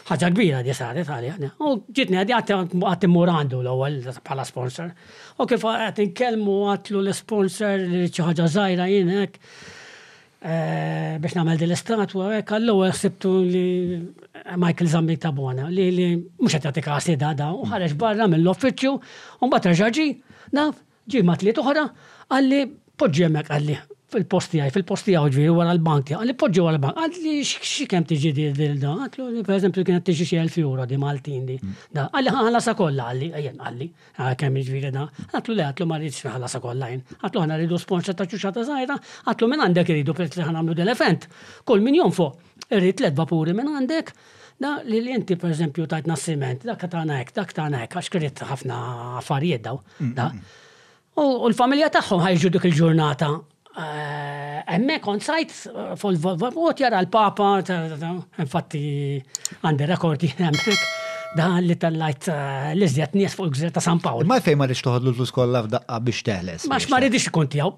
ħagġa 0.08 0.30
kbira 0.34 0.64
di 0.64 0.74
saret 0.74 1.10
għalli 1.12 1.50
U 1.60 1.76
ġitni 1.92 2.16
għaddi 2.16 2.80
għattim 2.80 3.12
murandu 3.12 3.60
l-ewel 3.60 4.00
bħala 4.24 4.46
sponsor. 4.48 4.94
U 5.38 5.46
kif 5.46 5.66
għattin 5.68 6.14
kelmu 6.16 6.62
għatlu 6.72 7.02
l-sponsor 7.04 7.82
li 7.84 8.06
ċaħġa 8.08 8.48
zaħira 8.48 8.88
jenek, 8.88 9.36
Eh, 10.40 11.18
biex 11.18 11.34
namel 11.34 11.58
din 11.58 11.72
l-istatwa, 11.72 12.28
għek 12.38 12.52
għall-ewel 12.54 12.92
ħsibtu 12.94 13.30
li 13.50 13.64
Michael 14.62 14.92
Zambi 14.92 15.16
Tabona 15.18 15.66
li 15.74 15.88
li 15.90 16.06
mux 16.14 16.54
għet 16.54 16.78
kasi 16.86 17.16
da' 17.18 17.34
da' 17.34 17.50
u 17.58 17.66
ħareġ 17.66 17.96
barra 17.98 18.28
mill-offiċju, 18.30 18.92
un 19.42 19.50
bat 19.50 19.66
raġaġi, 19.72 20.06
naf, 20.54 20.78
ġi 21.10 21.24
matli 21.26 21.56
uħra, 21.58 21.88
għalli 22.30 22.62
poġġi 23.02 23.32
għalli, 23.34 23.80
fil-posti 24.08 24.62
għaj, 24.64 24.72
fil-posti 24.72 25.16
għaj 25.20 25.34
ġviri 25.36 25.52
għara 25.54 25.74
l-banki, 25.76 26.16
għalli 26.16 26.34
poġġi 26.40 26.62
għara 26.64 26.78
l-bank, 26.78 27.00
għalli 27.02 27.32
xikem 27.48 28.06
tiġi 28.08 28.30
di 28.38 28.46
dil-da, 28.56 28.94
għalli 29.08 29.42
per 29.44 29.56
eżempju 29.58 29.84
kienet 29.90 30.06
tiġi 30.08 30.28
xie 30.30 30.40
1000 30.46 30.62
euro 30.62 30.86
di 30.88 31.00
Maltin 31.02 31.44
di, 31.50 31.58
għalli 32.04 32.32
għalla 32.40 32.62
sa 32.64 32.74
kolla 32.80 33.10
għalli, 33.12 33.30
għajen 33.36 33.60
għalli, 33.66 33.88
għakem 34.26 34.60
ġviri 34.62 34.92
da, 34.96 35.04
għatlu 35.34 35.58
li 35.58 35.66
għatlu 35.66 35.88
marriċ 35.92 36.20
fi 36.24 36.32
għalla 36.32 36.52
sa 36.54 36.62
kolla 36.64 36.88
għin, 36.94 37.04
għatlu 37.20 37.44
għana 37.44 37.58
rridu 37.60 37.82
sponċa 37.84 38.16
ta' 38.16 38.30
ċuċata 38.32 38.64
zaħira, 38.70 38.98
għatlu 39.28 39.50
minn 39.52 39.66
għandek 39.66 39.92
rridu 39.92 40.16
per 40.16 40.32
li 40.32 40.46
għanamlu 40.48 40.78
d-elefant, 40.80 41.28
kol 41.68 41.84
minn 41.84 42.00
jonfo, 42.00 42.30
rrit 42.72 43.04
led 43.04 43.20
vapuri 43.20 43.58
minn 43.60 43.74
għandek, 43.76 44.14
da 44.64 44.78
li 44.88 45.04
li 45.04 45.12
inti 45.14 45.36
per 45.38 45.52
eżempju 45.52 45.84
tajt 45.92 46.08
nassiment, 46.10 46.64
da 46.66 46.78
katana 46.80 47.20
ek, 47.26 47.36
da 47.36 47.44
katana 47.52 47.84
ek, 47.84 48.00
għax 48.00 48.14
kritt 48.16 48.40
ħafna 48.54 48.80
affarijiet 49.20 49.68
daw, 49.68 49.84
da. 50.02 50.32
Mm, 50.32 50.40
mm, 50.40 50.40
mm. 50.48 50.64
U 51.18 51.48
l-familja 51.50 51.88
tagħhom 51.94 52.22
ħajġu 52.22 52.50
dik 52.54 52.66
il-ġurnata 52.70 53.28
Eh, 53.78 54.62
emmek 54.74 55.06
on 55.08 55.20
sajt 55.22 55.52
eh, 55.70 55.82
fol-vot 56.02 56.80
jara 56.82 56.98
l-papa, 57.04 57.50
infatti 58.42 58.80
għandi 59.62 59.90
rekordi 59.92 60.32
emmek, 60.50 60.86
dan 61.38 61.60
li 61.62 61.76
tal-lajt 61.78 62.30
l-izjat 62.80 63.14
eh, 63.14 63.20
nies 63.22 63.36
fuq 63.38 63.52
gżir 63.54 63.76
ta' 63.76 63.84
San 63.86 64.02
Paolo. 64.02 64.26
Ma 64.30 64.40
fej 64.42 64.58
ma 64.58 64.66
rix 64.70 64.82
toħadlu 64.82 65.14
l-flus 65.14 65.34
f'daqqa 65.36 66.00
biex 66.08 66.26
teħles. 66.26 66.66
Ma 66.72 66.82
ma 66.96 67.04
rridx 67.04 67.30
ikun 67.30 67.52
jaw. 67.60 67.76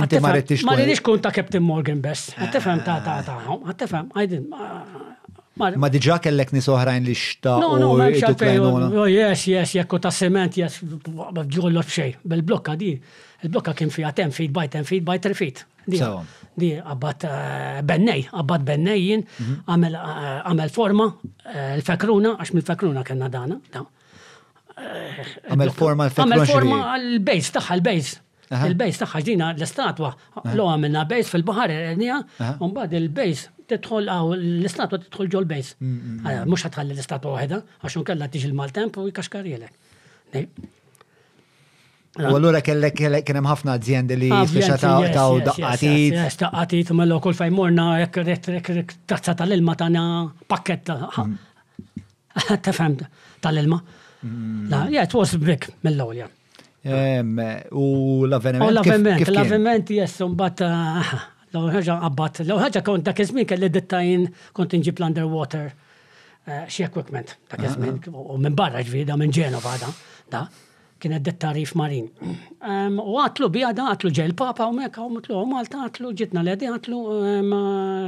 Inti 0.00 0.22
ma 0.24 0.32
rridx. 0.36 0.64
Ma 0.66 0.78
rridx 0.80 1.04
kun 1.04 1.20
ta' 1.24 1.32
Captain 1.36 1.64
Morgan 1.68 2.00
bess. 2.04 2.30
Għattefhem 2.40 2.80
ta' 2.88 2.96
ta' 3.04 3.18
ta' 3.28 3.36
ah. 3.36 3.52
għattefhem, 3.74 4.10
għajdin. 4.16 4.48
Ma 5.66 5.88
diġa 5.92 6.18
kellek 6.24 6.50
nis 6.56 6.66
oħrajn 6.72 7.04
li 7.08 7.12
xta. 7.16 7.60
No, 7.60 7.74
no, 7.80 7.92
ma 7.96 8.08
oh, 8.08 9.04
Yes, 9.08 9.44
yes, 9.52 9.76
jekku 9.76 10.00
ta' 10.04 10.12
sement, 10.16 10.56
yes, 10.60 10.80
ġollu 10.80 11.84
b'xej, 11.84 12.16
bil-blokka 12.28 12.74
di. 12.80 12.90
Il-blokka 13.44 13.74
kien 13.76 13.90
fija 13.90 14.10
10 14.16 14.30
feet 14.32 14.52
by 14.52 14.66
10 14.72 14.84
feet 14.88 15.04
by 15.04 15.18
3 15.18 15.34
feet. 15.34 15.64
Di, 15.86 16.00
di 16.58 16.70
għabbat 16.82 17.24
bennej, 17.86 18.24
għabbat 18.34 18.62
bennejjien, 18.66 19.20
għamel 19.70 20.72
forma, 20.74 21.06
eh, 21.52 21.76
l-fekruna, 21.78 22.32
għax 22.42 22.54
mill-fekruna 22.56 23.04
kena 23.06 23.28
dana. 23.30 23.58
Eh, 24.76 25.34
għamel 25.52 25.72
forma 25.76 26.08
l-fekruna. 26.08 26.38
Għamel 26.38 26.50
forma 26.50 26.78
l-bejs, 26.96 27.52
taħħa 27.54 27.78
l-bejs. 27.78 28.12
Il-bejs 28.56 28.98
taħħa 29.02 29.20
ġdina 29.24 29.52
l-istatwa, 29.56 30.10
lo 30.58 30.66
għamilna 30.72 31.04
bejs 31.10 31.30
fil-bahar, 31.34 31.72
għernija, 31.74 32.18
un-bad 32.64 32.92
il-bejs 32.98 33.46
titħol 33.70 34.10
għaw 34.10 34.32
l-istatwa 34.40 35.00
titħol 35.04 35.30
ġol 35.36 35.48
bejs. 35.52 35.72
Mux 35.76 35.86
mm, 35.86 36.18
mm, 36.22 36.38
mm. 36.52 36.58
ħatħalli 36.66 36.96
l-istatwa 36.96 37.36
għahda, 37.40 37.60
għaxun 37.84 38.06
kalla 38.10 38.28
tiġi 38.32 38.50
l-maltemp 38.52 39.00
u 39.02 39.06
jkaxkarjelek. 39.10 39.84
U 42.18 42.24
allura 42.38 42.60
kellek 42.64 42.94
kien 42.96 43.36
hemm 43.36 43.48
ħafna 43.50 43.74
aziende 43.76 44.16
li 44.18 44.30
speċa 44.30 44.76
ta' 44.80 44.94
u 45.28 45.40
daqqatit. 45.44 46.16
Daqqatit, 46.40 46.92
ma 46.96 47.04
l-okol 47.04 47.34
fej 47.36 47.52
morna, 47.52 47.86
jekk 48.02 48.94
tazza 49.10 49.34
tal-ilma 49.36 49.74
tana 49.76 50.04
pakket 50.48 50.92
mm. 50.94 51.34
tafhem 52.64 52.96
tal-ilma. 53.44 53.80
Mm. 54.22 54.64
La, 54.72 54.82
yeah, 54.92 55.04
it 55.04 55.12
was 55.14 55.36
big 55.42 55.68
mill-ewwel 55.84 56.24
U 56.86 57.86
l-avveniment. 58.26 58.68
U 58.70 58.74
l-avveniment, 58.74 59.24
l-avveniment 59.36 59.92
jess, 60.00 60.16
mbagħad 60.24 60.64
eh, 60.66 61.16
l 61.52 61.66
ħaġa 61.78 61.98
qabbat, 62.06 62.42
l 62.46 62.60
ħaġa 62.64 62.84
kont 62.86 63.10
dak 63.10 63.24
iż-żmien 63.26 63.48
kelli 63.50 63.68
dettajn 63.76 64.28
kont 64.56 64.76
inġib 64.78 65.02
l-underwater 65.02 65.68
eh, 65.68 66.64
xi 66.70 66.86
equipment 66.88 67.36
ta' 67.50 67.60
ah, 67.60 67.66
iż-żmien 67.68 68.00
ah. 68.14 68.30
u 68.32 68.38
minn 68.40 68.56
barra 68.56 68.84
ġvida 68.86 69.18
minn 69.20 69.34
Ġenova 69.36 69.76
da 70.36 70.46
kienet 71.00 71.24
det-tarif 71.24 71.74
marin. 71.76 72.08
U 72.24 73.16
għatlu 73.22 73.48
bijada, 73.52 73.88
għatlu 73.92 74.12
ġel 74.16 74.34
papa, 74.38 74.68
u 74.70 74.74
mek 74.76 74.96
u 75.02 75.08
mutlu, 75.12 75.36
għom 75.40 75.52
malta, 75.56 75.82
għatlu 75.88 76.12
ġitna 76.20 76.42
l-edi, 76.44 76.68
għatlu, 76.72 77.00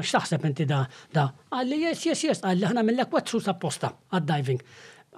xtaħseb 0.09 0.47
inti 0.51 0.67
da, 0.69 0.83
Għalli, 1.19 1.79
jess 1.87 2.07
jess 2.09 2.27
jess 2.29 2.45
għalli, 2.45 2.69
ħana 2.71 2.85
mill-lek 2.89 3.19
sa 3.29 3.55
apposta 3.55 3.93
għad-diving, 4.13 4.63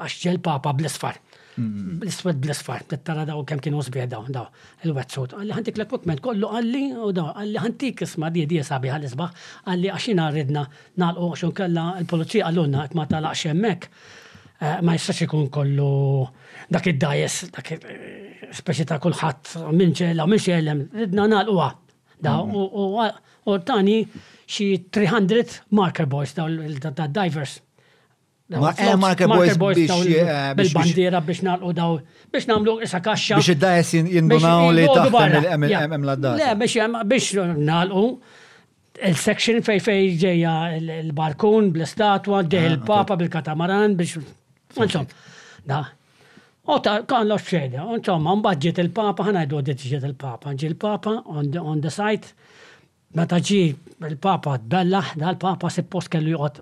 għax 0.00 0.22
ġel 0.24 0.40
papa 0.42 0.72
bl-isfar. 0.74 1.18
Mm-hmm. 1.60 1.96
Bl-isfar, 2.00 2.36
bl-isfar, 2.42 2.84
t-tara 2.90 3.24
daw 3.28 3.40
kem 3.46 3.58
kienu 3.62 3.80
sbieħ 3.86 4.06
daw, 4.12 4.24
daw, 4.34 4.46
il-wetsuit. 4.86 5.34
Għalli 5.36 5.56
ħantik 5.60 5.78
l-equipment, 5.80 6.22
kollu 6.24 6.50
għalli, 6.56 6.82
u 6.98 7.10
daw, 7.14 7.32
għalli 7.36 7.60
għantik 7.62 8.02
isma 8.06 8.30
di 8.34 8.46
di 8.50 8.62
sabi 8.66 8.90
għal-isbaħ, 8.94 9.42
għalli 9.72 9.90
għaxina 9.94 10.28
rridna, 10.32 10.62
nal-oċun 11.02 11.52
kalla, 11.58 11.88
il-polizija 12.02 12.48
għallunna, 12.48 12.86
għet 12.86 12.96
ma 12.98 13.06
tal 13.10 13.28
axemmek 13.30 13.90
Eh, 14.60 14.78
ma 14.84 14.92
jistax 14.92 15.22
ikun 15.24 15.46
kollu 15.52 16.24
dak 16.74 16.84
id-dajes, 16.90 17.36
dak 17.54 17.70
speċi 18.58 18.84
ta' 18.90 18.98
kullħat 19.00 19.54
minn 19.72 19.94
ċella, 19.96 20.26
minn 20.28 20.42
xellem, 20.42 20.82
ridna 21.00 21.24
nalqwa. 21.32 21.70
Da, 22.20 22.34
mhm. 22.44 23.46
u 23.48 23.56
tani 23.64 23.94
xi 24.44 24.66
300 24.92 25.62
marker 25.72 26.04
boys 26.06 26.34
daw 26.36 26.50
divers. 27.08 27.54
Eh, 28.50 28.92
marker 29.00 29.30
boys 29.32 29.56
biex 29.62 29.96
eh, 30.04 30.50
bil-bandiera 30.58 31.22
biex 31.24 31.40
nalqu 31.46 31.72
daw 31.78 31.94
biex 32.34 32.50
namlu 32.50 32.74
isa 32.84 33.00
kaxxa. 33.00 33.38
Biex 33.40 33.54
id-dajes 33.54 33.94
jindunaw 34.12 34.74
li 34.76 34.84
taħt 34.90 35.48
hemm 35.54 36.04
l-addas. 36.04 36.36
Le, 36.36 36.50
biex 36.60 37.32
nalqu 37.70 38.04
il-section 39.08 39.64
fej 39.64 39.80
fej 39.88 40.10
ġeja 40.20 40.54
il-barkun, 40.98 41.72
bl-istatwa, 41.72 42.42
ġej 42.44 42.66
ah, 42.66 42.70
il-papa 42.74 43.16
bil-katamaran 43.24 43.96
biex 43.96 44.20
Insomma, 44.76 45.06
da. 45.64 45.88
O 46.64 46.78
ta' 46.78 47.02
kan 47.04 47.24
lo 47.26 47.36
xedja, 47.38 47.84
insomma, 47.96 48.30
un 48.36 48.42
budget 48.44 48.78
il-Papa, 48.84 49.24
ħana 49.28 49.44
jdu 49.48 49.58
għedġiet 49.60 50.04
il-Papa, 50.10 50.52
ġi 50.54 50.66
il-Papa 50.70 51.14
on 51.32 51.80
the 51.80 51.90
site, 51.90 52.34
ma 53.16 53.24
ta' 53.26 53.40
ġi 53.40 53.56
il-Papa 53.64 54.58
d-bella, 54.62 55.00
da 55.18 55.32
l-Papa 55.32 55.72
post 55.90 56.12
kellu 56.12 56.34
jgħot 56.34 56.60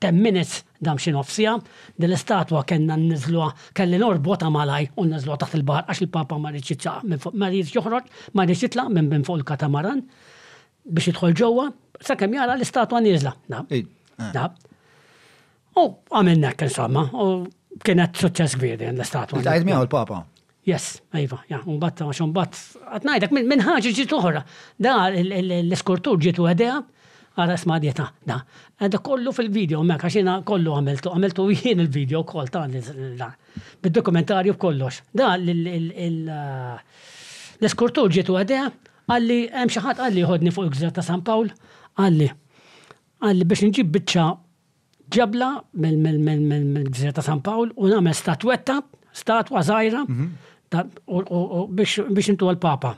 10 0.00 0.20
minutes 0.24 0.62
dam 0.78 0.94
damxi 0.94 1.12
nofsija, 1.16 1.56
dil-istatwa 2.00 2.62
kena 2.68 2.96
n-nizluwa, 3.00 3.50
kelli 3.76 4.00
norbota 4.00 4.48
malaj 4.54 4.88
u 4.96 5.04
n-nizluwa 5.04 5.36
taħt 5.42 5.58
il-bar, 5.58 5.84
għax 5.90 6.04
il-Papa 6.06 6.38
ma 6.40 6.54
rriċitxa, 6.54 6.94
ma 7.10 7.50
rriċ 7.50 7.74
joħroġ, 7.76 8.08
ma 8.38 8.46
tla' 8.54 8.88
minn 8.96 9.10
minn 9.12 9.26
fuq 9.28 9.40
il-katamaran 9.42 10.04
biex 10.84 11.10
jidħol 11.10 11.72
sa' 12.04 12.16
kem 12.20 12.38
jara 12.38 12.54
l-istatwa 12.56 13.00
nizla. 13.00 13.34
Da' 14.24 14.52
U 15.80 15.84
għamilna 16.14 16.52
insomma, 16.62 17.04
u 17.12 17.78
kienet 17.84 18.18
suċċess 18.20 18.58
kbir 18.58 18.76
din 18.78 18.94
l-istatwa. 18.98 19.40
Tajt 19.42 19.64
miegħu 19.66 19.86
l-Papa. 19.88 20.20
Yes, 20.64 21.00
ajva, 21.12 21.42
ja, 21.50 21.58
un 21.68 21.80
għax 21.82 22.20
un 22.24 22.30
bat, 22.32 22.56
għatnajdak 22.96 23.34
minn 23.36 23.62
ħagġi 23.66 23.90
ġit 23.98 24.12
uħra. 24.16 24.44
Da, 24.80 24.96
l 25.10 25.80
ġit 26.22 26.38
u 26.40 26.46
għedja, 26.48 26.76
għara 27.34 27.56
sma 27.60 27.76
dieta, 27.82 28.06
da. 28.24 28.38
Għadda 28.78 29.00
kollu 29.04 29.32
fil-video, 29.34 29.82
mek, 29.84 30.06
għaxina 30.06 30.38
kollu 30.46 30.76
għamiltu, 30.78 31.10
għamiltu 31.12 31.48
jien 31.56 31.82
il-video 31.84 32.22
koll 32.24 32.48
ta' 32.54 32.64
da. 33.20 33.32
Bid-dokumentarju 33.84 34.54
kollox. 34.56 35.02
Da, 35.12 35.34
l 35.36 35.58
ġit 37.58 38.30
u 38.32 38.38
għedja, 38.40 38.62
għalli, 39.10 39.42
hemm 39.58 39.70
xi 39.74 39.82
ħadd 39.84 40.06
għalli 40.06 40.22
jħodni 40.22 40.52
fuq 40.54 40.68
il-gżar 40.70 40.94
ta' 40.96 41.04
San 41.04 41.20
Pawl, 41.26 41.50
għalli, 42.00 42.30
għalli 43.24 43.44
biex 43.48 43.66
nġib 43.68 43.92
bitċa 43.94 44.30
Ġebla 45.14 45.48
mill-Gżira 45.78 47.22
San 47.22 47.42
Pawl 47.46 47.70
u 47.78 47.88
nagħmel 47.90 48.16
statwetta, 48.18 48.80
statwa 49.14 49.60
żgħira 49.68 50.00
biex 50.74 52.30
intu 52.34 52.48
għal-Papa. 52.50 52.90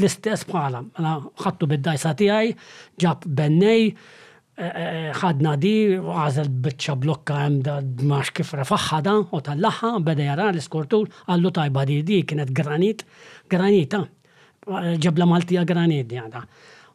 L-istess 0.00 0.46
bħala, 0.48 0.80
ħattu 1.42 1.68
bid-dajsa 1.70 2.12
tiegħi, 2.20 2.54
ġab 3.02 3.26
bennej, 3.40 3.90
ħadna 5.20 5.52
di, 5.60 5.74
għazel 6.00 6.48
bitċa 6.66 6.96
blokka 7.04 7.36
għemda 7.44 7.74
maċ 8.14 8.32
kif 8.38 8.54
rafaxħada 8.62 9.16
u 9.36 9.40
tal-laħħa, 9.48 9.90
beda 10.08 10.30
jara 10.30 10.46
l-iskortur, 10.54 11.10
għallu 11.28 11.52
tajba 11.60 11.84
di 11.90 12.00
di, 12.08 12.22
kienet 12.28 12.52
granit, 12.56 13.04
granita, 13.52 14.04
ġebla 14.96 15.28
Maltija 15.32 15.66
granit 15.68 16.08
di 16.10 16.18
għada. 16.20 16.44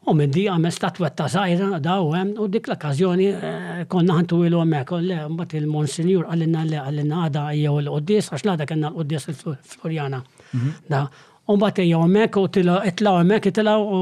U 0.02 0.14
minn 0.18 0.32
di 0.34 0.48
għamil 0.50 0.72
statwetta 0.74 1.28
zaħira 1.30 1.78
daw 1.86 2.08
għem, 2.18 2.30
u 2.42 2.48
dik 2.50 2.72
l-okkazjoni 2.72 3.26
eh, 3.30 3.52
konna 3.92 4.16
għantu 4.18 4.40
ħantu 4.40 4.48
ilu 4.48 4.58
u 4.58 4.66
le 5.06 5.18
mbagħad 5.30 5.58
il 5.60 5.68
monsignor 5.70 6.26
għallinna 6.32 6.64
le 6.72 6.80
għallinna 6.82 7.20
għada 7.28 7.44
jew 7.60 7.76
l 7.84 7.92
uddis 8.00 8.32
għax 8.34 8.44
l-għada 8.48 8.68
kellna 8.72 8.90
l 8.96 9.04
uddis 9.04 9.28
il-Florjana. 9.30 10.22
Mhm. 10.56 10.72
Da. 10.90 11.04
U 11.52 11.58
mbagħad 11.60 11.84
ejja 11.86 12.02
hemmhekk 12.02 12.42
u 12.42 12.46
itlaw 12.90 13.20
hemmhekk 13.20 13.54
itlaw 13.54 13.86
u 13.94 14.00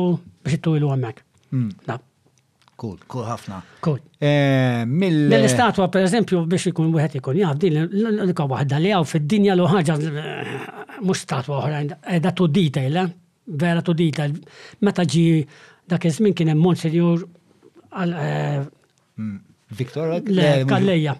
biex 0.47 0.59
ittu 0.61 0.76
il 0.80 0.88
hemmhekk. 0.88 1.26
Hmm. 1.51 1.69
Da. 1.85 1.99
Kull, 2.80 2.95
kull 3.11 3.26
ħafna. 3.27 3.59
Kull. 3.84 3.99
Eh, 4.23 4.85
Mill-istatwa 4.88 5.89
per 5.91 6.05
eżempju 6.07 6.45
biex 6.47 6.69
ikun 6.71 6.93
u 6.95 7.01
għet 7.03 7.17
ikun 7.19 7.41
jaf 7.41 7.59
din 7.59 7.81
l-unika 7.84 8.45
waħda 8.47 8.80
li 8.85 8.93
għaw 8.95 9.03
fil 9.11 9.27
dinja 9.34 9.55
l 9.57 9.67
ħaġa 9.67 9.97
eh, 9.99 10.55
mhux 11.03 11.26
statwa 11.27 11.59
oħra, 11.59 11.84
da 12.23 12.31
il 12.31 12.55
detail, 12.55 13.01
vera 13.59 13.81
tu 13.84 13.91
detail. 13.91 14.31
Meta 14.80 15.03
ġi 15.03 15.43
dak 15.89 16.05
iż-żmien 16.05 16.33
kien 16.37 16.47
hemm 16.51 16.61
Monsenjur 16.63 17.25
għal. 17.89 18.11
Eh, 18.13 18.61
hmm. 19.17 19.39
Viktor? 19.79 20.15
Kalleja. 20.69 21.15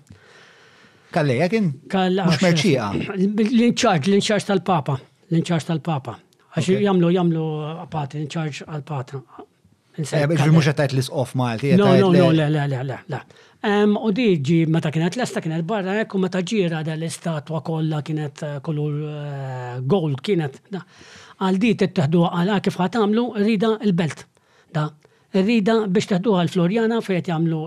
Kalleja 1.14 1.48
kien? 1.52 1.70
Mux 2.18 2.40
merċija. 2.42 2.90
L-inċarġ, 3.18 4.10
l-inċarġ 4.12 4.46
tal-Papa. 4.50 4.96
L-inċarġ 5.32 5.68
tal-Papa. 5.72 6.16
Għax 6.58 6.72
jamlu, 6.82 7.10
jamlu 7.14 7.46
apati, 7.86 8.24
l-inċarġ 8.24 8.64
għal-Patra. 8.70 9.24
Ġi 10.00 10.52
mux 10.56 10.70
għatajt 10.72 10.94
l 10.96 11.04
off 11.12 11.36
Malti. 11.38 11.74
No, 11.78 11.90
no, 12.00 12.10
no, 12.14 12.30
le, 12.34 12.46
le, 12.50 12.66
le, 12.72 12.82
le, 12.88 12.98
le. 13.12 13.22
U 14.00 14.12
diġi, 14.16 14.62
meta 14.72 14.90
kienet 14.94 15.18
l-esta 15.20 15.42
kienet 15.44 15.66
barra, 15.68 15.98
ekku 16.06 16.22
meta 16.24 16.40
ġira 16.48 16.82
da 16.88 16.94
l-istatwa 16.98 17.60
kolla 17.68 18.00
kienet 18.08 18.40
eh, 18.48 18.58
kolur 18.66 18.98
eh, 19.04 19.78
gold 19.94 20.22
kienet. 20.26 20.58
Għal 21.40 21.58
di 21.62 21.74
t-tuħdu 21.84 22.24
għal 22.32 22.54
ah, 22.56 22.62
kif 22.66 22.80
għatamlu 22.82 23.28
rida 23.46 23.74
il-belt 23.84 24.29
da. 24.74 24.90
rida 25.36 25.76
biex 25.94 26.08
taħduha 26.10 26.42
l-Florjana 26.46 26.98
fejt 27.06 27.30
jagħmlu 27.30 27.62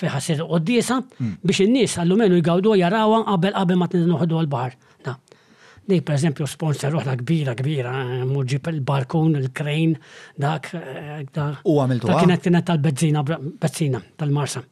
d-disa 0.00 0.96
hmm. 1.00 1.36
biex 1.44 1.60
in-nies 1.66 1.98
għallumenu 2.00 2.38
jgawdu 2.40 2.72
jarawa 2.80 3.18
qabel 3.28 3.52
qabel 3.58 3.80
ma 3.82 3.88
tinħodu 3.92 4.40
għal-bar. 4.42 4.78
Dej, 5.84 6.00
per 6.00 6.14
eżempju, 6.16 6.46
sponsor 6.48 6.94
uħra 6.96 7.12
kbira, 7.20 7.52
kbira, 7.58 7.90
muġi 8.24 8.56
il-barkun, 8.72 9.34
il-krejn, 9.36 9.90
dak, 10.40 10.70
eh, 10.78 11.18
dak. 11.28 11.58
U 11.68 11.74
għamiltu 11.82 12.08
għam? 12.08 12.22
Kienet 12.22 12.40
kienet 12.46 12.64
tal-bezzina, 12.70 13.20
bezzina, 13.60 14.00
tal-marsa. 14.16 14.62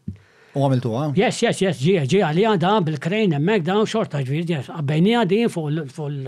U 0.56 0.64
għamiltu 0.64 0.94
għam? 0.96 1.12
Yes, 1.20 1.42
yes, 1.44 1.60
yes, 1.66 1.82
ġie, 1.84 2.00
ġi 2.08 2.22
għalija 2.24 2.54
da, 2.64 2.72
bil-krejn, 2.88 3.36
emmek 3.36 3.66
da, 3.68 3.76
xorta 3.84 4.22
ġvir, 4.24 4.46
ġie, 4.54 4.62
għabbejnija 4.72 5.26
din 5.34 5.52
fuq 5.52 5.68
l-full 5.74 6.22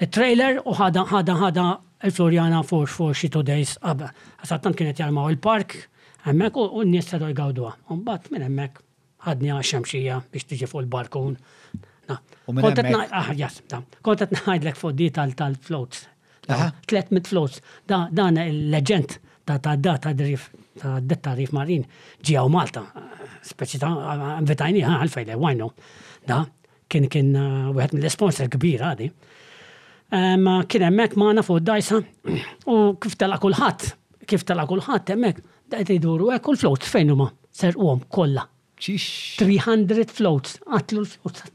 il-trailer 0.00 0.60
u 0.64 0.74
ħada 0.76 1.02
ħada 1.10 1.34
ħada 1.40 1.64
il-Floriana 2.06 2.62
for 2.66 2.88
for 2.90 3.14
xi 3.16 3.28
two 3.32 3.42
days 3.46 3.76
qabel. 3.80 4.10
Għasattant 4.42 4.76
kienet 4.76 4.98
jarmaw 5.00 5.30
il-park, 5.32 5.76
hemmhekk 6.26 6.58
u 6.60 6.82
n-nies 6.84 7.08
sedu 7.12 7.30
jgawduha. 7.32 7.72
Mbagħad 7.96 8.30
minn 8.34 8.44
hemmhekk 8.46 8.82
ħadni 9.26 9.52
għax 9.56 9.70
xemxija 9.74 10.18
biex 10.32 10.48
tiġi 10.52 10.68
fuq 10.70 10.84
il-balkun. 10.84 11.36
Ah, 12.12 12.20
Kontet 14.02 14.36
najdlek 14.46 14.76
fuq 14.78 14.94
di 14.94 15.08
tal-floats. 15.10 16.04
Tlet 16.86 17.10
mit 17.10 17.26
floats. 17.26 17.62
Dan 17.90 18.36
il-leġent 18.42 19.16
ta' 19.46 19.58
ta' 19.62 19.74
da 19.80 19.96
ta' 20.02 20.12
drif 20.18 20.50
ta' 20.78 20.98
detta 21.00 21.32
rif 21.34 21.50
marin 21.56 21.82
ġijaw 22.22 22.50
Malta. 22.52 22.84
Speċi 23.46 23.80
ta' 23.82 23.90
invitajni 24.36 24.84
għalfejle, 24.86 25.38
wajno. 25.42 25.72
Da' 26.26 26.44
kien 26.86 27.08
kien 27.10 27.32
u 27.34 27.72
uh, 27.74 27.88
mill-sponsor 27.96 28.46
kbir 28.52 28.82
għadi. 28.92 29.08
Eh, 30.12 30.36
ma 30.38 30.60
kien 30.70 30.84
hemmhekk 30.86 31.16
magħna 31.18 31.42
fuq 31.42 31.64
dajsa 31.66 31.96
u 32.70 32.74
kif 33.02 33.16
tela 33.18 33.38
kulħadd, 33.42 33.86
kif 34.30 34.44
tela 34.46 34.62
kulħadd 34.70 35.08
hemmhekk, 35.16 35.42
dajt 35.74 35.96
iduru 35.96 36.28
hekk 36.30 36.44
kull 36.46 36.60
floats 36.60 36.92
fejn 36.94 37.10
huma 37.16 37.32
serquhom 37.50 38.04
kollha. 38.14 38.46
300 38.76 40.12
floats, 40.12 40.58
għatlu 40.68 41.00
l-floats, 41.00 41.46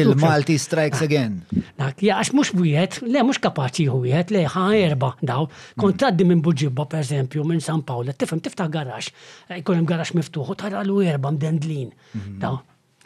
Il-Malti 0.00 0.54
strikes 0.58 1.02
ah. 1.04 1.04
again. 1.04 1.34
Dak, 1.76 2.00
ja, 2.00 2.16
għax 2.22 2.30
mux 2.38 2.54
bujiet, 2.56 2.96
le 3.04 3.20
mux 3.28 3.36
kapaċi 3.44 3.84
bujiet, 3.92 4.32
le 4.32 4.46
ħa 4.48 4.62
erba 4.78 5.10
daw, 5.20 5.44
kontaddi 5.76 6.24
mm. 6.24 6.30
minn 6.32 6.40
Buġibba, 6.46 6.86
per 6.88 7.02
eżempju, 7.04 7.44
minn 7.44 7.60
San 7.60 7.84
Paolo, 7.84 8.16
tifem 8.16 8.40
tiftaħ 8.46 8.72
garax, 8.78 9.12
eh, 9.52 9.58
jkun 9.60 9.84
garax 9.86 10.16
miftuħ, 10.16 10.54
tara 10.64 10.80
l 10.86 11.02
erba 11.04 11.34
mdendlin. 11.36 11.92
Mhm. 12.16 12.40
Daw, 12.40 12.58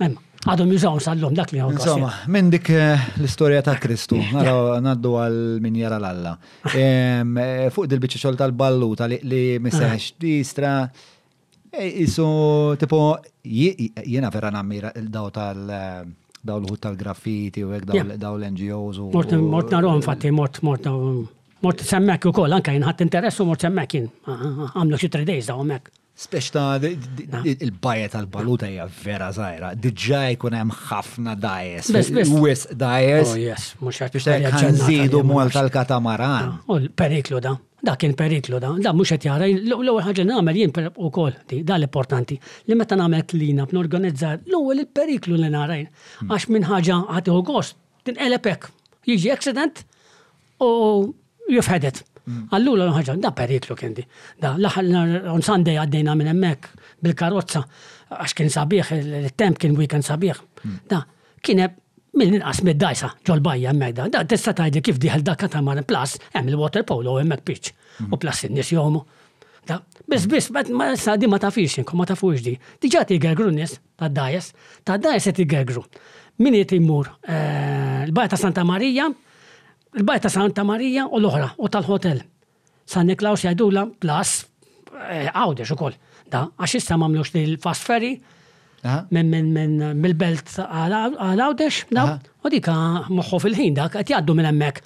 emma. 0.07 0.28
Għadhom 0.47 0.71
jużawn 0.73 1.01
sal-lum 1.03 1.35
dak 1.35 1.51
li 1.53 1.59
għon. 1.63 1.75
Insomma, 1.79 2.11
minn 2.31 2.51
dik 2.53 2.69
eh, 2.71 3.07
l-istoria 3.19 3.63
ta' 3.67 3.75
Kristu, 3.83 4.19
naddu 4.85 5.17
għal 5.19 5.39
min 5.65 5.79
jara 5.81 5.99
l-alla. 5.99 6.37
Eh, 6.71 7.23
fuq 7.75 7.89
dil 7.91 8.03
bicċi 8.05 8.23
xol 8.23 8.39
tal-balluta 8.39 9.09
li 9.11 9.43
misax 9.65 10.13
eh. 10.13 10.13
distra, 10.23 10.73
jisu 11.83 12.29
tipo, 12.81 13.01
jena 13.49 14.31
vera 14.31 14.53
nammira 14.55 14.93
il-daw 15.01 15.31
tal- 15.35 15.75
daw 16.39 16.55
l-ħut 16.63 16.81
tal-graffiti 16.87 17.65
u 17.67 17.73
daw 17.83 18.37
l-NGOs 18.39 19.01
u. 19.03 19.09
Mort 19.51 19.73
narom 19.75 20.05
fatti, 20.07 20.31
mort, 20.31 20.61
mort, 20.65 20.87
mort 21.67 21.83
semmek 21.83 22.29
u 22.31 22.33
koll, 22.33 22.55
anka 22.55 22.73
jenħat 22.77 23.03
interessu 23.05 23.45
mort 23.47 23.67
semmek 23.67 23.97
jen. 24.01 24.07
Ah, 24.31 24.35
ah, 24.35 24.45
ah, 24.47 24.71
għamlu 24.79 25.01
xie 25.03 25.11
3 25.19 25.27
days 25.35 25.51
daw 25.51 25.59
mek. 25.67 25.91
Speċta 26.19 26.63
ta' 26.83 27.39
il-bajja 27.47 28.09
tal-baluta 28.11 28.67
hija 28.67 28.89
vera 29.05 29.29
zaħira. 29.37 29.69
Diġà 29.79 30.23
jkun 30.33 30.57
hemm 30.59 30.73
ħafna 30.75 31.37
dajes. 31.39 31.91
Wis 32.43 32.65
dajes. 32.81 33.35
Oh 33.37 33.39
yes, 33.39 33.67
mhux 33.79 34.01
qed 34.03 34.17
biex 34.25 34.51
ħanżidu 34.57 35.21
mol 35.27 35.53
tal-katamaran. 35.55 36.49
Ah, 36.57 36.75
oh, 36.75 36.83
periklu 37.03 37.39
da. 37.45 37.53
Da 37.87 37.95
kien 37.95 38.17
periklu 38.19 38.59
da. 38.59 38.73
Da 38.83 38.91
mhux 38.99 39.13
qed 39.15 39.29
jara 39.29 39.47
l-ewwel 39.47 40.03
ħaġa 40.09 40.27
nagħmel 40.33 40.59
jien 40.65 40.91
ukoll 41.07 41.39
da 41.71 41.79
l-importanti. 41.79 42.41
Li 42.67 42.81
meta 42.83 42.99
nagħmel 42.99 43.23
klina 43.31 43.69
b'norganizza 43.71 44.33
l-ewwel 44.41 44.83
il-periklu 44.83 45.39
li 45.39 45.53
narajn. 45.55 45.87
Hmm. 46.25 46.35
Għax 46.35 46.51
minn 46.51 46.67
ħaġa 46.73 46.99
u 47.37 47.41
gost 47.47 47.79
tinqeleb 48.11 48.57
Jiġi 49.09 49.31
accident 49.33 49.85
u 50.67 50.71
jifħedet. 51.55 52.03
Mm. 52.29 52.47
Allura 52.53 52.85
l-ħagġa, 52.89 53.15
da 53.25 53.31
periklu 53.37 53.77
kendi. 53.79 54.05
Da, 54.41 54.55
l-ħal 54.59 54.95
on 55.33 55.45
Sunday 55.45 55.79
għaddejna 55.83 56.15
minn 56.19 56.31
emmek 56.35 56.69
bil-karozza, 57.05 57.63
għax 58.17 58.35
kien 58.39 58.51
sabiħ, 58.53 58.93
il-temp 59.23 59.61
kien 59.63 59.77
weekend 59.79 60.07
sabiħ. 60.09 60.41
Mm. 60.65 60.79
Da, 60.93 61.03
kienet 61.45 61.79
minn 62.19 62.37
inqas 62.39 62.61
mid-dajsa 62.67 63.11
ġolbajja 63.29 63.73
emmek 63.73 63.95
da. 64.01 64.09
Da, 64.13 64.25
tista 64.29 64.53
tajdi 64.59 64.83
kif 64.85 65.01
diħal 65.01 65.25
da 65.27 65.37
katamaran 65.39 65.87
plus, 65.89 66.19
hemm 66.35 66.51
il-water 66.53 66.85
polo 66.89 67.19
emmek 67.23 67.45
pitch. 67.47 67.73
Mm-hmm. 67.75 68.15
U 68.15 68.19
plus 68.21 68.45
in 68.49 68.61
jomu. 68.65 69.05
Da, 69.69 69.79
bis 70.09 70.25
bis, 70.27 70.47
ma' 70.55 70.95
sa' 70.97 71.17
di 71.21 71.29
ma' 71.29 71.39
ta' 71.43 71.51
fiexinko, 71.53 71.97
ma' 71.99 72.07
ta' 72.09 72.17
fuġ 72.17 72.45
di. 72.45 72.55
Diġa 72.83 73.03
ti 73.11 73.19
għergru 73.19 73.51
nis, 73.53 73.75
ta' 74.01 74.09
dajes, 74.09 74.53
ta' 74.85 74.97
dajes 74.97 75.29
ti 75.37 75.45
għergru. 75.45 75.83
Min 76.41 76.57
jiet 76.57 76.73
imur? 76.73 77.11
Eh, 77.29 78.07
L-bajta 78.07 78.39
Santa 78.41 78.65
Marija, 78.65 79.11
il-bajt 79.95 80.21
ta' 80.23 80.33
Santa 80.33 80.65
Maria 80.65 81.07
u 81.13 81.21
l-oħra 81.21 81.53
u 81.61 81.69
tal-hotel. 81.73 82.23
San 82.89 83.07
Niklaus 83.11 83.45
jajdula 83.45 83.87
plus 84.01 84.41
għawde 84.93 85.65
eh, 85.65 85.69
xo 85.69 85.77
kol. 85.79 85.95
Da, 86.29 86.47
għax 86.61 86.79
issa 86.81 86.99
mamlux 87.01 87.35
il-fast 87.41 87.87
ferry 87.89 88.17
minn 89.11 89.57
mill-belt 89.99 90.53
għal-għawdex, 90.63 91.89
da, 91.93 92.13
u 92.47 92.51
dika 92.53 92.73
moħħu 93.11 93.41
fil-ħin 93.43 93.75
da, 93.77 93.89
għat 93.91 94.13
jaddu 94.15 94.37
minn 94.39 94.47
emmek 94.53 94.79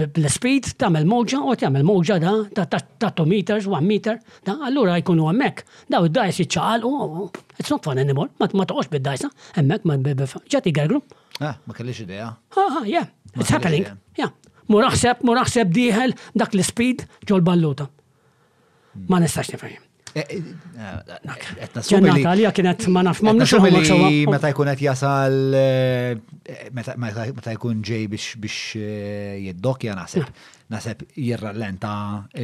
bil 0.00 0.28
speed 0.30 0.74
tamel 0.78 1.06
moġa, 1.08 1.40
u 1.48 1.54
tamel 1.58 1.86
moġa 1.88 2.18
da, 2.22 2.34
ta' 2.68 2.82
2 3.22 3.26
meters, 3.30 3.66
1 3.70 3.80
meter, 3.88 4.18
da, 4.46 4.58
allura 4.68 4.98
jkunu 5.00 5.30
emmek. 5.32 5.64
Da, 5.88 6.02
u 6.04 6.10
d-dajs 6.10 6.42
jitċaqal, 6.44 6.84
u, 6.86 7.30
it's 7.56 7.72
not 7.72 7.86
fun 7.88 8.02
anymore, 8.02 8.34
ma 8.42 8.50
ma' 8.52 8.68
toqx 8.68 8.92
bid-dajsa, 8.92 9.32
emmek, 9.62 9.88
ma 9.88 9.96
ġati 10.02 10.74
għergru. 10.74 11.00
Ah, 11.40 11.56
ma 11.64 11.72
kellix 11.74 12.02
idea. 12.04 12.32
Ah, 12.58 12.82
yeah, 12.84 13.08
it's 13.36 13.48
happening. 13.48 13.86
Yeah, 14.18 14.34
mu 14.68 14.80
naħseb, 14.84 15.24
mu 15.24 15.34
diħel 15.34 16.14
dak 16.36 16.56
l-speed 16.56 17.04
ġol 17.28 17.44
balluta. 17.44 17.88
Ma 19.08 19.20
nistax 19.22 19.52
nifhem. 19.54 19.84
Eh, 20.18 20.24
eh, 20.24 20.44
eh, 20.80 21.66
Ġennata 21.84 22.32
li 22.38 22.46
kienet 22.56 22.86
ma 22.90 23.02
naf 23.04 23.20
ma 23.22 23.34
mnux 23.36 23.52
li 23.92 24.22
meta 24.26 24.48
jkun 24.50 24.70
qed 24.72 24.80
jasal 24.80 25.36
meta 26.72 27.52
jkun 27.54 27.82
ġej 27.84 28.06
biex 28.10 28.62
jiddokja 28.80 29.96
naħseb. 29.98 30.32
Naħseb 30.68 31.00
jirrallenta 31.16 31.90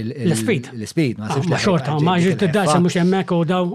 l-speed. 0.00 0.70
L-speed, 0.72 1.18
ma 1.20 1.26
sibx. 1.34 1.58
Xorta, 1.60 1.96
ma 2.00 2.14
ġiet 2.22 2.40
id-dasa 2.46 2.78
mux 2.80 2.94
hemmhekk 2.96 3.34
u 3.36 3.42
daw 3.50 3.66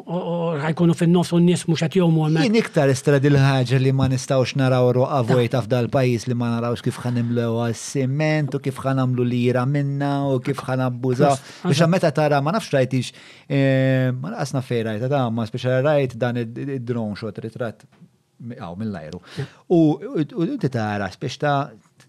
ħajkunu 0.63 0.95
fin-nofs 0.97 1.35
u 1.35 1.37
n-nies 1.37 1.67
mhux 1.69 1.83
qed 1.85 1.99
jomu 2.01 2.23
Jien 2.33 2.55
iktar 2.57 2.89
istra 2.89 3.19
dil 3.21 3.37
ħagġa 3.37 3.77
li 3.83 3.91
ma 3.93 4.07
nistgħux 4.09 4.55
naraw 4.57 4.89
ruqa 4.97 5.19
vojta 5.29 5.61
f'dal 5.67 5.91
pajjiż 5.93 6.25
li 6.31 6.37
ma 6.39 6.47
narawx 6.55 6.81
kif 6.87 6.97
ħanimlew 7.03 7.59
għas-siment 7.67 8.57
u 8.57 8.61
kif 8.65 8.79
ħanamlu 8.87 9.27
lira 9.29 9.67
minna 9.69 10.11
u 10.33 10.39
kif 10.41 10.63
ħanabbużaw. 10.65 11.35
Biex 11.69 11.89
meta 11.93 12.09
tara 12.11 12.41
ma 12.41 12.55
nafx 12.57 12.73
rajtix 12.79 13.13
ma 14.17 14.33
naqasna 14.33 14.63
fej 14.65 14.85
rajt 14.89 15.07
ta' 15.13 15.27
ma 15.29 15.45
speċjal 15.45 15.83
rajt 15.85 16.17
dan 16.25 16.41
id-drone 16.47 17.13
shot 17.21 17.37
ritrat. 17.45 17.85
għaw 18.39 18.75
mill-lajru. 18.79 19.17
U 19.75 19.79
t-tara, 20.63 21.09
ta' 21.41 21.55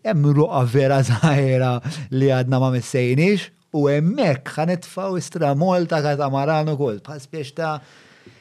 hemm 0.07 0.29
ruqa 0.37 0.65
vera 0.73 1.01
zaħira 1.09 1.71
li 2.17 2.31
għadna 2.37 2.61
ma 2.62 2.71
missejniex 2.75 3.49
u 3.79 3.85
hemmhekk 3.91 4.55
ħanetfaw 4.59 5.19
istramol 5.23 5.89
ta' 5.93 6.03
katamaran 6.07 6.73
ukoll 6.75 7.03
bħal 7.09 7.21
spiex 7.25 7.55
ta' 7.59 7.75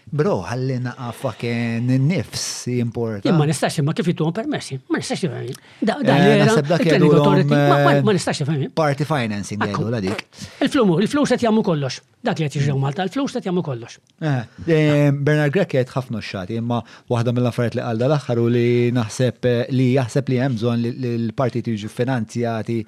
Bro, 0.09 0.39
ħalli 0.47 0.79
naqa 0.81 1.11
fucking 1.13 1.85
nifs 2.01 2.65
importa. 2.81 3.29
Ma 3.35 3.45
nistax 3.45 3.83
ma 3.85 3.93
kif 3.93 4.07
jittuhom 4.09 4.33
permessi, 4.33 4.79
ma 4.89 4.97
nistax 4.97 5.27
ifhem. 5.27 5.51
Da 5.85 5.99
eh, 6.01 6.45
eh, 6.79 8.01
ma 8.01 8.15
nistax 8.15 8.41
ifhem. 8.41 8.63
Party 8.77 9.05
financing 9.07 9.61
jgħidu 9.61 9.91
la 9.93 9.99
dik. 10.03 10.23
Il-flumu, 10.65 10.97
il-flus 11.05 11.29
set 11.35 11.45
jagħmlu 11.45 11.61
kollox. 11.67 11.99
Dak 12.25 12.41
li 12.41 12.49
qed 12.49 12.57
jiġrew 12.57 12.79
Malta, 12.81 13.05
il-flus 13.05 13.37
qed 13.37 13.51
jagħmlu 13.51 13.63
kollox. 13.69 13.99
Eh, 14.25 14.49
Bernard 14.65 15.53
Grek 15.55 15.77
jgħid 15.77 15.93
ħafna 15.93 16.23
xati, 16.25 16.57
imma 16.57 16.81
waħda 17.13 17.35
mill-affarijiet 17.37 17.77
li 17.79 17.85
qalda 17.85 18.09
l-aħħar 18.09 18.41
u 18.41 18.49
li 18.57 18.67
naħseb 18.97 19.53
li 19.77 19.91
jaħseb 19.93 20.33
li 20.33 20.41
hemm 20.41 20.57
bżonn 20.57 20.87
li 20.89 21.13
l-partit 21.19 21.69
jiġu 21.69 21.93
finanzjati 21.93 22.81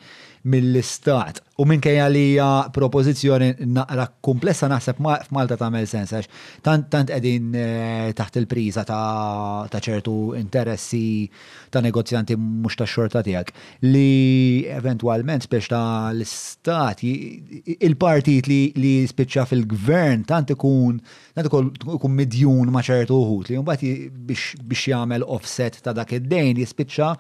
mill-istat 0.50 1.38
U 1.60 1.66
minkejja 1.68 2.06
li 2.08 2.20
hija 2.32 2.46
propożizzjoni 2.72 3.54
naqra 3.76 4.06
komplessa 4.24 4.70
naħseb 4.72 5.00
f'Malta 5.28 5.58
tagħmel 5.60 5.84
sens 5.90 6.14
għax 6.16 6.28
tant 6.64 6.86
tant 6.94 7.10
qegħdin 7.12 7.50
eh, 7.60 8.14
taħt 8.16 8.38
il-priża 8.40 8.86
ta' 8.88 9.82
ċertu 9.84 10.14
interessi 10.40 11.28
ta' 11.74 11.82
negozjanti 11.84 12.38
mhux 12.40 12.80
ta' 12.80 12.88
xorta 12.88 13.20
tiegħek 13.28 13.52
li 13.84 14.64
eventwalment 14.78 15.50
biex 15.52 15.68
ta' 15.74 15.84
l-istat 16.16 17.04
il-partit 17.04 18.48
li 18.80 18.94
spiċċa 19.12 19.46
fil-gvern 19.52 20.24
tant 20.32 20.56
ikun 20.56 21.02
tant 21.36 21.52
ikun 21.52 22.16
midjun 22.16 22.72
ma' 22.72 22.86
ċertu 22.88 23.20
uħut 23.26 23.52
li 23.52 23.60
mbagħad 23.60 24.08
biex 24.32 24.88
jagħmel 24.96 25.28
offset 25.28 25.84
ta' 25.84 25.98
dak 26.00 26.16
id-dejn 26.22 26.64
jispiċċa 26.64 27.12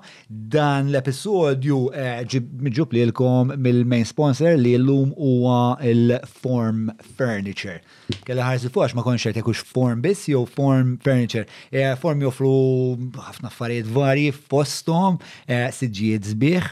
dan 0.53 0.91
l-episodju 0.91 1.77
eh, 1.97 2.21
ġib 2.29 2.93
li 2.93 3.01
l-kom 3.07 3.55
mill-main 3.57 4.05
sponsor 4.05 4.53
li 4.53 4.75
l-lum 4.77 5.15
huwa 5.17 5.79
il-Form 5.81 6.91
Furniture. 7.17 7.79
Kella 8.25 8.45
ħarsi 8.45 8.69
għax 8.69 8.93
ma 8.99 9.03
konċert 9.05 9.37
jekux 9.41 9.63
Form 9.69 9.99
biss 10.03 10.29
jew 10.29 10.43
Form 10.49 10.91
Furniture. 11.05 11.47
Eh, 11.73 11.89
form 12.01 12.21
joflu 12.27 12.51
ħafna 13.19 13.49
affarijiet 13.51 13.89
varji 13.93 14.29
fostom 14.33 15.17
siġijiet 15.49 16.25
zbieħ 16.35 16.69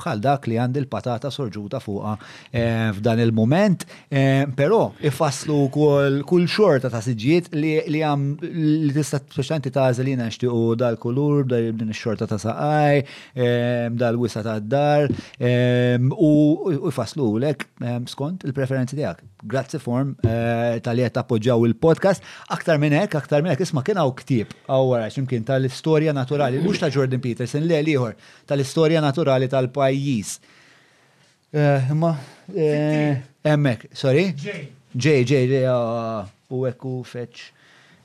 bħal 0.00 0.20
dak 0.26 0.48
li 0.50 0.56
għand 0.62 0.80
il-patata 0.82 1.28
sorġuta 1.34 1.80
fuqa 1.84 2.14
f'dan 2.52 3.22
il-moment, 3.26 3.84
però 4.56 4.82
ifasslu 5.04 5.60
kull 5.72 6.18
xorta 6.56 6.92
ta' 6.92 7.00
siġijiet 7.06 7.48
li 7.60 8.00
għam 8.04 8.28
li 8.44 8.92
tista' 8.96 9.24
Sostanti 9.34 9.68
ta' 9.74 9.88
għazilina 9.90 10.28
u 10.52 10.76
dal-kulur, 10.78 11.40
dal-din 11.50 11.90
xorta 11.92 12.26
ta' 12.30 12.38
saqaj, 12.38 13.00
dal-wisa 13.98 14.44
ta' 14.46 14.60
dar 14.62 15.08
u 16.14 16.28
jfaslu 16.86 17.32
lek 17.42 17.64
skont 18.12 18.44
il-preferenzi 18.46 18.94
tijak. 18.94 19.24
Grazzi 19.44 19.80
form 19.82 20.12
eh, 20.24 20.78
tal-li 20.86 21.02
appoġġaw 21.08 21.64
il-podcast. 21.66 22.22
Aktar 22.54 22.78
minn 22.78 22.94
hekk, 22.94 23.16
aktar 23.24 23.42
minn 23.42 23.52
hekk, 23.56 23.64
isma 23.66 23.82
kien 23.84 23.98
hawn 24.00 24.14
ktieb 24.22 24.54
għaw 24.68 24.92
wara 24.92 25.10
x'imkien 25.10 25.42
tal-istorja 25.50 26.14
naturali, 26.14 26.62
mhux 26.62 26.84
ta' 26.84 26.92
Jordan 26.94 27.20
Peterson, 27.26 27.66
le 27.66 27.82
liħor, 27.90 28.14
tal-istorja 28.46 29.02
naturali 29.04 29.50
tal-pajjiż. 29.50 30.32
Eh, 31.58 31.90
Ma, 31.98 32.14
emmek, 32.54 33.84
eh, 33.90 33.94
sorry? 33.98 34.28
J, 34.38 34.68
J, 34.94 35.16
J, 35.26 35.76
u 36.54 36.64
ekku 36.70 37.00
feċ. 37.02 37.48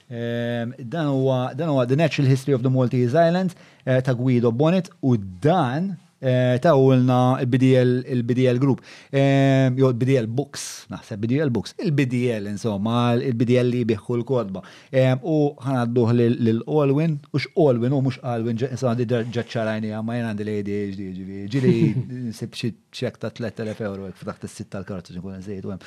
Ehm, 0.10 0.74
dan 0.78 1.06
huwa 1.08 1.86
The 1.88 1.96
Natural 1.96 2.28
History 2.28 2.54
of 2.56 2.64
the 2.66 2.70
Maltese 2.70 3.14
Islands 3.14 3.54
eh, 3.86 4.02
ta' 4.02 4.14
Guido 4.18 4.50
Bonnet 4.52 4.90
u 5.06 5.14
dan 5.18 5.98
eh, 6.22 6.58
ta' 6.58 6.74
ulna 6.74 7.38
il-BDL 7.42 8.58
Group. 8.58 8.82
Ehm, 9.12 9.76
jo, 9.78 9.90
il 9.94 9.98
BDL 10.02 10.26
Books, 10.26 10.88
naħseb 10.90 11.22
BDL 11.28 11.52
Books. 11.54 11.76
Il-BDL, 11.78 12.50
insomma, 12.50 13.14
il-BDL 13.22 13.70
li 13.70 13.84
biħu 13.86 14.18
l-kodba. 14.18 14.64
Ehm, 14.92 15.22
u 15.22 15.36
ħanadduħ 15.62 16.16
l-Olwin, 16.18 17.20
u 17.30 17.38
x-Olwin, 17.44 17.94
u 17.94 18.02
mux 18.10 18.18
Alwin, 18.26 18.58
insomma, 18.66 18.96
di 18.98 19.06
ġaċċarajni 19.06 19.94
għamma 19.94 20.18
jena 20.18 20.32
għandi 20.34 20.48
l-ADHD, 20.48 21.06
ġivi, 21.20 21.40
ġili 21.54 21.76
nsib 22.32 22.58
xek 22.58 23.22
ta' 23.22 23.30
3000 23.44 23.86
euro, 23.86 24.10
ftaħt 24.24 24.50
il-sitta 24.50 24.82
l-kartu, 24.82 25.14
ġinkun 25.20 25.46
zejdu 25.46 25.78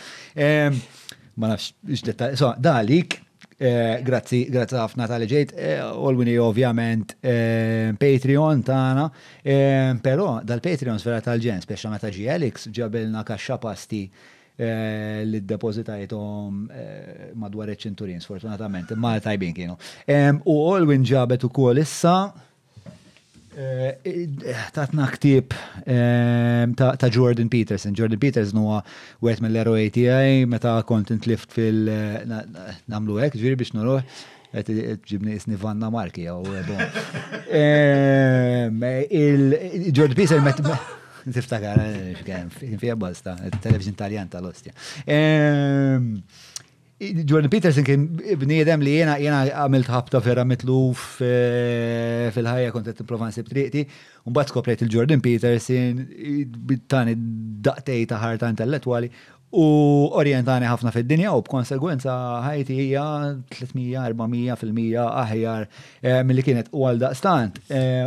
Ma 1.33 1.49
nafx, 1.49 1.73
dalik, 2.61 3.15
Eh, 3.63 4.03
grazzi, 4.03 4.41
grazzi 4.51 4.75
ħafna 4.75 5.07
tal 5.07 5.23
ġejt, 5.31 5.53
Olwini 6.03 6.33
eh, 6.35 6.41
ovvjament 6.43 7.13
eh, 7.23 7.93
Patreon 8.01 8.65
tana, 8.67 9.05
pero 10.03 10.25
dal-Patreon 10.43 10.99
vera 11.05 11.21
tal-ġen, 11.23 11.63
speċa 11.63 11.93
meta 11.93 12.11
GLX 12.11 12.73
ġabelna 12.75 13.23
kaxxa 13.29 13.61
pasti 13.63 14.03
li 14.63 15.39
d-depozitajtom 15.41 16.59
madwar 17.41 17.71
iċ-ċinturin, 17.73 18.21
sfortunatament, 18.23 18.93
ma 19.01 19.15
tajbin 19.25 19.55
kienu. 19.57 19.79
U 20.45 20.59
Olwin 20.71 21.03
ġabet 21.09 21.43
u 21.49 21.51
kol 21.51 21.81
issa, 21.81 22.13
Eh, 23.53 24.01
eh, 24.09 24.29
tatna 24.73 25.05
ktib 25.13 25.53
eh, 25.85 26.65
ta' 26.75 27.09
Jordan 27.13 27.51
Peterson. 27.53 27.93
Jordan 27.93 28.17
Peterson 28.17 28.57
huwa 28.63 28.79
wet 29.21 29.43
mill-eroj 29.45 29.91
tiegħi 29.93 30.47
meta 30.49 30.79
content 30.89 31.29
lift 31.29 31.53
fil- 31.53 31.91
namlu 32.89 33.19
hekk, 33.21 33.37
ġiri 33.43 33.59
biex 33.61 33.75
noruħ 33.77 35.03
ġibni 35.05 35.37
isni 35.37 35.61
Vanna 35.61 35.91
Marki 35.93 36.25
jew 36.31 36.41
bon. 36.49 36.81
Il-Jordan 39.21 40.17
Peterson 40.17 40.77
Tiftakar, 41.23 41.79
kien 42.27 42.49
fija 42.51 42.97
bosta, 42.99 43.37
television 43.63 43.95
taljan 43.95 44.33
tal-ostja. 44.33 44.73
Jordan 47.03 47.51
Peterson 47.51 47.85
kien 47.87 48.05
bniedem 48.39 48.83
li 48.85 48.93
jena 49.01 49.17
jena 49.19 49.41
għamilt 49.65 49.89
ħabta 49.91 50.21
vera 50.23 50.45
mitluf 50.47 51.19
eh, 51.25 52.29
fil-ħajja 52.35 52.73
kont 52.75 52.89
qed 52.93 53.03
nipprova 53.03 53.29
nsib 53.31 53.51
triqti, 53.51 53.83
mbagħad 54.31 54.53
skoprejt 54.55 54.85
il-Jordan 54.87 55.23
Peterson 55.25 56.05
tani 56.91 57.17
daqtej 57.67 58.07
ta' 58.13 58.21
ħarta 58.23 58.53
intellettwali 58.55 59.11
u 59.53 59.65
orientani 60.17 60.69
ħafna 60.71 60.93
fid-dinja 60.95 61.33
u 61.37 61.43
b'konsegwenza 61.45 62.15
ħajti 62.47 62.77
hija 62.79 63.07
300-400% 63.53 65.25
aħjar 65.25 65.67
eh, 65.67 66.21
milli 66.25 66.47
kienet 66.47 66.71
u 66.73 66.87
għal 66.89 67.03
daqstant. 67.03 67.59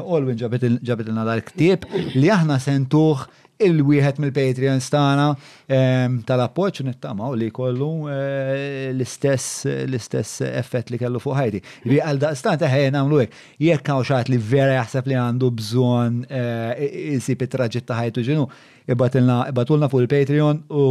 Olwin 0.06 0.38
eh, 0.38 0.76
ġabet 0.82 1.10
il 1.12 1.18
nadar 1.20 1.44
ktib 1.52 1.86
li 2.16 2.32
aħna 2.34 2.58
sentuħ 2.64 3.28
il-wieħed 3.64 4.20
mill-Patreon 4.20 4.82
stana 4.84 5.26
ehm, 5.70 6.18
tal-appoċ 6.28 6.84
nittamaw 6.90 7.36
li 7.40 7.48
kollu 7.56 7.88
eh, 8.12 8.92
l-istess 8.92 10.42
effett 10.50 10.92
li 10.92 11.00
kellu 11.02 11.22
fuq 11.24 11.38
ħajti. 11.38 11.62
Bi 11.88 12.02
għal 12.04 12.20
daqstant 12.22 12.62
taħħe 12.66 12.82
eh, 12.90 12.94
namlu 12.96 13.22
hekk. 13.24 13.42
Jekk 13.66 13.92
hawn 13.94 14.08
xaħat 14.10 14.32
li 14.34 14.40
vera 14.52 14.76
jaħseb 14.82 15.12
li 15.12 15.18
għandu 15.22 15.52
bżonn 15.62 16.20
eh, 16.42 16.88
isib 17.16 17.46
it-traġġett 17.48 17.88
ta' 17.90 18.00
ħajtu 18.02 18.26
ġinu, 18.28 18.46
ibatulna 18.92 19.90
fuq 19.92 20.04
il-Patreon 20.06 20.64
u 20.76 20.84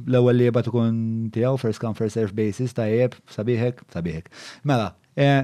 l-ewwel 0.00 0.40
li 0.40 0.48
jibgħat 0.48 0.72
ikun 0.72 1.00
tiegħu 1.36 1.60
first 1.60 1.82
come 1.82 1.98
first 1.98 2.16
serve 2.18 2.34
basis 2.38 2.74
taħjeb, 2.78 3.18
sabiħek 3.36 3.84
sabiħek. 3.92 4.32
Mela, 4.64 4.94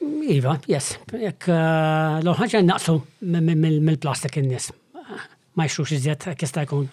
Iva, 0.05 0.55
yes. 0.69 0.95
Jek 1.21 1.47
l-ħagġa 1.51 2.61
naqsu 2.67 2.97
mill-plastik 3.25 4.39
in 4.41 4.49
nis 4.53 4.71
ma 5.57 5.67
jxux 5.69 5.93
iżjed 5.97 6.25
kista 6.39 6.63
jkun 6.65 6.89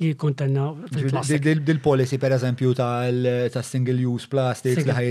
li 0.00 0.12
kontenna 0.18 0.68
fil-plastik. 0.92 1.42
Dil-policy 1.66 2.18
per 2.22 2.32
eżempju 2.36 2.74
ta' 2.78 3.62
single 3.66 4.06
use 4.06 4.28
plastics 4.30 4.86
li 4.86 4.94
ħaj. 4.96 5.10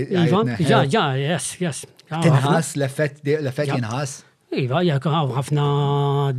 Iva, 0.64 0.80
ġa, 0.94 1.04
yes, 1.20 1.50
yes. 1.60 1.82
Tinħas, 2.08 2.72
l-effett 2.80 3.20
l-effett 3.26 3.72
jinħas. 3.76 4.16
Iva, 4.56 4.80
jek 4.86 5.08
għaw 5.10 5.34
għafna 5.40 5.66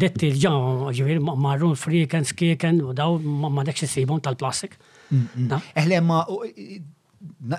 detti 0.01 0.29
l 0.31 0.39
ġa, 0.41 0.53
ġivir 0.97 1.19
marrun 1.21 1.75
freekens, 1.77 2.33
keken, 2.39 2.81
u 2.89 2.95
daw 2.97 3.19
ma 3.45 3.65
dekx 3.67 3.85
s 3.85 3.97
sibon 3.99 4.23
tal-plastik. 4.25 4.77
Mm, 5.11 5.25
mm. 5.27 5.71
Eħle 5.83 6.01
ma 6.01 6.21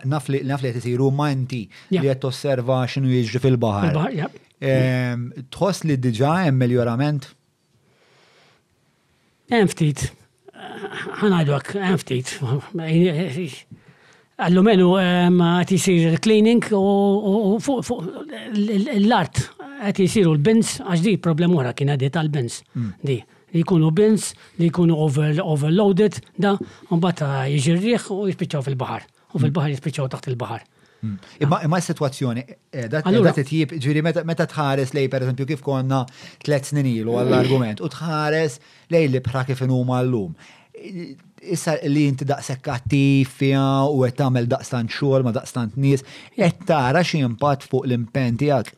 nafli 0.09 0.43
li 0.47 0.59
t-siru 0.79 1.09
ma 1.13 1.29
manti 1.29 1.63
li 1.95 2.03
jett 2.11 2.25
osserva 2.27 2.83
xinu 2.91 3.11
jġi 3.21 3.45
fil-bahar. 3.47 4.27
Tħoss 5.47 5.87
li 5.87 6.01
diġa 6.03 6.41
hemm 6.49 6.59
miljorament 6.67 7.37
Enftit, 9.49 10.03
Ħanajdu 11.23 11.53
għak, 11.57 11.69
hemm 11.81 12.01
ftit. 12.03 12.33
għati 14.39 15.79
sir 15.81 15.95
jisir 15.97 16.19
cleaning 16.21 16.67
u 16.77 17.57
l-art 18.99 19.41
għati 19.81 20.05
jisiru 20.05 20.35
l-bins, 20.37 20.75
għax 20.85 21.01
di 21.07 21.15
problem 21.17 21.57
uħra 21.57 21.73
kien 21.75 21.91
għadiet 21.95 22.13
tal 22.19 22.29
bins 22.29 22.61
hmm. 22.75 22.91
Di 23.01 23.17
li 23.57 23.63
kunu 23.65 23.89
bins, 23.91 24.35
li 24.61 24.69
kunu 24.69 24.95
overloaded, 25.07 26.21
da, 26.37 26.53
un 26.93 27.01
bata 27.01 27.47
jġirriħ 27.49 28.11
u 28.13 28.21
jispiċaw 28.29 28.67
fil-bahar. 28.69 29.07
U 29.33 29.41
fil-bahar 29.41 29.73
jispiċaw 29.73 30.11
taħt 30.13 30.29
il-bahar. 30.35 30.67
Mm. 31.05 31.15
Imma 31.39 31.61
imma 31.63 31.81
s-situazzjoni, 31.81 32.43
eh, 32.71 32.89
da 32.91 33.01
t 33.03 33.51
ġiri 33.87 34.01
meta 34.03 34.47
tħares 34.51 34.91
lej, 34.97 35.07
per 35.09 35.23
esempio, 35.23 35.47
kif 35.47 35.63
konna 35.63 36.01
tlet 36.43 36.67
snin 36.67 36.89
ilu 36.91 37.15
għall-argument, 37.21 37.79
u 37.79 37.87
tħares 37.93 38.59
lej 38.91 39.07
li 39.13 39.21
bħra 39.27 39.45
kif 39.47 39.63
inhuma 39.65 40.01
lum 40.03 40.35
Issa 41.39 41.77
li 41.87 42.05
inti 42.11 42.27
daqsek 42.27 42.67
għattifja 42.71 43.61
u 43.95 44.01
qed 44.03 44.17
tagħmel 44.19 44.49
daqstant 44.51 44.91
xogħol 44.91 45.23
ma 45.25 45.33
daqstant 45.35 45.77
nies, 45.79 46.03
qed 46.35 46.67
tara 46.67 47.05
xi 47.07 47.21
impatt 47.27 47.63
fuq 47.67 47.87
l 47.87 47.95
impenti 47.95 48.49
tiegħek. 48.49 48.75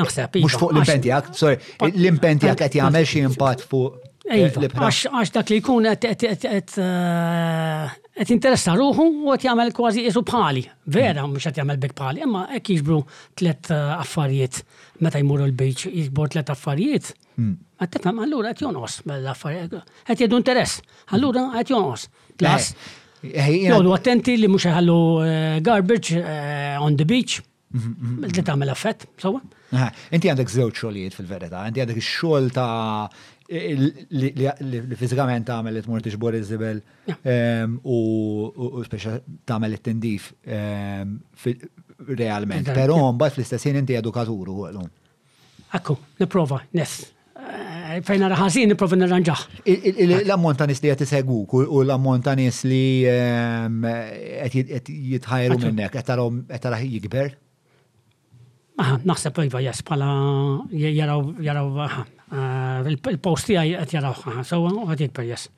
Naħseb. 0.00 0.40
Mhux 0.40 0.54
iva, 0.56 0.60
fuq 0.62 0.72
l 0.76 0.80
impenti 0.80 1.12
għak, 1.12 1.30
sorry, 1.36 1.60
l 1.92 2.08
impenti 2.08 2.48
għak 2.48 2.62
qed 2.64 2.80
jagħmel 2.80 3.08
xi 3.12 3.24
impatt 3.28 3.66
fuq. 3.68 4.00
Eh, 4.32 4.48
iva, 4.48 4.88
għax 4.88 5.36
dak 5.36 5.52
li 5.52 5.60
jkun 5.60 5.90
qed 6.00 6.24
eh, 6.24 7.88
qed 8.16 8.30
interessa 8.32 8.72
ruħu 8.78 9.04
u 9.26 9.32
għet 9.32 9.42
jagħmel 9.44 9.72
kważi 9.76 10.04
jesu 10.06 10.22
pali. 10.24 10.62
Vera 10.88 11.24
mux 11.26 11.36
mm. 11.44 11.50
għet 11.50 11.58
jagħmel 11.60 11.80
bek 11.82 11.94
Pali. 11.98 12.22
imma 12.24 12.46
hekk 12.54 12.70
jiġbru 12.76 12.98
tlet 13.36 13.68
eh, 13.70 13.94
affarijiet 14.00 14.60
meta 15.04 15.20
jmuru 15.20 15.44
l-bejċ, 15.50 15.90
jiġbor 15.92 16.32
tlet 16.32 16.52
affarijiet. 16.54 17.10
Għet 17.36 17.42
mm. 17.42 17.90
tifhem 17.98 18.22
allura 18.24 18.52
għet 18.54 18.62
jonos, 18.64 18.98
għet 19.04 19.76
jgħadu 20.08 20.38
interess, 20.40 20.78
mm. 20.80 21.10
allura 21.18 21.44
għet 21.60 21.74
jonos. 21.74 22.06
Klas. 22.40 22.70
Eh, 23.20 23.34
eh, 23.34 23.52
jgħidu 23.66 23.92
attenti 23.98 24.38
li 24.40 24.48
mux 24.50 24.64
għallu 24.70 24.98
garbage 25.68 26.16
on 26.80 26.96
the 26.96 27.04
beach. 27.04 27.42
Li 27.76 27.80
mhm, 27.82 27.94
mhm, 27.98 28.18
mhm. 28.30 28.44
tagħmel 28.46 28.70
affett, 28.72 29.02
sowa. 29.20 29.40
Inti 30.14 30.30
għandek 30.30 30.48
żewġ 30.48 30.76
xogħlijiet 30.80 31.16
fil-verità, 31.18 31.64
inti 31.66 31.82
għandek 31.82 31.98
ix 31.98 32.54
ta' 32.54 32.68
li 33.48 34.80
fizikament 34.98 35.46
għamel 35.50 35.76
li 35.76 35.82
t-murti 35.84 36.12
xbor 36.14 36.36
iż-żibel 36.38 36.80
ehm, 37.14 37.76
u 37.84 38.80
speċa 38.86 39.20
tagħmel 39.46 39.76
it-tindif 39.78 40.30
ehm, 40.44 41.18
realment. 42.18 42.72
Però 42.76 42.98
bat 43.18 43.34
fl 43.36 43.44
istessin 43.44 43.78
inti 43.80 43.96
edukaturu 43.98 44.64
għalhom. 44.70 44.88
Akku, 45.78 45.98
niprofa, 46.20 46.62
nes. 46.78 46.98
Fejna 48.06 48.28
raħazin, 48.32 48.68
niprofa 48.72 48.96
nipprova 48.98 49.20
eh, 49.20 49.22
nirranġaħ. 49.22 50.26
L-ammont 50.26 50.58
ta' 50.58 50.66
li 50.68 50.74
qed 50.76 51.06
isegwuk 51.06 51.54
u 51.56 51.80
l-ammont 51.86 52.26
ta' 52.26 52.34
li 52.36 52.84
ehm, 53.12 53.86
qed 54.52 54.90
jitħajru 54.90 55.60
minnek, 55.62 55.94
qed 55.94 56.10
tarahom 56.10 56.46
jikber. 56.90 57.36
Aha, 58.82 58.98
naħseb 59.08 59.38
iva 59.46 59.62
jes 59.64 59.80
bħala 59.88 60.10
jaraw 60.76 61.20
jaraw 61.44 61.88
Eh, 62.82 62.96
il-posti 63.12 63.56
għaj 63.56 63.72
għat 63.80 63.94
jarawħa, 63.96 64.44
so 64.44 64.58
għat 64.66 65.02
jikber 65.06 65.26
jess. 65.28 65.48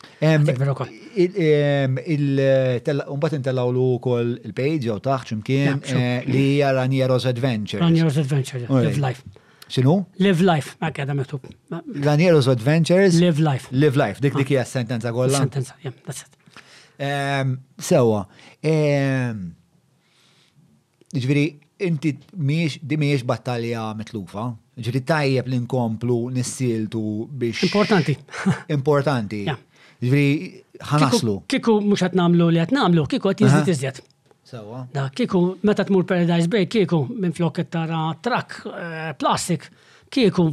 Il-umbat 2.14 3.36
intellaw 3.38 3.70
l 3.72 3.82
kol 4.04 4.32
il-page 4.42 4.86
jow 4.90 4.98
taħt 5.02 5.32
ximkien 5.32 5.80
eh, 5.94 6.22
li 6.28 6.42
hija 6.56 6.72
Raniero's 6.78 7.26
Adventure. 7.30 7.82
Raniero's 7.82 8.18
Adventure, 8.22 8.64
live 8.70 9.00
life. 9.02 9.24
Sinu? 9.68 9.98
Live 10.22 10.40
life, 10.44 10.76
ma 10.80 10.88
ah, 10.88 10.94
għada 10.94 11.12
mektub. 11.16 11.44
Raniero's 12.08 12.48
Adventures? 12.50 13.18
Live 13.20 13.42
life. 13.44 13.68
Live 13.72 13.98
life, 14.00 14.22
dik 14.24 14.36
ah. 14.38 14.44
dik 14.44 14.52
sentenza 14.70 15.12
kollha. 15.14 15.42
Sentenza, 15.44 15.76
yeah, 15.84 15.94
that's 16.06 16.24
it. 16.24 16.34
Sewa, 17.88 18.22
ġviri, 21.08 21.44
inti 21.78 22.16
miex, 22.36 22.78
di 22.82 22.96
miex 22.98 23.22
battalja 23.26 23.92
metlufa. 23.98 24.46
Ġri 24.78 25.00
tajjeb 25.06 25.48
li 25.50 25.58
nkomplu 25.64 26.18
nissiltu 26.34 27.00
biex. 27.38 27.64
Importanti. 27.66 28.14
importanti. 28.76 29.42
Ġri 30.04 30.26
ħanaslu. 30.92 31.36
Kiku 31.50 31.78
mux 31.82 32.04
għat 32.06 32.14
namlu 32.18 32.50
li 32.54 32.62
għat 32.62 32.74
namlu, 32.76 33.06
kiku 33.10 33.32
għat 33.32 33.42
jizdit 33.46 33.72
izdit. 33.74 34.04
Da, 34.96 35.08
kiku, 35.12 35.42
meta 35.68 35.84
tmur 35.84 36.06
Paradise 36.08 36.48
Bay, 36.48 36.64
kiku 36.72 37.02
minn 37.10 37.34
flokket 37.36 37.68
tara 37.74 38.06
trak, 38.24 38.54
eh, 38.70 39.00
plastik, 39.20 39.66
kiku 40.14 40.46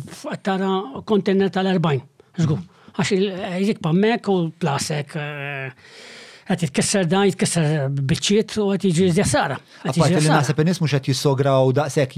tara 0.43 0.73
kontinent 1.07 1.53
tal 1.55 1.69
erbajn 1.71 2.01
Zgur. 2.35 2.59
Għax 2.95 3.13
eh, 3.15 3.55
jikpa 3.69 3.93
mek 3.95 4.27
u 4.31 4.35
plastik. 4.59 5.15
Uh, 5.15 5.23
eh, 5.23 5.95
għat 6.45 6.61
jitkessar 6.65 7.07
da, 7.09 7.23
jitkessar 7.25 7.87
bieċiet 7.95 8.53
u 8.61 8.67
għat 8.73 8.83
jiġi 8.85 9.07
jasara. 9.17 9.55
Għapart 9.87 10.17
li 10.25 10.29
nasib 10.31 10.59
nis 10.67 10.79
mux 10.81 10.93
għat 10.93 11.07
jissograw 11.11 11.71
daqsek 11.77 12.13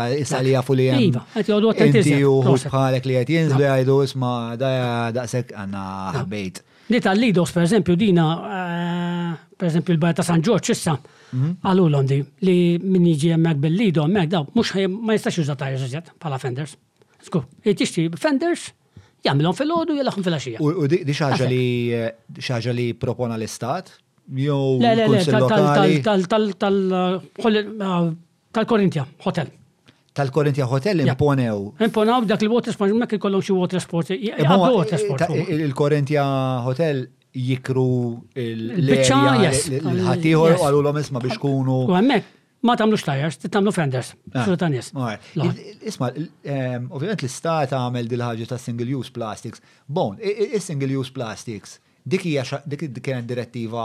Għat 0.00 0.16
issa 0.22 0.40
li 0.42 0.52
jafu 0.56 0.74
li 0.74 0.86
jem. 0.88 0.96
Għat 0.96 1.06
iva, 1.06 1.22
għat 1.34 1.52
jgħodu 1.52 1.70
għat 1.70 1.82
Inti 1.84 2.16
u 2.26 2.32
bħalek 2.70 3.06
li 3.06 3.14
għat 3.20 3.30
jinżlu 3.34 3.64
għajdu 3.74 3.96
isma 4.08 4.30
daqsek 4.60 5.54
għanna 5.60 5.84
ħbejt. 6.18 6.60
Li 6.90 6.98
tal-lidos, 7.04 7.52
per 7.54 7.66
eżempju, 7.68 7.94
dina, 8.00 8.24
eh, 8.50 9.54
per 9.56 9.68
eżempju, 9.68 9.94
il-bar 9.94 10.14
ta' 10.18 10.24
San 10.26 10.42
Giorgio 10.42 10.74
issa, 10.74 10.96
mhm. 11.32 11.58
għallu 11.62 11.86
l-ondi 11.86 12.18
li 12.42 12.56
minn 12.82 13.06
jiġi 13.12 13.30
jemmek 13.36 13.60
bil-lido, 13.62 14.06
jemmek 14.10 14.28
da, 14.32 14.42
mux 14.58 14.74
ma 15.04 15.14
jistax 15.14 15.38
jużat 15.40 15.58
tajr 15.62 16.02
bħala 16.18 16.40
Fenders. 16.42 16.74
Skur, 17.22 17.46
jtixti 17.64 18.08
Fenders, 18.18 18.72
jagħmilhom 19.26 19.56
fil-ħodu 19.60 19.96
jellaħhom 20.00 20.24
fil 20.26 20.34
ħaxija 20.38 20.62
U 20.64 20.86
di 20.90 21.00
xaġa 21.14 21.46
li 21.50 21.92
xaġa 22.46 22.72
li 22.76 22.86
propona 22.98 23.36
l-istat? 23.40 23.86
le 24.30 24.76
le 27.52 27.60
le 27.60 27.62
tal-Korintja 28.50 29.04
Hotel. 29.30 29.48
Tal-Korintja 30.18 30.64
Hotel 30.66 31.00
imponew. 31.04 31.58
Imponew 31.86 32.20
dak 32.26 32.42
il-water 32.42 32.72
sport, 32.74 32.90
mek 32.98 33.12
ikollhom 33.18 33.42
xi 33.46 33.52
water 33.54 33.80
sport. 33.82 34.06
Il-Korintja 35.54 36.24
Hotel 36.66 36.96
jikru 37.30 37.90
l-ħatiħor 38.34 40.58
għalulhom 40.66 40.96
isma 40.98 41.18
biex 41.22 41.36
kunu. 41.38 41.78
U 41.86 41.94
hemmhekk 41.94 42.26
ma 42.62 42.76
tamlux 42.76 43.04
tajers, 43.06 43.38
tamlu 43.50 43.72
fenders, 43.72 44.12
ah, 44.34 44.44
xorta 44.44 44.68
nies. 44.70 44.90
Isma, 45.88 46.10
ovvijament 46.92 47.22
l-istat 47.24 47.72
għamel 47.76 48.08
dil-ħagġa 48.10 48.50
ta' 48.50 48.58
single-use 48.60 49.12
plastics. 49.16 49.62
Bon, 49.88 50.18
il-single-use 50.24 51.12
plastics, 51.16 51.78
dik 52.04 52.26
hija 52.28 52.60
dik 52.68 52.84
kienet 53.00 53.28
direttiva 53.28 53.84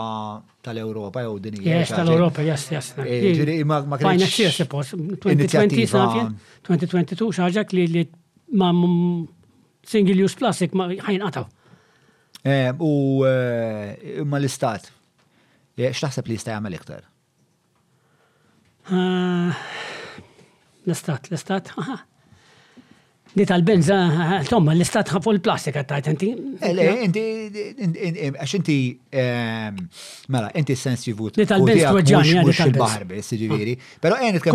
tal 0.64 0.80
europa 0.82 1.24
jew 1.24 1.38
din 1.44 1.60
hija. 1.62 1.78
Yes, 1.82 1.94
tal-Ewropa, 1.96 2.44
yes, 2.48 2.68
yes. 2.74 2.92
Eh, 3.00 3.32
ġiri 3.40 3.58
ma 3.68 3.82
kienx. 3.96 4.10
Fajna 4.10 4.52
suppose, 4.60 5.00
2020 5.28 5.84
2022 6.68 7.32
xaġa 7.40 7.66
li 7.76 7.88
li 7.96 8.06
ma 8.60 8.72
single-use 9.88 10.36
plastic 10.42 10.76
ma 10.76 10.90
ħajnqataw. 10.92 11.48
U 12.84 12.94
eh, 13.26 14.22
ma 14.28 14.40
l-istat, 14.44 14.92
eh, 15.80 15.92
x'taħseb 15.96 16.28
li 16.30 16.36
jista' 16.40 16.58
jagħmel 16.60 16.76
iktar? 16.76 17.06
L-istat, 18.92 21.30
l-istat, 21.30 21.70
Di 23.36 23.44
tal-benza, 23.44 23.98
tomma, 24.48 24.72
l-istat 24.78 25.10
għafu 25.12 25.32
l-plastika 25.34 25.82
tajt, 25.84 26.06
eh, 26.08 26.12
inti? 26.14 26.28
Inti, 27.04 27.22
għax 28.30 28.54
inti, 28.62 28.76
ehm, 29.12 29.76
mela, 30.32 30.48
inti 30.56 30.76
sensitivut. 30.80 31.36
Di 31.36 31.44
tal-benza 31.50 31.90
tweġġani, 31.98 32.40
di 32.48 32.54
il 32.64 32.74
barbi 32.80 33.18
s-ġiviri. 33.20 33.76
Ah. 33.76 33.80
Pero 34.06 34.14
għen 34.24 34.36
it-kem 34.40 34.54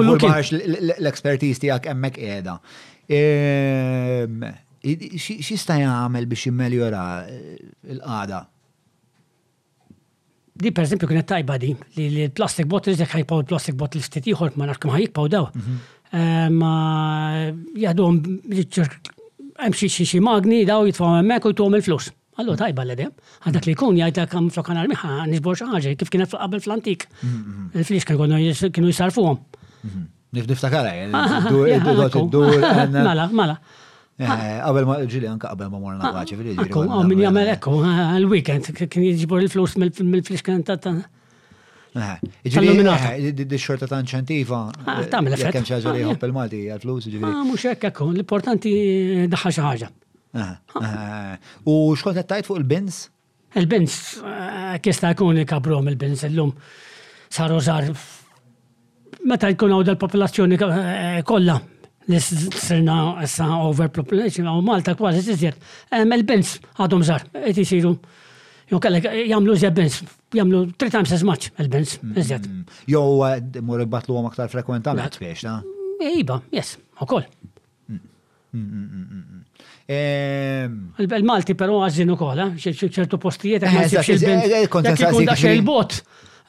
l-ekspertiz 0.97 1.57
tijak 1.61 1.85
emmek 1.93 2.17
edha. 2.25 2.55
Xista 5.13 5.73
jgħamil 5.77 6.25
biex 6.33 6.43
jimmeljora 6.49 7.05
eh, 7.29 7.61
l-qada 7.99 8.41
Di 10.61 10.73
per 10.77 10.85
esempio 10.85 11.09
kienet 11.09 11.27
tajba 11.31 11.57
di 11.59 11.71
li 11.97 12.09
l-plastic 12.29 12.69
bottles 12.69 12.99
jek 13.01 13.09
ħajpaw 13.15 13.41
il-plastic 13.43 13.77
bottles 13.81 14.11
t-tiħor, 14.13 14.51
ma 14.61 14.67
nafx 14.69 14.83
kemm 14.83 14.93
ħajjikpaw 14.93 15.29
daw. 15.35 15.47
Mhm. 15.57 15.79
Eh, 16.13 16.49
ma 16.53 17.53
għom 17.89 18.19
hemm 18.51 19.79
xie 19.79 20.05
xie 20.05 20.21
magni 20.25 20.61
daw 20.69 20.85
jitfgħu 20.89 21.15
hemmhekk 21.21 21.47
u 21.47 21.55
jtuhom 21.55 21.79
il-flus. 21.79 22.11
Allora 22.37 22.59
mhm. 22.59 22.61
tajba 22.65 22.85
l 22.85 22.97
edem 22.97 23.17
għadak 23.49 23.69
li 23.71 23.75
kun 23.81 23.97
jgħajta 24.03 24.29
kam 24.35 24.53
flokan 24.53 24.83
għal-miħa, 24.83 25.15
nisbor 25.33 25.61
xaħġa, 25.63 25.97
kif 26.05 26.13
kienet 26.13 26.37
qabel 26.37 26.61
fl-antik. 26.65 27.09
Mhm, 27.25 27.71
Il-flix 27.81 28.05
kienu 28.11 28.89
jisarfuhom. 28.93 29.41
Nif 30.33 30.47
niftakara, 30.47 30.93
eh, 30.95 31.09
ah, 31.11 31.41
id-dur, 31.41 31.65
id-dur, 31.77 32.15
id-dur. 32.59 33.05
Mala, 33.09 33.25
mala. 33.35 33.57
Għabel 34.21 34.83
eh, 34.85 34.89
ma 34.89 34.97
ġili 35.09 35.29
anka 35.31 35.49
qabel 35.51 35.71
ma 35.73 35.79
morna 35.81 36.11
ah. 36.11 36.19
paċi 36.19 36.37
fil-ġiri. 36.37 36.65
Ekku, 36.67 36.83
għu 36.85 36.93
ah, 36.97 37.07
minn 37.09 37.23
jamel 37.25 37.49
ekku, 37.55 37.73
eh. 37.89 38.01
għal-weekend, 38.19 38.69
ah, 38.75 38.83
kien 38.91 39.07
jġibur 39.15 39.45
il-flus 39.47 39.77
mill-fliskan 39.81 40.65
ta' 40.67 40.77
ta' 40.81 40.93
eh, 41.01 42.11
Ġili, 42.53 43.55
xorta 43.59 43.89
ta' 43.91 44.01
inċentiva. 44.05 44.61
Tamil 45.13 45.35
effett. 45.39 45.57
Kemm 45.57 45.69
xaġa 45.71 45.95
li 45.97 46.05
jħobb 46.05 46.27
il-Malti 46.29 46.63
għal-flus 46.75 47.09
ġili. 47.11 47.25
Ah, 47.31 47.41
mux 47.49 47.65
ekku, 47.73 48.11
l-importanti 48.13 48.75
daħħa 49.33 49.57
xi 49.59 49.95
U 51.71 51.79
xkont 51.99 52.21
tajt 52.29 52.47
fuq 52.47 52.61
il-bins? 52.61 53.01
Il-bins, 53.59 53.95
kista 54.85 55.11
jkun 55.11 55.41
ikabrom 55.43 55.89
il-bins 55.91 56.23
illum. 56.29 56.53
Saru 57.35 57.57
zar 57.63 57.89
meta 59.27 59.51
jkun 59.51 59.75
għaw 59.75 59.83
dal-popolazzjoni 59.89 60.59
kollha 61.27 61.59
li 62.11 62.21
sirna 62.21 63.01
s-sa 63.27 63.49
overpopulation 63.67 64.49
u 64.49 64.61
Malta 64.67 64.95
kważi 64.99 65.23
tiżjed. 65.27 65.57
Il-bens 66.17 66.57
għadhom 66.81 67.05
zar, 67.07 67.27
qed 67.35 67.59
jisiru. 67.63 67.95
Jew 68.71 68.79
kellek 68.83 69.09
jagħmlu 69.27 69.57
bens, 69.75 70.01
jamlu 70.35 70.65
three 70.79 70.91
times 70.93 71.13
as 71.15 71.23
much 71.27 71.51
il-bens 71.63 71.99
iżjed. 72.17 72.47
Jew 72.89 73.61
mur 73.63 73.83
għom 73.83 74.27
aktar 74.31 74.49
frekwentament 74.51 75.19
biex, 75.21 75.43
na? 75.47 75.61
Iba, 76.01 76.41
yes, 76.53 76.79
koll. 77.07 77.27
Il-Malti 79.91 81.55
però 81.59 81.83
għazzinu 81.85 82.15
u 82.15 82.19
kola, 82.19 82.49
ċertu 82.57 83.19
postijiet 83.23 83.67
għazzinu 83.67 85.15
il-bot. 85.55 86.01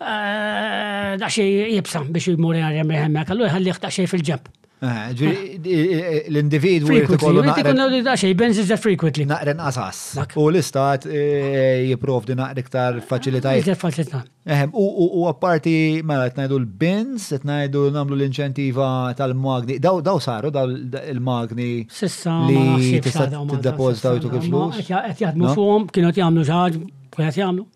Daċi 0.01 1.47
jibsam 1.75 2.07
biex 2.13 2.33
jimur 2.33 2.57
jgħar 2.57 4.60
Eh, 4.83 6.29
L-individu. 6.29 6.85
Frequently, 6.87 7.43
inti 7.45 7.65
konna 7.67 7.85
li 7.85 7.99
daċej, 8.01 8.31
benz 8.37 8.57
iżda 8.63 8.79
frequently. 8.81 9.27
Naqren 9.29 9.59
asas. 9.61 9.99
U 10.41 10.47
l-istat 10.49 11.05
eh, 11.05 11.83
jiprovdi 11.91 12.33
naqri 12.39 12.63
ktar 12.65 12.97
facilitaj. 13.05 13.59
Iżda 13.61 13.75
faċilità. 13.77 14.23
Eh, 14.49 14.63
u 14.73 15.21
għaparti, 15.29 15.75
mela, 16.01 16.31
t-najdu 16.33 16.57
l-bins, 16.63 17.29
t-najdu 17.35 17.83
namlu 17.93 18.17
l-inċentiva 18.17 18.89
tal-magni. 19.21 19.77
Daw 19.85 20.17
saru, 20.17 20.49
daw 20.55 20.73
il-magni. 21.03 21.71
Sissa, 21.85 22.39
li 22.49 22.97
tista 23.05 23.29
t-depozitaw 23.29 23.61
deposita 23.67 24.15
jitu 24.17 24.33
kif 24.33 24.47
flus. 24.49 24.81
Għet 25.05 25.25
jadmu 25.27 25.53
fuqom, 25.59 25.85
kienu 25.93 26.09
t-jamlu 26.17 26.47
ġaġ, 26.49 26.81
għet 27.21 27.37
jamlu. 27.43 27.69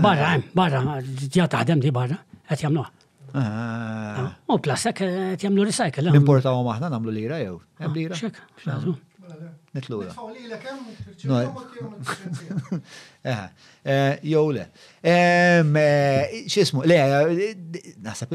Barra, 0.00 0.38
barra, 0.56 0.80
ġja 1.28 1.44
taħdem 1.58 1.84
di 1.84 1.92
barra, 1.92 2.22
għet 2.48 2.64
jamluħ. 2.70 2.94
U 3.28 3.36
ah. 3.38 4.32
oh, 4.48 4.56
plassak 4.62 4.96
qed 5.02 5.12
eh, 5.12 5.34
jagħmlu 5.42 5.64
recycle. 5.68 6.08
Eh? 6.12 6.16
Importaw 6.16 6.62
aħna 6.72 6.88
namlu 6.94 7.12
lira 7.12 7.38
jew. 7.42 7.58
Hemm 7.82 7.92
ah, 7.92 8.00
lira. 8.00 8.16
Xek, 8.16 8.40
xnażlu. 8.62 8.94
Nitlura. 9.76 10.14
Jow 14.30 14.46
le. 14.56 14.64
Eh, 15.04 16.38
Xismu, 16.48 16.86
le, 16.88 16.98
naħseb 18.06 18.32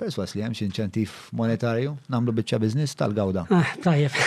perswas 0.00 0.32
li 0.38 0.46
hemm 0.46 0.56
xi 0.56 0.70
inċentiv 0.70 1.12
monetarju 1.36 1.92
namlu 2.14 2.32
biċċa 2.38 2.62
biznis 2.64 2.96
tal-gawda. 2.96 3.44
Ah, 3.52 3.76
tajjeb. 3.84 4.16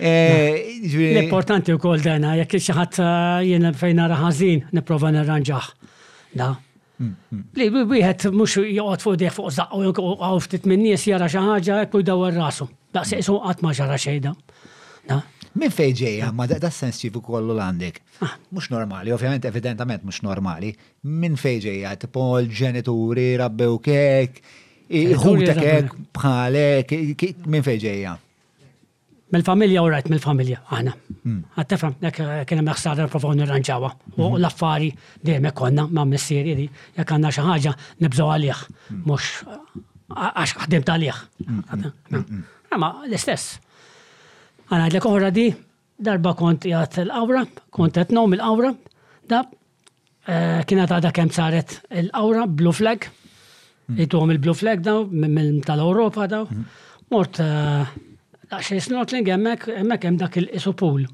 L-importanti 0.00 1.72
u 1.76 1.80
kol 1.80 2.00
dana, 2.04 2.32
jek 2.40 2.56
xaħat 2.70 3.02
jena 3.48 3.74
fejna 3.76 4.08
raħazin, 4.16 4.70
niprofa 4.76 5.12
narranġaħ. 5.16 5.70
Da. 6.36 6.50
Li, 6.98 7.66
wieħed 7.68 8.30
mhux 8.32 8.56
joqgħod 8.72 9.02
fuq 9.04 9.16
deħ 9.22 9.32
fuq 9.36 9.52
zaq 9.56 9.80
u 10.00 10.12
għaw 10.16 10.40
ftit 10.46 10.64
minn 10.70 10.82
nies 10.86 11.04
jara 11.04 11.28
xi 11.28 11.42
ħaġa 11.42 11.78
jekk 11.82 11.96
jdawwer 12.02 12.32
rasu. 12.38 12.68
Daqseg 12.96 13.20
isu 13.24 13.36
qatt 13.44 13.64
ma 13.66 13.74
ġara 13.76 13.98
xejda. 14.00 14.32
Min 15.56 15.72
fejn 15.72 15.94
ġejja, 15.96 16.30
ma 16.36 16.44
da 16.48 16.68
sens 16.70 16.98
ċivu 17.00 17.22
kollu 17.24 17.54
l-għandek. 17.56 18.00
Ah. 18.24 18.34
Mux 18.52 18.66
normali, 18.72 19.12
ovvjament, 19.14 19.44
evidentament 19.48 20.02
mux 20.04 20.18
normali. 20.24 20.74
Min 21.08 21.36
fejn 21.40 21.62
ġejja, 21.64 21.94
tipo 22.02 22.24
l-ġenituri, 22.40 23.28
rabbew 23.40 23.78
kek, 23.84 24.42
iħutek 24.92 25.62
kek, 25.62 25.94
bħalek, 26.20 26.92
min 27.54 27.64
fejn 27.64 27.82
ġejja. 27.88 28.18
Mill-familja 29.34 29.82
u 29.82 29.88
rajt 29.90 30.06
mill-familja, 30.12 30.60
għana. 30.70 30.92
Hmm. 31.24 31.40
Għattefem, 31.58 31.94
jek 31.98 32.18
eh, 32.22 32.42
kena 32.46 32.62
meħsara 32.68 33.08
provaw 33.10 33.32
nirranġawa. 33.40 33.88
U 34.12 34.20
hmm. 34.20 34.36
l-affari 34.38 34.92
dejjem 35.26 35.48
konna 35.58 35.88
ma' 35.90 36.04
missieri 36.06 36.52
di, 36.54 36.66
jek 36.94 37.14
għanna 37.16 37.32
xaħġa 37.34 37.72
nibżaw 38.04 38.28
għalieħ, 38.36 38.60
hmm. 38.92 39.00
mux 39.10 40.20
għax 40.30 40.54
ħdim 40.66 40.86
talih. 40.86 41.20
Ma 42.78 42.92
l-istess. 43.08 43.56
Għana 44.68 44.86
għadlek 44.86 45.10
uħra 45.10 45.32
di, 45.34 45.48
darba 45.96 46.36
kont 46.38 46.70
jgħat 46.70 47.00
l-awra, 47.08 47.42
kont 47.74 47.98
jgħat 47.98 48.14
nom 48.14 48.38
l-awra, 48.38 48.70
da 49.32 49.42
eh, 49.50 50.62
kena 50.70 50.86
ta' 50.86 51.02
da' 51.02 51.10
kem 51.18 51.34
saret 51.34 51.80
l-awra, 52.06 52.46
blue 52.46 52.70
flag, 52.72 53.10
jgħtu 53.90 54.22
il-blue 54.36 54.54
flag 54.54 54.86
daw, 54.86 55.02
minn 55.10 55.64
tal-Europa 55.66 56.30
daw, 56.30 56.46
mort 57.10 57.42
eh, 57.42 57.96
Għax 58.50 58.86
snortling 58.86 59.26
emmek, 59.34 59.64
emmek 59.82 60.04
hemm 60.06 60.18
dak 60.20 60.36
il-isopul. 60.38 61.06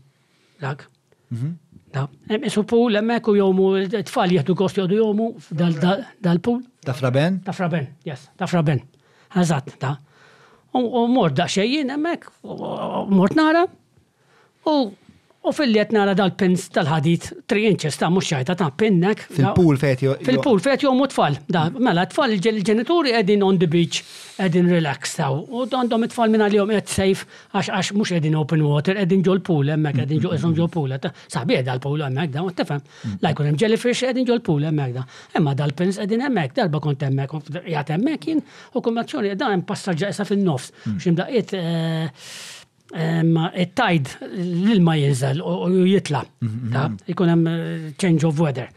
Dak. 0.61 0.85
Mhm. 1.33 1.53
Da. 1.93 2.07
Hemm 2.29 2.45
isopul 2.49 2.97
emmek 2.97 3.27
u 3.29 3.35
jomu, 3.37 3.69
t 3.89 4.01
tfal 4.09 4.33
jieħdu 4.33 4.55
gost 4.57 4.77
jodu 4.81 4.97
jomu 4.97 5.31
dal-pool. 5.53 6.63
Ta' 6.85 6.95
fraben? 6.97 7.35
Ta' 7.45 7.53
fraben, 7.53 7.89
yes, 8.09 8.23
ta' 8.41 8.49
fraben. 8.49 8.81
Għazat, 9.37 9.75
da. 9.83 9.91
U 10.73 11.03
mort 11.13 11.37
da' 11.37 11.47
xejjien 11.53 11.91
emmek, 11.93 12.25
mort 12.49 13.37
nara. 13.37 13.67
U 14.65 14.79
U 15.43 15.51
fil-liet 15.51 15.91
nara 15.91 16.13
dal-pins 16.15 16.69
tal-ħadit 16.71 17.25
3 17.51 17.65
inches 17.73 17.97
ta' 17.99 18.07
mux 18.15 18.29
xajta 18.31 18.55
ta' 18.61 18.69
pinnek. 18.79 19.25
Fil-pool 19.39 19.79
fet 19.83 20.05
jo. 20.05 20.13
Fil-pool 20.29 20.61
fet 20.63 20.85
jo 20.87 20.93
mu 20.95 21.09
tfal. 21.11 21.35
Mela 21.83 22.05
tfal 22.13 22.37
il-ġenituri 22.37 23.11
edin 23.19 23.43
on 23.43 23.59
the 23.59 23.67
beach, 23.73 23.99
edin 24.45 24.69
relax 24.71 25.17
taw. 25.19 25.41
U 25.49 25.65
għandhom 25.65 26.07
tfal 26.15 26.31
minna 26.31 26.47
li 26.47 26.61
jom 26.63 26.71
ed 26.77 26.87
safe 26.87 27.27
għax 27.59 27.73
għax 27.75 27.91
mux 27.99 28.15
edin 28.21 28.39
open 28.39 28.63
water, 28.69 29.01
edin 29.03 29.25
ġol 29.27 29.43
pool 29.43 29.75
emmek, 29.75 30.05
edin 30.05 30.23
ġol 30.29 30.37
esom 30.39 30.55
ġol 30.61 30.71
pool. 30.79 30.95
Sabi 31.27 31.59
edha 31.59 31.75
l-pool 31.75 32.07
emmek 32.07 32.31
da, 32.39 32.47
tefem. 32.63 32.87
Lajkun 33.27 33.51
hemm 33.51 33.59
jellyfish 33.65 34.07
edin 34.13 34.31
ġol 34.31 34.45
pool 34.47 34.71
emmek 34.71 34.95
da. 35.01 35.07
Emma 35.35 35.57
dal-pins 35.59 35.99
edin 36.07 36.23
emmek, 36.31 36.55
darba 36.63 36.79
kont 36.87 37.03
emmek, 37.11 37.35
jgħat 37.67 37.97
emmek 37.99 38.31
jien 38.31 38.47
u 38.71 38.81
kummazzjoni 38.81 39.35
edha 39.35 39.51
hemm 39.57 39.67
passagġa 39.67 40.15
esa 40.15 40.23
fil-nofs. 40.29 40.71
Hmm. 40.87 41.01
Ximdaqiet 41.03 41.57
eh, 41.59 42.31
it-tajd 42.93 44.11
l-ilma 44.29 44.95
jinżel 45.01 45.43
u 45.43 45.85
jitla. 45.87 46.23
Mhm, 46.43 46.61
mhm. 46.69 46.97
Ikun 47.09 47.29
hemm 47.29 47.47
eh, 47.47 47.93
change 47.97 48.27
of 48.29 48.39
weather. 48.41 48.69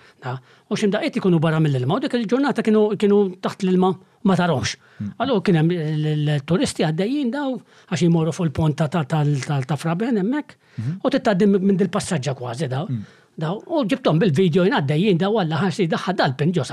U 0.69 0.75
ximda 0.75 0.99
qed 1.01 1.17
ikunu 1.19 1.39
barra 1.39 1.59
mill-ilma. 1.61 1.97
U 1.97 1.99
dik 2.01 2.15
il-ġurnata 2.17 2.63
kienu 2.65 3.23
taħt 3.43 3.65
l-ilma 3.67 3.91
ma 4.25 4.35
tarox. 4.39 4.75
Mhm. 4.99 5.09
Allora 5.21 5.41
kien 5.45 5.59
hemm 5.59 5.71
l-turisti 5.71 6.85
għaddejjin 6.87 7.33
daw 7.33 7.51
għax 7.91 8.05
jmorru 8.07 8.31
fuq 8.33 8.47
il-pont 8.47 8.83
ta' 8.85 9.77
Fraben 9.77 10.17
hemmhekk 10.23 10.55
u 11.03 11.11
titqaddim 11.13 11.57
minn 11.59 11.77
dil-passaġġa 11.77 12.33
kważi 12.39 12.71
daw. 12.71 12.87
Daw 13.35 13.59
u 13.67 13.83
ġibtom 13.91 14.19
bil-video 14.21 14.63
għaddejjin 14.69 15.19
daw 15.21 15.37
għalla 15.41 15.61
ħarsi 15.65 15.89
daħħa 15.91 16.15
dal-pin 16.15 16.53
ġo 16.55 16.63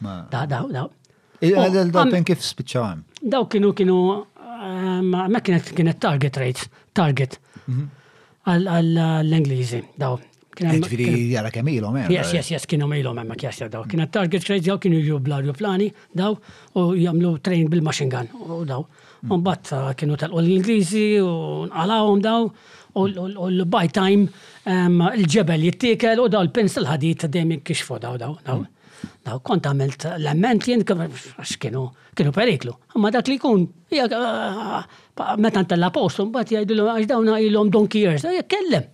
Daw 0.00 0.46
daw 0.46 0.68
daw. 0.72 0.86
E, 1.42 1.50
dal 1.90 2.12
kif 2.24 2.38
spiċċaw 2.38 3.26
Daw 3.26 3.46
kienu 3.50 3.72
kienu 3.74 3.96
ma 5.02 5.38
kienet 5.40 5.72
kienet 5.74 5.98
target 6.00 6.36
rates, 6.36 6.68
target 6.92 7.38
għall-Ingliżi 8.48 9.82
mhm. 9.82 9.92
daw. 10.00 10.18
Eh, 10.58 10.72
ġifiri 10.82 11.04
jara 11.30 11.52
kem 11.54 11.68
ilom, 11.70 11.94
hemm. 11.94 12.10
Eh, 12.10 12.14
eh. 12.16 12.18
Yes, 12.18 12.32
yes, 12.34 12.48
yes, 12.50 12.64
kienu 12.66 12.88
ilhom 12.98 13.18
hemmhekk 13.20 13.44
jas 13.46 13.60
daw. 13.70 13.84
Kienet 13.86 14.10
target 14.12 14.48
rates 14.50 14.66
daw 14.66 14.78
kienu 14.82 14.98
jublar 15.04 15.44
plani 15.54 15.90
daw 16.12 16.32
u 16.76 16.86
jamlu 16.98 17.36
train 17.42 17.68
bil-machine 17.70 18.10
gun 18.10 18.30
u 18.34 18.64
daw. 18.66 18.82
Mm. 19.20 19.34
Unbat 19.36 19.70
kienu 20.00 20.16
tal 20.18 20.32
talqu 20.32 20.42
l-Ingliżi 20.42 21.04
u 21.22 21.30
nqalawhom 21.68 22.22
daw 22.24 22.48
u 22.98 23.06
l-by 23.52 23.86
time 23.94 24.26
il-ġebel 24.66 25.68
jittikel 25.68 26.24
u 26.24 26.28
daw 26.30 26.42
l-pencil 26.48 26.86
ħadit 26.90 27.28
dejjem 27.30 27.60
kixfu 27.62 28.00
daw 28.02 28.18
daw 28.18 28.34
daw. 28.42 28.64
Mm 28.64 28.74
Daw 29.28 29.42
kont 29.44 29.66
għamilt 29.68 30.04
l-amment 30.16 30.64
li 30.66 30.76
għax 30.80 31.56
kienu 31.60 31.82
kienu 32.16 32.30
periklu. 32.34 32.72
Ma 33.02 33.10
dak 33.14 33.28
li 33.30 33.36
kun, 33.42 33.66
meta 35.44 35.62
ntella 35.62 35.90
postu, 35.94 36.24
mbagħad 36.30 36.54
jgħidilu 36.56 36.86
għax 36.94 37.10
dawna 37.12 37.36
il-għom 37.36 37.50
ilhom 37.52 37.72
donkey 37.76 38.06
jgħak 38.08 38.48
kellem. 38.54 38.88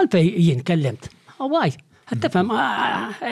Għalfej 0.00 0.28
jgħin 0.30 0.62
kellemt. 0.70 1.10
Għawaj, 1.38 1.74
għattafem, 2.14 2.54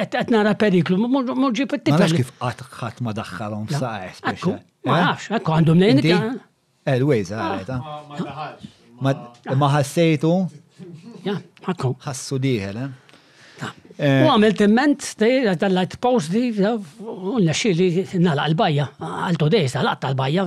għat 0.02 0.34
nara 0.34 0.56
periklu, 0.60 0.98
murġi 0.98 1.68
pittik. 1.70 1.94
Għax 1.96 2.16
kif 2.18 2.34
għatħat 2.42 3.02
ma 3.06 3.14
daħħalhom 3.20 3.70
saħes. 3.78 4.22
Ma 4.26 5.00
għax, 5.06 5.24
eh? 5.24 5.32
għakku 5.38 5.58
għandhom 5.58 5.82
nejn. 5.84 6.06
Elwejz, 6.98 7.34
għajta. 7.38 7.82
Ma 8.98 9.74
ħassejtu? 9.78 10.34
Ja, 11.26 11.38
għakku. 11.68 12.00
Ħassu 12.06 12.42
diħel, 12.44 12.86
eh? 12.88 12.92
Eh, 13.98 14.20
U 14.22 14.28
għamil 14.30 14.52
temment, 14.54 15.02
tal-lajt 15.18 15.96
post 16.02 16.30
di, 16.30 16.52
unna 16.54 17.54
li 17.66 17.88
nalaq 18.22 18.52
l 18.52 18.58
bajja 18.60 18.84
għal-todejs, 19.00 19.74
għal-għatta 19.80 20.10
għal-bajja, 20.12 20.44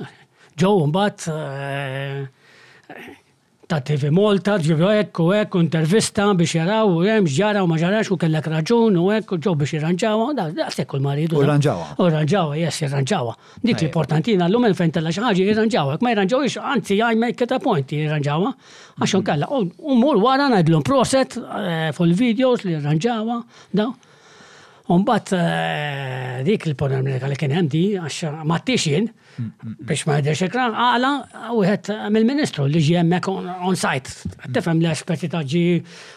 ġo 0.64 0.72
bat, 0.96 1.28
eh, 1.30 3.14
ta' 3.70 3.78
TV 3.86 4.08
Malta, 4.10 4.56
ġibru 4.58 4.88
ekku, 4.98 5.28
ekku, 5.36 5.60
intervista 5.62 6.24
biex 6.34 6.56
jaraw, 6.58 6.90
u 6.90 7.04
jem 7.06 7.28
ġara 7.30 7.60
u 7.62 7.68
maġarax, 7.70 8.08
u 8.10 8.16
kellek 8.18 8.48
raġun 8.50 8.96
u 8.98 9.04
ekku, 9.14 9.38
ġo 9.44 9.52
biex 9.60 9.76
jirranġawa, 9.76 10.26
da' 10.38 10.66
sekku 10.74 10.98
l 10.98 11.04
maridu. 11.04 11.38
U 11.38 11.44
ranġawa. 11.46 11.92
U 12.02 12.08
ranġawa, 12.10 12.56
jess, 12.64 12.82
jirranġawa. 12.82 13.36
Dik 13.62 13.84
li 13.84 13.92
portantina 13.94 14.48
l-lum 14.50 14.66
il-fejn 14.72 14.94
tal 14.96 15.06
xaħġi 15.06 15.46
jirranġawa, 15.52 16.00
ma 16.02 16.12
jirranġawix, 16.16 16.58
anzi, 16.72 16.98
I 16.98 17.14
make 17.22 17.46
it 17.46 17.54
a 17.54 17.60
point 17.62 17.94
jirranġawa, 17.94 18.50
għaxon 19.04 19.22
mhm. 19.22 19.28
kalla, 19.30 19.50
u 19.62 20.00
mur 20.02 20.18
wara 20.24 20.50
najdlum 20.50 20.82
proset 20.86 21.38
eh, 21.38 21.90
fuq 21.94 22.10
il-videos 22.10 22.66
li 22.66 22.74
jirranġawa, 22.74 23.38
da' 23.70 23.92
Unbat 24.90 25.30
eh, 25.36 26.40
dik 26.42 26.64
il-ponem 26.66 27.06
li 27.30 27.36
kien 27.38 27.52
għandi, 27.54 27.80
għax 28.02 28.16
ma 28.48 28.56
t-tixin, 28.58 29.04
biex 29.86 30.02
ma 30.08 30.16
jderx 30.18 30.42
ekran, 30.48 30.74
għala 30.74 31.10
u 31.54 31.60
għet 31.62 31.90
mill-ministru 32.10 32.66
li 32.66 32.82
ġi 32.82 32.96
hemmhekk 32.98 33.28
on-site. 33.70 34.30
Tifhem 34.50 34.80
li 34.82 34.88
esperti 34.90 35.30
ta' 35.30 35.44
ġi 35.46 35.62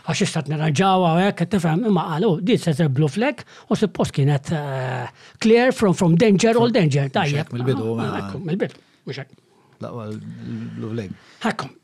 għax 0.10 0.24
istat 0.26 0.50
nirraġaw 0.50 1.06
għek, 1.22 1.44
tifhem 1.54 1.86
imma 1.92 2.08
u 2.26 2.34
di 2.42 2.58
s 2.58 2.82
blue 2.90 3.12
flag 3.14 3.46
u 3.70 3.78
suppost 3.78 4.16
kienet 4.18 4.50
eh, 4.58 5.06
clear 5.38 5.70
from, 5.72 6.18
danger 6.18 6.58
all 6.58 6.74
danger. 6.74 7.12
Tajjeb. 7.14 7.54
Mill-bidu. 7.54 7.94
Ah, 8.02 8.34
mill-bidu. 8.42 8.82
Mux 9.06 9.22
hekk. 9.22 9.38
blue 9.86 10.94
flag. 10.98 11.14
Ħakkom. 11.46 11.78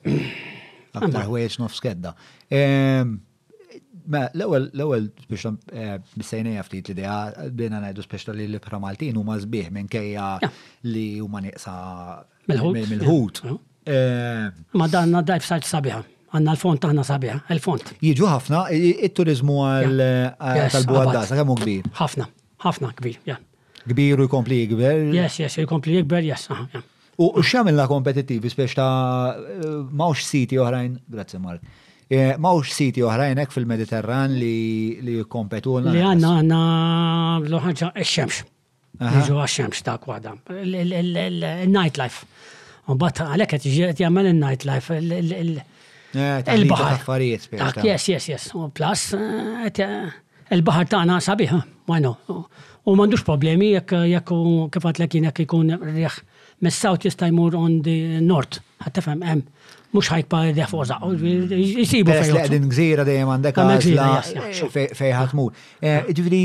Aktar 0.97 1.25
ħwejjeġ 1.29 1.59
nofs 1.61 1.85
Ma, 4.09 4.09
mela, 4.17 4.29
l-ewel, 4.33 4.63
l-ewel, 4.73 5.07
biex 5.29 5.43
eh, 5.73 5.97
bissajnija 6.17 6.63
ftit 6.65 6.89
l-idea, 6.89 7.17
bina 7.53 7.77
najdu 7.83 8.01
speċta 8.03 8.33
li 8.33 8.47
l-pra 8.55 8.79
Maltin 8.81 9.17
u 9.19 9.23
mażbih 9.27 9.69
minn 9.71 9.87
kejja 9.87 10.29
li 10.89 11.07
u 11.21 11.27
eh, 11.27 11.31
ma 11.33 11.41
niqsa 11.45 11.75
mill-ħut. 12.49 13.43
Ma 14.81 14.87
danna 14.91 15.21
dajf 15.25 15.45
sajt 15.49 15.69
sabiħa. 15.69 16.01
Għanna 16.29 16.53
l-font 16.53 16.81
taħna 16.83 17.03
sabiħa, 17.07 17.35
l-font. 17.55 17.87
Jiġu 18.05 18.27
ħafna, 18.29 18.63
il-turizmu 18.75 19.53
għal-buħaddasa, 20.37 21.33
eh, 21.33 21.39
kemmu 21.39 21.55
kbir. 21.57 21.87
ħafna, 21.97 22.27
ħafna 22.65 22.91
kbir, 22.99 23.15
ja. 23.31 23.39
Kbir 23.89 24.21
u 24.21 24.27
jkompli 24.29 24.59
jikber? 24.61 24.99
Yes, 25.17 25.39
yes, 25.41 25.55
jkompli 25.65 25.95
jikber, 25.99 26.25
yes, 26.29 26.49
U 27.19 27.33
xamilna 27.43 27.83
kompetitivi, 27.89 28.47
speċta 28.47 28.83
mawx 29.99 30.21
siti 30.23 30.55
uħrajn, 30.61 30.93
grazie 31.09 31.41
Mark 31.43 31.65
Eh, 32.09 32.31
mawx 32.41 32.73
siti 32.73 33.03
uħrajnek 33.05 33.51
fil-Mediterran 33.53 34.31
li 34.41 35.17
kompetuna. 35.29 35.91
Li 35.93 35.99
għanna 36.01 36.29
għanna 36.39 36.61
l-ħanġa 37.51 37.91
xemx. 38.01 38.39
Iġu 38.97 39.37
għaxemx 39.37 39.83
ta' 39.85 39.93
kwada. 40.01 40.33
Il-nightlife. 40.49 42.25
Unbat 42.89 43.21
għalek 43.27 43.53
għet 43.59 43.67
ġiet 43.69 44.01
jgħamil 44.01 44.31
il-nightlife. 44.31 44.97
Il-bahar. 46.55 47.05
Tak, 47.05 47.77
yes, 47.85 48.09
yes, 48.15 48.25
yes. 48.33 48.49
U 48.57 48.65
plus, 48.73 49.05
eh, 49.13 50.09
il-bahar 50.57 50.89
ta' 50.89 51.03
għana 51.05 51.19
sabiħ, 51.21 51.55
għajno. 51.93 52.15
U 52.89 52.97
mandux 52.97 53.21
problemi 53.21 53.75
jekk 53.75 54.01
jekk 54.09 54.81
l-ekin 54.97 55.29
jekk 55.29 55.45
jkun 55.45 55.75
rieħ. 55.77 56.23
mis 56.61 56.75
saut 56.75 57.05
jistajmur 57.05 57.55
on 57.55 57.83
the 57.83 58.19
north. 58.19 58.57
Għattafem, 58.83 59.23
em 59.23 59.45
mux 59.95 60.03
ħajkpa 60.13 60.39
defuq 60.57 60.85
zaqqa, 60.89 61.09
mm. 61.15 61.63
jisibu 61.81 62.13
fejn. 62.13 62.35
Għedin 62.43 62.67
gżira 62.71 63.05
dajem 63.07 63.31
għandek 63.33 63.61
għazla 63.63 64.09
fejħatmur. 64.99 65.63
Eh, 65.81 66.13
ġifri, 66.13 66.41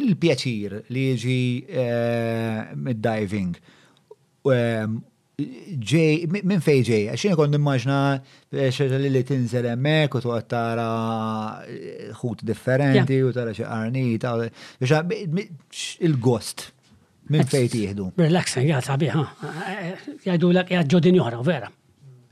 il-pjaċir 0.00 0.78
li 0.96 1.04
ġi 1.24 1.36
eh, 1.84 2.72
mid-diving, 2.88 3.52
ehm, 4.54 4.96
ġej, 5.92 6.24
minn 6.38 6.62
fej 6.64 6.80
ġej, 6.88 7.04
għaxin 7.12 7.36
kon 7.38 7.52
nimmaġna 7.54 7.98
eh, 8.16 8.70
xeġali 8.74 9.12
li 9.12 9.24
tinżel 9.28 9.68
emmek 9.74 10.16
u 10.18 10.24
tuqqa 10.24 10.40
tara 10.50 10.88
ħut 12.22 12.42
differenti 12.48 13.20
u 13.28 13.34
tara 13.36 13.52
xie 13.56 13.68
arnita, 13.68 14.32
il-gost, 16.08 16.70
minn 17.28 17.44
fej 17.52 17.70
tiħdu. 17.76 18.12
Relaxa, 18.24 18.64
jgħat 18.64 18.88
sabiħa, 18.94 19.26
jgħadu 20.24 20.54
l-għadġodin 20.56 21.20
joħra, 21.20 21.42
vera. 21.52 21.74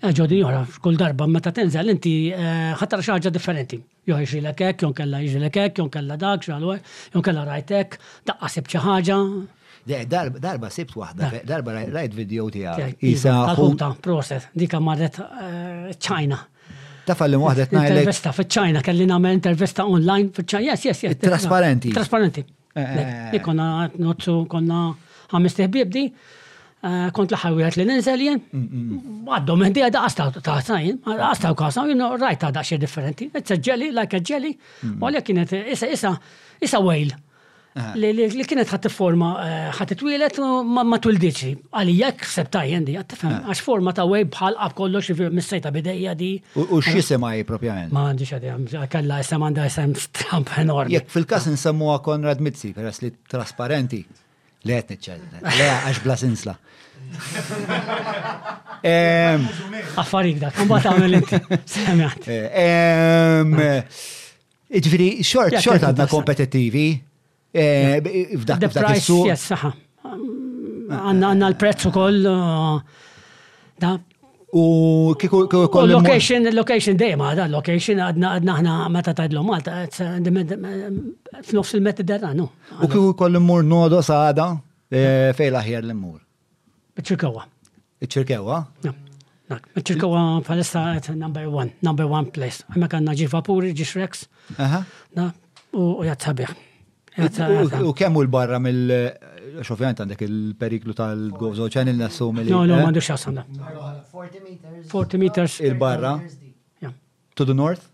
Eh, 0.04 0.10
ġodi 0.12 0.36
joħra, 0.42 0.58
kull 0.84 0.98
darba 1.00 1.24
ma 1.26 1.40
ta' 1.40 1.52
tenżel 1.56 1.88
inti 1.88 2.12
eh, 2.28 2.72
ħattar 2.76 3.00
xaġa 3.04 3.30
differenti. 3.32 3.78
Joħi 4.10 4.42
l 4.42 4.50
ek, 4.50 4.82
jon 4.84 4.92
kella 4.92 5.22
l 5.24 5.48
ek, 5.48 5.78
jon 5.80 5.88
kella 5.92 6.18
dak, 6.20 6.44
xalwa, 6.44 6.74
jon 7.14 7.24
kella 7.24 7.46
rajtek, 7.48 7.96
ta' 8.28 8.36
għasib 8.44 8.68
ħaġa. 8.84 9.16
Darba 10.10 10.68
sibt 10.74 10.92
wahda, 10.98 11.30
darba 11.48 11.78
rajt 11.94 12.12
video 12.14 12.48
ti 12.52 12.64
għaj. 12.66 12.98
Isa. 13.08 13.32
Għalħuta, 13.54 13.90
proset, 14.04 14.50
dika 14.58 14.80
marret 14.84 15.16
ċajna. 15.96 16.42
Eh, 16.44 16.78
ta' 17.08 17.16
fallim 17.16 17.46
wahda 17.48 17.64
t-najlek. 17.70 17.96
Intervista 17.96 18.36
fil-ċajna, 18.36 18.84
kelli 18.84 19.08
namen 19.08 19.38
intervista 19.40 19.86
online 19.88 20.28
fil-ċajna. 20.36 20.74
Yes, 20.74 20.84
yes, 20.90 21.06
yes. 21.06 21.20
Trasparenti. 21.24 21.96
Trasparenti. 21.96 22.44
Ikonna 23.40 23.86
notzu, 23.96 24.42
konna 24.50 24.90
ħamis 25.32 25.56
teħbib 25.62 26.02
Eh, 26.86 27.06
kont 27.16 27.32
laħawijat 27.34 27.76
li 27.80 27.84
ninżel 27.88 28.22
jen, 28.22 28.40
mm, 28.52 28.64
mm, 28.64 28.88
mm. 28.94 29.28
għaddom 29.36 29.62
għendi 29.66 29.82
għada 29.88 30.00
għastaw 30.06 30.34
ta' 30.44 30.58
sajn, 30.66 30.98
għastaw 31.08 31.54
kasna, 31.58 31.84
jien 31.90 32.02
rajt 32.20 32.44
għada 32.46 32.62
xie 32.68 32.76
differenti, 32.78 33.30
it's 33.34 33.50
a 33.54 33.56
jelly, 33.58 33.88
like 33.96 34.14
a 34.18 34.22
jelly, 34.22 34.52
u 34.86 35.08
għalja 35.08 35.22
kienet, 35.26 35.54
isa, 35.74 35.88
isa, 35.96 36.12
isa 36.62 36.80
whale. 36.84 37.16
Li 37.98 38.44
kienet 38.48 38.70
ħat 38.70 38.86
forma 38.92 39.30
eh, 39.42 39.64
ħat 39.76 39.90
twilet 40.00 40.38
ma 40.76 40.96
tuldiċi. 41.02 41.50
Għalija 41.80 42.12
ksebtaj 42.22 42.70
jendi, 42.72 42.94
għat 43.00 43.10
tifem, 43.12 43.34
għax 43.50 43.64
forma 43.66 43.92
ta' 43.96 44.06
web 44.08 44.30
bħal 44.32 44.56
għab 44.56 44.76
kollox 44.78 45.16
missejta 45.40 45.72
bidejja 45.74 46.14
di. 46.16 46.30
U 46.56 46.78
xie 46.84 47.02
semaj 47.08 47.42
propjament? 47.50 47.92
Ma 47.96 48.06
għandix 48.12 48.32
għadja, 48.38 48.86
kalla 48.94 49.18
jisem 49.24 49.44
għanda 49.50 49.66
jisem 49.68 49.96
stamp 50.06 50.54
enormi. 50.64 50.96
Jek 51.00 51.10
fil-kas 51.16 51.50
nsemmuha 51.50 51.98
Konrad 52.06 52.40
Mitzi, 52.46 52.70
peress 52.78 53.02
li 53.04 53.10
trasparenti. 53.32 54.04
Le 54.66 54.76
għet 54.80 54.92
nitċella. 54.92 55.40
Le 55.46 55.68
għax 55.76 56.02
bla 56.02 56.16
sinsla. 56.20 56.54
Affarik 60.02 60.40
dak, 60.42 60.56
kumba 60.58 60.80
ta' 60.82 60.96
għamil 60.96 61.20
Semjat. 61.72 62.26
Iġviri, 64.76 65.08
xort, 65.22 65.60
xort 65.62 65.86
għadna 65.86 66.08
kompetittivi. 66.10 66.88
Eh, 67.56 68.34
f'dak 68.42 68.66
il-suq. 68.66 69.30
Yes, 69.30 69.46
Għanna 69.56 71.48
l-prezzu 71.52 71.90
koll. 71.94 72.26
Uh, 72.26 73.88
U 74.54 75.14
kiku 75.18 75.48
kollu. 75.48 75.92
Location, 75.92 76.44
location 76.54 76.96
dejjem 76.96 77.18
għadha, 77.22 77.46
location 77.50 77.98
għadna 77.98 78.28
għadna 78.36 78.52
ħna 78.60 78.74
meta 78.94 79.14
tajdlu 79.18 79.42
Malta, 79.42 79.80
f'nofs 81.48 81.74
il 81.74 81.88
no. 82.38 82.46
U 82.82 82.86
kiku 82.86 83.14
kollu 83.18 83.40
mur 83.42 83.64
nodo 83.66 83.98
saħda 84.02 84.46
e, 84.90 85.32
fej 85.38 85.50
laħjar 85.50 85.82
l-mur. 85.88 86.20
Iċirkewa. 87.02 87.42
Iċirkewa? 88.06 88.60
Iċirkewa 89.50 90.22
palissa 90.46 90.84
number 91.14 91.46
one, 91.50 91.74
number 91.82 92.06
one 92.06 92.30
place. 92.30 92.62
Għemmek 92.70 92.94
għanna 93.00 93.14
ġi 93.18 93.26
vapuri, 93.34 93.74
ġi 93.74 93.84
shreks. 93.90 94.28
U 95.76 95.90
jgħat 96.06 96.22
sabiħ. 96.30 96.56
U 97.82 97.92
kemmu 97.96 98.20
l-barra 98.26 98.58
mill- 98.60 98.92
xovjant 99.64 100.00
għandek 100.02 100.20
il-periklu 100.26 100.92
tal 100.96 101.30
gozo 101.32 101.64
oċen 101.66 101.88
il-nassum 101.88 102.42
il- 102.42 102.50
No, 102.50 102.64
no, 102.66 102.76
għandu 102.76 103.00
xas 103.00 103.24
40 103.24 104.42
meters. 104.44 104.88
40 104.90 105.18
meters. 105.18 105.60
Il-barra. 105.60 106.20
To 107.34 107.44
the 107.44 107.52
north? 107.54 107.88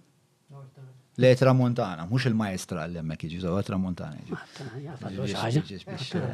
Le 1.19 1.35
tramontana, 1.37 2.07
mux 2.11 2.25
il-maestra 2.25 2.87
li 2.87 2.99
għemmek 2.99 3.21
iġi, 3.27 3.41
zawa 3.41 3.63
tramontana. 3.63 4.17
Eh, 4.25 5.59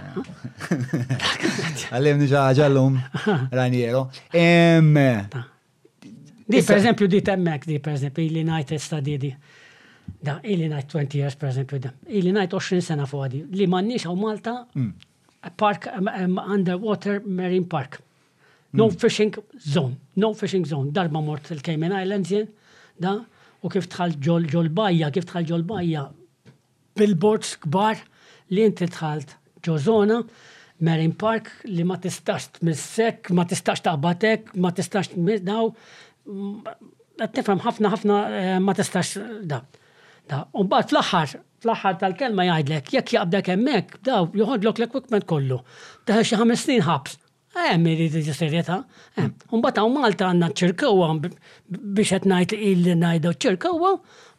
Għallem 1.93 2.20
ġaġa 2.31 2.69
l-lum, 2.70 2.94
Raniero. 3.59 4.09
Di, 6.48 6.62
per 6.65 6.78
esempio, 6.78 7.09
di 7.09 7.20
temmek, 7.20 7.66
di, 7.66 7.81
per 7.81 7.93
esempio, 7.98 8.23
il-United 8.23 8.78
Stadidi. 8.78 9.35
Da, 10.20 10.40
ili 10.43 10.66
najt 10.69 10.90
20 10.95 11.15
years 11.15 11.36
per 11.39 11.47
esempio 11.53 11.78
da 11.78 11.93
Ili 12.09 12.32
najt 12.35 12.51
20 12.53 12.82
sena 12.82 13.07
fuqadi. 13.07 13.45
Li 13.55 13.69
mannix 13.70 14.07
għaw 14.07 14.16
Malta, 14.19 14.55
mm. 14.74 14.89
a 15.47 15.51
park, 15.55 15.86
um, 15.95 16.40
underwater 16.51 17.20
marine 17.23 17.69
park. 17.70 18.01
No 18.73 18.89
mm. 18.90 18.97
fishing 18.99 19.39
zone. 19.62 19.95
No 20.19 20.32
fishing 20.35 20.66
zone. 20.66 20.90
Darba 20.93 21.23
mort 21.23 21.53
il-Cayman 21.55 21.95
Islands 22.03 22.32
jen, 22.35 22.51
da, 22.99 23.12
u 23.62 23.70
kif 23.70 23.86
tħal 23.95 24.16
ġol 24.27 24.49
ġol 24.51 24.73
bajja, 24.74 25.12
kif 25.15 25.28
tħal 25.31 25.47
ġol 25.53 25.62
bajja, 25.70 26.09
billboards 26.99 27.55
kbar 27.62 28.03
li 28.51 28.66
inti 28.66 28.89
tħalt 28.90 29.36
zona 29.85 30.23
Marine 30.86 31.12
Park 31.19 31.65
li 31.69 31.82
ma 31.85 31.97
tistax 32.01 32.47
tmissek, 32.59 33.27
ma 33.36 33.43
tistax 33.51 33.82
taqbatek, 33.85 34.53
ma 34.62 34.70
tistax 34.73 35.11
tmisdaw, 35.12 35.69
mm, 36.24 36.78
għattifem 37.24 37.59
ħafna 37.65 37.90
ħafna 37.93 38.19
eh, 38.39 38.53
ma 38.65 38.73
tistax 38.78 39.11
da. 39.51 39.59
Umbat 40.55 40.90
fl-axħar, 40.90 41.38
fl-axħar 41.62 41.96
tal-kelma 42.00 42.44
jgħidlek, 42.48 42.90
jekk 42.96 43.14
jaqbdek 43.16 43.48
emmek, 43.55 43.94
da, 44.09 44.18
joħodlok 44.40 44.80
l-equipment 44.82 45.26
kollu. 45.30 45.60
Daħi 46.09 46.24
xie 46.30 46.40
ħames 46.40 46.64
snin 46.66 46.84
ħabs. 46.88 47.16
d-ġisirieta. 47.59 48.76
Un 49.56 49.62
bat 49.64 49.80
għaw 49.82 49.90
Malta 49.94 50.28
għanna 50.30 50.50
ċirkawa 50.55 51.09
biex 51.68 52.12
qed 52.12 52.26
ngħid 52.30 52.52
il 52.70 52.84
ngħidu 53.00 53.32
ċirkawa 53.42 53.92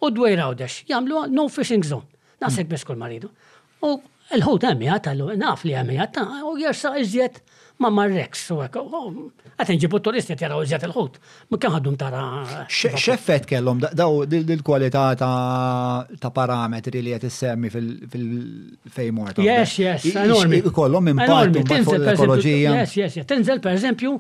u 0.05 0.11
dwejra 0.19 0.49
u 0.51 0.55
dex. 0.61 0.77
Jagħmlu 0.91 1.25
no 1.35 1.47
fishing 1.51 1.83
zone. 1.91 2.05
Nasek 2.39 2.69
biss 2.71 2.87
kull 2.87 3.01
maridu. 3.01 3.31
U 3.83 3.97
l-ħut 4.37 4.69
għemijat, 4.69 5.09
għallu, 5.11 5.35
naf 5.41 5.65
li 5.67 5.73
għemijat, 5.81 6.21
u 6.45 6.55
jersa 6.61 6.93
iżjed 7.01 7.41
ma 7.80 7.89
marreks 7.95 8.41
u 8.53 8.57
għek. 8.60 8.76
Oh, 8.81 9.07
għaten 9.56 9.77
ġibu 9.80 9.99
turisti 10.03 10.35
t-jaraw 10.35 10.65
iżjat 10.65 10.84
il-ħut. 10.89 11.18
Ma 11.51 11.60
kien 11.64 11.76
għaddum 11.77 11.95
tara. 12.01 12.23
Xeffet 12.69 13.45
kellom, 13.49 13.80
daw 13.95 14.23
dil-kualità 14.27 15.06
ta' 15.19 16.31
parametri 16.35 17.01
li 17.06 17.14
għet 17.15 17.30
semmi 17.34 17.72
fil-fejmort. 17.73 19.39
Yes, 19.45 19.77
yes, 19.80 20.10
enormi. 20.26 20.61
Kollom 20.76 21.07
impatt 21.14 21.60
fuq 21.88 22.01
l-ekologija. 22.01 22.76
Yes, 22.81 22.97
yes, 22.99 23.18
tenzel 23.31 23.64
per 23.64 23.77
eżempju, 23.80 24.14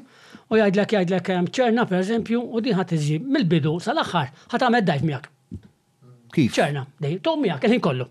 u 0.49 0.57
jgħidlek 0.57 0.95
jgħidlek 0.95 1.33
ċerna 1.53 1.85
per 1.91 1.99
eżempju, 2.03 2.39
u 2.41 2.63
din 2.63 2.79
ħat 2.79 2.95
mill-bidu 3.27 3.75
sal-axħar, 3.85 4.31
ħat 4.55 4.67
għamed 4.69 4.89
dajf 4.93 5.05
miegħek. 5.11 5.33
Kif? 6.29 6.53
ċerna, 6.55 6.85
dej, 7.01 7.19
tom 7.25 7.43
miegħek, 7.43 7.75
kollu. 7.83 8.05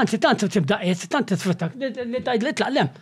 Anzi, 0.00 0.18
tant 0.20 0.44
tibda, 0.50 0.80
tant 1.08 1.32
tfrittak, 1.34 1.76
li 1.80 2.22
tajd 2.28 2.46
li 2.48 2.52
tlaqlem 2.58 2.92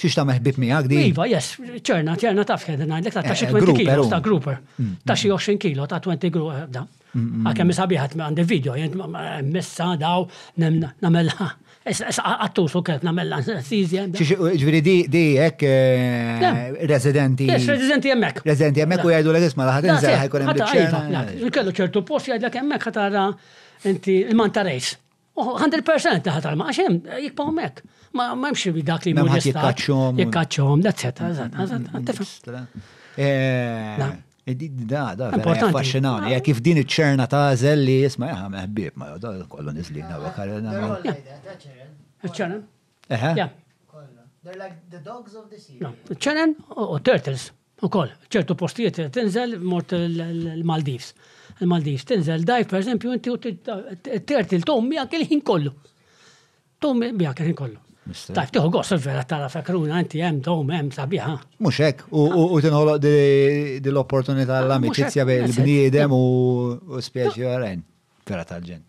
xiex 0.00 0.16
ta' 0.16 0.24
meħbib 0.28 0.60
mi 0.62 0.70
għagdi. 0.74 1.00
Iva, 1.10 1.26
yes, 1.28 1.50
ċerna, 1.84 2.14
ċerna 2.20 2.44
taf 2.48 2.66
kħed 2.68 2.84
ngħidlek 2.88 3.16
ta' 3.16 3.36
xi 3.36 3.48
20 3.52 3.56
eh, 3.56 3.56
eh, 3.56 3.64
mm, 3.64 3.72
mm. 3.76 3.88
kilo 3.88 4.06
ta' 4.14 4.20
grouper, 4.24 4.60
ta' 5.08 5.16
xi 5.20 5.32
20 5.32 5.60
kilo 5.64 5.88
ta' 5.90 6.00
20 6.04 6.32
grouper 6.36 6.60
eh, 6.62 6.68
da. 6.76 6.84
Mm, 7.10 7.48
Għakem 7.50 7.70
me 7.70 8.04
għandi 8.26 8.46
video, 8.46 8.76
jent 8.78 8.94
messa 9.50 9.96
daw 10.00 10.28
namella. 10.56 11.48
Għattu 11.84 12.66
su 12.70 12.82
kif 12.86 13.02
namella, 13.02 13.40
sizja. 13.66 14.04
Ġviri 14.14 14.80
di 14.84 14.96
di 15.10 15.24
ek 15.42 15.64
residenti. 16.92 17.48
Jess, 17.50 17.66
residenti 17.72 18.12
jemmek. 18.12 18.42
Residenti 18.46 18.84
jemmek 18.84 19.04
u 19.04 19.10
jgħidu 19.12 19.34
l 19.36 19.52
ma 19.58 19.70
laħat 19.72 19.90
nżel 19.90 20.18
ħajkun 20.24 20.48
jemmek. 20.48 20.74
Iva, 20.80 21.54
Kellu 21.58 21.76
ċertu 21.80 22.04
post 22.06 22.30
jgħidlek 22.30 22.60
jemmek 22.62 22.88
ħatara 22.90 23.30
inti 23.90 24.20
il-mantarejs. 24.28 24.96
Oh, 25.38 25.52
100% 25.62 26.24
taħat 26.26 26.48
għalma, 26.50 26.64
għaxem, 26.72 26.96
jikpa 27.26 27.44
għomek. 27.48 27.76
Ma 28.18 28.24
eh, 28.34 28.44
bi 28.74 28.82
dak 28.86 29.02
li 29.06 29.10
mux 29.14 29.46
jikkaċċom. 29.48 30.12
Jikkaċċom, 30.24 30.78
that's 30.82 31.02
it, 31.10 31.18
għazat, 31.20 31.50
Da, 34.50 35.06
da, 35.14 35.24
eh, 35.36 35.44
affaxxinani, 35.46 36.30
jek 36.32 36.40
eh, 36.40 36.46
kif 36.48 36.58
din 36.64 36.78
iċ 36.80 36.96
ta' 37.30 37.52
zelli 37.60 37.96
jisma' 38.02 38.28
jaha 38.32 38.46
meħbib, 38.50 38.92
ma 38.98 39.04
da 39.22 39.28
kollu 39.52 39.70
nizli 39.76 40.00
nawa 40.02 40.28
karina. 40.34 40.70
ċerna? 42.24 42.56
Eħe? 43.10 43.32
They're 44.42 44.58
like 44.58 44.74
the 44.90 44.98
dogs 45.04 45.34
of 45.36 45.50
the 45.50 45.58
sea. 45.60 45.92
ċerna 46.16 46.48
u 46.74 46.98
turtles, 46.98 47.50
u 47.84 47.88
koll, 47.92 48.10
ċertu 48.32 48.54
postijiet 48.58 48.98
tinżel 49.14 49.54
mort 49.62 49.92
l-Maldives 49.94 51.12
il 51.60 51.68
maldivs 51.68 52.04
Tinżel 52.08 52.44
daj, 52.48 52.64
per 52.68 52.80
eżempju, 52.80 53.12
inti 53.16 53.32
t-terti 54.08 54.56
l-tommi 54.58 54.98
għanke 55.00 55.18
il 55.20 55.26
ħin 55.30 55.42
kollu. 55.46 55.72
Tommi 56.80 57.10
bjak 57.20 57.42
l-ħin 57.44 57.58
kollu. 57.58 57.80
Tajf, 58.10 58.50
tiħu 58.56 58.70
għos 58.72 58.94
il-vera 58.96 59.24
tala 59.28 59.50
fekruna, 59.52 59.98
inti 60.02 60.18
jem, 60.22 60.38
dom, 60.44 60.70
jem, 60.72 60.88
sabiħa. 60.96 61.34
Muxek, 61.66 62.06
u 62.16 62.56
tinħolo 62.64 62.96
dil-opportunità 63.04 64.58
ah, 64.62 64.68
l-amicizja 64.70 65.26
bej 65.28 65.44
l-bniedem 65.48 66.16
u 66.16 66.98
spieċi 67.04 67.44
għaren, 67.46 67.84
vera 68.26 68.46
tal-ġen. 68.48 68.80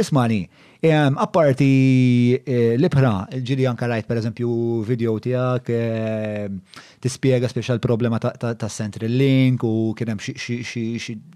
Ismani, 0.00 0.40
Apparti 0.82 2.34
eh, 2.42 2.74
l-ibħra, 2.76 3.38
ġili 3.46 3.62
anka 3.70 3.86
rajt 3.86 4.06
per 4.08 4.18
eżempju 4.18 4.82
video 4.82 5.14
tijak 5.22 5.62
tispiega 6.98 7.46
special 7.48 7.76
l-problema 7.78 8.18
ta' 8.18 8.66
Central 8.68 9.10
Link 9.14 9.62
u 9.62 9.92
kienem 9.94 10.18
xie 10.18 10.34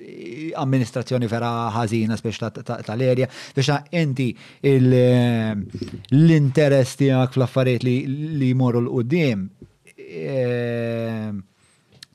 eh, 0.02 0.51
amministrazzjoni 0.59 1.28
vera 1.31 1.52
ħazina 1.77 2.18
ta' 2.18 2.82
tal-erja, 2.82 3.31
ta' 3.55 3.78
inti 4.02 4.32
l-interess 4.66 6.97
tijak 6.98 7.31
fl-affariet 7.39 7.85
li 7.86 8.51
jmorru 8.51 8.81
l-qoddim 8.82 9.47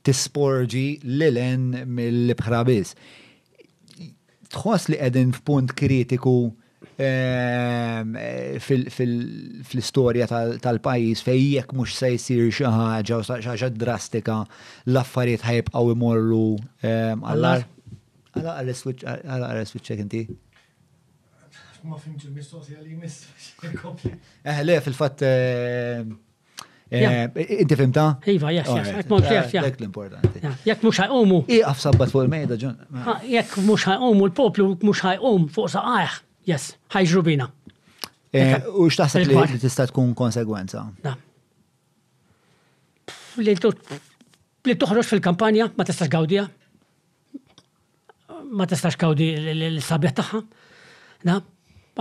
tisporġi 0.04 0.86
l-len 1.02 1.86
mill-bħrabis. 1.86 2.92
Tħoss 4.52 4.88
li 4.92 4.98
edin 5.00 5.32
f'punt 5.32 5.72
kritiku 5.80 6.38
Ehm, 7.02 8.16
fil-istorja 8.62 10.28
tal-pajis 10.62 11.24
fej 11.24 11.46
jekk 11.56 11.72
mhux 11.74 11.96
se 11.98 12.10
jsir 12.20 12.52
xi 12.54 12.68
ħaġa 12.70 13.16
u 13.16 13.28
xi 13.32 13.38
ħaġa 13.48 13.70
drastika 13.82 14.36
l-affarijiet 14.92 15.42
ħajbqgħu 15.48 15.96
imorru 15.96 16.42
ehm, 16.86 17.24
għallar. 17.32 17.66
Għala 18.38 18.54
għarre 18.60 18.76
switch 18.84 19.08
għala 19.10 19.50
għarre 19.50 19.66
switch 19.72 19.98
inti. 20.04 20.24
Ma 21.90 21.98
fimx 21.98 22.28
il-mistoqsija 22.28 22.84
li 22.84 22.94
jmiss. 22.94 23.30
Eh 24.52 24.60
le 24.68 24.78
fil-fatt 24.86 25.24
ehm, 25.26 26.10
eh, 26.92 27.22
Inti 27.64 27.78
fimta? 27.82 28.06
Iva, 28.30 28.52
jax, 28.54 28.76
jax, 28.82 28.92
għek 29.02 29.10
mux 29.14 29.26
jax, 29.32 29.38
jax. 29.40 29.54
Eh, 29.58 29.70
dek 29.72 29.80
l-importanti. 29.82 30.52
Jek 30.70 30.84
mux 30.86 31.00
ħajqumu. 31.02 31.42
Iqaf 31.58 31.82
sabbat 31.88 32.12
fuq 32.14 32.28
il-mejda, 32.28 32.60
ġun. 32.66 32.84
Jek 33.34 33.58
mux 33.66 33.88
ħajqumu, 33.90 34.28
l-poplu 34.30 34.76
mux 34.86 35.08
ħajqum 35.08 35.48
fuq 35.58 35.74
saqajħ. 35.80 36.26
Yes, 36.50 36.72
ħajġru 36.94 37.22
bina. 37.28 37.50
Eh, 38.34 38.62
u 38.80 38.88
x'taħseb 38.90 39.28
li 39.30 39.60
tista' 39.62 39.86
tkun 39.92 40.14
konsegwenza? 40.18 40.84
Da. 41.04 41.14
Li 43.44 44.76
toħroġ 44.80 45.10
fil-kampanja 45.14 45.68
ma 45.76 45.86
tistax 45.88 46.10
gawdija. 46.12 46.46
Ma 48.52 48.68
tistax 48.68 48.98
gawdi 49.00 49.30
l-sabjeħ 49.54 50.16
tagħha. 50.22 50.42
Da. 51.30 51.38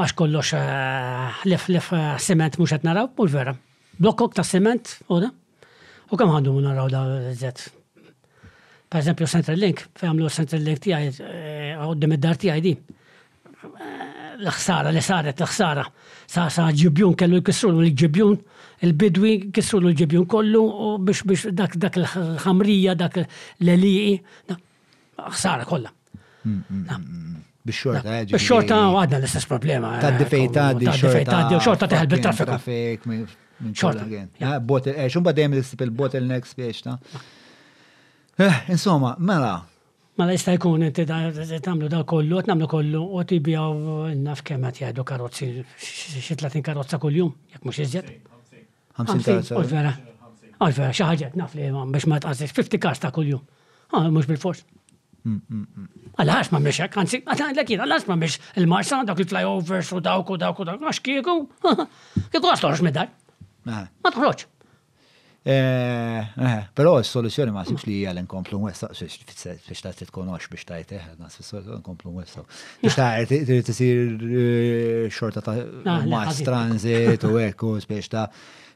għax 0.01 0.15
kollox 0.17 0.55
eh, 0.57 1.41
lef 1.53 1.67
lef 1.75 1.91
eh, 1.93 2.05
sement 2.23 2.55
mhux 2.61 2.73
qed 2.77 2.87
naraw, 2.89 3.11
u 3.19 3.27
vera. 3.29 3.53
Blokkok 4.01 4.37
ta' 4.39 4.45
sement, 4.47 4.95
u 5.13 5.19
da? 5.21 5.29
U 6.11 6.17
kemm 6.19 6.33
għandhom 6.39 6.63
naraw 6.65 6.89
da 6.91 7.03
żed. 7.41 7.67
Per 8.91 8.99
esempio, 9.03 9.27
Central 9.31 9.61
Link, 9.63 9.83
fejamlu 10.01 10.31
Central 10.35 10.65
Link 10.67 10.81
tiegħi 10.83 11.13
għoddim 11.83 12.17
id-dar 12.17 12.41
tiegħi 12.43 12.65
di 12.65 12.73
l-ħsara 14.41 14.93
li 14.95 15.03
saret 15.05 15.41
l-ħsara. 15.41 15.85
Sa 16.31 16.47
sa 16.53 16.69
ġibjun 16.73 17.17
kellu 17.19 17.41
jkissrulu 17.43 17.83
l-ġibjun, 17.85 18.37
il-bidwi 18.87 19.33
kissru 19.55 19.81
l-ġibjun 19.83 20.27
kollu 20.31 20.61
biex 21.07 21.25
biex 21.29 21.47
dak 21.59 21.75
dak 21.83 21.97
l-ħamrija, 22.01 22.95
dak 22.99 23.21
l-eliqi, 23.25 24.15
ħsara 25.27 25.67
kolla. 25.69 25.91
Bix-xorta, 27.61 28.23
Bix-xorta 28.31 28.81
għadna 28.89 29.21
l-istess 29.21 29.49
problema. 29.51 29.93
Ta' 30.03 30.15
difejta 30.17 30.69
d-difejta, 30.79 31.43
d 31.51 31.59
xorta 31.61 31.91
teħel 31.93 32.13
bil-traffiku. 32.15 33.19
Xorta. 33.77 34.55
Botel, 34.65 34.97
xumba 35.13 35.35
dejjem 35.37 35.59
l-istip 35.59 35.83
il-botel 35.85 36.31
next 36.31 36.57
mela, 38.41 39.53
ma 40.21 40.27
la 40.29 40.35
jista' 40.37 40.53
jkun 40.59 40.83
inti 40.85 41.07
tamlu 41.65 41.89
da 41.89 42.03
kollu, 42.13 42.37
għat 42.43 42.51
namlu 42.51 42.67
kollu 42.69 43.01
u 43.17 43.23
jibjaw 43.25 44.09
naf 44.21 44.43
kemm 44.45 44.67
qed 44.69 44.81
jgħidu 44.83 45.05
karozzi 45.09 45.47
xi 45.81 46.37
tlatin 46.41 46.65
karozza 46.67 46.99
kull-jum, 47.01 47.31
jekk 47.55 47.65
mux 47.65 47.79
iżjed. 47.81 48.11
50 49.01 49.55
vera. 49.73 49.95
Għal 50.61 50.77
vera, 50.77 50.93
xi 50.93 51.07
ħaġa 51.09 51.31
naf 51.41 51.57
li 51.57 51.71
biex 51.73 52.11
ma 52.13 52.19
tqasix 52.21 52.53
50 52.53 52.83
kars 52.85 53.01
ta' 53.01 53.13
kuljum. 53.17 53.41
Ah, 53.97 54.05
mhux 54.13 54.29
bil-fors. 54.29 54.61
Mm, 55.25 55.39
mm, 55.49 55.89
mm. 55.89 56.13
Għalax 56.21 56.51
ma 56.53 56.61
mbiex, 56.61 56.83
għanzi, 56.85 57.21
hekk, 57.23 57.31
anzi, 57.33 57.45
għadlek 57.47 57.73
jien, 57.73 57.83
għalax 57.87 58.07
ma 58.11 58.19
mhix 58.21 58.37
il-marsa, 58.61 59.01
dawk 59.09 59.23
il-flyovers 59.25 59.93
u 59.97 60.03
dawk 60.05 60.35
u 60.37 60.39
dawk 60.41 60.61
u 60.61 60.69
dawk, 60.69 60.85
għax 60.85 61.01
kieku, 61.05 61.39
kieku 62.31 62.53
għastorx 62.53 62.85
mid-dar. 62.85 63.09
Ma 63.65 63.87
toħroġ. 64.13 64.45
Eh, 65.43 66.19
eh, 66.19 66.69
però 66.71 67.01
s 67.01 67.09
soluzzjoni 67.09 67.51
ma' 67.51 67.63
sibx 67.65 67.87
li 67.89 67.95
hija 68.03 68.13
l-inkomplu 68.13 68.59
mwessa, 68.61 68.91
fiex 68.93 69.81
ta' 69.81 69.93
titkonox 69.97 70.51
biex 70.53 70.67
tajt 70.69 70.91
jteħ, 70.93 71.07
nas 71.17 71.39
l-inkomplu 71.41 72.13
Biex 72.13 72.95
ta' 72.95 73.15
trid 73.25 73.71
eh, 73.81 75.09
xorta 75.09 75.41
ta' 75.41 75.55
ah, 75.89 76.05
mass 76.05 76.43
transit 76.45 77.25
u 77.25 77.39
ekkus 77.41 77.89
biex 77.89 78.13
ta' 78.13 78.27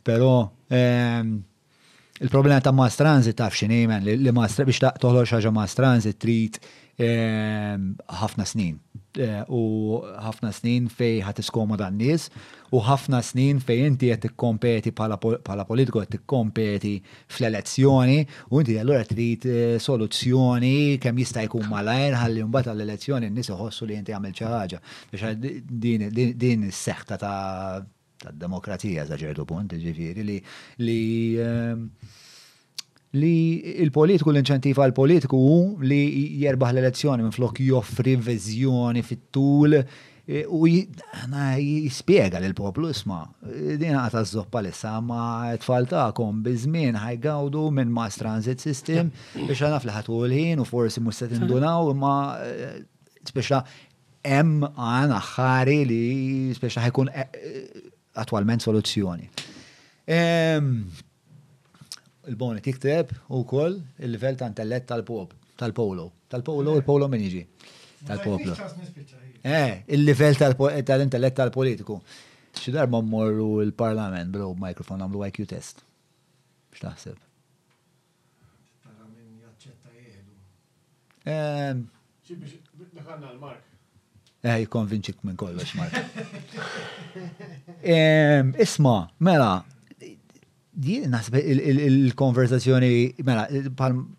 però 0.09 0.31
ehm, 0.73 1.37
il-problema 2.25 2.65
ta' 2.65 2.73
mass 2.73 2.97
transit 2.97 3.37
taf 3.43 3.53
xinimen 3.61 4.01
li 4.09 4.17
biex 4.33 4.81
ta' 4.87 4.95
toħloġ 5.05 5.35
ħaġa 5.37 5.53
mass 5.61 5.77
transit 5.77 6.17
trid 6.17 6.57
ehm, 6.97 7.91
ħafna 8.25 8.49
snin. 8.49 8.79
Eh, 9.15 9.43
u 9.47 9.99
ħafna 10.19 10.49
snin 10.51 10.89
fej 10.91 11.21
ħat 11.23 11.39
iskomoda 11.39 11.87
n-nies 11.93 12.25
u 12.75 12.81
ħafna 12.83 13.21
snin 13.23 13.61
fej 13.63 13.85
inti 13.87 14.09
qed 14.11 14.25
tikkompeti 14.25 14.91
bħala 14.91 15.65
politiku 15.69 16.03
qed 16.03 16.11
tikkompeti 16.17 16.91
fl-elezzjoni 17.31 18.17
u 18.51 18.59
inti 18.59 18.75
allura 18.81 19.07
trid 19.07 19.47
eh, 19.47 19.77
soluzzjoni 19.85 20.73
kemm 21.05 21.23
jista' 21.23 21.45
jkun 21.47 21.71
malajr 21.71 22.19
ħalli 22.25 22.49
mbagħad 22.49 22.73
għall-elezzjoni 22.75 23.31
n-nies 23.31 23.53
iħossu 23.55 23.87
li 23.93 24.01
inti 24.01 24.17
għamil 24.19 24.35
xi 24.35 24.51
ħaġa 24.51 24.83
biex 25.13 26.35
din 26.43 26.67
is-seħta 26.73 27.21
ta' 27.23 27.87
tad-demokrazija 28.25 29.07
za 29.13 29.21
ċertu 29.23 29.47
punt, 29.47 29.79
ġifieri 29.79 30.27
li 30.27 31.07
ehm, 31.39 31.87
li 33.15 33.81
il-politiku 33.85 34.33
l-inċentiva 34.33 34.87
għal-politiku 34.89 35.39
li 35.87 36.01
jerbaħ 36.43 36.75
l-elezzjoni 36.75 37.25
minn 37.25 37.35
flok 37.35 37.61
joffri 37.63 38.17
vizjoni 38.19 39.03
fit-tul 39.07 39.77
e, 39.79 40.43
u 40.51 40.67
jispiega 40.69 42.41
l-poplu 42.43 42.91
isma 42.91 43.21
Dina 43.45 44.03
għata 44.07 44.25
z-zoppa 44.27 44.65
li 44.67 44.73
sama 44.75 45.21
tfal 45.63 45.85
faltakom 45.87 46.43
bizmin 46.47 46.99
ħajgawdu 46.99 47.69
minn 47.79 47.95
mass 47.95 48.19
transit 48.23 48.63
system 48.65 49.13
biex 49.37 49.61
għana 49.69 49.81
fl 49.85 49.95
ħatu 49.95 50.21
l-ħin 50.33 50.63
u 50.65 50.69
forsi 50.69 51.05
mustet 51.05 51.37
indunaw 51.39 51.93
imma 51.95 52.17
speċa 53.31 53.63
em 54.35 54.57
għana 54.67 55.23
ħari 55.37 55.79
li 55.89 56.05
speċa 56.57 56.89
ħajkun 56.89 57.11
e, 57.13 57.23
e, 57.23 57.89
attualment 58.23 58.63
soluzzjoni. 58.65 59.27
Ehm, 60.09 60.71
il-bonet 62.31 62.63
jikteb 62.69 63.11
u 63.29 63.43
koll 63.49 63.81
il-level 63.99 64.37
ta' 64.41 64.47
intellett 64.51 64.87
tal-pop, 64.87 65.31
tal-polo, 65.57 66.11
tal-polo, 66.29 66.73
eh. 66.73 66.77
il-polo 66.77 67.09
min 67.09 67.47
tal-poplu. 68.07 68.53
Eh, 69.43 69.83
il-level 69.89 70.37
tal-intellett 70.37 71.35
tal-politiku. 71.35 72.01
Xidar 72.55 72.89
ma 72.89 73.01
morru 73.01 73.61
il-parlament 73.63 74.31
bro 74.31 74.55
mikrofon 74.59 75.01
għamlu 75.03 75.25
IQ 75.29 75.47
test. 75.51 75.79
Xtaħseb? 76.77 77.19
Mela 79.19 79.51
Tara 81.25 81.71
Eh, 84.45 84.57
jikonvinċik 84.61 85.19
minn 85.25 85.39
kollox, 85.41 85.71
Mark. 85.73 85.93
Isma, 88.61 88.97
mela, 89.25 89.53
Jien 90.83 91.07
nasbe 91.09 91.39
il-konversazzjoni, 91.39 92.89
mela, 93.23 93.45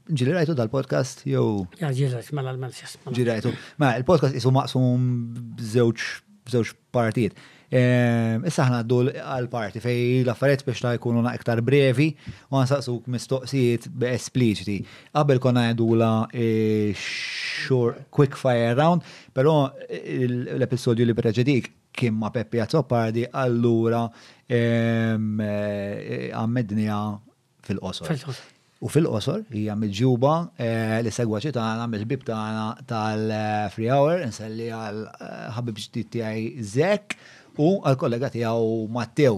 ġili 0.07 0.35
rajtu 0.37 0.53
dal-podcast, 0.55 1.25
jew. 1.27 1.65
Ja, 1.81 1.89
ġili 1.91 2.21
mela, 2.37 2.53
mela, 2.55 2.69
mela. 2.69 3.11
ġili 3.11 3.25
rajtu. 3.27 3.51
Mela, 3.81 3.97
il-podcast 3.99 4.37
isu 4.39 4.53
maqsum 4.55 5.09
b'żewġ 5.59 6.71
partijiet. 6.95 7.35
Ehm, 7.75 8.45
issa 8.47 8.69
ħna 8.69 8.83
għaddu 8.85 8.99
għal-parti 9.19 9.81
fej 9.83 10.03
l 10.21 10.35
biex 10.39 10.79
ta' 10.85 10.93
jkunu 10.95 11.23
na' 11.25 11.33
iktar 11.35 11.59
brevi 11.65 12.11
u 12.47 12.55
għansaqsuk 12.59 13.09
mistoqsijiet 13.11 13.89
espliċiti. 14.15 14.77
Qabel 15.11 15.41
konna 15.43 15.65
għaddu 15.71 15.89
la 15.99 16.13
eh, 16.31 16.93
short 16.95 18.05
quick 18.13 18.37
fire 18.37 18.77
round, 18.79 19.03
pero 19.33 19.73
eh, 19.89 20.21
l-episodju 20.29 21.03
li 21.09 21.17
preġedik 21.17 21.73
kim 21.95 22.15
ma' 22.19 22.29
Peppi 22.29 22.59
Azzopardi, 22.61 23.25
allura 23.43 24.09
eh, 24.51 25.15
għammednija 26.39 26.99
fil-qosor. 27.67 28.05
U 28.83 28.85
fil-qosor 28.91 29.39
hija 29.55 29.73
mill 29.79 29.95
eh, 29.95 30.01
li 31.05 31.11
segwaċi 31.17 31.49
tagħna 31.55 31.85
mill-bib 31.91 32.21
tagħna 32.27 32.65
tal-Free 32.89 33.89
Hour 33.95 34.17
inselli 34.27 34.67
għal 34.75 34.99
eh, 35.09 35.45
ħabib 35.55 35.75
ġdid 35.85 36.07
tiegħi 36.17 36.45
Zek 36.75 37.05
u 37.63 37.65
għal 37.87 37.97
kollega 38.01 38.27
tiegħu 38.35 38.71
Mattew. 38.99 39.35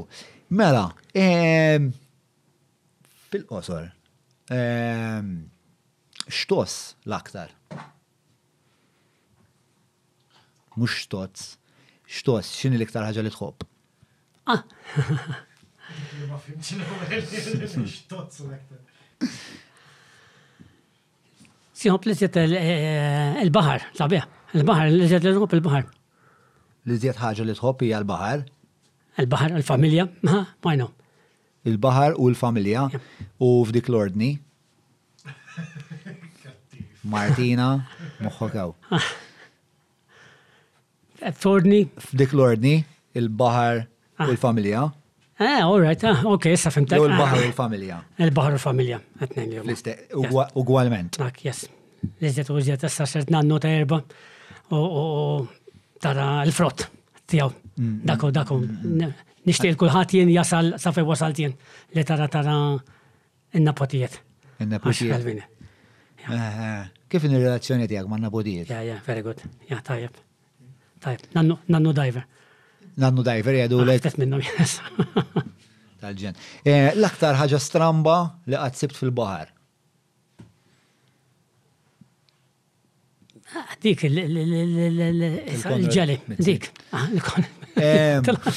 Mela, 0.57 0.85
fil-qosor, 3.33 3.83
x'toss 4.47 6.73
l-aktar? 7.05 7.49
Mux 10.77 10.91
xtots 11.01 11.41
x'tos, 12.07 12.41
x'inhi 12.55 12.79
l-iktar 12.79 13.03
ħaġa 13.09 13.23
li 13.27 13.31
tħobb? 13.33 13.67
Ah. 14.47 14.63
Siħob 21.77 22.07
li 22.09 22.17
zjet 22.17 22.39
eh, 22.39 22.55
eh, 22.57 23.41
il-bahar, 23.43 23.83
sabiħ, 23.97 24.23
il-bahar, 24.57 24.91
li 24.93 25.09
zjet 25.11 25.27
l-rub 25.29 25.55
il-bahar. 25.59 25.89
Li 26.87 26.97
zjet 27.01 27.19
ħagġa 27.21 27.45
li 27.49 27.57
tħobb 27.59 27.85
hija 27.89 27.99
l-bahar? 28.01 28.45
Il-bahar, 29.19 29.55
il-familja, 29.59 30.07
ma, 30.23 30.45
majno. 30.63 30.91
Il-bahar 31.67 32.15
u 32.15 32.29
l-familja, 32.31 32.87
u 33.43 33.51
f'dik 33.67 33.91
l-ordni. 33.91 34.31
Martina, 37.17 37.67
moħħokaw. 38.23 38.73
F'ordni? 41.25 41.87
F'dik 41.99 42.33
l-ordni, 42.33 42.75
il-bahar 43.17 43.83
u 43.85 43.87
ah. 44.19 44.27
l-familja. 44.29 44.83
Ah, 45.39 45.61
all 45.65 45.79
right, 45.81 46.03
ah, 46.03 46.21
ok, 46.25 46.49
sa 46.57 46.69
fimtek. 46.73 46.99
U 47.01 47.07
l-bahar 47.09 47.39
ah. 47.39 47.41
u 47.45 47.49
l-familja. 47.49 47.99
Il-bahar 48.21 48.53
u 48.55 48.59
l-familja, 48.59 48.99
għetnejn 49.21 49.49
li. 49.53 49.63
Liste, 49.69 49.95
Ugwalment. 50.57 51.19
Ak, 51.25 51.39
ah, 51.41 51.47
yes. 51.47 51.63
Liste, 52.21 52.45
u 52.51 52.57
użjet, 52.61 52.83
issa 52.89 53.07
sert 53.09 53.31
nannu 53.33 53.57
ta' 53.63 53.69
erba 53.73 54.01
u 54.69 54.81
tara 56.03 56.43
l-frott 56.45 56.85
tijaw. 57.27 57.49
Mm, 57.49 57.87
mm, 57.87 57.97
dako, 58.11 58.29
dako, 58.35 58.59
mm, 58.63 59.09
nishtiq 59.49 59.77
kulħat 59.81 60.13
jien 60.17 60.29
jasal, 60.33 60.75
sa 60.81 60.93
fej 60.93 61.05
wasalt 61.07 61.41
jien 61.41 61.53
li 61.97 62.03
tara 62.05 62.27
tara 62.29 62.55
n-napotijiet. 63.57 64.19
N-napotijiet. 64.67 65.49
Eh, 66.27 66.31
eh. 66.31 66.89
Kif 67.07 67.23
in-relazzjoni 67.23 67.87
tijak 67.89 68.07
ma' 68.11 68.17
n-napotijiet? 68.19 68.69
Ja, 68.69 68.81
ja, 68.85 69.01
very 69.07 69.21
good. 69.25 69.41
Ja, 69.69 69.81
tajab. 69.81 70.17
Tajb, 71.01 71.19
nannu 71.67 71.91
diver. 71.93 72.27
Nannu 72.97 73.21
diver 73.25 73.53
jgħadu 73.59 73.81
l 73.83 73.89
ah, 73.97 74.13
minnom, 74.17 74.41
yes. 74.41 74.77
Tal-ġen. 76.01 76.35
Eh, 76.63 76.91
l-aktar 76.95 77.35
ħaġa 77.37 77.59
stramba 77.61 78.15
li 78.49 78.55
għad 78.57 78.75
sibt 78.79 78.95
fil-bahar. 78.97 79.51
Ah, 83.55 83.77
dik 83.81 84.03
il-ġeli, 84.09 86.17
dik. 86.41 86.67
Ah, 86.91 87.07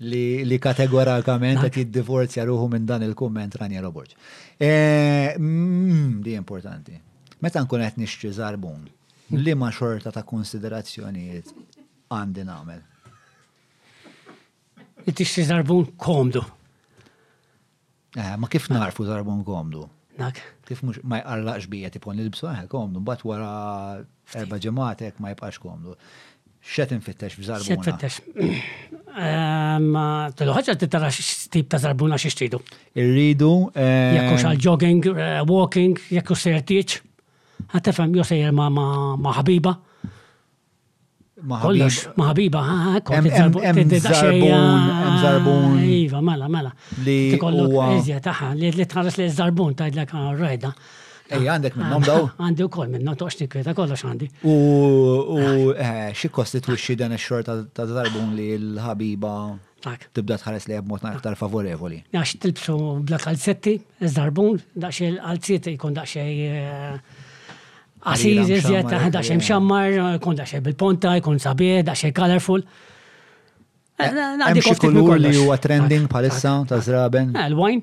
li 0.00 0.58
kategorikament 0.64 1.60
qed 1.66 1.76
jiddivorzja 1.82 2.44
ruħu 2.48 2.66
minn 2.72 2.86
dan 2.88 3.02
il-kumment 3.06 3.52
rani 3.60 3.76
Roborġ. 3.82 4.10
Eh, 4.58 5.30
mm, 5.36 6.10
di 6.24 6.32
importanti. 6.38 6.96
Meta 7.42 7.58
nkun 7.66 7.84
qed 7.86 7.96
nixtri 8.00 8.28
żarbun 8.38 8.80
li 9.32 9.54
ma 9.54 9.70
xorta 9.72 10.10
ta' 10.14 10.24
konsiderazzjonijiet 10.26 11.52
għandi 12.10 12.44
namel. 12.46 12.80
Ittixti 15.08 15.44
zarbun 15.48 15.92
komdu. 15.98 16.42
Eh, 18.16 18.34
ma 18.36 18.48
kif 18.50 18.68
narfu 18.72 19.04
zarbun 19.08 19.44
komdu? 19.46 19.86
Nak. 20.20 20.40
Kif 20.68 20.82
mux 20.86 20.98
ma 21.06 21.20
jqarlaqx 21.22 21.68
bija 21.70 21.88
tipon 21.94 22.18
li 22.18 22.26
libsu 22.26 22.48
għahe 22.50 22.64
eh, 22.66 22.72
komdu, 22.72 23.00
bat 23.02 23.22
wara 23.26 24.02
erba 24.36 24.58
ġematek 24.58 25.22
ma 25.22 25.30
jibqax 25.32 25.60
komdu. 25.62 25.94
Xet 26.60 26.90
infittex 26.92 27.38
b'zarbuna? 27.40 27.76
Xet 27.76 27.90
fittex. 27.90 28.20
Eh, 29.10 29.78
ma 29.90 30.30
t 30.38 30.46
loħħaġa 30.46 30.76
t-tara 30.84 31.08
x-tip 31.10 31.66
ta' 31.72 31.80
zarbuna 31.82 32.14
x-ixtidu. 32.14 32.60
Irridu. 33.02 33.48
Jekkux 33.74 34.44
għal-jogging, 34.46 35.08
walking, 35.50 35.98
jekkux 36.14 36.44
sertiċ 36.46 37.00
għattafem 37.74 38.14
jo 38.18 38.24
sejjer 38.26 38.52
ma' 38.54 39.36
ħabiba. 39.38 39.76
Kollox, 41.40 42.10
Ma' 42.20 42.26
ħabiba, 42.34 42.60
Zarbun. 43.00 45.78
Iva, 45.88 46.18
mela, 46.20 46.50
mela. 46.52 46.72
Li 47.06 47.38
kollok 47.40 47.94
eżja 47.94 48.18
taħħa, 48.26 48.50
li 48.60 48.84
tħares 48.84 49.16
li 49.22 49.28
zarbun 49.32 49.72
tajdlek 49.78 50.12
rajda. 50.42 50.72
Ej, 51.30 51.46
ah, 51.46 51.54
għandek 51.54 51.78
minnom 51.78 52.02
ah, 52.02 52.06
daw? 52.10 52.24
Għandi 52.42 52.64
u 52.66 52.68
koll 52.74 52.90
minnom, 52.90 53.14
toqx 53.16 53.38
tikweta, 53.38 53.72
kollox 53.78 54.02
għandi. 54.04 54.28
U 54.42 55.70
eh, 55.78 56.10
xie 56.18 56.28
kostitwixi 56.34 56.98
dan 56.98 57.14
xorta 57.16 57.54
ta' 57.72 57.86
zarbun 57.88 58.34
li 58.36 58.48
l-ħabiba 58.58 59.32
tibda 60.12 60.36
tħares 60.42 60.66
li 60.68 60.82
b'mod 60.82 61.06
aktar 61.14 61.38
favorevoli. 61.40 62.02
Għax 62.12 62.36
tilbsu 62.42 62.76
bla 63.06 63.22
kalzetti, 63.22 63.78
zarbun, 64.12 64.60
daqxie 64.74 65.14
l-alziet 65.14 65.70
jkun 65.72 65.96
daqxie 66.02 66.28
eh, 66.50 67.19
Għasiz, 68.00 68.50
iżjed, 68.56 68.92
da 69.12 69.20
xem 69.20 69.42
xammar, 69.44 69.92
kon 70.24 70.38
da 70.38 70.46
bil-ponta, 70.64 71.16
kon 71.22 71.38
sabie, 71.38 71.82
da 71.84 71.92
colorful. 72.16 72.62
Eh, 74.00 74.08
Għandi 74.08 74.62
xie 74.64 74.76
kulur 74.80 75.18
li 75.20 75.34
huwa 75.36 75.58
trending 75.60 76.06
palissa 76.08 76.62
ta' 76.66 76.78
zraben. 76.80 77.34
Il-wine. 77.36 77.82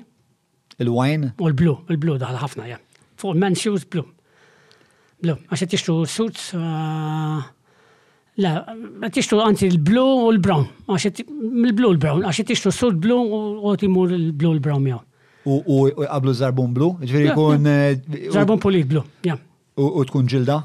Eh, 0.74 0.82
Il-wine. 0.82 1.32
U 1.38 1.46
l-blu, 1.52 1.76
il-blu 1.88 2.16
daħal 2.18 2.40
ħafna, 2.42 2.66
ja. 2.66 2.80
Fuq 3.18 3.38
men 3.38 3.54
shoes 3.58 3.86
blu. 3.90 4.02
Blu, 5.22 5.36
għaxe 5.50 5.66
t-ixtu 5.72 6.00
suits. 6.06 6.52
Uh, 6.54 7.46
La, 8.38 8.52
t-ixtu 9.10 9.34
għanti 9.42 9.66
l 9.66 9.80
blu 9.82 9.98
u 9.98 10.26
l-brown. 10.36 10.62
Għaxe 10.86 11.10
t-ixtu 11.24 11.86
l-brown. 11.90 12.22
Għaxe 12.22 12.44
t-ixtu 12.46 12.70
suit 12.70 12.98
blu 13.02 13.16
u 13.66 13.72
timur 13.82 14.12
l 14.14 14.28
blu 14.30 14.52
l-brown, 14.54 14.84
ja. 14.86 15.00
U 15.50 15.80
għablu 15.90 16.34
zarbun 16.38 16.70
blu, 16.76 16.92
ġveri 17.02 17.32
kun. 17.34 17.66
Zarbun 18.30 18.60
eh, 18.60 18.62
polit 18.62 18.86
blu, 18.92 19.02
ja. 19.26 19.34
U 19.78 20.02
tkun 20.04 20.26
ġilda? 20.26 20.58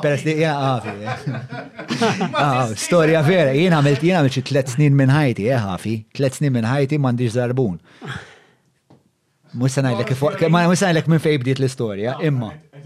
Peres 0.00 0.22
li 0.24 0.36
jena 0.40 0.54
għafi. 0.70 0.94
Eh. 0.96 2.74
Storja 2.86 3.20
vera, 3.26 3.52
jena 3.58 3.82
għamilt 3.82 4.06
jena 4.08 4.22
għamilt 4.24 4.40
tlet 4.48 4.72
snin 4.78 4.96
minn 4.96 5.12
ħajti, 5.12 5.50
eh 5.52 5.60
ħafi. 5.66 5.96
Tlet 6.18 6.40
snin 6.40 6.54
minn 6.56 6.66
ħajti 6.70 6.96
mandiġ 7.04 7.34
zarbun. 7.36 7.76
Musa 9.56 9.80
najlek, 9.84 10.16
ma 10.52 10.64
musa 10.70 10.88
najlek 10.90 11.06
minn 11.10 11.22
fejbdiet 11.22 11.60
l 11.62 11.68
istoria 11.70 12.16
imma. 12.24 12.54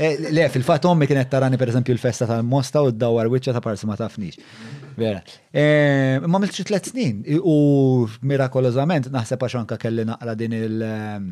Eh, 0.00 0.16
le, 0.32 0.44
fil-fat 0.52 0.84
ommi 0.88 1.06
kienet 1.10 1.28
tarani 1.30 1.58
per 1.60 1.70
eżempju 1.72 1.94
l-festa 1.96 2.26
tal-mosta 2.28 2.82
u 2.84 2.90
d-dawar 2.92 3.28
wicċa 3.32 3.52
ta' 3.56 3.62
parsi 3.64 3.88
ma 3.88 3.96
tafnix. 3.98 4.38
Vera. 4.98 5.20
Eh, 5.52 6.20
ma 6.24 6.40
milċi 6.42 6.66
tlet 6.68 6.90
snin 6.92 7.22
u 7.40 7.56
mirakolozament 8.30 9.08
naħseb 9.14 9.44
għax 9.44 9.58
anka 9.62 9.78
kelli 9.82 10.06
naqra 10.08 10.34
din 10.38 10.54
il- 10.56 10.84
ehm, 10.86 11.28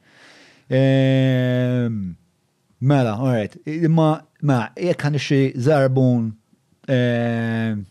Ehm, 0.77 1.97
mela, 2.91 3.17
alright, 3.17 3.57
imma, 3.65 4.11
ma, 4.21 4.31
mela, 4.45 4.69
jek 4.91 5.05
għan 5.09 5.21
xi 5.25 5.41
zarbun, 5.57 6.29
ehm, 6.85 7.81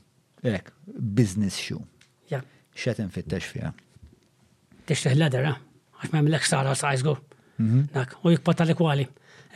ek, 0.55 0.71
business 1.19 1.59
shoe. 1.59 1.83
Ja. 2.31 2.45
Xet 2.79 3.03
fit-teċfija. 3.11 3.75
Teċfija 3.75 3.75
Tixteħ 4.87 5.19
l 5.19 5.47
ah? 5.49 5.65
għax 6.03 6.13
ma' 6.15 6.23
l-ek 6.25 6.45
sara 6.47 6.75
sajzgu. 6.77 7.17
Mhm. 7.59 7.89
u 8.23 8.29
jikpa 8.31 8.53
tal-ekwali. 8.55 9.05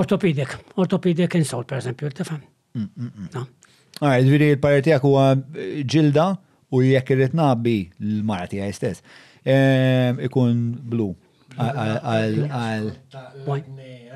ortopedik. 0.00 0.56
ortopedic 0.80 1.36
insult, 1.38 1.68
per 1.70 1.82
eżempju, 1.82 2.10
tifhem. 2.22 2.40
Mm, 2.80 2.88
mm, 2.96 3.28
mm. 3.28 3.76
Għaj, 4.00 4.24
ġviri 4.30 4.48
il-parri 4.54 4.82
tijak 4.88 5.04
huwa 5.06 5.28
eh, 5.36 5.82
ġilda 5.88 6.30
u 6.76 6.80
jekk 6.84 7.12
irrit 7.14 7.36
nabbi 7.38 7.76
l-mara 8.00 8.48
tijaj 8.50 8.74
stess. 8.80 9.06
Eh, 9.46 10.16
ikun 10.32 10.64
blu. 10.82 11.12
Għal. 11.56 12.92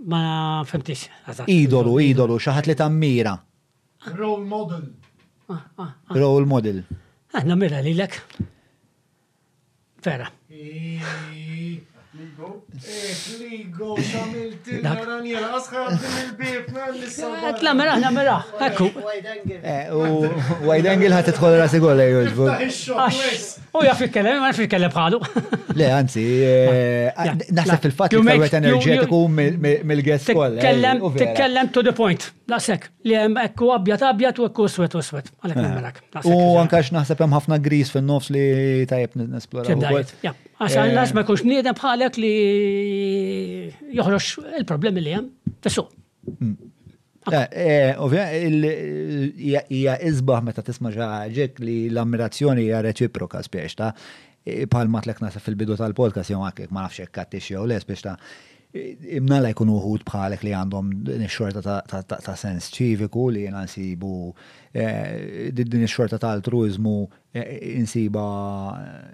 Ma 0.06 0.22
femtix. 0.70 1.08
Idolu, 1.50 1.96
idolu, 2.04 2.38
xaħat 2.38 2.68
li 2.70 2.76
tammira. 2.78 3.34
Role 4.14 4.46
model. 4.46 4.84
Ah, 5.50 5.64
ah, 5.82 5.88
ah. 5.90 6.14
Role 6.14 6.46
model. 6.50 6.84
Għanna 7.34 7.58
mira 7.58 7.82
li 7.82 7.96
l-ek. 7.98 8.20
Vera. 10.06 10.30
Need 12.16 12.38
both? 12.38 12.65
Ligo, 13.40 13.94
eh, 13.96 14.04
xamilt 14.10 14.68
il-naranjela, 14.72 15.52
asħab 15.56 15.96
il-bib, 15.96 16.74
l 16.76 16.98
lissa 17.00 17.30
Għatla 17.50 17.72
mera, 17.78 17.94
għatla 17.98 18.12
mera, 18.18 18.34
eh, 18.40 18.64
għakku. 18.66 18.88
Eh, 19.64 19.94
u 19.96 20.70
għajdengil 20.74 21.16
ħat 21.16 21.30
t-tħol 21.32 21.56
rasi 21.62 21.80
għolla 21.80 22.08
jgħu. 22.12 22.48
U 23.80 23.84
jaff 23.88 24.06
il-kellem, 24.06 24.42
ma 24.44 24.50
jaff 24.52 24.64
il-kellem 24.66 24.92
bħalu. 24.94 25.20
Le, 25.80 25.88
għanzi, 25.96 26.22
naħseb 27.56 27.82
fil-fat 27.90 28.14
li 28.16 28.36
għet 28.38 28.58
enerġetiku 28.62 29.22
mill-gess 29.84 30.32
kolla. 30.36 30.74
T-kellem 31.16 31.72
to 31.76 31.84
the 31.86 31.92
point, 31.96 32.28
laqsek, 32.52 32.90
li 33.08 33.16
għem 33.22 33.40
ekku 33.46 33.72
abjat 33.76 34.04
abjat 34.14 34.40
u 34.42 34.48
ekku 34.50 34.68
swet 34.72 34.96
u 35.00 35.04
swet. 35.06 35.32
Għalek 35.40 35.62
merak. 35.70 36.04
U 36.28 36.58
għankax 36.62 36.92
naħseb 36.98 37.24
hemm 37.26 37.40
ħafna 37.40 37.60
gris 37.64 37.92
fil-nofs 37.96 38.32
li 38.36 38.48
tajab 38.92 39.16
nisplora. 39.24 40.36
Għaxan, 40.56 40.94
lax 40.96 41.12
ma 41.12 41.26
kux 41.28 41.42
bħalek 41.86 42.16
li 42.24 42.34
joħroġ 43.98 44.30
il-problemi 44.62 45.04
li 45.06 45.14
hemm 45.18 45.58
fissu. 45.66 45.86
Mm. 46.30 46.56
Eh, 47.26 47.38
eh, 47.38 47.92
ovvja, 47.98 48.24
hija 49.74 49.96
izbaħ 50.06 50.44
meta 50.46 50.62
tisma' 50.66 50.92
ġek 51.34 51.62
li 51.66 51.78
l-ammirazzjoni 51.90 52.68
hija 52.68 52.84
reċiproka 52.86 53.42
spiex 53.48 53.80
ta' 53.80 53.90
eh, 54.46 54.66
palma 54.70 55.02
tlek 55.02 55.24
nasa 55.26 55.42
fil-bidu 55.42 55.78
tal-podcast 55.80 56.30
jew 56.36 56.44
għakek 56.46 56.76
ma 56.76 56.86
nafx 56.86 57.10
kattix 57.10 57.50
jew 57.50 57.66
les 57.66 57.88
biex 57.90 58.06
ta' 58.06 58.14
la' 58.76 59.48
jkun 59.56 59.72
uħut 59.74 60.06
bħalek 60.06 60.44
li 60.46 60.54
għandhom 60.54 60.92
xorta 61.32 61.82
ta' 62.12 62.38
sens 62.38 62.70
ċiviku 62.76 63.26
li 63.34 63.48
jena 63.48 63.64
nsibu 63.66 64.12
din 64.76 65.88
xorta 65.90 66.20
ta' 66.22 66.34
altruizmu 66.36 66.94
insiba 67.72 68.26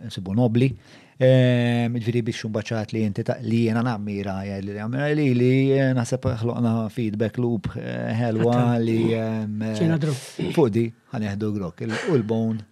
nsibu 0.10 0.34
nobli. 0.36 0.72
Ehm, 1.22 1.98
ġviri 2.02 2.22
biex 2.26 2.40
xumbaċat 2.42 2.96
li 2.96 3.04
jinti 3.04 3.22
li 3.46 3.58
jena 3.68 3.84
nammira 3.86 4.40
li 4.64 4.72
għamra 4.82 5.10
li 5.14 5.26
li 5.38 5.50
nasab 5.94 6.24
ħloqna 6.40 6.72
feedback 6.90 7.38
loop 7.38 7.68
ħelwa 7.76 8.54
eh, 8.58 8.80
li 8.82 8.96
ehm, 9.14 9.62
eh, 9.70 10.48
fudi 10.56 10.88
ħaneħdu 11.14 11.50
grok 11.60 11.84
u 12.08 12.16
l-bone 12.16 12.66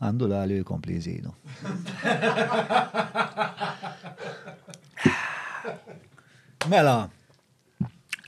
għandu 0.00 0.30
la 0.32 0.40
li 0.48 0.62
jkompli 0.62 0.96
jżidu. 0.96 1.34
Mela, 6.72 6.96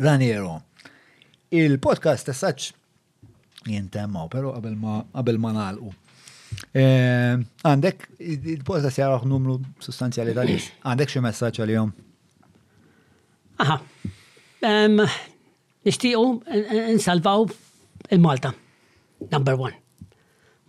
Raniero, 0.04 0.58
il-podcast 1.48 2.28
tessaċ 2.28 2.70
jintemmaw, 3.72 4.28
pero 4.36 4.52
qabel 4.60 5.40
ma 5.40 5.56
nalqu. 5.56 5.96
Eh, 6.72 7.34
għandek, 7.66 8.05
il-posta 8.22 8.90
sjaraħ 8.94 9.24
numru 9.26 9.56
sustanzjali 9.82 10.32
tal-is. 10.36 10.68
Għandek 10.86 11.09
xie 11.10 11.20
messaċ 11.24 11.59
għal-jom? 11.64 11.92
Aha. 13.64 13.78
n-salvaw 16.84 17.48
il-Malta. 18.12 18.55
Number 19.30 19.55
one. 19.60 19.74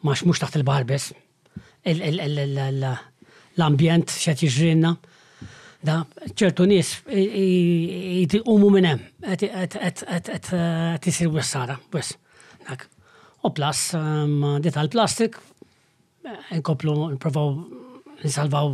Max 0.03 0.23
mux 0.25 0.39
taħt 0.41 0.55
il-bahar 0.61 0.85
bes. 0.89 1.11
L-ambjent 1.85 4.11
xet 4.11 4.41
jġrinna. 4.47 4.95
Da, 5.81 5.99
ċertu 6.37 6.65
nis, 6.69 6.95
jtiqumu 7.09 8.67
minnem, 8.69 8.99
għet 9.25 10.45
jisir 11.09 11.25
eh, 11.25 11.33
wessara, 11.33 11.73
wess. 11.93 12.13
U 13.41 13.49
plus, 13.49 13.87
dit 14.61 14.77
għal-plastik, 14.77 15.39
Eh, 16.23 16.57
nkoplu, 16.57 16.93
nprovaw 17.17 17.49
nsalvaw 18.23 18.69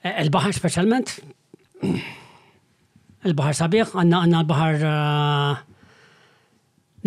eh, 0.00 0.22
il-bahar 0.24 0.52
specialment. 0.52 1.16
Il-bahar 3.28 3.56
sabiħ, 3.58 3.94
għanna 3.98 4.18
għanna 4.24 4.40
il-bahar 4.44 4.76
eh, 4.88 5.62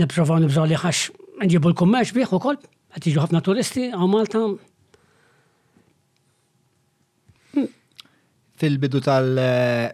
niprovaw 0.04 0.42
nibżaw 0.44 0.66
li 0.68 0.76
ħax 0.76 1.14
nġibu 1.46 1.70
l-kummerċ 1.72 2.16
biħ 2.18 2.34
u 2.38 2.40
kol, 2.44 2.58
għatiġu 2.98 3.22
ħafna 3.24 3.42
turisti 3.46 3.86
għaw 3.96 4.10
Malta. 4.12 4.42
Fil-bidu 8.62 9.02
tal- 9.06 9.40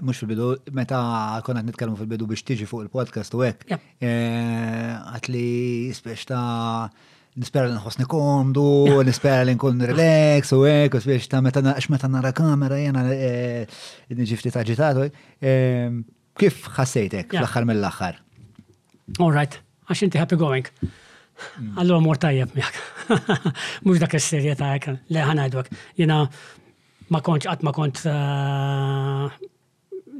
mux 0.08 0.18
fil-bidu, 0.24 0.50
meta 0.76 1.04
konna 1.46 1.62
nitkellmu 1.68 2.00
fil-bidu 2.02 2.28
biex 2.34 2.48
tiġi 2.50 2.66
fuq 2.68 2.88
il-podcast 2.88 3.36
u 3.38 3.44
għek. 3.46 3.78
Għat 4.00 5.30
li 5.36 5.48
ta' 6.32 6.88
nispera 7.38 7.68
li 7.70 7.76
nħosni 7.76 8.06
komdu, 8.10 8.64
nispera 9.08 9.44
li 9.46 9.54
nkun 9.58 9.84
relax 9.92 10.54
u 10.58 10.64
ek, 10.68 10.98
u 10.98 11.02
spiex 11.04 11.30
ta' 11.32 11.42
metana, 11.46 11.74
naqx 11.76 11.90
meta 11.94 12.10
nara 12.12 12.32
kamera 12.36 12.80
jena 12.82 13.04
eh, 13.14 13.74
nġifti 14.14 14.52
ta' 14.54 14.64
ġitatu. 14.68 15.08
Eh, 15.42 16.00
kif 16.38 16.66
ħassejtek 16.78 17.38
l-axar 17.38 17.66
mill-axar? 17.68 18.20
All 19.22 19.34
right, 19.36 19.58
għax 19.88 20.08
inti 20.08 20.22
happy 20.22 20.38
going. 20.40 20.70
Hmm. 21.58 21.76
Allora 21.78 22.02
mor 22.02 22.18
tajjeb 22.18 22.56
miħak. 22.58 22.80
Mux 23.86 24.00
dak 24.02 24.16
s-serieta, 24.18 24.72
hekk, 24.74 24.96
le 25.14 25.22
ħanajdu 25.28 25.62
Jena 26.02 26.24
ma 27.14 27.22
konċ, 27.24 27.46
għat 27.52 27.62
ma 27.64 27.72
konċ 27.78 28.08
eh, 28.10 29.46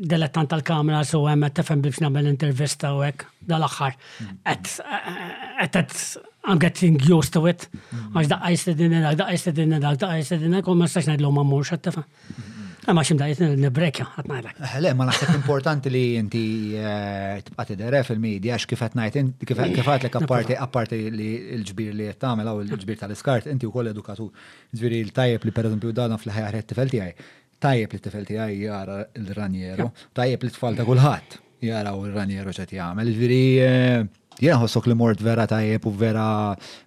dilettant 0.06 0.50
tal-kamera 0.52 1.04
so 1.08 1.24
għem 1.28 1.46
għet 1.48 1.58
tefem 1.62 1.82
biex 1.82 2.02
nagħmel 2.04 2.30
intervista 2.30 2.94
u 2.94 3.02
għek 3.06 3.26
dal 3.50 3.64
Għet 3.68 4.68
mm-hmm. 4.78 5.62
għet 5.64 6.18
għam 6.48 6.60
getting 6.62 7.00
used 7.10 7.34
to 7.34 7.44
it. 7.50 7.68
Mm-hmm. 7.72 8.18
Għax 8.18 8.32
daqqa 8.34 8.52
jistedin 8.54 8.96
dak, 9.02 9.16
daqqa 9.20 9.34
jistedin 9.36 9.74
dak, 9.78 9.82
daqqa 9.96 10.20
jistedin 10.22 10.56
dak, 10.60 10.70
u 10.72 10.76
ma 10.78 10.90
stax 10.90 11.10
ngħidlu 11.12 11.32
ma 11.34 11.44
mmurx 11.46 11.74
qed 11.76 11.88
tefhem. 11.90 12.06
Mm-hmm. 12.06 12.64
Ma 12.96 13.04
xim 13.04 13.18
daqqa 13.20 13.34
jistedin 13.34 13.62
nibrekja, 13.66 14.06
għatnajdlek. 14.22 14.62
Eh, 14.64 14.76
le, 14.86 14.94
ma 14.96 15.08
naħseb 15.10 15.34
importanti 15.36 15.92
li 15.92 16.04
inti 16.22 16.44
eh, 16.80 17.42
tibqa 17.44 17.66
tidere 17.68 18.02
fil-medja, 18.08 18.54
għax 18.56 18.70
kif 18.72 18.86
għatnajt, 18.86 19.18
kif 19.50 19.64
għatlek 19.66 20.20
apparti 20.22 20.60
apparti 20.68 21.02
li 21.12 21.32
l-ġbir 21.58 21.98
li 22.00 22.08
jtamela 22.14 22.56
u 22.56 22.64
l-ġbir 22.64 23.02
tal-iskart, 23.04 23.50
inti 23.52 23.68
u 23.68 23.74
koll 23.76 23.92
edukatur. 23.92 24.32
Ġbiri 24.72 25.02
l-tajjeb 25.10 25.50
li 25.50 25.56
per 25.60 25.68
eżempju 25.72 25.94
dana 26.00 26.20
fl-ħajja 26.22 26.64
tifel 26.72 26.96
tiegħi 26.96 27.30
tajjeb 27.64 27.92
li 27.94 28.00
t-tifel 28.00 28.26
tiegħi 28.30 28.58
jara 28.68 29.00
l-Raniero, 29.18 29.90
tajjeb 30.18 30.46
li 30.48 30.54
t-tfal 30.54 30.78
ta' 30.80 30.86
kulħadd 30.88 31.38
jaraw 31.66 32.04
l 32.06 32.12
raniero 32.14 32.52
ċet 32.54 32.76
jagħmel. 32.78 33.08
Ġviri, 33.18 33.44
eh, 33.66 34.04
jiena 34.38 34.60
ħossok 34.62 34.92
li 34.92 34.96
mort 35.00 35.24
vera 35.26 35.48
tajjeb 35.50 35.88
u 35.90 35.94
vera 35.98 36.28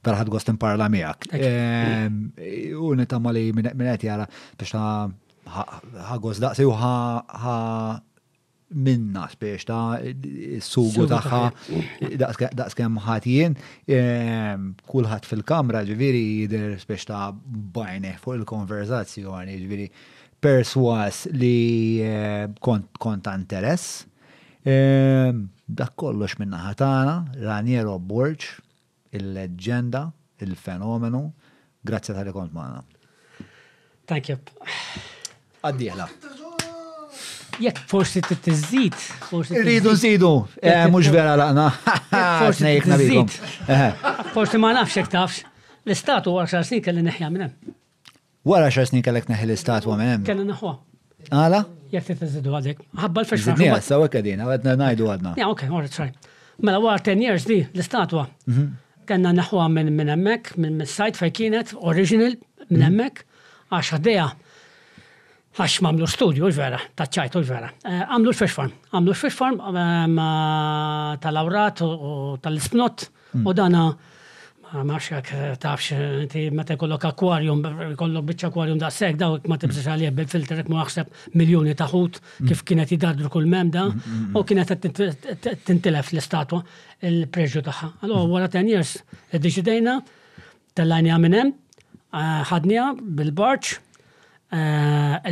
vera 0.07 0.21
ħadd 0.21 0.29
gost 0.37 0.53
imparla 0.53 0.87
miegħek. 0.95 1.33
U 2.79 2.93
nitama 2.99 3.33
li 3.35 3.49
minn 3.57 3.83
jara 4.07 4.29
biex 4.63 4.77
ħagos 6.11 6.43
daqsi 6.45 6.69
u 6.69 6.77
ħa 6.79 6.95
minna 8.71 9.25
spiex 9.33 9.67
ta' 9.67 9.99
s-sugu 10.61 11.09
taħħa 11.11 11.41
daqskem 12.63 13.01
ħatijin 13.09 13.59
kulħadd 14.95 15.27
fil-kamra 15.33 15.83
ġviri 15.91 16.23
jider 16.45 16.79
spiex 16.79 17.11
ta' 17.11 17.27
bajne 17.35 18.15
fuq 18.23 18.39
il-konverzazzjoni 18.45 19.59
ġviri 19.65 19.91
perswas 20.45 21.25
li 21.37 22.01
eh, 22.05 22.49
kont 22.65 22.95
kont 23.01 23.29
interess. 23.33 24.07
Ehm, 24.65 25.45
dak 25.65 25.95
kollox 25.97 26.35
minna 26.37 26.59
ħatana, 26.67 27.15
Raniero 27.47 27.97
Borġ, 28.11 28.47
il-leġenda, 29.17 30.03
il-fenomenu, 30.45 31.23
grazzi 31.87 32.13
tal-li 32.13 32.35
kont 32.35 32.53
maħna. 32.53 32.83
Thank 34.11 34.29
you. 34.33 34.39
Għaddiħla. 35.65 36.09
Jek 37.61 37.81
forsi 37.91 38.21
t-tizzit. 38.25 38.97
Rridu 39.33 39.97
zidu, 40.01 40.31
eh, 40.65 40.85
mux 40.93 41.09
vera 41.13 41.35
laqna. 41.41 41.69
Forsi 42.43 42.73
t-tizzit. 42.81 43.41
Eh. 43.69 44.09
Forsi 44.35 44.61
ma 44.61 44.75
nafx 44.77 44.97
jek 45.03 45.13
tafx. 45.13 45.43
L-istatu 45.87 46.35
għaxar 46.43 46.67
sikke 46.69 46.91
kelli 46.91 47.05
neħja 47.09 47.29
minnem. 47.33 47.79
Wara 48.47 48.71
xar 48.73 48.89
snin 48.89 49.03
kellek 49.05 49.27
neħi 49.29 49.45
l-istatwa 49.49 49.97
minn 50.01 50.11
hemm. 50.15 50.25
Kellna 50.25 50.47
naħwa. 50.49 50.71
Għala? 51.29 51.59
Jek 51.93 52.05
se 52.07 52.15
tiżidu 52.21 52.53
għadek. 52.57 52.79
Ħabba 53.03 53.25
l-fex. 53.27 53.57
s 53.77 53.91
sawa 53.91 54.07
kadina, 54.13 54.47
għadna 54.55 54.77
najdu 54.81 55.11
għadna. 55.13 55.33
Ja, 55.37 55.51
ok, 55.53 55.67
għorri 55.69 55.91
traj. 55.93 56.15
Mela 56.65 56.79
għar 56.95 57.05
10 57.11 57.25
years 57.27 57.45
di, 57.49 57.59
l-istatwa. 57.75 58.25
Mhm. 58.49 58.65
Kellna 59.11 59.35
naħwa 59.37 59.67
minn 59.75 59.93
minn 59.93 60.13
hemmhekk, 60.15 60.57
minn 60.63 60.81
sajt 60.89 61.21
fej 61.21 61.35
kienet, 61.37 61.75
original 61.77 62.39
minn 62.71 62.81
mhm. 62.81 62.87
hemmhekk, 62.87 63.25
għax 63.77 63.93
għaddeja. 63.99 64.29
Għax 65.61 65.81
mamlu 65.85 66.09
studio 66.09 66.49
l-vera, 66.49 66.81
taċċajtu 66.97 67.43
l-vera. 67.43 67.69
Eh, 67.85 68.03
għamlu 68.07 68.33
l-fish 68.33 68.57
farm. 68.57 68.73
Għamlu 68.95 69.17
l-fish 69.19 69.37
farm 69.37 69.61
ehm, 69.61 70.17
eh, 70.17 71.21
tal-awrat 71.27 71.85
u 71.85 71.91
tal-ispnot 72.41 73.05
mhm. 73.37 73.45
u 73.51 73.59
dana 73.61 73.85
Għamax 74.71 75.07
jak 75.11 75.31
tafx, 75.61 75.87
ti 76.31 76.45
ma 76.55 76.63
te 76.69 76.77
kollok 76.79 77.09
akwarium, 77.09 77.63
kollok 77.99 78.27
bieċ 78.29 78.47
akwarium 78.49 78.79
da' 78.79 78.91
sek, 78.95 79.17
da' 79.19 79.31
ma 79.51 79.57
te 79.59 79.67
tibżax 79.67 79.89
għalija 79.91 80.13
bil 80.15 80.29
filterek 80.31 80.69
ma 80.71 80.85
għaxseb 80.85 81.35
miljoni 81.41 81.75
taħut, 81.79 82.21
kif 82.47 82.63
kienet 82.69 82.93
jidadru 82.95 83.31
kull 83.35 83.49
mem 83.51 83.73
da, 83.75 83.89
u 84.39 84.43
kienet 84.47 84.71
tintilef 85.67 86.13
l-istatwa 86.13 86.61
il-preġu 87.11 87.65
taħħa. 87.67 87.91
Għallu 88.07 88.21
għara 88.39 88.53
ten 88.55 88.71
years, 88.71 88.95
id-deċidejna, 89.35 89.97
tal-lajni 90.79 91.13
għaminem, 91.17 91.51
eh, 91.51 92.31
ħadnija 92.55 92.87
bil-barċ, 93.19 93.75
eh, 94.55 95.31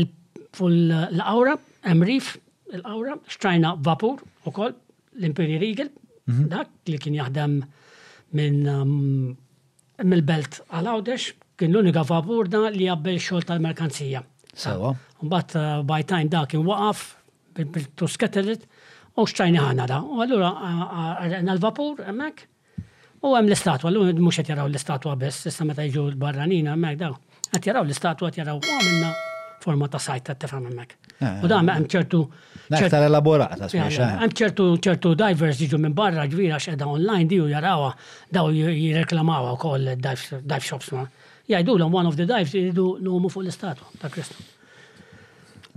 l-awra, 0.67 1.57
emrif, 1.87 2.35
l-awra, 2.83 3.21
xtrajna 3.31 3.77
vapur 3.87 4.19
u 4.19 4.51
koll, 4.59 4.75
l-Imperi 5.19 5.63
rigel, 5.63 5.93
mm-hmm. 5.95 6.51
dak 6.51 6.75
li 6.91 6.99
kien 6.99 7.23
jaħdem 7.23 7.61
minn 8.37 8.67
um, 8.69 9.37
mill-belt 10.05 10.61
għal-għawdex, 10.69 11.29
kien 11.59 11.73
l-unika 11.75 12.05
faburna 12.07 12.69
li 12.75 12.89
għabbel 12.93 13.21
xol 13.23 13.47
tal-merkanzija. 13.49 14.23
Sawa. 14.59 14.93
So. 14.97 15.25
Mbatt 15.27 15.57
uh, 15.59 15.81
by 15.87 16.05
time 16.07 16.31
da 16.33 16.45
kien 16.51 16.65
waqaf 16.67 17.01
bil-tuskettelit 17.59 18.69
u 19.19 19.25
xċajni 19.27 19.59
ħana 19.63 19.89
da. 19.91 20.01
U 20.05 20.21
għallura 20.23 20.53
għarna 20.53 21.57
l-vapur 21.57 22.05
emmek 22.07 22.45
u 23.25 23.33
għem 23.35 23.49
l-istatwa, 23.49 23.91
l-għu 23.91 24.21
mux 24.23 24.39
għetjaraw 24.43 24.69
l-istatwa 24.71 25.17
bess, 25.19 25.49
issa 25.51 25.67
meta 25.67 25.83
jġu 25.87 26.05
l-barranina 26.13 26.77
emmek 26.79 27.01
da. 27.01 27.11
Għetjaraw 27.49 27.87
l-istatwa, 27.89 28.31
għetjaraw 28.31 28.61
jaraw 28.63 28.79
għamilna 28.79 29.11
forma 29.65 29.89
ta' 29.91 29.99
sajt 30.03 30.29
ta' 30.31 30.37
tefam 30.45 30.69
emmek. 30.71 30.95
Eh, 31.19 31.41
u 31.43 31.51
da' 31.51 31.59
għem 31.65 31.89
ċertu 31.91 32.23
Naktar 32.73 33.03
elaborata, 33.07 33.69
speċa. 33.71 34.09
Għem 34.25 34.35
ċertu 34.41 34.67
ċertu 34.85 35.13
divers 35.19 35.61
jiġu 35.63 35.79
minn 35.81 35.95
barra 35.97 36.27
ġvira 36.29 36.59
xedha 36.61 36.89
online 36.89 37.29
diju 37.31 37.47
jarawa, 37.53 37.95
daw 38.35 38.51
jirreklamawa 38.53 39.55
koll 39.61 39.89
dive 39.97 40.61
shops 40.67 40.93
ma. 40.97 41.07
Jajdu 41.49 41.79
l 41.79 41.87
one 41.89 42.07
of 42.11 42.17
the 42.17 42.27
dives 42.29 42.53
jridu 42.53 42.95
numu 43.05 43.31
fuq 43.33 43.47
l-istatu 43.47 43.87
ta' 44.03 44.11
Kristu. 44.13 44.45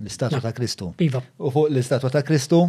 l 0.01 0.09
istatu 0.09 0.39
ta' 0.43 0.51
Kristu. 0.57 0.91
Piva. 0.99 1.21
U 1.39 1.51
fuq 1.53 1.69
l 1.71 1.79
istatu 1.79 2.09
ta' 2.11 2.25
Kristu, 2.27 2.63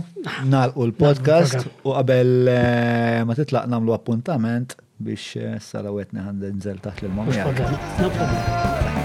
nalqu 0.47 0.87
l-podcast 0.93 1.67
u 1.83 1.97
qabel 1.97 2.33
eh, 2.53 3.23
ma 3.27 3.35
titlaq 3.39 3.67
namlu 3.75 3.97
appuntament 3.97 4.77
biex 5.03 5.35
eh, 5.43 5.57
sarawetni 5.59 6.23
għandinżel 6.23 6.79
taħt 6.85 7.09
l-mamja. 7.11 9.01